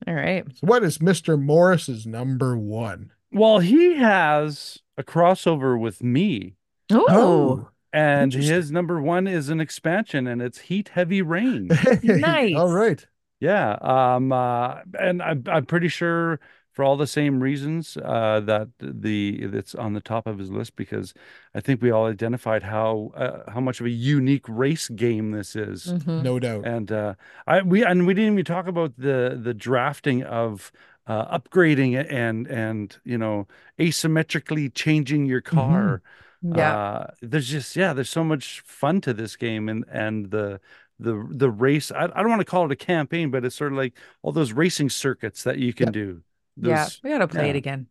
All 0.06 0.14
right. 0.14 0.44
So 0.54 0.66
what 0.66 0.84
is 0.84 0.98
Mr. 0.98 1.40
Morris's 1.40 2.06
number 2.06 2.56
one? 2.56 3.12
Well, 3.32 3.58
he 3.60 3.96
has 3.96 4.78
a 4.96 5.02
crossover 5.02 5.78
with 5.78 6.02
me, 6.02 6.54
Oh, 6.90 7.68
and 7.92 8.32
his 8.32 8.70
number 8.70 9.00
one 9.00 9.26
is 9.26 9.48
an 9.48 9.60
expansion, 9.60 10.26
and 10.26 10.40
it's 10.42 10.58
Heat 10.58 10.90
Heavy 10.90 11.22
Rain. 11.22 11.68
Nice. 12.02 12.54
All 12.54 12.72
right. 12.72 13.04
Yeah, 13.40 13.76
um, 13.82 14.32
uh, 14.32 14.76
and 14.98 15.20
I'm 15.22 15.44
I'm 15.46 15.66
pretty 15.66 15.88
sure 15.88 16.40
for 16.76 16.84
all 16.84 16.98
the 16.98 17.06
same 17.06 17.42
reasons 17.42 17.96
uh, 18.04 18.38
that 18.40 18.68
the 18.78 19.46
that's 19.46 19.74
on 19.74 19.94
the 19.94 20.00
top 20.12 20.26
of 20.26 20.36
his 20.38 20.50
list 20.50 20.76
because 20.76 21.14
I 21.54 21.60
think 21.62 21.80
we 21.80 21.90
all 21.90 22.04
identified 22.04 22.62
how 22.62 23.12
uh, 23.16 23.50
how 23.50 23.60
much 23.60 23.80
of 23.80 23.86
a 23.86 23.90
unique 23.90 24.44
race 24.46 24.86
game 24.90 25.30
this 25.30 25.56
is. 25.56 25.86
Mhm. 25.86 26.22
No 26.22 26.38
doubt. 26.38 26.66
And 26.66 26.92
uh, 26.92 27.14
I 27.46 27.62
we 27.62 27.82
and 27.82 28.06
we 28.06 28.12
didn't 28.12 28.34
even 28.34 28.44
talk 28.44 28.66
about 28.66 28.92
the 28.98 29.40
the 29.42 29.54
drafting 29.54 30.22
of 30.22 30.70
uh, 31.06 31.38
upgrading 31.38 31.92
and 32.12 32.46
and 32.46 32.86
you 33.04 33.16
know 33.16 33.46
asymmetrically 33.78 34.72
changing 34.74 35.24
your 35.24 35.40
car. 35.40 36.02
Yeah. 36.42 36.76
Uh, 36.76 37.06
there's 37.22 37.48
just 37.48 37.74
yeah, 37.74 37.94
there's 37.94 38.10
so 38.10 38.22
much 38.22 38.60
fun 38.66 39.00
to 39.00 39.14
this 39.14 39.34
game 39.36 39.70
and 39.70 39.84
and 39.90 40.30
the 40.30 40.60
the 40.98 41.26
the 41.30 41.50
race. 41.50 41.90
I, 41.90 42.04
I 42.04 42.20
don't 42.20 42.28
want 42.28 42.40
to 42.40 42.44
call 42.54 42.66
it 42.66 42.72
a 42.72 42.76
campaign, 42.76 43.30
but 43.30 43.44
it's 43.46 43.56
sort 43.56 43.72
of 43.72 43.78
like 43.78 43.94
all 44.22 44.32
those 44.32 44.52
racing 44.52 44.90
circuits 44.90 45.42
that 45.44 45.58
you 45.58 45.72
can 45.72 45.88
Yeah. 45.88 45.92
do. 46.04 46.22
Yeah. 46.56 46.88
We 47.02 47.10
gotta 47.10 47.28
play 47.28 47.50
it 47.50 47.56
again. 47.56 47.86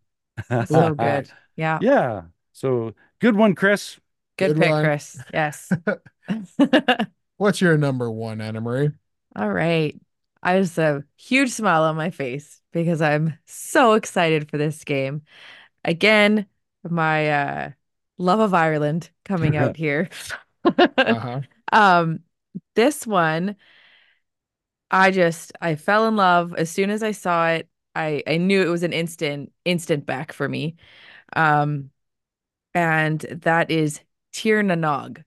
It's 0.49 0.69
so 0.71 0.93
good. 0.93 1.29
Yeah. 1.55 1.79
Yeah. 1.81 2.21
So 2.51 2.93
good 3.19 3.35
one, 3.35 3.55
Chris. 3.55 3.99
Good 4.37 4.53
Good 4.53 4.61
pick, 4.61 4.71
one. 4.71 4.83
Chris. 4.83 5.23
Yes. 5.33 5.71
What's 7.37 7.61
your 7.61 7.77
number 7.77 8.09
one, 8.09 8.41
Anna 8.41 8.61
Marie? 8.61 8.91
All 9.35 9.49
right. 9.49 9.99
I 10.41 10.59
just 10.59 10.75
have 10.77 10.97
a 10.97 11.03
huge 11.17 11.51
smile 11.51 11.83
on 11.83 11.95
my 11.95 12.09
face 12.09 12.61
because 12.71 13.01
I'm 13.01 13.37
so 13.45 13.93
excited 13.93 14.49
for 14.49 14.57
this 14.57 14.83
game. 14.83 15.23
Again, 15.83 16.45
my 16.83 17.29
uh 17.29 17.71
love 18.17 18.39
of 18.39 18.53
Ireland 18.53 19.09
coming 19.23 19.57
out 19.57 19.75
here. 19.75 20.09
Uh-huh. 20.63 21.41
Um, 21.71 22.19
this 22.75 23.05
one, 23.05 23.55
I 24.89 25.11
just 25.11 25.51
I 25.61 25.75
fell 25.75 26.07
in 26.07 26.15
love 26.15 26.53
as 26.55 26.69
soon 26.69 26.89
as 26.89 27.03
I 27.03 27.11
saw 27.11 27.49
it. 27.49 27.67
I 27.95 28.23
I 28.27 28.37
knew 28.37 28.61
it 28.61 28.69
was 28.69 28.83
an 28.83 28.93
instant 28.93 29.51
instant 29.65 30.05
back 30.05 30.33
for 30.33 30.47
me. 30.49 30.75
Um, 31.35 31.91
and 32.73 33.21
that 33.21 33.71
is 33.71 34.01
Tir 34.33 34.63
na 34.63 34.75
Nog 34.75 35.23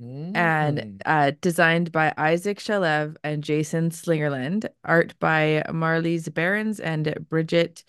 Mm. 0.00 0.36
and 0.36 1.02
uh, 1.06 1.32
designed 1.40 1.92
by 1.92 2.14
Isaac 2.16 2.58
Shalev 2.58 3.16
and 3.24 3.44
Jason 3.44 3.90
Slingerland, 3.90 4.68
art 4.84 5.18
by 5.18 5.62
Marlies 5.68 6.28
Barends 6.30 6.80
and 6.82 7.14
Bridget 7.28 7.84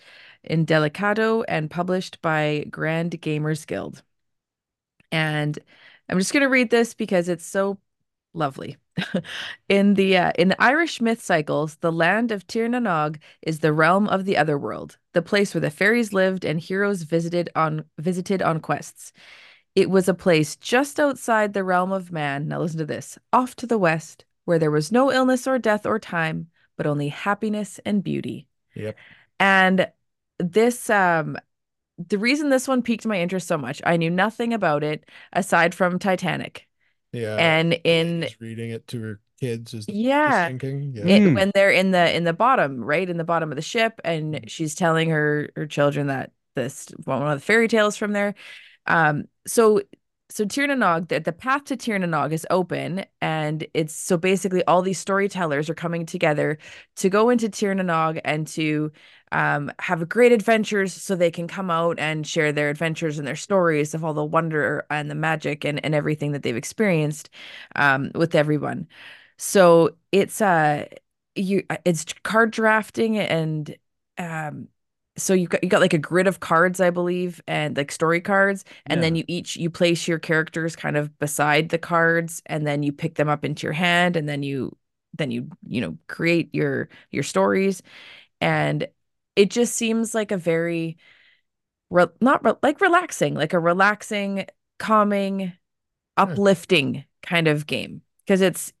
Indelicato, 0.48 1.44
and 1.48 1.70
published 1.70 2.20
by 2.22 2.66
Grand 2.70 3.12
Gamers 3.22 3.66
Guild. 3.66 4.02
And 5.10 5.58
I'm 6.08 6.18
just 6.18 6.32
going 6.32 6.42
to 6.42 6.48
read 6.48 6.70
this 6.70 6.94
because 6.94 7.28
it's 7.28 7.46
so 7.46 7.78
lovely. 8.34 8.76
in 9.68 9.94
the 9.94 10.16
uh, 10.16 10.32
in 10.38 10.48
the 10.48 10.62
Irish 10.62 11.00
myth 11.00 11.22
cycles, 11.22 11.76
the 11.76 11.92
land 11.92 12.30
of 12.30 12.46
Tir 12.46 12.68
na 12.68 12.78
Nog 12.78 13.18
is 13.42 13.60
the 13.60 13.72
realm 13.72 14.08
of 14.08 14.24
the 14.24 14.36
otherworld, 14.36 14.98
the 15.12 15.22
place 15.22 15.54
where 15.54 15.60
the 15.60 15.70
fairies 15.70 16.12
lived 16.12 16.44
and 16.44 16.60
heroes 16.60 17.02
visited 17.02 17.50
on 17.54 17.84
visited 17.98 18.42
on 18.42 18.60
quests. 18.60 19.12
It 19.74 19.88
was 19.88 20.08
a 20.08 20.14
place 20.14 20.56
just 20.56 21.00
outside 21.00 21.52
the 21.52 21.64
realm 21.64 21.92
of 21.92 22.12
man. 22.12 22.48
Now 22.48 22.60
listen 22.60 22.78
to 22.78 22.84
this. 22.84 23.18
Off 23.32 23.56
to 23.56 23.66
the 23.66 23.78
west, 23.78 24.24
where 24.44 24.58
there 24.58 24.70
was 24.70 24.92
no 24.92 25.10
illness 25.10 25.46
or 25.46 25.58
death 25.58 25.86
or 25.86 25.98
time, 25.98 26.48
but 26.76 26.86
only 26.86 27.08
happiness 27.08 27.80
and 27.86 28.04
beauty. 28.04 28.46
Yep. 28.74 28.96
And 29.40 29.90
this 30.38 30.90
um 30.90 31.38
the 32.08 32.18
reason 32.18 32.48
this 32.48 32.68
one 32.68 32.82
piqued 32.82 33.06
my 33.06 33.20
interest 33.20 33.46
so 33.46 33.58
much, 33.58 33.80
I 33.84 33.96
knew 33.96 34.10
nothing 34.10 34.52
about 34.52 34.82
it 34.82 35.08
aside 35.32 35.74
from 35.74 35.98
Titanic. 35.98 36.66
Yeah. 37.12 37.36
And 37.36 37.74
in 37.84 38.22
Just 38.22 38.40
reading 38.40 38.70
it 38.70 38.86
to 38.88 39.00
her 39.00 39.20
kids 39.40 39.74
is 39.74 39.86
yeah, 39.88 40.48
thinking. 40.48 40.92
Yeah. 40.94 41.04
it, 41.04 41.22
Mm. 41.22 41.34
when 41.34 41.50
they're 41.54 41.70
in 41.70 41.90
the 41.90 42.14
in 42.14 42.24
the 42.24 42.32
bottom, 42.32 42.82
right 42.82 43.08
in 43.08 43.16
the 43.16 43.24
bottom 43.24 43.50
of 43.50 43.56
the 43.56 43.62
ship, 43.62 44.00
Mm-hmm. 44.04 44.34
and 44.34 44.50
she's 44.50 44.74
telling 44.74 45.10
her 45.10 45.50
her 45.56 45.66
children 45.66 46.06
that 46.08 46.32
this 46.54 46.88
one 47.04 47.22
of 47.22 47.38
the 47.40 47.44
fairy 47.44 47.68
tales 47.68 47.96
from 47.96 48.12
there. 48.12 48.34
Um, 48.86 49.24
so 49.46 49.82
so 50.30 50.46
Tir 50.46 50.66
na 50.66 50.74
Nog, 50.74 51.08
the, 51.08 51.20
the 51.20 51.32
path 51.32 51.64
to 51.64 51.76
Tir 51.76 51.98
na 51.98 52.06
Nog 52.06 52.32
is 52.32 52.46
open, 52.50 53.04
and 53.20 53.66
it's 53.74 53.94
so 53.94 54.16
basically 54.16 54.64
all 54.64 54.80
these 54.80 54.98
storytellers 54.98 55.68
are 55.68 55.74
coming 55.74 56.06
together 56.06 56.56
to 56.96 57.10
go 57.10 57.28
into 57.28 57.50
Tir 57.50 57.74
na 57.74 57.82
Nog 57.82 58.18
and 58.24 58.46
to 58.48 58.92
um 59.32 59.70
have 59.80 60.08
great 60.08 60.32
adventures 60.32 60.92
so 60.92 61.16
they 61.16 61.30
can 61.30 61.48
come 61.48 61.70
out 61.70 61.98
and 61.98 62.26
share 62.26 62.52
their 62.52 62.70
adventures 62.70 63.18
and 63.18 63.26
their 63.26 63.36
stories 63.36 63.94
of 63.94 64.04
all 64.04 64.14
the 64.14 64.24
wonder 64.24 64.86
and 64.90 65.10
the 65.10 65.14
magic 65.14 65.64
and, 65.64 65.84
and 65.84 65.94
everything 65.94 66.32
that 66.32 66.42
they've 66.42 66.56
experienced 66.56 67.30
um 67.76 68.10
with 68.14 68.34
everyone. 68.34 68.86
So 69.38 69.96
it's 70.12 70.40
uh 70.40 70.86
you 71.34 71.64
it's 71.84 72.04
card 72.24 72.50
drafting 72.50 73.18
and 73.18 73.76
um 74.18 74.68
so 75.16 75.34
you 75.34 75.46
got 75.46 75.62
you 75.62 75.68
got 75.68 75.80
like 75.80 75.92
a 75.92 75.98
grid 75.98 76.26
of 76.26 76.40
cards 76.40 76.80
I 76.80 76.90
believe 76.90 77.40
and 77.46 77.76
like 77.76 77.92
story 77.92 78.20
cards 78.20 78.64
and 78.86 79.02
then 79.02 79.14
you 79.14 79.24
each 79.28 79.56
you 79.56 79.70
place 79.70 80.08
your 80.08 80.18
characters 80.18 80.74
kind 80.76 80.96
of 80.96 81.18
beside 81.18 81.68
the 81.68 81.78
cards 81.78 82.42
and 82.46 82.66
then 82.66 82.82
you 82.82 82.92
pick 82.92 83.16
them 83.16 83.28
up 83.28 83.44
into 83.44 83.66
your 83.66 83.72
hand 83.74 84.16
and 84.16 84.28
then 84.28 84.42
you 84.42 84.76
then 85.14 85.30
you 85.30 85.48
you 85.66 85.80
know 85.80 85.98
create 86.08 86.54
your 86.54 86.88
your 87.10 87.22
stories 87.22 87.82
and 88.40 88.88
it 89.36 89.50
just 89.50 89.74
seems 89.74 90.14
like 90.14 90.30
a 90.32 90.36
very 90.36 90.98
re- 91.90 92.06
not 92.20 92.44
re- 92.44 92.54
like 92.62 92.80
relaxing 92.80 93.34
like 93.34 93.52
a 93.52 93.58
relaxing 93.58 94.46
calming 94.78 95.52
uplifting 96.16 97.04
kind 97.22 97.48
of 97.48 97.66
game 97.66 98.02
because 98.26 98.40
it's 98.40 98.72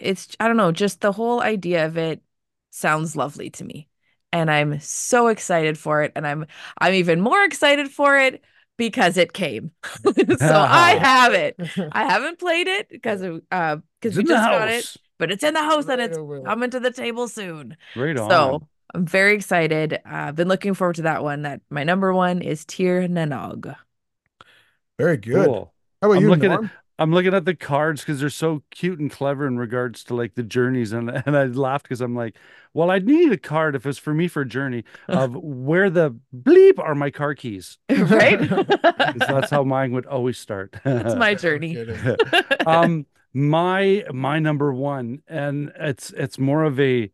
it's 0.00 0.36
I 0.40 0.48
don't 0.48 0.56
know 0.56 0.72
just 0.72 1.00
the 1.00 1.12
whole 1.12 1.40
idea 1.42 1.86
of 1.86 1.98
it 1.98 2.22
sounds 2.70 3.16
lovely 3.16 3.50
to 3.50 3.64
me 3.64 3.88
and 4.32 4.50
I'm 4.50 4.80
so 4.80 5.28
excited 5.28 5.78
for 5.78 6.02
it 6.02 6.12
and 6.16 6.26
I'm 6.26 6.46
I'm 6.78 6.94
even 6.94 7.20
more 7.20 7.42
excited 7.44 7.90
for 7.90 8.18
it 8.18 8.42
because 8.76 9.16
it 9.16 9.32
came. 9.32 9.72
so 10.38 10.64
I 10.68 10.98
have 11.00 11.32
it. 11.34 11.58
I 11.92 12.04
haven't 12.04 12.38
played 12.38 12.66
it 12.68 12.88
because 12.90 13.22
of 13.22 13.42
uh 13.50 13.76
because 14.00 14.16
we 14.16 14.24
just 14.24 14.48
got 14.48 14.68
it, 14.68 14.88
but 15.18 15.30
it's 15.32 15.44
in 15.44 15.54
the 15.54 15.62
house 15.62 15.88
and 15.88 16.00
it's 16.00 16.18
over 16.18 16.42
coming 16.44 16.70
to 16.70 16.80
the 16.80 16.90
table 16.92 17.28
soon. 17.28 17.76
Right 17.94 18.16
on. 18.16 18.28
So 18.30 18.66
I'm 18.96 19.06
very 19.06 19.34
excited. 19.34 19.92
Uh, 19.92 19.98
I've 20.04 20.36
been 20.36 20.48
looking 20.48 20.72
forward 20.72 20.96
to 20.96 21.02
that 21.02 21.22
one. 21.22 21.42
That 21.42 21.60
my 21.68 21.84
number 21.84 22.14
one 22.14 22.40
is 22.40 22.64
Tir 22.64 23.06
na 23.06 23.26
Nog. 23.26 23.68
Very 24.98 25.18
good. 25.18 25.44
Cool. 25.44 25.74
How 26.00 26.08
about 26.08 26.16
I'm 26.16 26.22
you, 26.22 26.30
looking 26.30 26.50
at- 26.52 26.70
I'm 26.98 27.12
looking 27.12 27.34
at 27.34 27.44
the 27.44 27.54
cards 27.54 28.00
because 28.00 28.20
they're 28.20 28.30
so 28.30 28.62
cute 28.70 28.98
and 28.98 29.10
clever 29.10 29.46
in 29.46 29.58
regards 29.58 30.02
to 30.04 30.14
like 30.14 30.34
the 30.34 30.42
journeys, 30.42 30.94
and 30.94 31.10
and 31.10 31.36
I 31.36 31.44
laughed 31.44 31.84
because 31.84 32.00
I'm 32.00 32.16
like, 32.16 32.36
well, 32.72 32.90
I'd 32.90 33.06
need 33.06 33.30
a 33.32 33.36
card 33.36 33.76
if 33.76 33.84
it's 33.84 33.98
for 33.98 34.14
me 34.14 34.28
for 34.28 34.40
a 34.40 34.48
journey 34.48 34.84
of 35.08 35.34
where 35.42 35.90
the 35.90 36.16
bleep 36.34 36.78
are 36.78 36.94
my 36.94 37.10
car 37.10 37.34
keys. 37.34 37.76
right? 37.90 38.40
that's 39.18 39.50
how 39.50 39.62
mine 39.62 39.92
would 39.92 40.06
always 40.06 40.38
start. 40.38 40.74
That's 40.84 41.16
my 41.16 41.34
journey. 41.34 41.76
Um 42.64 43.04
my 43.34 44.02
my 44.14 44.38
number 44.38 44.72
one 44.72 45.20
and 45.28 45.70
it's 45.78 46.10
it's 46.12 46.38
more 46.38 46.64
of 46.64 46.80
a 46.80 47.10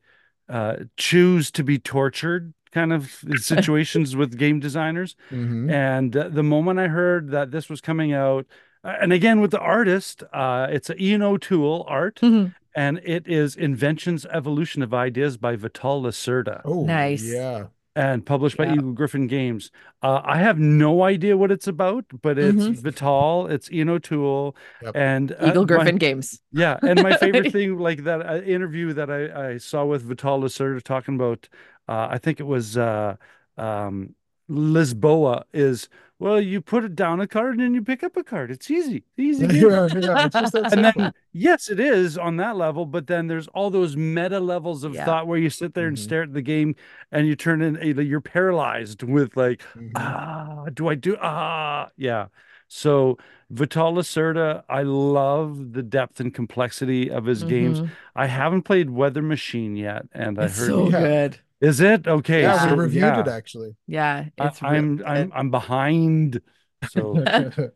uh 0.53 0.77
choose 0.97 1.51
to 1.51 1.63
be 1.65 1.79
tortured 1.79 2.53
kind 2.73 2.93
of 2.93 3.03
situations 3.53 4.15
with 4.21 4.39
game 4.45 4.59
designers 4.61 5.11
Mhm. 5.31 5.71
and 5.71 6.11
uh, 6.17 6.29
the 6.39 6.43
moment 6.55 6.79
i 6.85 6.89
heard 6.89 7.31
that 7.37 7.51
this 7.55 7.67
was 7.73 7.81
coming 7.81 8.13
out 8.13 8.45
uh, 8.85 8.95
and 9.03 9.13
again 9.13 9.41
with 9.43 9.51
the 9.57 9.61
artist 9.79 10.23
uh 10.33 10.67
it's 10.77 10.91
a 10.91 10.97
ian 11.07 11.23
o'toole 11.23 11.85
art 11.89 12.17
Mhm. 12.23 12.55
and 12.85 13.01
it 13.17 13.25
is 13.27 13.57
inventions 13.57 14.27
evolution 14.41 14.81
of 14.83 14.93
ideas 15.07 15.37
by 15.47 15.53
vital 15.57 16.03
lacerda 16.03 16.61
Oh, 16.65 16.85
Nice. 16.87 17.25
Yeah. 17.39 17.61
And 17.95 18.25
published 18.25 18.57
by 18.57 18.65
Yeah. 18.65 18.75
Eagle 18.75 18.93
Gryphon 18.93 19.27
Games. 19.27 19.71
Uh, 20.03 20.23
I 20.25 20.39
have 20.39 20.59
no 20.59 21.03
idea 21.03 21.37
what 21.37 21.51
it's 21.53 21.67
about, 21.67 22.07
but 22.23 22.39
it's 22.39 22.57
Mhm. 22.69 22.75
Vital, 22.77 23.47
it's 23.49 23.71
Ian 23.71 23.91
O'Toole, 23.91 24.57
Yep. 24.83 24.93
and 24.97 25.33
uh, 25.33 25.47
Eagle 25.49 25.65
my- 25.65 25.67
Gryphon 25.67 25.97
Games. 25.97 26.41
yeah, 26.53 26.79
and 26.83 27.03
my 27.03 27.15
favorite 27.19 27.53
thing, 27.53 27.77
like 27.79 28.05
that 28.05 28.21
uh, 28.27 28.41
interview 28.41 28.95
that 28.95 29.11
I, 29.11 29.51
I 29.51 29.57
saw 29.59 29.85
with 29.85 30.03
Vital 30.09 30.41
Lacerda 30.41 30.81
talking 30.83 31.17
about, 31.17 31.51
uh, 31.87 32.09
I 32.11 32.17
think 32.17 32.41
it 32.41 32.47
was 32.47 32.79
uh, 32.79 33.17
um, 33.59 34.15
Lisboa, 34.49 35.43
is 35.53 35.89
well, 36.23 36.41
you 36.41 36.61
put 36.61 36.85
it 36.85 36.95
down 36.95 37.21
a 37.21 37.27
card 37.27 37.53
and 37.55 37.61
then 37.61 37.75
you 37.75 37.83
pick 37.83 38.03
up 38.05 38.17
a 38.17 38.23
card. 38.23 38.51
It's 38.51 38.71
easy, 38.71 39.03
easy. 39.17 39.47
game. 39.49 39.71
yeah, 39.71 39.87
yeah, 39.95 40.27
it's 40.27 40.35
just 40.41 40.55
and 40.55 40.85
then 40.85 41.13
yes, 41.33 41.69
it 41.69 41.81
is 41.81 42.17
on 42.17 42.37
that 42.37 42.57
level, 42.57 42.87
but 42.87 43.07
then 43.07 43.27
there's 43.27 43.49
all 43.49 43.71
those 43.71 43.97
meta 43.97 44.39
levels 44.41 44.85
of 44.85 44.95
Yeah. 44.95 45.05
thought 45.05 45.27
where 45.27 45.39
you 45.39 45.51
sit 45.51 45.75
there 45.75 45.89
and 45.89 45.97
Mhm. 45.97 46.01
stare 46.01 46.23
at 46.23 46.33
the 46.33 46.43
game 46.43 46.75
and 47.11 47.27
you 47.27 47.35
turn 47.37 47.61
in, 47.63 47.75
you're 48.07 48.21
paralyzed 48.21 49.03
with 49.03 49.37
like, 49.37 49.63
Mhm. 49.77 49.91
ah, 49.97 50.67
do 50.73 50.89
I 50.89 50.95
do 50.95 51.17
ah, 51.21 51.89
yeah. 51.97 52.27
So 52.69 53.19
Vital 53.51 53.93
Lacerda, 53.93 54.63
I 54.69 54.83
love 54.83 55.73
the 55.75 55.83
depth 55.83 56.21
and 56.21 56.33
complexity 56.33 57.11
of 57.11 57.27
his 57.27 57.45
games. 57.45 57.81
Mhm. 57.81 57.91
I 58.17 58.27
haven't 58.27 58.63
played 58.63 58.89
Weather 58.89 59.21
Machine 59.23 59.77
yet, 59.77 60.07
and 60.13 60.39
I 60.39 60.45
It's 60.45 60.59
heard 60.59 60.67
so 60.69 60.89
Yeah. 60.89 61.01
good. 61.01 61.39
Is 61.63 61.81
it 61.81 62.09
okay? 62.09 62.43
yeah, 62.43 62.57
Yeah. 62.57 62.67
we 62.67 62.73
reviewed 62.73 63.05
yeah. 63.05 63.19
it 63.19 63.29
actually. 63.29 63.77
Yeah, 63.87 64.29
I, 64.41 64.49
it's 64.49 64.63
really 64.63 64.79
I'm. 64.79 65.03
I'm 65.07 65.33
I'm 65.35 65.51
behind. 65.51 66.41
So 66.83 67.23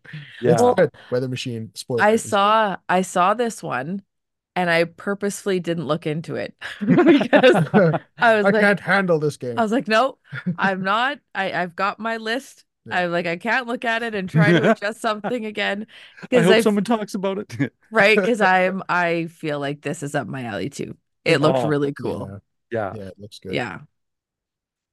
It's 0.48 0.62
yeah. 0.62 0.74
good. 0.76 0.90
Weather 1.10 1.28
machine. 1.28 1.72
Spoiler. 1.74 2.02
I 2.04 2.16
saw 2.16 2.76
I 2.88 3.02
saw 3.02 3.34
this 3.34 3.62
one 3.62 4.02
and 4.54 4.70
I 4.70 4.84
purposefully 4.84 5.60
didn't 5.60 5.86
look 5.86 6.06
into 6.06 6.36
it 6.36 6.56
because 6.80 7.60
I 8.20 8.36
was 8.36 8.44
I 8.44 8.50
like 8.50 8.62
can't 8.62 8.80
handle 8.80 9.18
this 9.18 9.36
game. 9.36 9.56
I 9.58 9.62
was 9.62 9.72
like, 9.72 9.88
nope, 9.88 10.20
I'm 10.58 10.82
not. 10.82 11.20
I, 11.34 11.52
I've 11.52 11.76
got 11.76 12.00
my 12.00 12.18
list. 12.18 12.64
Yeah. 12.84 12.94
I'm 12.96 13.10
like, 13.12 13.26
I 13.26 13.36
can't 13.36 13.66
look 13.66 13.84
at 13.84 14.02
it 14.02 14.14
and 14.14 14.28
try 14.30 14.52
to 14.52 14.64
adjust 14.64 15.00
something 15.00 15.46
again. 15.46 15.86
I 16.32 16.38
Because 16.38 16.42
hope 16.42 16.58
I, 16.58 16.60
someone 16.60 16.84
talks 16.84 17.14
about 17.14 17.38
it. 17.38 17.72
right, 17.90 18.20
because 18.20 18.40
I'm 18.40 18.82
I 18.88 19.26
feel 19.26 19.60
like 19.60 19.80
this 19.82 20.02
is 20.02 20.14
up 20.14 20.26
my 20.26 20.44
alley 20.44 20.70
too. 20.70 20.96
It 21.24 21.40
looked 21.40 21.62
Oh, 21.62 21.66
really 21.66 21.92
cool. 21.92 22.34
Yeah, 22.70 22.92
yeah. 22.94 23.02
yeah, 23.02 23.08
it 23.08 23.18
looks 23.18 23.38
good. 23.38 23.54
Yeah. 23.54 23.80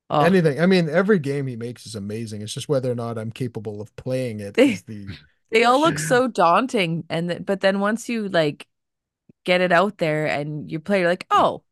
Oh, 0.10 0.22
Anything. 0.22 0.60
I 0.60 0.66
mean, 0.66 0.90
every 0.90 1.18
game 1.18 1.48
he 1.48 1.56
makes 1.56 1.86
is 1.86 1.96
amazing. 1.96 2.42
It's 2.42 2.54
just 2.54 2.70
whether 2.70 2.92
or 2.92 2.96
not 2.96 3.18
I'm 3.18 3.32
capable 3.32 3.82
of 3.82 3.96
playing 3.96 4.40
it 4.42 4.54
They- 4.54 4.76
the 4.86 5.08
they 5.52 5.64
all 5.64 5.80
look 5.80 6.00
so 6.00 6.28
daunting. 6.28 7.04
And 7.10 7.30
th- 7.30 7.46
but 7.46 7.62
then 7.62 7.80
once 7.80 8.10
you 8.10 8.28
like 8.30 8.68
get 9.46 9.62
it 9.62 9.72
out 9.72 9.98
there 10.00 10.28
and 10.28 10.72
you 10.72 10.80
play, 10.80 11.02
you're 11.02 11.10
like, 11.10 11.28
oh, 11.32 11.64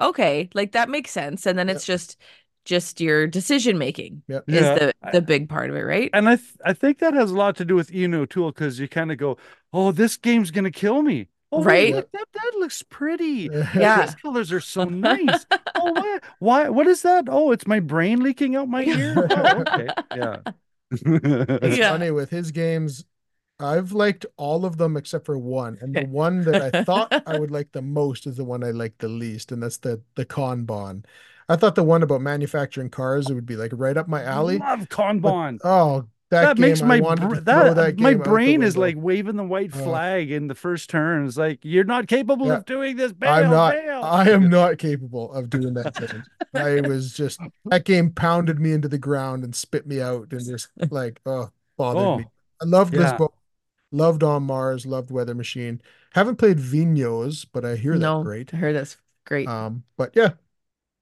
okay, 0.00 0.50
like 0.54 0.72
that 0.72 0.88
makes 0.90 1.10
sense. 1.12 1.46
And 1.46 1.58
then 1.58 1.68
Yep. 1.68 1.76
it's 1.76 1.86
just 1.86 2.18
just 2.64 3.00
your 3.00 3.26
decision 3.28 3.78
making 3.78 4.22
Yep. 4.28 4.44
is 4.48 4.60
Yeah. 4.62 4.74
the 4.74 4.94
the 5.12 5.22
big 5.22 5.48
part 5.48 5.70
of 5.70 5.76
it, 5.76 5.82
right? 5.82 6.12
And 6.12 6.28
I 6.28 6.36
th 6.36 6.48
I 6.64 6.72
think 6.72 6.98
that 6.98 7.14
has 7.14 7.30
a 7.30 7.36
lot 7.36 7.56
to 7.56 7.64
do 7.64 7.74
with 7.74 7.92
Ian 7.92 8.14
O'Toole 8.14 8.52
because 8.52 8.78
you 8.80 8.88
kind 8.88 9.12
of 9.12 9.18
go, 9.18 9.36
oh, 9.72 9.92
this 9.92 10.16
game's 10.16 10.50
gonna 10.50 10.70
kill 10.70 11.02
me. 11.02 11.28
Oh, 11.52 11.60
wait, 11.60 11.64
Right? 11.66 11.94
look, 11.94 12.10
that 12.12 12.26
that 12.34 12.52
looks 12.58 12.82
pretty. 12.82 13.48
Yeah. 13.74 14.04
These 14.06 14.14
colors 14.16 14.52
are 14.52 14.60
so 14.60 14.84
nice. 14.84 15.46
oh, 15.76 15.92
why, 15.92 16.18
why? 16.38 16.68
What 16.68 16.86
is 16.86 17.02
that? 17.02 17.26
Oh, 17.28 17.52
it's 17.52 17.66
my 17.66 17.80
brain 17.80 18.20
leaking 18.20 18.56
out 18.56 18.68
my 18.68 18.84
ear. 18.84 19.14
Oh, 19.30 19.60
okay. 19.60 19.88
Yeah. 20.14 20.38
It's 20.90 21.78
Yeah. 21.78 21.90
funny 21.90 22.10
with 22.10 22.30
his 22.30 22.50
games. 22.50 23.04
I've 23.58 23.92
liked 23.92 24.26
all 24.36 24.66
of 24.66 24.76
them 24.76 24.96
except 24.98 25.24
for 25.24 25.38
one, 25.38 25.78
and 25.80 25.94
the 25.94 26.04
one 26.04 26.42
that 26.44 26.74
I 26.74 26.84
thought 26.84 27.10
I 27.26 27.38
would 27.38 27.50
like 27.50 27.72
the 27.72 27.80
most 27.80 28.26
is 28.26 28.36
the 28.36 28.44
one 28.44 28.62
I 28.62 28.70
like 28.70 28.98
the 28.98 29.08
least, 29.08 29.50
and 29.50 29.62
that's 29.62 29.78
the 29.78 30.02
the 30.14 30.26
Kanban. 30.26 31.04
I 31.48 31.56
thought 31.56 31.74
the 31.74 31.82
one 31.84 32.02
about 32.02 32.20
manufacturing 32.20 32.90
cars 32.90 33.30
it 33.30 33.34
would 33.34 33.46
be 33.46 33.56
like 33.56 33.70
right 33.74 33.96
up 33.96 34.08
my 34.08 34.22
alley. 34.22 34.58
Love 34.58 34.80
but- 34.80 34.90
Kanban. 34.90 35.58
oh, 35.64 36.06
that, 36.30 36.42
That, 36.42 36.58
makes 36.58 36.82
my 36.82 37.00
br- 37.00 37.36
that, 37.36 37.76
that 37.76 37.98
my 38.00 38.12
game 38.14 38.20
out 38.20 38.24
the 38.24 38.30
brain 38.30 38.62
is 38.62 38.76
like 38.76 38.96
waving 38.98 39.36
the 39.36 39.44
white 39.44 39.72
Uh, 39.74 39.78
flag 39.78 40.30
in 40.30 40.48
the 40.48 40.54
first 40.54 40.90
turn. 40.90 41.26
It's 41.26 41.36
like 41.36 41.60
you're 41.62 41.84
not 41.84 42.08
capable 42.08 42.48
Yeah. 42.48 42.56
of 42.58 42.64
doing 42.64 42.96
this. 42.96 43.12
Bail, 43.12 43.30
I'm 43.30 43.50
not. 43.50 43.74
bail. 43.74 44.02
I 44.02 44.30
am 44.30 44.48
not 44.50 44.78
capable 44.78 45.32
of 45.32 45.48
doing 45.50 45.74
that. 45.74 45.94
game. 45.94 46.24
I 46.54 46.80
was 46.80 47.12
just 47.14 47.38
that 47.66 47.84
game 47.84 48.10
pounded 48.10 48.58
me 48.58 48.72
into 48.72 48.88
the 48.88 48.98
ground 48.98 49.44
and 49.44 49.54
spit 49.54 49.86
me 49.86 50.00
out 50.00 50.32
and 50.32 50.44
just 50.44 50.68
like 50.90 51.20
oh 51.26 51.50
bothered 51.76 52.02
Oh, 52.02 52.18
me. 52.18 52.24
I 52.60 52.64
loved 52.64 52.94
yeah. 52.94 53.16
book. 53.16 53.34
loved 53.92 54.22
On 54.22 54.42
Mars, 54.42 54.84
loved 54.86 55.10
Weather 55.10 55.34
Machine. 55.34 55.80
Haven't 56.14 56.36
played 56.36 56.58
Vinhos, 56.58 57.46
but 57.52 57.64
I 57.64 57.76
hear 57.76 57.94
no, 57.94 58.18
that 58.18 58.24
great. 58.24 58.54
I 58.54 58.56
heard 58.56 58.74
that's 58.74 58.96
great. 59.26 59.46
Um, 59.46 59.84
but 59.96 60.12
yeah, 60.16 60.30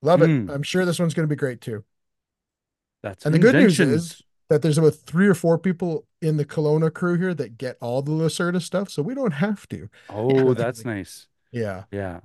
love 0.03 0.23
it. 0.23 0.27
Mm. 0.29 0.51
I'm 0.53 0.63
sure 0.65 0.85
this 0.85 0.99
one's 0.99 1.15
going 1.15 1.27
to 1.29 1.33
be 1.33 1.39
great 1.39 1.61
too. 1.61 1.85
That's 3.03 3.25
And 3.25 3.35
the 3.35 3.39
good 3.39 3.55
news 3.55 3.79
is 3.81 4.23
that 4.51 4.63
there's 4.63 4.79
about 4.79 4.95
three 4.95 5.27
or 5.29 5.35
four 5.35 5.59
people 5.59 6.07
in 6.21 6.37
the 6.37 6.45
Kelowna 6.45 6.93
crew 6.93 7.17
here 7.19 7.35
that 7.35 7.59
get 7.59 7.77
all 7.81 8.03
the 8.03 8.13
Lacerda 8.13 8.61
stuff, 8.61 8.91
so 8.91 9.03
we 9.03 9.15
don't 9.15 9.33
have 9.33 9.67
to. 9.69 9.89
Oh, 10.09 10.55
that's 10.55 10.85
nice. 10.85 11.27
Yeah, 11.53 11.85
Yeah. 11.91 12.21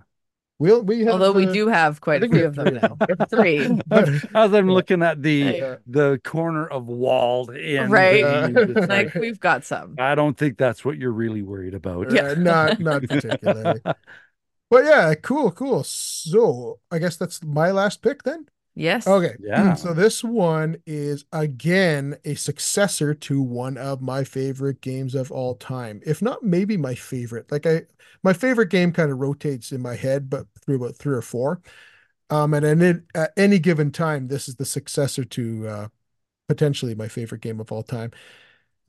we'll 0.58 0.82
we 0.84 1.02
have. 1.02 1.14
Although 1.14 1.32
we 1.34 1.48
uh, 1.48 1.54
do 1.54 1.68
have 1.68 2.02
quite 2.02 2.24
a 2.24 2.28
few 2.30 2.46
of 2.46 2.56
them 2.56 2.76
now. 2.82 2.98
Three. 3.30 3.60
As 4.36 4.54
I'm 4.54 4.70
looking 4.70 5.02
at 5.04 5.22
the 5.22 5.32
Yeah. 5.58 5.76
the 5.88 6.20
corner 6.24 6.68
of 6.68 6.88
walled 6.88 7.52
in, 7.56 7.90
Right. 7.90 8.24
games, 8.24 8.58
Uh, 8.58 8.82
like 8.82 8.90
like, 8.90 9.14
we've 9.16 9.40
got 9.40 9.64
some. 9.66 9.96
I 9.98 10.16
don't 10.16 10.38
think 10.38 10.58
that's 10.58 10.84
what 10.84 10.98
you're 10.98 11.12
really 11.12 11.42
worried 11.44 11.74
about. 11.76 12.12
Yeah. 12.12 12.30
Uh, 12.32 12.36
not 12.36 12.80
not 12.80 13.04
particularly. 13.04 13.82
But 14.72 14.86
yeah, 14.86 15.16
cool, 15.16 15.52
cool. 15.52 15.84
So 15.84 16.80
I 16.92 17.00
guess 17.00 17.18
that's 17.18 17.44
my 17.44 17.72
last 17.72 18.02
pick 18.02 18.24
then. 18.24 18.48
Yes. 18.76 19.08
Okay. 19.08 19.36
Yeah. 19.40 19.74
So 19.74 19.94
this 19.94 20.24
one 20.24 20.78
is 20.86 21.26
again 21.32 22.18
a 22.26 22.36
successor 22.36 23.14
to 23.16 23.42
one 23.42 23.78
of 23.78 24.02
my 24.02 24.24
favorite 24.24 24.82
games 24.82 25.16
of 25.16 25.32
all 25.32 25.56
time. 25.56 26.02
If 26.06 26.22
not 26.22 26.44
maybe 26.44 26.78
my 26.78 26.96
favorite. 26.96 27.52
Like 27.52 27.66
I 27.66 27.84
my 28.24 28.34
favorite 28.34 28.70
game 28.70 28.92
kind 28.92 29.12
of 29.12 29.18
rotates 29.20 29.72
in 29.72 29.82
my 29.82 29.96
head, 29.96 30.30
but 30.30 30.46
through 30.64 30.76
about 30.76 30.96
three 30.98 31.16
or 31.16 31.22
four. 31.22 31.62
Um, 32.30 32.54
and 32.54 32.82
then 32.82 33.06
at 33.16 33.34
any 33.38 33.60
given 33.60 33.92
time, 33.92 34.28
this 34.28 34.50
is 34.50 34.56
the 34.56 34.66
successor 34.66 35.26
to 35.26 35.68
uh 35.68 35.88
potentially 36.50 36.96
my 36.96 37.08
favorite 37.08 37.42
game 37.42 37.60
of 37.60 37.72
all 37.72 37.84
time. 37.84 38.12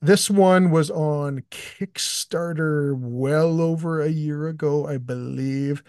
This 0.01 0.29
one 0.29 0.71
was 0.71 0.89
on 0.89 1.43
Kickstarter 1.51 2.95
well 2.97 3.61
over 3.61 4.01
a 4.01 4.09
year 4.09 4.47
ago, 4.47 4.87
I 4.87 4.97
believe. 4.97 5.83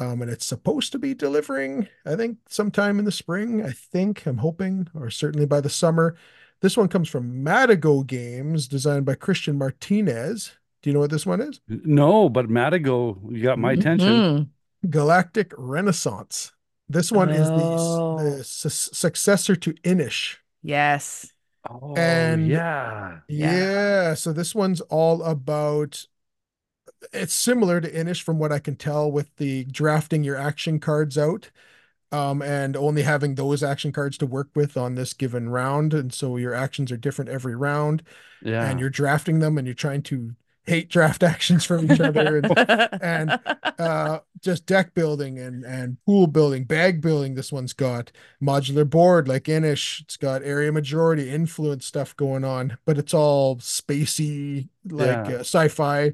Um, 0.00 0.22
and 0.22 0.30
it's 0.30 0.46
supposed 0.46 0.92
to 0.92 0.98
be 0.98 1.12
delivering, 1.12 1.86
I 2.06 2.16
think, 2.16 2.38
sometime 2.48 2.98
in 2.98 3.04
the 3.04 3.12
spring. 3.12 3.62
I 3.64 3.70
think, 3.72 4.24
I'm 4.26 4.38
hoping, 4.38 4.88
or 4.94 5.10
certainly 5.10 5.44
by 5.46 5.60
the 5.60 5.68
summer. 5.68 6.16
This 6.62 6.76
one 6.76 6.88
comes 6.88 7.08
from 7.08 7.44
Matagot 7.44 8.06
Games, 8.06 8.66
designed 8.66 9.04
by 9.04 9.14
Christian 9.14 9.58
Martinez. 9.58 10.52
Do 10.82 10.88
you 10.88 10.94
know 10.94 11.00
what 11.00 11.10
this 11.10 11.26
one 11.26 11.42
is? 11.42 11.60
No, 11.68 12.30
but 12.30 12.48
Matagot, 12.48 13.18
you 13.30 13.42
got 13.42 13.58
my 13.58 13.72
attention. 13.72 14.08
Mhm. 14.08 14.48
Galactic 14.90 15.52
Renaissance. 15.58 16.52
This 16.88 17.12
one 17.12 17.28
is 17.28 17.46
the, 17.48 17.54
Oh. 17.62 18.18
the 18.22 18.42
su- 18.42 18.68
successor 18.70 19.54
to 19.56 19.74
Inis. 19.84 20.36
Yes. 20.62 21.30
Oh, 21.68 21.94
And- 21.94 22.48
yeah. 22.48 23.18
Yeah. 23.28 23.52
Yeah, 23.54 24.14
so 24.14 24.32
this 24.32 24.54
one's 24.54 24.80
all 24.82 25.22
about 25.22 26.06
it's 27.12 27.34
similar 27.34 27.80
to 27.80 27.98
Inis 28.00 28.18
from 28.18 28.38
what 28.38 28.52
I 28.52 28.58
can 28.58 28.76
tell 28.76 29.10
with 29.10 29.34
the 29.36 29.64
drafting 29.64 30.24
your 30.24 30.36
action 30.36 30.80
cards 30.80 31.16
out. 31.18 31.50
um, 32.12 32.42
and 32.42 32.76
only 32.76 33.02
having 33.02 33.36
those 33.36 33.62
action 33.62 33.92
cards 33.92 34.18
to 34.18 34.26
work 34.26 34.48
with 34.56 34.76
on 34.76 34.96
this 34.96 35.12
given 35.12 35.48
round. 35.48 35.94
And 35.94 36.12
so 36.12 36.36
your 36.38 36.54
actions 36.54 36.90
are 36.90 36.96
different 36.96 37.30
every 37.30 37.54
round, 37.54 38.02
Yeah. 38.42 38.68
and 38.68 38.80
you're 38.80 38.90
drafting 38.90 39.38
them, 39.38 39.56
and 39.58 39.66
you're 39.66 39.74
trying 39.74 40.02
to 40.04 40.34
hate 40.66 40.88
draft 40.90 41.22
actions 41.34 41.64
from 41.64 41.90
each 41.90 42.00
other, 42.00 42.38
and 42.38 43.00
and 43.02 43.40
uh, 43.78 44.20
just 44.40 44.66
deck 44.66 44.92
building 44.94 45.38
and 45.38 45.64
and 45.64 45.98
pool 46.04 46.26
building, 46.26 46.64
bag 46.64 47.00
building. 47.00 47.34
This 47.36 47.52
one's 47.52 47.72
got 47.74 48.10
modular 48.42 48.88
board 48.90 49.28
like 49.28 49.48
Inis. 49.48 50.00
It's 50.02 50.16
got 50.16 50.42
area 50.42 50.72
majority 50.72 51.30
influence 51.30 51.86
stuff 51.86 52.16
going 52.16 52.44
on, 52.44 52.76
but 52.84 52.98
it's 52.98 53.14
all 53.14 53.56
spacey, 53.58 54.68
like 54.84 55.28
Yeah. 55.28 55.36
uh, 55.36 55.38
sci-fi. 55.40 56.12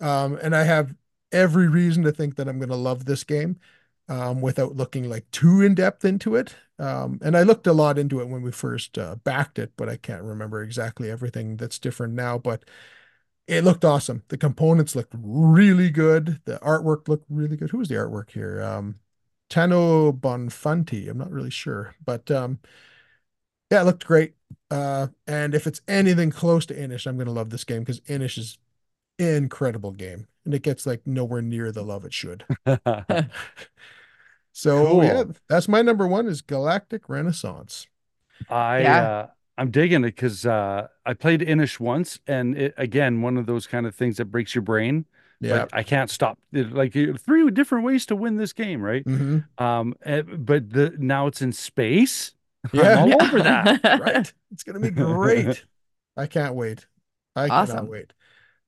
Um, 0.00 0.38
and 0.42 0.54
I 0.54 0.64
have 0.64 0.94
every 1.32 1.68
reason 1.68 2.02
to 2.04 2.12
think 2.12 2.36
that 2.36 2.48
I'm 2.48 2.58
going 2.58 2.68
to 2.70 2.76
love 2.76 3.04
this 3.04 3.24
game, 3.24 3.58
um, 4.08 4.40
without 4.40 4.76
looking 4.76 5.08
like 5.08 5.30
too 5.30 5.60
in 5.62 5.74
depth 5.74 6.04
into 6.04 6.36
it. 6.36 6.54
Um, 6.78 7.18
and 7.22 7.36
I 7.36 7.42
looked 7.42 7.66
a 7.66 7.72
lot 7.72 7.98
into 7.98 8.20
it 8.20 8.28
when 8.28 8.42
we 8.42 8.52
first 8.52 8.96
uh, 8.98 9.16
backed 9.16 9.58
it, 9.58 9.72
but 9.76 9.88
I 9.88 9.96
can't 9.96 10.22
remember 10.22 10.62
exactly 10.62 11.10
everything 11.10 11.56
that's 11.56 11.78
different 11.78 12.14
now. 12.14 12.38
But 12.38 12.64
it 13.46 13.64
looked 13.64 13.84
awesome. 13.84 14.24
The 14.28 14.38
components 14.38 14.94
looked 14.96 15.14
really 15.18 15.90
good. 15.90 16.40
The 16.44 16.58
artwork 16.60 17.08
looked 17.08 17.26
really 17.30 17.56
good. 17.56 17.70
Who 17.70 17.78
was 17.78 17.88
the 17.88 17.96
artwork 17.96 18.30
here? 18.30 18.62
Um, 18.62 19.00
Tano 19.50 20.12
Bonfanti. 20.12 21.08
I'm 21.08 21.18
not 21.18 21.30
really 21.30 21.50
sure, 21.50 21.94
but 22.04 22.30
um, 22.30 22.60
yeah, 23.70 23.82
it 23.82 23.84
looked 23.84 24.06
great. 24.06 24.34
Uh, 24.70 25.08
and 25.26 25.54
if 25.54 25.66
it's 25.66 25.80
anything 25.88 26.30
close 26.30 26.66
to 26.66 26.82
Inis, 26.82 27.06
I'm 27.06 27.18
gonna 27.18 27.32
love 27.32 27.50
this 27.50 27.64
game 27.64 27.80
because 27.80 28.00
Inis 28.06 28.38
is 28.38 28.58
incredible 29.18 29.92
game, 29.92 30.28
and 30.44 30.54
it 30.54 30.62
gets 30.62 30.86
like 30.86 31.06
nowhere 31.06 31.42
near 31.42 31.72
the 31.72 31.82
love 31.84 32.04
it 32.04 32.12
should. 32.14 32.46
So 34.52 35.00
yeah, 35.02 35.24
that's 35.48 35.68
my 35.68 35.82
number 35.82 36.06
one 36.06 36.26
is 36.26 36.42
Galactic 36.42 37.08
Renaissance. 37.08 37.86
I 38.48 38.84
Yeah. 38.84 39.00
uh 39.00 39.26
I'm 39.56 39.70
digging 39.70 40.04
it 40.04 40.08
because 40.14 40.46
uh 40.46 40.88
I 41.04 41.14
played 41.14 41.42
Inis 41.42 41.80
once 41.80 42.20
and 42.26 42.56
it 42.56 42.74
again 42.76 43.22
one 43.22 43.36
of 43.36 43.46
those 43.46 43.66
kind 43.66 43.86
of 43.86 43.94
things 43.94 44.16
that 44.18 44.26
breaks 44.26 44.54
your 44.54 44.62
brain. 44.62 45.06
Yeah. 45.40 45.66
But 45.66 45.70
I 45.72 45.82
can't 45.82 46.10
stop 46.10 46.38
it, 46.52 46.72
like 46.72 46.92
three 46.92 47.50
different 47.50 47.84
ways 47.84 48.06
to 48.06 48.16
win 48.16 48.36
this 48.36 48.52
game, 48.52 48.82
right? 48.82 49.06
hmm 49.06 49.48
Um 49.58 49.94
eh, 50.04 50.22
but 50.22 50.70
the 50.70 50.94
now 50.98 51.26
it's 51.26 51.42
in 51.42 51.52
space. 51.52 52.34
Yeah. 52.72 52.96
I'm 52.96 53.12
all 53.12 53.22
over 53.22 53.40
that. 53.42 53.78
Right. 53.94 54.32
It's 54.50 54.62
gonna 54.64 54.80
be 54.80 54.90
great. 54.90 55.64
I 56.16 56.26
can't 56.26 56.54
wait. 56.54 56.86
I 57.36 57.50
cannot 57.50 57.86
Awesome. 57.86 57.88
wait. 57.88 58.12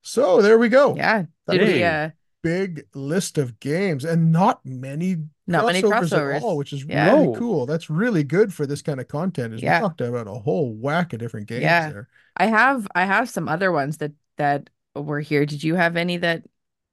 So 0.03 0.43
there 0.43 0.59
we 0.59 0.69
go. 0.69 0.97
Yeah. 0.97 1.25
That 1.47 1.53
Did 1.53 1.63
was 1.63 1.73
we, 1.73 1.85
uh, 1.85 2.11
Big 2.43 2.87
list 2.95 3.37
of 3.37 3.61
games 3.61 4.03
and 4.03 4.33
not 4.33 4.65
many 4.65 5.17
not 5.47 5.67
many 5.67 5.83
crossovers 5.83 6.37
at 6.37 6.43
all, 6.43 6.57
which 6.57 6.73
is 6.73 6.85
Yeah. 6.85 7.13
really 7.13 7.37
cool. 7.39 7.67
That's 7.67 7.91
really 7.91 8.25
good 8.25 8.55
for 8.55 8.67
this 8.67 8.81
kind 8.81 8.99
of 8.99 9.09
content. 9.09 9.53
Is 9.53 9.63
Yeah. 9.63 9.81
we 9.81 9.89
talked 9.89 10.01
about 10.01 10.27
a 10.27 10.33
whole 10.33 10.73
whack 10.73 11.13
of 11.13 11.19
different 11.19 11.49
games 11.49 11.63
Yeah. 11.63 11.91
there. 11.91 12.09
I 12.39 12.47
have 12.47 12.89
I 12.95 13.05
have 13.05 13.29
some 13.29 13.47
other 13.47 13.71
ones 13.71 13.99
that 13.99 14.13
that 14.39 14.71
were 14.95 15.21
here. 15.21 15.45
Did 15.45 15.63
you 15.63 15.75
have 15.75 15.97
any 15.97 16.17
that 16.17 16.45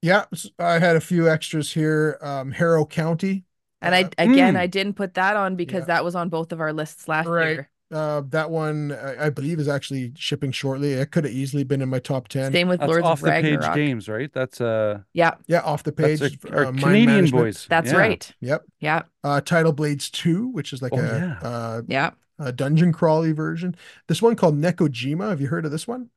Yeah, 0.01 0.25
I 0.59 0.79
had 0.79 0.95
a 0.97 1.01
few 1.01 1.29
extras 1.29 1.71
here. 1.71 2.17
Um, 2.21 2.51
Harrow 2.51 2.85
County. 2.85 3.45
and 3.81 3.95
I 3.95 4.03
Uh, 4.03 4.09
again 4.17 4.55
Mm. 4.55 4.59
I 4.59 4.67
didn't 4.67 4.93
put 4.95 5.13
that 5.13 5.38
on 5.38 5.55
because 5.55 5.81
Yeah. 5.84 5.95
that 5.95 6.03
was 6.03 6.15
on 6.15 6.27
both 6.29 6.51
of 6.51 6.59
our 6.59 6.73
lists 6.73 7.07
last 7.07 7.27
Right. 7.27 7.51
year. 7.51 7.69
Uh, 7.89 8.22
that 8.30 8.49
one 8.51 8.91
I, 8.91 9.27
I 9.27 9.30
believe 9.30 9.59
is 9.59 9.69
actually 9.69 10.11
shipping 10.18 10.51
shortly. 10.51 10.91
It 10.93 11.11
could 11.11 11.23
have 11.23 11.31
easily 11.34 11.64
been 11.64 11.81
in 11.81 11.88
my 11.88 11.99
top 11.99 12.27
ten. 12.27 12.51
Same 12.51 12.68
with 12.68 12.81
That's 12.81 12.89
Lords 12.89 13.05
off 13.05 13.19
of 13.19 13.26
the 13.26 13.31
page 13.41 13.61
games, 13.73 14.09
right? 14.09 14.30
That's 14.34 14.59
uh 14.59 14.99
Yeah, 15.14 15.35
Yeah, 15.47 15.61
off 15.61 15.84
the 15.84 15.93
page. 15.93 16.22
a, 16.22 16.30
our 16.51 16.65
uh, 16.65 16.72
Canadian 16.73 17.05
Management. 17.05 17.43
boys. 17.45 17.65
that's 17.69 17.91
Yeah. 17.91 17.97
right. 17.97 18.34
Yep. 18.41 18.65
Yeah, 18.81 19.01
Uh, 19.23 19.39
Tidal 19.39 19.72
Blades 19.72 20.09
2, 20.09 20.47
which 20.49 20.73
is 20.73 20.81
like 20.81 20.91
Oh, 20.93 20.97
a, 20.97 21.01
yeah. 21.01 21.39
uh, 21.41 21.81
yeah. 21.88 22.09
a 22.39 22.51
dungeon 22.51 22.91
crawly 22.91 23.31
version. 23.31 23.73
This 24.07 24.22
one 24.22 24.35
called 24.35 24.57
Nekojima. 24.59 25.30
Have 25.30 25.39
you 25.39 25.47
heard 25.47 25.64
of 25.65 25.72
this 25.72 25.88
one? 25.88 26.09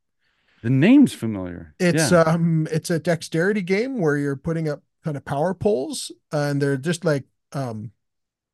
The 0.62 0.70
name's 0.70 1.12
familiar. 1.14 1.74
It's 1.78 2.10
yeah. 2.10 2.22
um 2.22 2.66
it's 2.72 2.90
a 2.90 2.98
dexterity 2.98 3.62
game 3.62 3.98
where 4.00 4.16
you're 4.16 4.36
putting 4.36 4.68
up 4.68 4.82
kind 5.04 5.16
of 5.16 5.24
power 5.24 5.54
poles 5.54 6.10
and 6.32 6.60
they're 6.60 6.76
just 6.76 7.04
like 7.04 7.24
um 7.52 7.92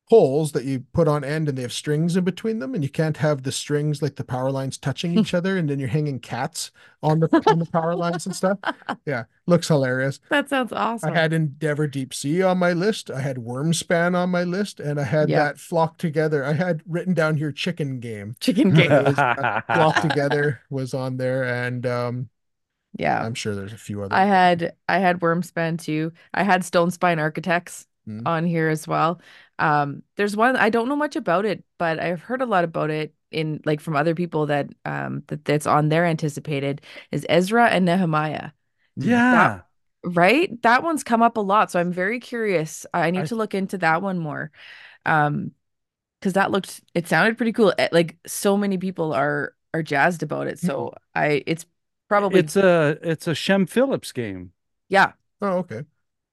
poles 0.08 0.52
that 0.52 0.64
you 0.64 0.80
put 0.92 1.08
on 1.08 1.24
end 1.24 1.48
and 1.48 1.58
they 1.58 1.62
have 1.62 1.72
strings 1.72 2.16
in 2.16 2.22
between 2.24 2.60
them 2.60 2.74
and 2.74 2.84
you 2.84 2.88
can't 2.90 3.16
have 3.16 3.42
the 3.42 3.50
strings 3.50 4.00
like 4.00 4.14
the 4.16 4.24
power 4.24 4.52
lines 4.52 4.78
touching 4.78 5.18
each 5.18 5.34
other 5.34 5.56
and 5.58 5.68
then 5.68 5.78
you're 5.80 5.88
hanging 5.88 6.20
cats 6.20 6.70
on 7.02 7.18
the 7.20 7.42
on 7.48 7.58
the 7.58 7.66
power 7.66 7.94
lines 7.96 8.26
and 8.26 8.34
stuff. 8.34 8.58
Yeah, 9.04 9.24
looks 9.46 9.68
hilarious. 9.68 10.18
That 10.30 10.48
sounds 10.48 10.72
awesome. 10.72 11.12
I 11.12 11.16
had 11.16 11.32
Endeavor 11.32 11.86
Deep 11.86 12.12
Sea 12.12 12.42
on 12.42 12.58
my 12.58 12.72
list. 12.72 13.08
I 13.10 13.20
had 13.20 13.36
Wyrmspan 13.36 14.16
on 14.16 14.30
my 14.30 14.42
list, 14.42 14.80
and 14.80 14.98
I 14.98 15.04
had 15.04 15.28
Yeah. 15.28 15.44
that 15.44 15.58
Flock 15.60 15.96
Together. 15.98 16.44
I 16.44 16.54
had 16.54 16.82
written 16.88 17.14
down 17.14 17.36
here 17.36 17.52
Chicken 17.52 18.00
Game. 18.00 18.34
Chicken 18.40 18.74
game. 18.74 18.90
was, 18.90 19.16
uh, 19.18 19.60
Flock 19.66 20.00
Together 20.02 20.60
was 20.70 20.92
on 20.92 21.18
there, 21.18 21.44
and 21.44 21.86
um, 21.86 22.28
Yeah. 22.98 23.22
I'm 23.24 23.34
sure 23.34 23.54
there's 23.54 23.72
a 23.72 23.78
few 23.78 24.02
other. 24.02 24.14
I 24.14 24.24
had 24.24 24.74
I 24.88 24.98
had 24.98 25.20
Wyrmspan 25.20 25.80
too. 25.80 26.12
I 26.34 26.42
had 26.42 26.62
Stonespine 26.62 27.18
Architects 27.20 27.86
Hmm. 28.06 28.20
on 28.26 28.44
here 28.46 28.68
as 28.68 28.86
well. 28.86 29.20
Um, 29.58 30.02
there's 30.16 30.36
one 30.36 30.56
I 30.56 30.70
don't 30.70 30.88
know 30.88 30.96
much 30.96 31.16
about 31.16 31.44
it, 31.46 31.64
but 31.78 31.98
I've 31.98 32.22
heard 32.22 32.42
a 32.42 32.46
lot 32.46 32.64
about 32.64 32.90
it 32.90 33.14
in 33.30 33.60
like 33.64 33.80
from 33.80 33.96
other 33.96 34.14
people 34.14 34.46
that 34.46 34.68
um 34.84 35.22
that 35.28 35.44
that's 35.44 35.66
on 35.66 35.88
their 35.88 36.04
anticipated 36.06 36.82
is 37.10 37.26
Ezra 37.28 37.68
and 37.68 37.84
Nehemiah, 37.84 38.50
yeah. 38.96 39.62
right? 40.04 40.60
That 40.62 40.82
one's 40.82 41.04
come 41.04 41.22
up 41.22 41.36
a 41.36 41.40
lot, 41.40 41.70
so 41.70 41.80
I'm 41.80 41.92
very 41.92 42.20
curious. 42.20 42.86
I 42.94 43.10
need 43.10 43.20
I- 43.22 43.26
to 43.26 43.36
look 43.36 43.54
into 43.54 43.78
that 43.78 44.02
one 44.02 44.18
more. 44.18 44.50
Um, 45.06 45.52
because 46.20 46.34
that 46.34 46.50
looked 46.52 46.82
it 46.94 47.08
sounded 47.08 47.36
pretty 47.38 47.52
cool. 47.52 47.74
Eh, 47.78 47.88
Like 47.92 48.18
so 48.26 48.56
many 48.56 48.78
people 48.78 49.12
are 49.14 49.54
are 49.74 49.82
jazzed 49.82 50.22
about 50.24 50.48
it. 50.48 50.58
So 50.60 50.94
I 51.14 51.44
it's 51.46 51.66
probably 52.08 52.40
It's 52.40 52.56
a 52.56 52.98
it's 53.02 53.26
a 53.26 53.34
Shem 53.34 53.66
Phillips 53.66 54.12
game. 54.12 54.52
yeah. 54.88 55.12
Oh, 55.40 55.58
okay. 55.58 55.82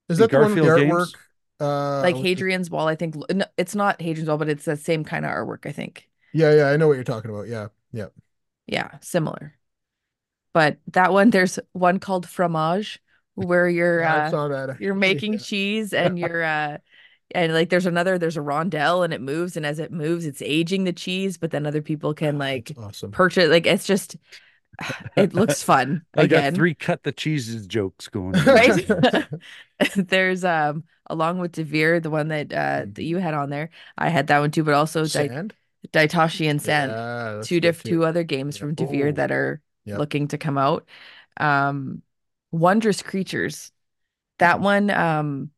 Is 0.10 0.18
The 0.18 0.24
that 0.24 0.32
the 0.32 0.38
one 0.38 0.52
with 0.52 0.62
the 0.62 0.68
Garphill 0.68 0.70
artwork? 0.70 1.10
games? 1.10 1.18
Uh, 1.64 2.02
like 2.02 2.16
Hadrian's 2.16 2.70
Wall, 2.70 2.88
I 2.88 2.96
think. 2.96 3.16
No, 3.32 3.46
it's 3.58 3.76
not 3.76 4.02
Hadrian's 4.02 4.28
Wall, 4.28 4.38
but 4.38 4.50
it's 4.50 4.66
the 4.66 4.76
same 4.76 5.04
kind 5.04 5.26
of 5.26 5.32
artwork, 5.32 5.66
I 5.66 5.72
think. 5.72 6.10
Yeah, 6.34 6.54
yeah, 6.54 6.66
I 6.68 6.78
know 6.78 6.88
what 6.88 6.96
you're 6.96 7.04
talking 7.04 7.32
about. 7.32 7.48
Yeah, 7.48 7.68
yeah. 7.92 8.08
Yeah, 8.68 8.98
similar. 9.02 9.54
But 10.54 10.78
that 10.92 11.14
one, 11.14 11.30
there's 11.30 11.60
one 11.72 12.00
called 12.00 12.28
Fromage, 12.28 13.00
where 13.36 13.70
you're 13.70 14.04
uh, 14.06 14.76
you're 14.80 14.94
making 14.94 15.38
cheese 15.40 15.94
and 15.94 16.20
you're 16.20 16.44
uh 16.44 16.78
and 17.34 17.54
like 17.54 17.70
there's 17.70 17.86
another 17.86 18.18
there's 18.18 18.38
a 18.38 18.42
rondelle 18.42 19.04
and 19.04 19.14
it 19.14 19.22
moves 19.22 19.58
and 19.58 19.66
as 19.66 19.80
it 19.80 19.92
moves 19.92 20.26
it's 20.26 20.42
aging 20.42 20.84
the 20.84 20.94
cheese, 20.94 21.38
but 21.38 21.52
then 21.52 21.66
other 21.66 21.82
people 21.82 22.14
can 22.14 22.38
like 22.38 22.72
awesome. 22.78 23.12
purchase 23.12 23.50
like 23.50 23.66
it's 23.66 23.88
just 23.88 24.18
it 25.16 25.34
looks 25.34 25.64
fun 25.64 26.06
I 26.18 26.28
got 26.28 26.46
again. 26.46 26.54
three 26.54 26.74
cut 26.74 27.04
the 27.04 27.12
cheeses 27.12 27.68
jokes 27.68 28.08
going. 28.08 28.36
on. 28.36 28.46
Right? 28.46 29.28
There's 29.96 30.44
um 30.46 30.84
along 31.08 31.40
with 31.40 31.54
Devir, 31.54 32.02
the 32.02 32.10
one 32.10 32.30
that 32.30 32.52
uh 32.54 32.86
that 32.94 33.04
you 33.04 33.18
had 33.18 33.34
on 33.34 33.50
there. 33.50 33.70
I 33.98 34.10
had 34.10 34.28
that 34.28 34.40
one 34.40 34.52
too, 34.52 34.64
but 34.64 34.74
also 34.74 35.04
Dai- 35.04 35.28
Sand. 35.28 35.54
Daitoshi 35.92 36.50
and 36.50 36.62
Sand. 36.62 36.92
Yeah, 36.92 37.42
two 37.42 37.56
good 37.56 37.62
diff 37.62 37.84
two 37.84 38.06
other 38.06 38.24
games 38.24 38.56
Yeah. 38.56 38.62
from 38.62 38.76
Devir 38.76 39.10
Oh. 39.10 39.12
that 39.16 39.32
are 39.32 39.62
Yep. 39.86 39.98
looking 39.98 40.28
to 40.30 40.38
come 40.38 40.58
out. 40.58 40.88
Um 41.38 42.02
Wondrous 42.52 43.02
Creatures. 43.02 43.72
That 44.40 44.60
one 44.60 44.90
um 44.92 45.52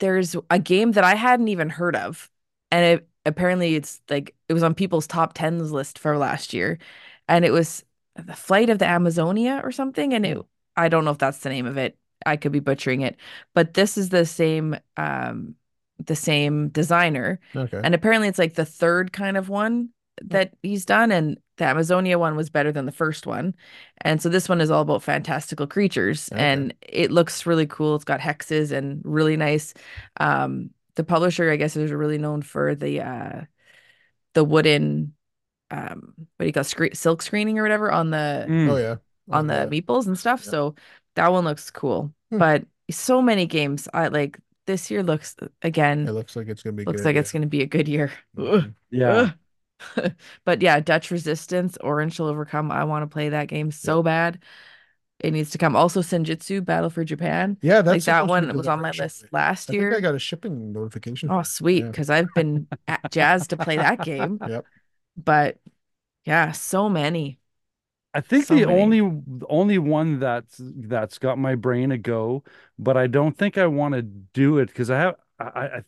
there's 0.00 0.36
a 0.50 0.58
game 0.58 0.92
that 0.92 1.04
I 1.04 1.14
hadn't 1.14 1.48
even 1.48 1.70
heard 1.70 1.96
of. 1.96 2.30
And 2.70 2.84
it 3.00 3.08
apparently 3.26 3.74
it's 3.76 4.00
like 4.08 4.34
it 4.48 4.52
was 4.52 4.62
on 4.62 4.74
people's 4.74 5.06
top 5.06 5.34
10s 5.34 5.70
list 5.72 5.98
for 5.98 6.16
last 6.18 6.52
year. 6.52 6.78
And 7.28 7.44
it 7.44 7.52
was 7.52 7.84
the 8.16 8.34
Flight 8.34 8.70
of 8.70 8.78
the 8.78 8.86
Amazonia 8.86 9.60
or 9.62 9.72
something. 9.72 10.14
And 10.14 10.26
it 10.26 10.38
I 10.76 10.88
don't 10.88 11.04
know 11.04 11.10
if 11.10 11.18
that's 11.18 11.38
the 11.38 11.48
name 11.48 11.66
of 11.66 11.76
it. 11.76 11.98
I 12.26 12.36
could 12.36 12.52
be 12.52 12.60
butchering 12.60 13.02
it. 13.02 13.16
But 13.54 13.74
this 13.74 13.96
is 13.98 14.08
the 14.08 14.26
same 14.26 14.76
um 14.96 15.54
the 16.04 16.16
same 16.16 16.68
designer. 16.68 17.40
Okay. 17.54 17.80
And 17.82 17.94
apparently 17.94 18.28
it's 18.28 18.38
like 18.38 18.54
the 18.54 18.64
third 18.64 19.12
kind 19.12 19.36
of 19.36 19.48
one 19.48 19.90
that 20.22 20.54
he's 20.62 20.84
done. 20.84 21.12
And 21.12 21.38
the 21.58 21.64
Amazonia 21.64 22.18
one 22.18 22.36
was 22.36 22.50
better 22.50 22.72
than 22.72 22.86
the 22.86 22.92
first 22.92 23.26
one. 23.26 23.54
And 24.02 24.22
so 24.22 24.28
this 24.28 24.48
one 24.48 24.60
is 24.60 24.70
all 24.70 24.82
about 24.82 25.02
fantastical 25.02 25.66
creatures 25.66 26.28
Okay. 26.32 26.40
and 26.40 26.74
it 26.82 27.10
looks 27.10 27.46
really 27.46 27.66
cool. 27.66 27.96
It's 27.96 28.04
got 28.04 28.20
hexes 28.20 28.72
and 28.72 29.00
really 29.04 29.36
nice. 29.36 29.74
Um, 30.20 30.70
the 30.94 31.04
publisher, 31.04 31.50
I 31.50 31.56
guess, 31.56 31.76
is 31.76 31.92
really 31.92 32.18
known 32.18 32.42
for 32.42 32.74
the 32.74 33.00
uh 33.00 33.42
the 34.34 34.44
wooden 34.44 35.14
um 35.70 36.14
what 36.16 36.44
do 36.44 36.46
you 36.46 36.52
call 36.52 36.64
screen 36.64 36.94
silk 36.94 37.22
screening 37.22 37.58
or 37.58 37.62
whatever 37.62 37.90
on 37.92 38.10
the 38.10 38.46
Mm. 38.48 38.70
oh 38.70 38.76
yeah. 38.76 38.96
on 39.30 39.46
the 39.46 39.62
Okay. 39.66 39.80
meeples 39.82 40.06
and 40.06 40.18
stuff. 40.18 40.42
Yeah. 40.44 40.50
So 40.50 40.74
that 41.16 41.32
one 41.32 41.44
looks 41.44 41.70
cool. 41.70 42.12
Hmm. 42.30 42.38
But 42.38 42.64
so 42.90 43.20
many 43.20 43.46
games. 43.46 43.88
I 43.92 44.08
like 44.08 44.38
this 44.66 44.90
year 44.90 45.02
looks 45.02 45.36
again 45.62 46.06
It 46.08 46.12
looks 46.12 46.36
like 46.36 46.48
it's 46.48 46.62
gonna 46.62 46.76
be 46.76 46.84
looks 46.84 47.00
good. 47.02 47.06
like 47.08 47.16
it's 47.16 47.32
gonna 47.32 47.46
be 47.46 47.62
a 47.62 47.66
good 47.66 47.88
year. 47.88 48.12
Yeah. 48.90 49.32
But 50.44 50.60
yeah, 50.60 50.80
Dutch 50.80 51.10
Resistance, 51.12 51.76
Orange 51.80 52.14
Shall 52.16 52.26
Overcome. 52.26 52.72
I 52.72 52.82
want 52.84 53.02
to 53.04 53.06
play 53.12 53.28
that 53.28 53.46
game 53.48 53.70
so 53.70 54.02
bad. 54.02 54.42
it 55.20 55.32
needs 55.32 55.50
to 55.50 55.58
come. 55.58 55.76
Also, 55.76 56.00
Senjutsu 56.00 56.64
Battle 56.64 56.90
for 56.90 57.04
Japan. 57.04 57.56
Yeah, 57.62 57.82
that's 57.82 57.86
like 57.86 58.02
that 58.04 58.22
supposed 58.22 58.34
to 58.34 58.40
be 58.40 58.46
one 58.48 58.56
was 58.56 58.66
on 58.68 58.80
my 58.82 58.90
list 58.90 59.20
shortly. 59.20 59.28
last 59.32 59.70
I 59.70 59.72
think 59.74 59.94
I 59.94 60.00
got 60.00 60.14
a 60.14 60.18
shipping 60.18 60.72
notification. 60.72 61.30
Oh, 61.30 61.34
for 61.36 61.40
it. 61.42 61.46
sweet, 61.46 61.84
Yeah. 61.84 61.86
because 61.90 62.10
I've 62.10 62.32
been 62.34 62.66
jazzed 63.10 63.50
to 63.50 63.56
play 63.56 63.76
that 63.76 64.00
game. 64.04 64.38
Yep. 64.46 64.64
But 65.18 65.60
yeah, 66.26 66.52
so 66.52 66.88
many. 66.90 67.40
I 68.14 68.20
think 68.20 68.46
So 68.46 68.60
the 68.60 68.64
many. 68.64 68.66
only 68.66 69.00
the 69.00 69.46
only 69.48 69.78
one 69.78 70.18
that's 70.18 70.56
that's 70.60 71.18
got 71.18 71.38
my 71.38 71.54
brain 71.54 71.92
a 71.92 71.98
go, 71.98 72.42
but 72.78 72.96
I 72.96 73.06
don't 73.06 73.36
think 73.36 73.58
I 73.58 73.66
want 73.66 73.94
to 73.94 74.02
do 74.02 74.58
it 74.58 74.66
because 74.68 74.90
I 74.90 74.98
have 74.98 75.16
I, 75.38 75.44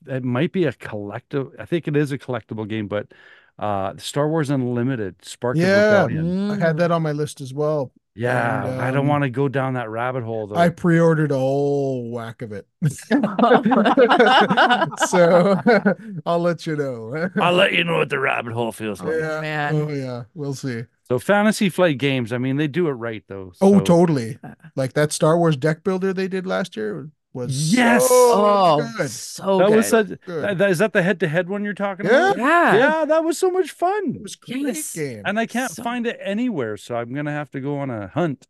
I 0.06 0.16
it 0.16 0.24
might 0.24 0.52
be 0.52 0.64
a 0.64 0.72
collective. 0.72 1.48
I 1.58 1.64
think 1.66 1.88
it 1.88 1.96
is 1.96 2.12
a 2.12 2.18
collectible 2.18 2.68
game, 2.68 2.88
but 2.88 3.12
uh, 3.58 3.96
Star 3.96 4.28
Wars 4.28 4.50
Unlimited, 4.50 5.24
Spark 5.24 5.62
of 5.64 5.72
Yeah. 5.72 5.74
Rebellion. 5.74 6.36
I 6.48 6.56
had 6.56 6.76
that 6.78 6.90
on 6.90 7.02
my 7.02 7.12
list 7.12 7.40
as 7.40 7.52
well. 7.54 7.92
Yeah, 8.14 8.66
And, 8.66 8.80
I 8.80 8.90
don't 8.90 9.02
um, 9.02 9.08
want 9.08 9.24
to 9.24 9.30
go 9.30 9.48
down 9.48 9.74
that 9.74 9.88
rabbit 9.88 10.24
hole 10.24 10.48
though. 10.48 10.56
I 10.56 10.68
pre-ordered 10.68 11.30
a 11.30 11.38
whole 11.38 12.10
whack 12.10 12.42
of 12.42 12.52
it. 12.52 12.66
so 15.08 15.60
I'll 16.26 16.40
let 16.40 16.66
you 16.66 16.76
know. 16.76 17.30
I'll 17.40 17.52
let 17.52 17.72
you 17.72 17.84
know 17.84 17.98
what 17.98 18.10
the 18.10 18.18
rabbit 18.18 18.52
hole 18.52 18.72
feels 18.72 19.00
like. 19.00 19.20
yeah. 19.20 19.40
man. 19.40 19.76
Oh 19.76 19.88
yeah. 19.88 20.24
We'll 20.34 20.54
see. 20.54 20.84
So 21.04 21.18
Fantasy 21.18 21.68
Flight 21.68 21.98
Games, 21.98 22.32
I 22.32 22.38
mean, 22.38 22.56
they 22.56 22.68
do 22.68 22.88
it 22.88 22.92
right 22.92 23.22
though. 23.28 23.52
Oh, 23.60 23.80
totally. 23.80 24.38
Uh. 24.42 24.54
Like 24.76 24.94
that 24.94 25.12
Star 25.12 25.38
Wars 25.38 25.56
deck 25.56 25.84
builder 25.84 26.12
they 26.12 26.28
did 26.28 26.46
last 26.46 26.76
year 26.76 27.10
was 27.32 27.72
Yes! 27.74 28.08
so 28.08 28.14
Oh, 28.14 28.90
good. 28.96 29.10
so 29.10 29.58
That 29.58 29.68
good. 29.68 29.76
was 29.76 29.88
such. 29.88 30.06
Good. 30.08 30.20
that- 30.26 30.58
that- 30.58 30.70
is 30.70 30.78
that 30.78 30.92
the 30.92 31.02
head-to-head 31.02 31.48
one 31.48 31.64
you're 31.64 31.74
talking 31.74 32.06
Yeah. 32.06 32.32
about? 32.32 32.38
yeah. 32.38 32.76
Yeah, 32.76 33.04
that 33.04 33.22
was 33.24 33.38
so 33.38 33.50
much 33.50 33.70
fun. 33.70 34.14
It 34.16 34.22
was 34.22 34.34
a 34.42 34.46
great 34.52 34.62
Yes. 34.76 34.94
game. 34.94 35.22
And 35.24 35.38
I 35.38 35.46
can't 35.46 35.70
So- 35.70 35.82
find 35.82 36.06
it 36.06 36.18
anywhere, 36.20 36.76
so 36.76 36.96
I'm 36.96 37.12
gonna 37.14 37.30
have 37.32 37.50
to 37.52 37.60
go 37.60 37.78
on 37.78 37.90
a 37.90 38.08
hunt. 38.08 38.46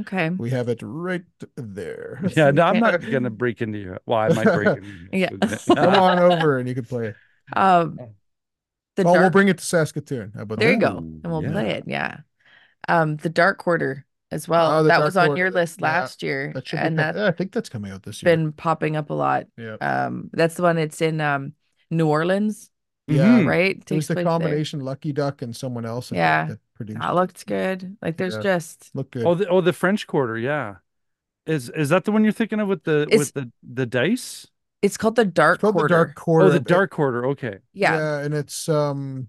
Okay. 0.00 0.28
We 0.30 0.50
have 0.50 0.68
it 0.68 0.80
right 0.82 1.24
there. 1.56 2.20
Yeah, 2.36 2.50
no, 2.50 2.62
I'm 2.62 2.80
not 2.80 3.00
gonna 3.00 3.30
break 3.30 3.62
into 3.62 3.78
your. 3.78 3.98
Well, 4.06 4.18
I 4.18 4.28
might 4.28 4.44
break 4.44 4.68
into. 4.78 4.88
Yeah. 5.12 5.30
Come 5.74 5.94
on 5.94 6.18
over 6.18 6.58
and 6.58 6.68
you 6.68 6.74
can 6.74 6.84
play 6.84 7.06
it. 7.08 7.16
Um, 7.54 7.98
the 8.96 9.04
oh, 9.04 9.12
we'll 9.12 9.30
bring 9.30 9.48
it 9.48 9.58
to 9.58 9.64
Saskatoon. 9.64 10.32
How 10.34 10.42
about 10.42 10.58
there 10.58 10.72
you 10.72 10.78
go, 10.78 10.98
and 10.98 11.22
we'll 11.24 11.42
play 11.42 11.70
it. 11.70 11.84
Yeah. 11.86 12.18
Um, 12.88 13.16
the 13.16 13.28
Dark 13.28 13.58
Quarter 13.58 14.04
as 14.30 14.48
well. 14.48 14.70
Oh, 14.80 14.82
that 14.84 15.00
was 15.00 15.16
on 15.16 15.26
Quarter. 15.28 15.38
your 15.38 15.50
list 15.50 15.80
Yeah, 15.80 15.86
last 16.00 16.22
year, 16.22 16.52
That 16.54 16.66
should 16.66 16.78
and 16.80 16.96
be, 16.96 17.02
that's 17.02 17.18
I 17.18 17.30
think 17.32 17.52
that's 17.52 17.68
coming 17.68 17.92
out 17.92 18.02
this 18.02 18.22
year. 18.22 18.36
been 18.36 18.52
popping 18.52 18.96
up 18.96 19.10
a 19.10 19.14
lot. 19.14 19.46
yeah. 19.56 19.74
Um, 19.80 20.30
that's 20.32 20.54
the 20.56 20.62
one. 20.62 20.78
It's 20.78 21.00
in 21.00 21.20
um 21.20 21.52
New 21.90 22.08
Orleans, 22.08 22.70
Yeah. 23.06 23.40
Mhm. 23.40 23.46
right? 23.46 23.76
It 23.90 23.94
was 23.94 24.08
the 24.08 24.14
place 24.14 24.24
there. 24.24 24.30
combination 24.32 24.80
Lucky 24.80 25.12
Duck 25.12 25.42
and 25.42 25.54
someone 25.54 25.86
else. 25.86 26.10
Yeah. 26.10 26.46
That 26.46 26.58
produced. 26.74 27.00
That 27.00 27.14
looked 27.14 27.46
good. 27.46 27.96
Like 28.02 28.16
there's 28.16 28.34
Yeah. 28.36 28.42
just 28.42 28.90
Look 28.94 29.10
good. 29.12 29.24
Oh, 29.24 29.34
the 29.34 29.46
oh 29.48 29.60
the 29.60 29.72
French 29.72 30.06
Quarter, 30.06 30.36
yeah. 30.38 30.76
Is 31.46 31.70
is 31.70 31.90
that 31.90 32.04
the 32.04 32.10
one 32.12 32.24
you're 32.24 32.32
thinking 32.32 32.58
of 32.60 32.66
with 32.68 32.82
the 32.84 33.02
It's- 33.02 33.18
with 33.18 33.32
the 33.34 33.52
the 33.62 33.86
dice? 33.86 34.48
it's 34.82 34.96
called 34.96 35.16
the 35.16 35.24
Dark 35.24 35.54
It's 35.56 35.60
called 35.62 35.74
Quarter. 35.74 35.88
the 35.88 35.94
Dark 35.94 36.14
Quarter. 36.16 36.46
Oh, 36.46 36.50
the 36.50 36.60
Dark 36.60 36.90
Quarter. 36.90 37.26
Okay, 37.26 37.58
Yeah, 37.72 38.18
and 38.18 38.34
it's 38.34 38.68
um 38.68 39.28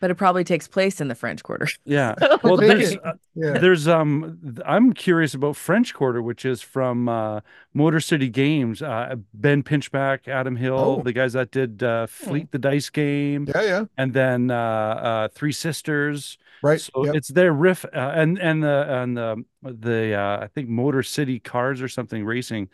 but 0.00 0.10
it 0.10 0.14
probably 0.14 0.44
takes 0.44 0.68
place 0.68 1.00
in 1.00 1.08
the 1.08 1.14
French 1.14 1.42
Quarter. 1.42 1.66
yeah. 1.84 2.14
Well, 2.42 2.56
there's 2.56 2.96
uh, 2.96 3.12
yeah. 3.34 3.58
there's 3.58 3.88
um 3.88 4.38
I'm 4.64 4.92
curious 4.92 5.34
about 5.34 5.56
French 5.56 5.94
Quarter, 5.94 6.22
which 6.22 6.44
is 6.44 6.62
from 6.62 7.08
uh, 7.08 7.40
Motor 7.74 8.00
City 8.00 8.28
Games. 8.28 8.82
Uh, 8.82 9.16
Ben 9.34 9.62
Pinchback, 9.62 10.28
Adam 10.28 10.56
Hill, 10.56 10.98
Oh. 11.00 11.02
the 11.02 11.12
guys 11.12 11.32
that 11.32 11.50
did 11.50 11.82
uh, 11.82 12.06
Fleet 12.06 12.50
the 12.52 12.58
Dice 12.58 12.90
game, 12.90 13.46
Yeah, 13.54 13.62
yeah. 13.62 13.84
and 13.96 14.12
then 14.12 14.50
uh, 14.50 14.56
uh, 14.56 15.28
Three 15.28 15.52
Sisters. 15.52 16.38
Right. 16.62 16.80
So 16.80 17.04
yep. 17.06 17.14
it's 17.14 17.28
their 17.28 17.52
riff, 17.52 17.84
uh, 17.84 17.88
and 18.14 18.38
and 18.38 18.62
the 18.62 18.86
and 19.02 19.16
the 19.16 19.44
the 19.62 20.14
uh, 20.14 20.38
I 20.42 20.46
think 20.48 20.68
Motor 20.68 21.02
City 21.02 21.38
Cars 21.38 21.80
or 21.80 21.88
something 21.88 22.24
racing, 22.24 22.68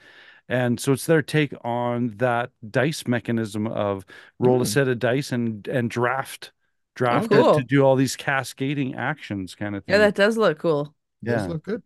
and 0.48 0.80
so 0.80 0.92
it's 0.92 1.04
their 1.06 1.20
take 1.22 1.52
on 1.64 2.14
that 2.16 2.50
dice 2.70 3.06
mechanism 3.06 3.66
of 3.66 4.06
roll 4.38 4.60
a 4.62 4.64
Mm. 4.64 4.68
set 4.68 4.88
of 4.88 4.98
dice 4.98 5.32
and 5.32 5.66
and 5.68 5.90
draft 5.90 6.52
draft 6.94 7.28
Oh, 7.30 7.34
it 7.34 7.42
cool. 7.42 7.54
to 7.58 7.64
do 7.64 7.82
all 7.82 7.96
these 7.96 8.16
cascading 8.16 8.94
actions 8.94 9.54
kind 9.54 9.76
of 9.76 9.84
thing. 9.84 9.92
Yeah, 9.94 9.98
that 9.98 10.14
does 10.14 10.36
look 10.36 10.58
cool. 10.58 10.94
Does 11.22 11.42
yeah. 11.42 11.48
look 11.48 11.64
good. 11.64 11.82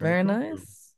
Very 0.00 0.24
cool. 0.24 0.38
nice. 0.38 0.92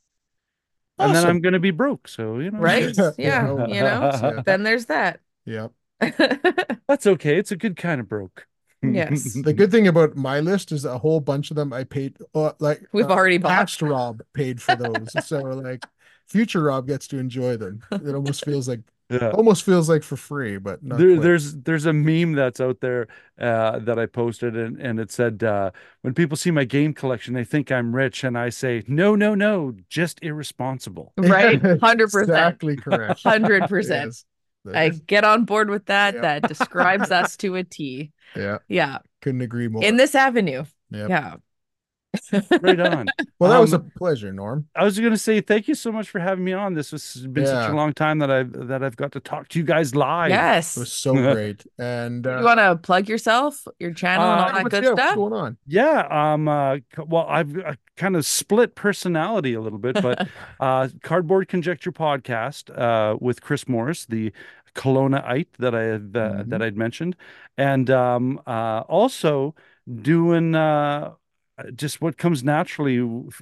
and 0.99 1.15
then 1.15 1.27
I'm 1.27 1.41
gonna 1.41 1.59
be 1.61 1.71
broke, 1.71 2.09
so 2.09 2.39
you 2.39 2.51
know, 2.51 2.59
Right? 2.59 2.97
Yeah, 2.97 3.11
Yeah, 3.19 3.67
you 3.67 3.81
know. 3.81 4.11
yeah. 4.23 4.43
Then 4.45 4.63
there's 4.63 4.87
that. 4.87 5.21
Yeah. 5.45 5.69
that's 6.01 7.07
okay. 7.07 7.37
It's 7.39 7.53
a 7.53 7.57
good 7.57 7.77
kind 7.77 8.01
of 8.01 8.09
broke. 8.09 8.47
Yes. 8.83 9.35
The 9.35 9.53
good 9.53 9.71
thing 9.71 9.89
about 9.89 10.15
my 10.17 10.41
list 10.41 10.71
is 10.71 10.85
a 10.85 10.99
whole 10.99 11.21
bunch 11.21 11.51
of 11.51 11.57
them 11.57 11.73
I 11.73 11.85
paid 11.85 12.19
uh, 12.35 12.53
like 12.61 12.83
We've 12.93 13.11
uh, 13.11 13.15
already 13.15 13.39
bought. 13.39 13.51
past 13.51 13.83
Rob 13.83 14.23
paid 14.33 14.63
for 14.63 14.77
those. 14.77 15.13
so 15.27 15.41
like 15.41 15.85
future 16.29 16.63
Rob 16.63 16.87
gets 16.87 17.09
to 17.09 17.19
enjoy 17.19 17.57
them. 17.57 17.83
It 17.91 18.15
almost 18.15 18.45
feels 18.45 18.69
like 18.69 18.81
yeah. 19.09 19.31
almost 19.31 19.65
feels 19.65 19.89
like 19.89 20.03
for 20.03 20.17
free, 20.17 20.59
but 20.59 20.83
not 20.83 20.99
There, 20.99 21.19
there's 21.19 21.55
there's 21.55 21.87
a 21.87 21.93
meme 21.93 22.33
that's 22.33 22.61
out 22.61 22.81
there 22.81 23.09
uh, 23.39 23.79
that 23.81 23.99
I 23.99 24.07
posted 24.07 24.57
and, 24.57 24.81
and 24.81 24.99
it 24.99 25.11
said 25.13 25.43
uh, 25.43 25.71
when 26.03 26.15
people 26.15 26.37
see 26.37 26.51
my 26.51 26.65
game 26.65 26.93
collection 26.93 27.35
they 27.35 27.45
think 27.45 27.71
I'm 27.71 27.95
rich 27.95 28.25
and 28.25 28.37
I 28.37 28.49
say 28.49 28.83
no 28.89 29.15
no 29.15 29.35
no 29.35 29.75
just 29.89 30.19
irresponsible. 30.23 31.13
Right? 31.19 31.61
100%. 31.61 32.23
Exactly 32.23 32.77
correct. 32.77 33.23
100%. 33.25 34.25
I 34.75 34.89
get 34.89 35.23
on 35.23 35.45
board 35.45 35.71
with 35.71 35.87
that. 35.87 36.15
Yeah. 36.15 36.21
That 36.23 36.49
describes 36.49 37.11
us 37.13 37.37
to 37.39 37.55
a 37.57 37.65
T. 37.65 38.11
yeah, 38.35 38.59
Yeah. 38.69 38.99
couldn't 39.23 39.43
agree 39.43 39.69
more. 39.69 39.85
In 39.85 39.97
this 39.97 40.15
avenue. 40.15 40.65
Yep. 40.91 41.09
Yeah. 41.09 41.35
Right 42.61 42.81
on. 42.81 43.07
well, 43.39 43.51
that 43.51 43.59
was 43.59 43.73
a 43.73 43.77
um, 43.77 43.93
pleasure, 43.97 44.33
Norm. 44.33 44.67
I 44.75 44.85
was 44.85 44.99
gonna 44.99 45.17
say 45.19 45.41
thank 45.41 45.69
you 45.69 45.75
so 45.75 45.91
much 45.93 46.09
for 46.09 46.19
having 46.19 46.45
me 46.45 46.53
on. 46.53 46.75
This 46.75 46.91
has 46.91 47.27
been 47.27 47.47
such 47.47 47.71
a 47.71 47.75
long 47.75 47.93
time 47.93 48.19
that 48.21 48.31
I've 48.31 48.53
that 48.69 48.83
I've 48.83 48.97
got 48.97 49.13
to 49.13 49.21
talk 49.21 49.49
to 49.49 49.59
you 49.59 49.65
guys 49.65 49.95
live. 49.95 50.31
Yes. 50.31 50.77
It 50.77 50.81
was 50.81 50.93
so 50.93 51.13
great. 51.33 51.67
And 51.79 52.27
uh, 52.27 52.39
you 52.39 52.45
want 52.45 52.59
to 52.61 52.77
plug 52.77 53.09
yourself, 53.09 53.67
your 53.79 53.93
channel, 53.93 54.27
and 54.27 54.41
Uh, 54.41 54.45
all 54.45 54.47
yeah, 54.49 54.53
that 54.53 54.63
what's, 54.65 54.75
good 54.75 54.85
yeah, 54.85 54.91
what's 54.91 55.03
stuff? 55.03 55.15
going 55.17 55.33
on? 55.33 55.57
Yeah, 55.67 56.07
um, 56.33 56.49
uh, 56.49 56.77
well, 57.07 57.27
I've 57.29 57.57
uh, 57.59 57.75
kind 57.97 58.17
of 58.17 58.27
split 58.27 58.75
personality 58.75 59.55
a 59.55 59.61
little 59.61 59.79
bit, 59.79 60.01
but 60.03 60.29
uh, 60.61 60.89
Cardboard 61.03 61.49
Conjecture 61.49 61.93
podcast 61.93 62.71
uh, 62.77 63.17
with 63.21 63.41
Chris 63.43 63.69
Morris, 63.69 64.07
the 64.07 64.33
Kelownaite 64.75 65.47
that 65.59 65.75
I 65.75 65.83
have 65.85 66.03
uh, 66.17 66.43
Mhm. 66.45 66.49
that 66.51 66.63
I'd 66.63 66.77
mentioned, 66.77 67.17
and 67.57 67.89
um, 67.91 68.41
uh, 68.47 68.81
also 68.89 69.55
doing 70.03 70.55
uh, 70.55 71.13
just 71.75 72.03
what 72.03 72.19
comes 72.19 72.45
naturally. 72.45 72.99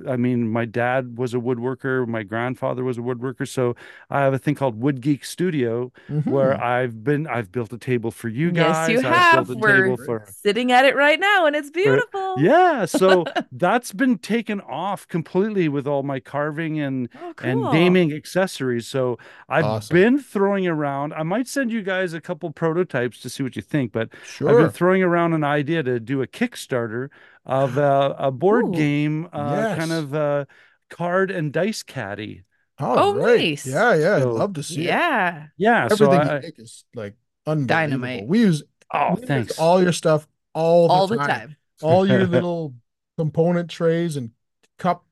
I 0.08 0.16
mean, 0.16 0.48
my 0.48 0.64
dad 0.66 1.18
was 1.18 1.34
a 1.34 1.38
woodworker, 1.38 2.06
my 2.06 2.22
grandfather 2.22 2.84
was 2.84 2.96
a 2.96 3.00
woodworker, 3.00 3.46
so 3.48 3.74
I 4.08 4.20
have 4.20 4.32
a 4.32 4.38
thing 4.38 4.54
called 4.54 4.80
Wood 4.80 5.00
Geek 5.00 5.24
Studio 5.24 5.90
where 6.24 6.54
Mhm. 6.54 6.60
I've 6.62 7.02
been 7.02 7.26
I've 7.26 7.50
built 7.50 7.72
a 7.72 7.78
table 7.78 8.12
for 8.12 8.28
you 8.28 8.52
guys. 8.52 8.66
Yes, 8.66 8.76
guys. 8.76 8.90
you 9.02 9.08
I've 9.08 9.14
have. 9.16 9.46
built 9.48 9.58
a 9.58 9.60
We're 9.60 9.82
table 9.82 9.96
for 10.04 10.24
sitting 10.30 10.70
at 10.70 10.84
it 10.84 10.94
right 10.94 11.18
now, 11.18 11.46
and 11.46 11.56
it's 11.56 11.70
beautiful. 11.70 12.36
yeah, 12.38 12.84
so 12.84 13.24
that's 13.52 13.92
been 13.92 14.18
taken 14.18 14.60
off 14.60 15.08
completely 15.08 15.68
with 15.68 15.86
all 15.88 16.02
my 16.04 16.20
carving 16.20 16.78
and 16.78 17.08
Oh, 17.20 17.34
and 17.42 17.62
cool. 17.62 17.72
naming 17.72 18.12
accessories. 18.12 18.86
So 18.86 19.18
I've 19.48 19.64
Awesome. 19.64 19.94
been 19.94 20.18
throwing 20.18 20.66
around. 20.68 21.14
I 21.14 21.24
might 21.24 21.48
send 21.48 21.72
you 21.72 21.82
guys 21.82 22.12
a 22.14 22.20
couple 22.20 22.50
prototypes 22.52 23.20
to 23.22 23.28
see 23.28 23.42
what 23.42 23.56
you 23.56 23.62
think, 23.62 23.90
but 23.90 24.08
I've 24.40 24.56
been 24.56 24.70
throwing 24.70 25.02
around 25.02 25.32
an 25.32 25.42
idea 25.42 25.82
to 25.82 25.98
do 25.98 26.22
a 26.22 26.26
Kickstarter 26.28 27.08
of 27.46 27.76
uh, 27.78 28.14
a 28.18 28.30
board 28.30 28.66
Ooh. 28.66 28.72
game, 28.72 29.28
uh, 29.32 29.76
kind 29.76 29.92
of 29.92 30.14
uh, 30.14 30.44
card 30.90 31.30
and 31.30 31.52
dice 31.52 31.82
caddy. 31.82 32.44
All 32.78 32.98
Oh, 32.98 33.14
right. 33.16 33.36
nice. 33.38 33.66
Yeah, 33.66 33.94
yeah. 33.94 34.18
So- 34.20 34.30
I'd 34.32 34.38
love 34.38 34.52
to 34.54 34.62
see 34.62 34.80
it. 34.82 34.86
Yeah. 34.86 35.46
Yeah, 35.56 35.88
so 35.88 36.06
Everything 36.10 36.28
I, 36.28 36.34
you 36.36 36.42
make 36.42 36.58
is 36.58 36.84
like 36.94 37.14
unbelievable. 37.46 37.66
Dynamite. 37.66 38.26
We 38.26 38.40
use 38.40 38.62
oh, 38.92 39.14
we 39.28 39.34
use 39.34 39.58
all 39.58 39.82
your 39.82 39.92
stuff 39.92 40.26
all 40.54 40.88
the 40.88 40.94
All 40.94 41.06
the 41.06 41.16
time. 41.16 41.28
time. 41.28 41.56
all 41.82 42.06
your 42.06 42.26
little 42.26 42.74
component 43.16 43.70
trays 43.70 44.16
and 44.16 44.30
cup 44.78 45.04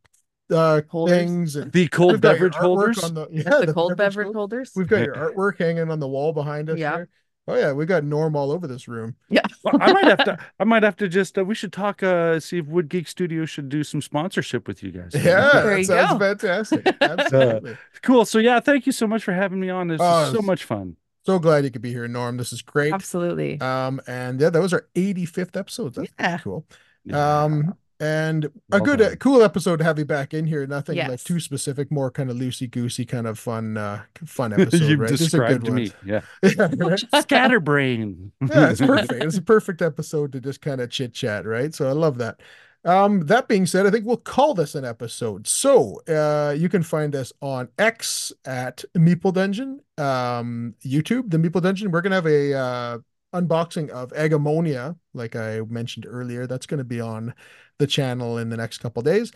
uh 0.52 0.82
things 1.06 1.54
and 1.56 1.72
the 1.72 1.86
cold 1.88 2.12
we've 2.12 2.20
got 2.20 2.38
your 2.38 2.50
beverage 2.50 2.54
holders. 2.56 2.98
on 3.04 3.14
the 3.14 3.26
yeah 3.30 3.64
the, 3.64 3.72
cold 3.72 3.96
beverage 3.96 4.24
hold- 4.26 4.36
holders. 4.36 4.72
We've 4.74 4.88
got 4.88 5.02
your 5.02 5.14
artwork 5.14 5.58
hanging 5.58 5.88
on 5.90 6.00
the 6.00 6.08
wall 6.08 6.32
behind 6.32 6.68
us. 6.68 6.78
Yeah. 6.78 6.96
there. 6.96 7.08
Oh 7.48 7.56
yeah, 7.56 7.72
we 7.72 7.86
got 7.86 8.04
Norm 8.04 8.36
all 8.36 8.52
over 8.52 8.66
this 8.66 8.86
room. 8.88 9.16
Well, 9.64 9.76
I 9.80 9.92
might 9.92 10.06
have 10.06 10.24
to. 10.24 10.38
I 10.58 10.64
might 10.64 10.82
have 10.82 10.96
to 10.96 11.08
just. 11.08 11.38
Uh, 11.38 11.44
we 11.44 11.54
should 11.54 11.72
talk. 11.72 12.02
Uh, 12.02 12.40
see 12.40 12.58
if 12.58 12.66
Wood 12.66 12.88
Geek 12.88 13.06
Studio 13.06 13.44
should 13.44 13.68
do 13.68 13.84
some 13.84 14.02
sponsorship 14.02 14.66
with 14.66 14.82
you 14.82 14.90
guys. 14.90 15.12
Yeah, 15.14 15.50
There 15.52 15.76
that 15.76 15.84
sounds 15.86 16.12
go. 16.14 16.18
fantastic. 16.18 16.96
Absolutely. 17.00 17.76
Cool. 18.02 18.24
So 18.24 18.38
yeah, 18.40 18.58
thank 18.58 18.86
you 18.86 18.92
so 18.92 19.06
much 19.06 19.22
for 19.22 19.32
having 19.32 19.60
me 19.60 19.70
on. 19.70 19.86
This 19.86 20.00
is 20.00 20.32
so 20.32 20.42
much 20.42 20.64
fun. 20.64 20.96
so 21.24 21.38
glad 21.38 21.62
you 21.62 21.70
could 21.70 21.80
be 21.82 21.90
here, 21.92 22.08
Norm. 22.08 22.38
This 22.38 22.52
is 22.52 22.60
great. 22.60 22.92
Absolutely. 22.92 23.60
Um, 23.60 24.00
and 24.08 24.40
yeah, 24.40 24.50
that 24.50 24.60
was 24.60 24.72
our 24.72 24.88
85th 24.96 25.56
episode. 25.56 25.94
That's 25.94 26.10
Yeah. 26.18 26.38
cool. 26.38 26.66
Yeah. 27.04 27.42
Um, 27.44 27.74
and 28.02 28.46
a 28.72 28.80
Well 28.80 28.80
good, 28.80 28.98
done. 28.98 29.12
uh, 29.12 29.16
cool 29.16 29.42
episode 29.42 29.78
to 29.78 29.84
have 29.84 29.98
you 29.98 30.04
back 30.04 30.34
in 30.34 30.46
here. 30.46 30.66
Nothing 30.66 31.04
like 31.06 31.22
too 31.24 31.40
specific, 31.40 31.90
more 31.90 32.10
kind 32.10 32.30
of 32.30 32.36
loosey 32.36 32.70
goosey, 32.70 33.06
kind 33.06 33.26
of 33.26 33.38
fun, 33.38 33.76
uh, 33.78 34.02
fun 34.26 34.52
episode. 34.60 34.82
You've 34.82 35.00
right? 35.00 35.14
Just 35.16 35.34
a 35.34 35.40
good 35.40 35.62
described 35.62 35.68
one. 35.68 35.74
me. 35.76 35.92
Yeah. 36.04 36.22
Yeah. 36.42 36.96
Scatterbrain. 37.20 38.32
yeah, 38.42 38.70
it's 38.70 38.80
perfect. 38.80 39.24
It's 39.24 39.36
a 39.38 39.42
perfect 39.42 39.82
episode 39.82 40.32
to 40.32 40.40
just 40.40 40.60
kind 40.60 40.80
of 40.80 40.90
chit 40.90 41.14
chat, 41.14 41.46
right? 41.46 41.74
So 41.74 41.88
I 41.88 41.92
love 41.92 42.18
that. 42.18 42.40
Um, 42.84 43.26
that 43.26 43.46
being 43.46 43.66
said, 43.66 43.86
I 43.86 43.90
think 43.90 44.04
we'll 44.06 44.16
call 44.16 44.54
this 44.54 44.74
an 44.74 44.84
episode. 44.84 45.46
So 45.46 46.02
uh, 46.08 46.52
you 46.58 46.68
can 46.68 46.82
find 46.82 47.14
us 47.14 47.32
on 47.40 47.68
X 47.78 48.32
at 48.44 48.84
Meeple 48.96 49.32
Dungeon, 49.32 49.80
um, 49.98 50.74
YouTube, 50.84 51.30
the 51.30 51.38
Meeple 51.38 51.62
Dungeon. 51.62 51.92
We're 51.92 52.00
gonna 52.00 52.16
have 52.16 52.26
a 52.26 52.54
uh, 52.54 52.98
unboxing 53.32 53.88
of 53.90 54.10
Agemonia, 54.12 54.96
like 55.14 55.36
I 55.36 55.60
mentioned 55.68 56.06
earlier. 56.08 56.46
That's 56.46 56.66
gonna 56.66 56.84
be 56.84 57.00
on 57.00 57.34
the 57.78 57.86
channel 57.86 58.38
in 58.38 58.48
the 58.50 58.56
next 58.56 58.78
couple 58.78 59.02
days. 59.02 59.32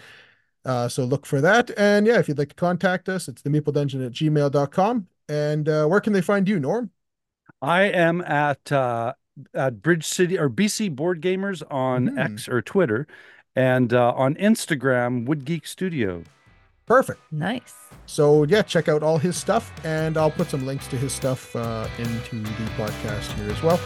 Uh, 0.65 0.89
so 0.89 1.05
look 1.05 1.27
for 1.27 1.41
that. 1.41 1.71
And 1.79 2.07
yeah, 2.07 2.19
if 2.19 2.29
you'd 2.29 2.39
like 2.39 2.49
to 2.51 2.55
contact 2.57 3.09
us, 3.09 3.29
it's 3.29 3.43
the 3.43 3.51
Meeple 3.51 3.73
Dungeon 3.73 4.03
at 4.05 4.13
gmail.com. 4.13 5.07
And 5.29 5.69
uh, 5.69 5.87
where 5.87 6.01
can 6.01 6.13
they 6.13 6.21
find 6.21 6.49
you, 6.49 6.59
Norm? 6.61 6.91
I 7.63 7.83
am 7.85 8.21
at 8.23 8.71
uh, 8.73 9.15
at 9.55 9.83
Bridge 9.83 10.05
City 10.05 10.39
or 10.39 10.49
BC 10.51 10.95
Board 10.95 11.21
Gamers 11.23 11.63
on 11.71 12.11
Mhm. 12.11 12.19
X 12.19 12.49
or 12.49 12.63
Twitter, 12.63 13.07
and 13.55 13.93
uh, 13.93 14.13
on 14.13 14.35
Instagram 14.37 15.27
Wood 15.27 15.45
Geek 15.45 15.67
Studio. 15.67 16.23
Perfect. 16.87 17.21
Nice. 17.33 17.75
So 18.07 18.45
yeah, 18.45 18.63
check 18.63 18.89
out 18.89 19.03
all 19.03 19.19
his 19.19 19.37
stuff, 19.37 19.73
and 19.85 20.17
I'll 20.17 20.31
put 20.31 20.49
some 20.49 20.65
links 20.65 20.87
to 20.89 20.97
his 20.97 21.13
stuff 21.13 21.55
uh, 21.57 21.89
into 21.99 22.37
the 22.37 22.71
podcast 22.77 23.33
here 23.33 23.51
as 23.51 23.63
well. 23.63 23.81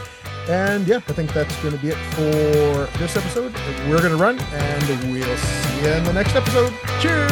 And 0.49 0.87
yeah, 0.87 0.97
I 0.97 1.13
think 1.13 1.33
that's 1.33 1.57
going 1.63 1.75
to 1.75 1.81
be 1.81 1.89
it 1.89 1.97
for 2.15 2.99
this 2.99 3.17
episode. 3.17 3.55
We're 3.89 4.01
going 4.03 4.11
to 4.11 4.23
run, 4.23 4.39
and 4.39 5.11
we'll 5.11 5.37
see 5.37 5.81
you 5.81 5.89
in 5.89 6.05
the 6.05 6.13
next 6.13 6.37
episode. 6.37 6.73
Cheers. 7.01 7.31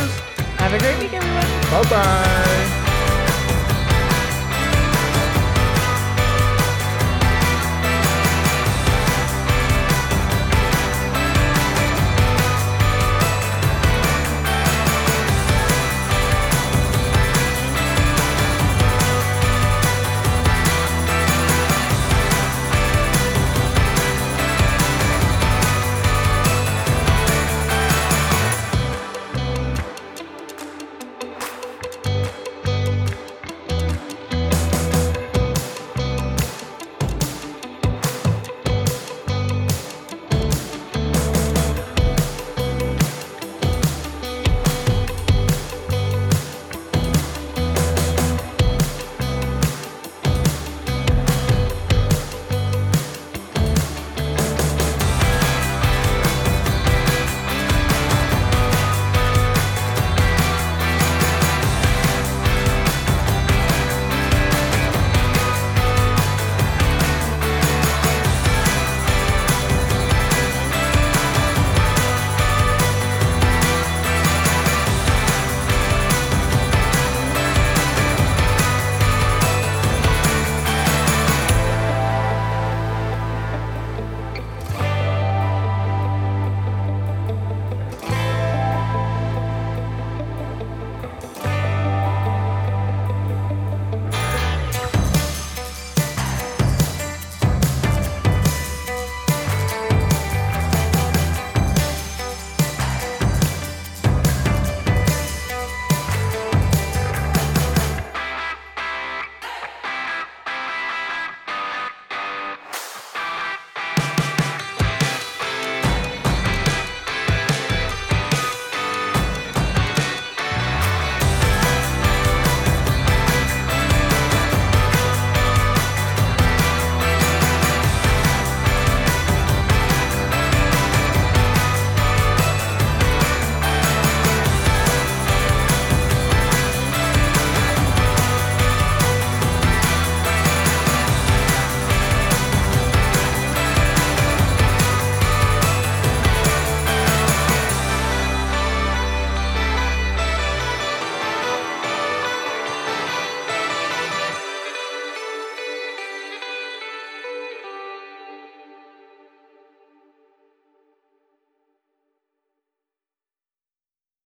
Have 0.59 0.73
a 0.73 0.79
great 0.79 0.99
week, 0.99 1.13
everyone. 1.13 1.45
Bye 1.71 1.91
bye. 1.91 2.78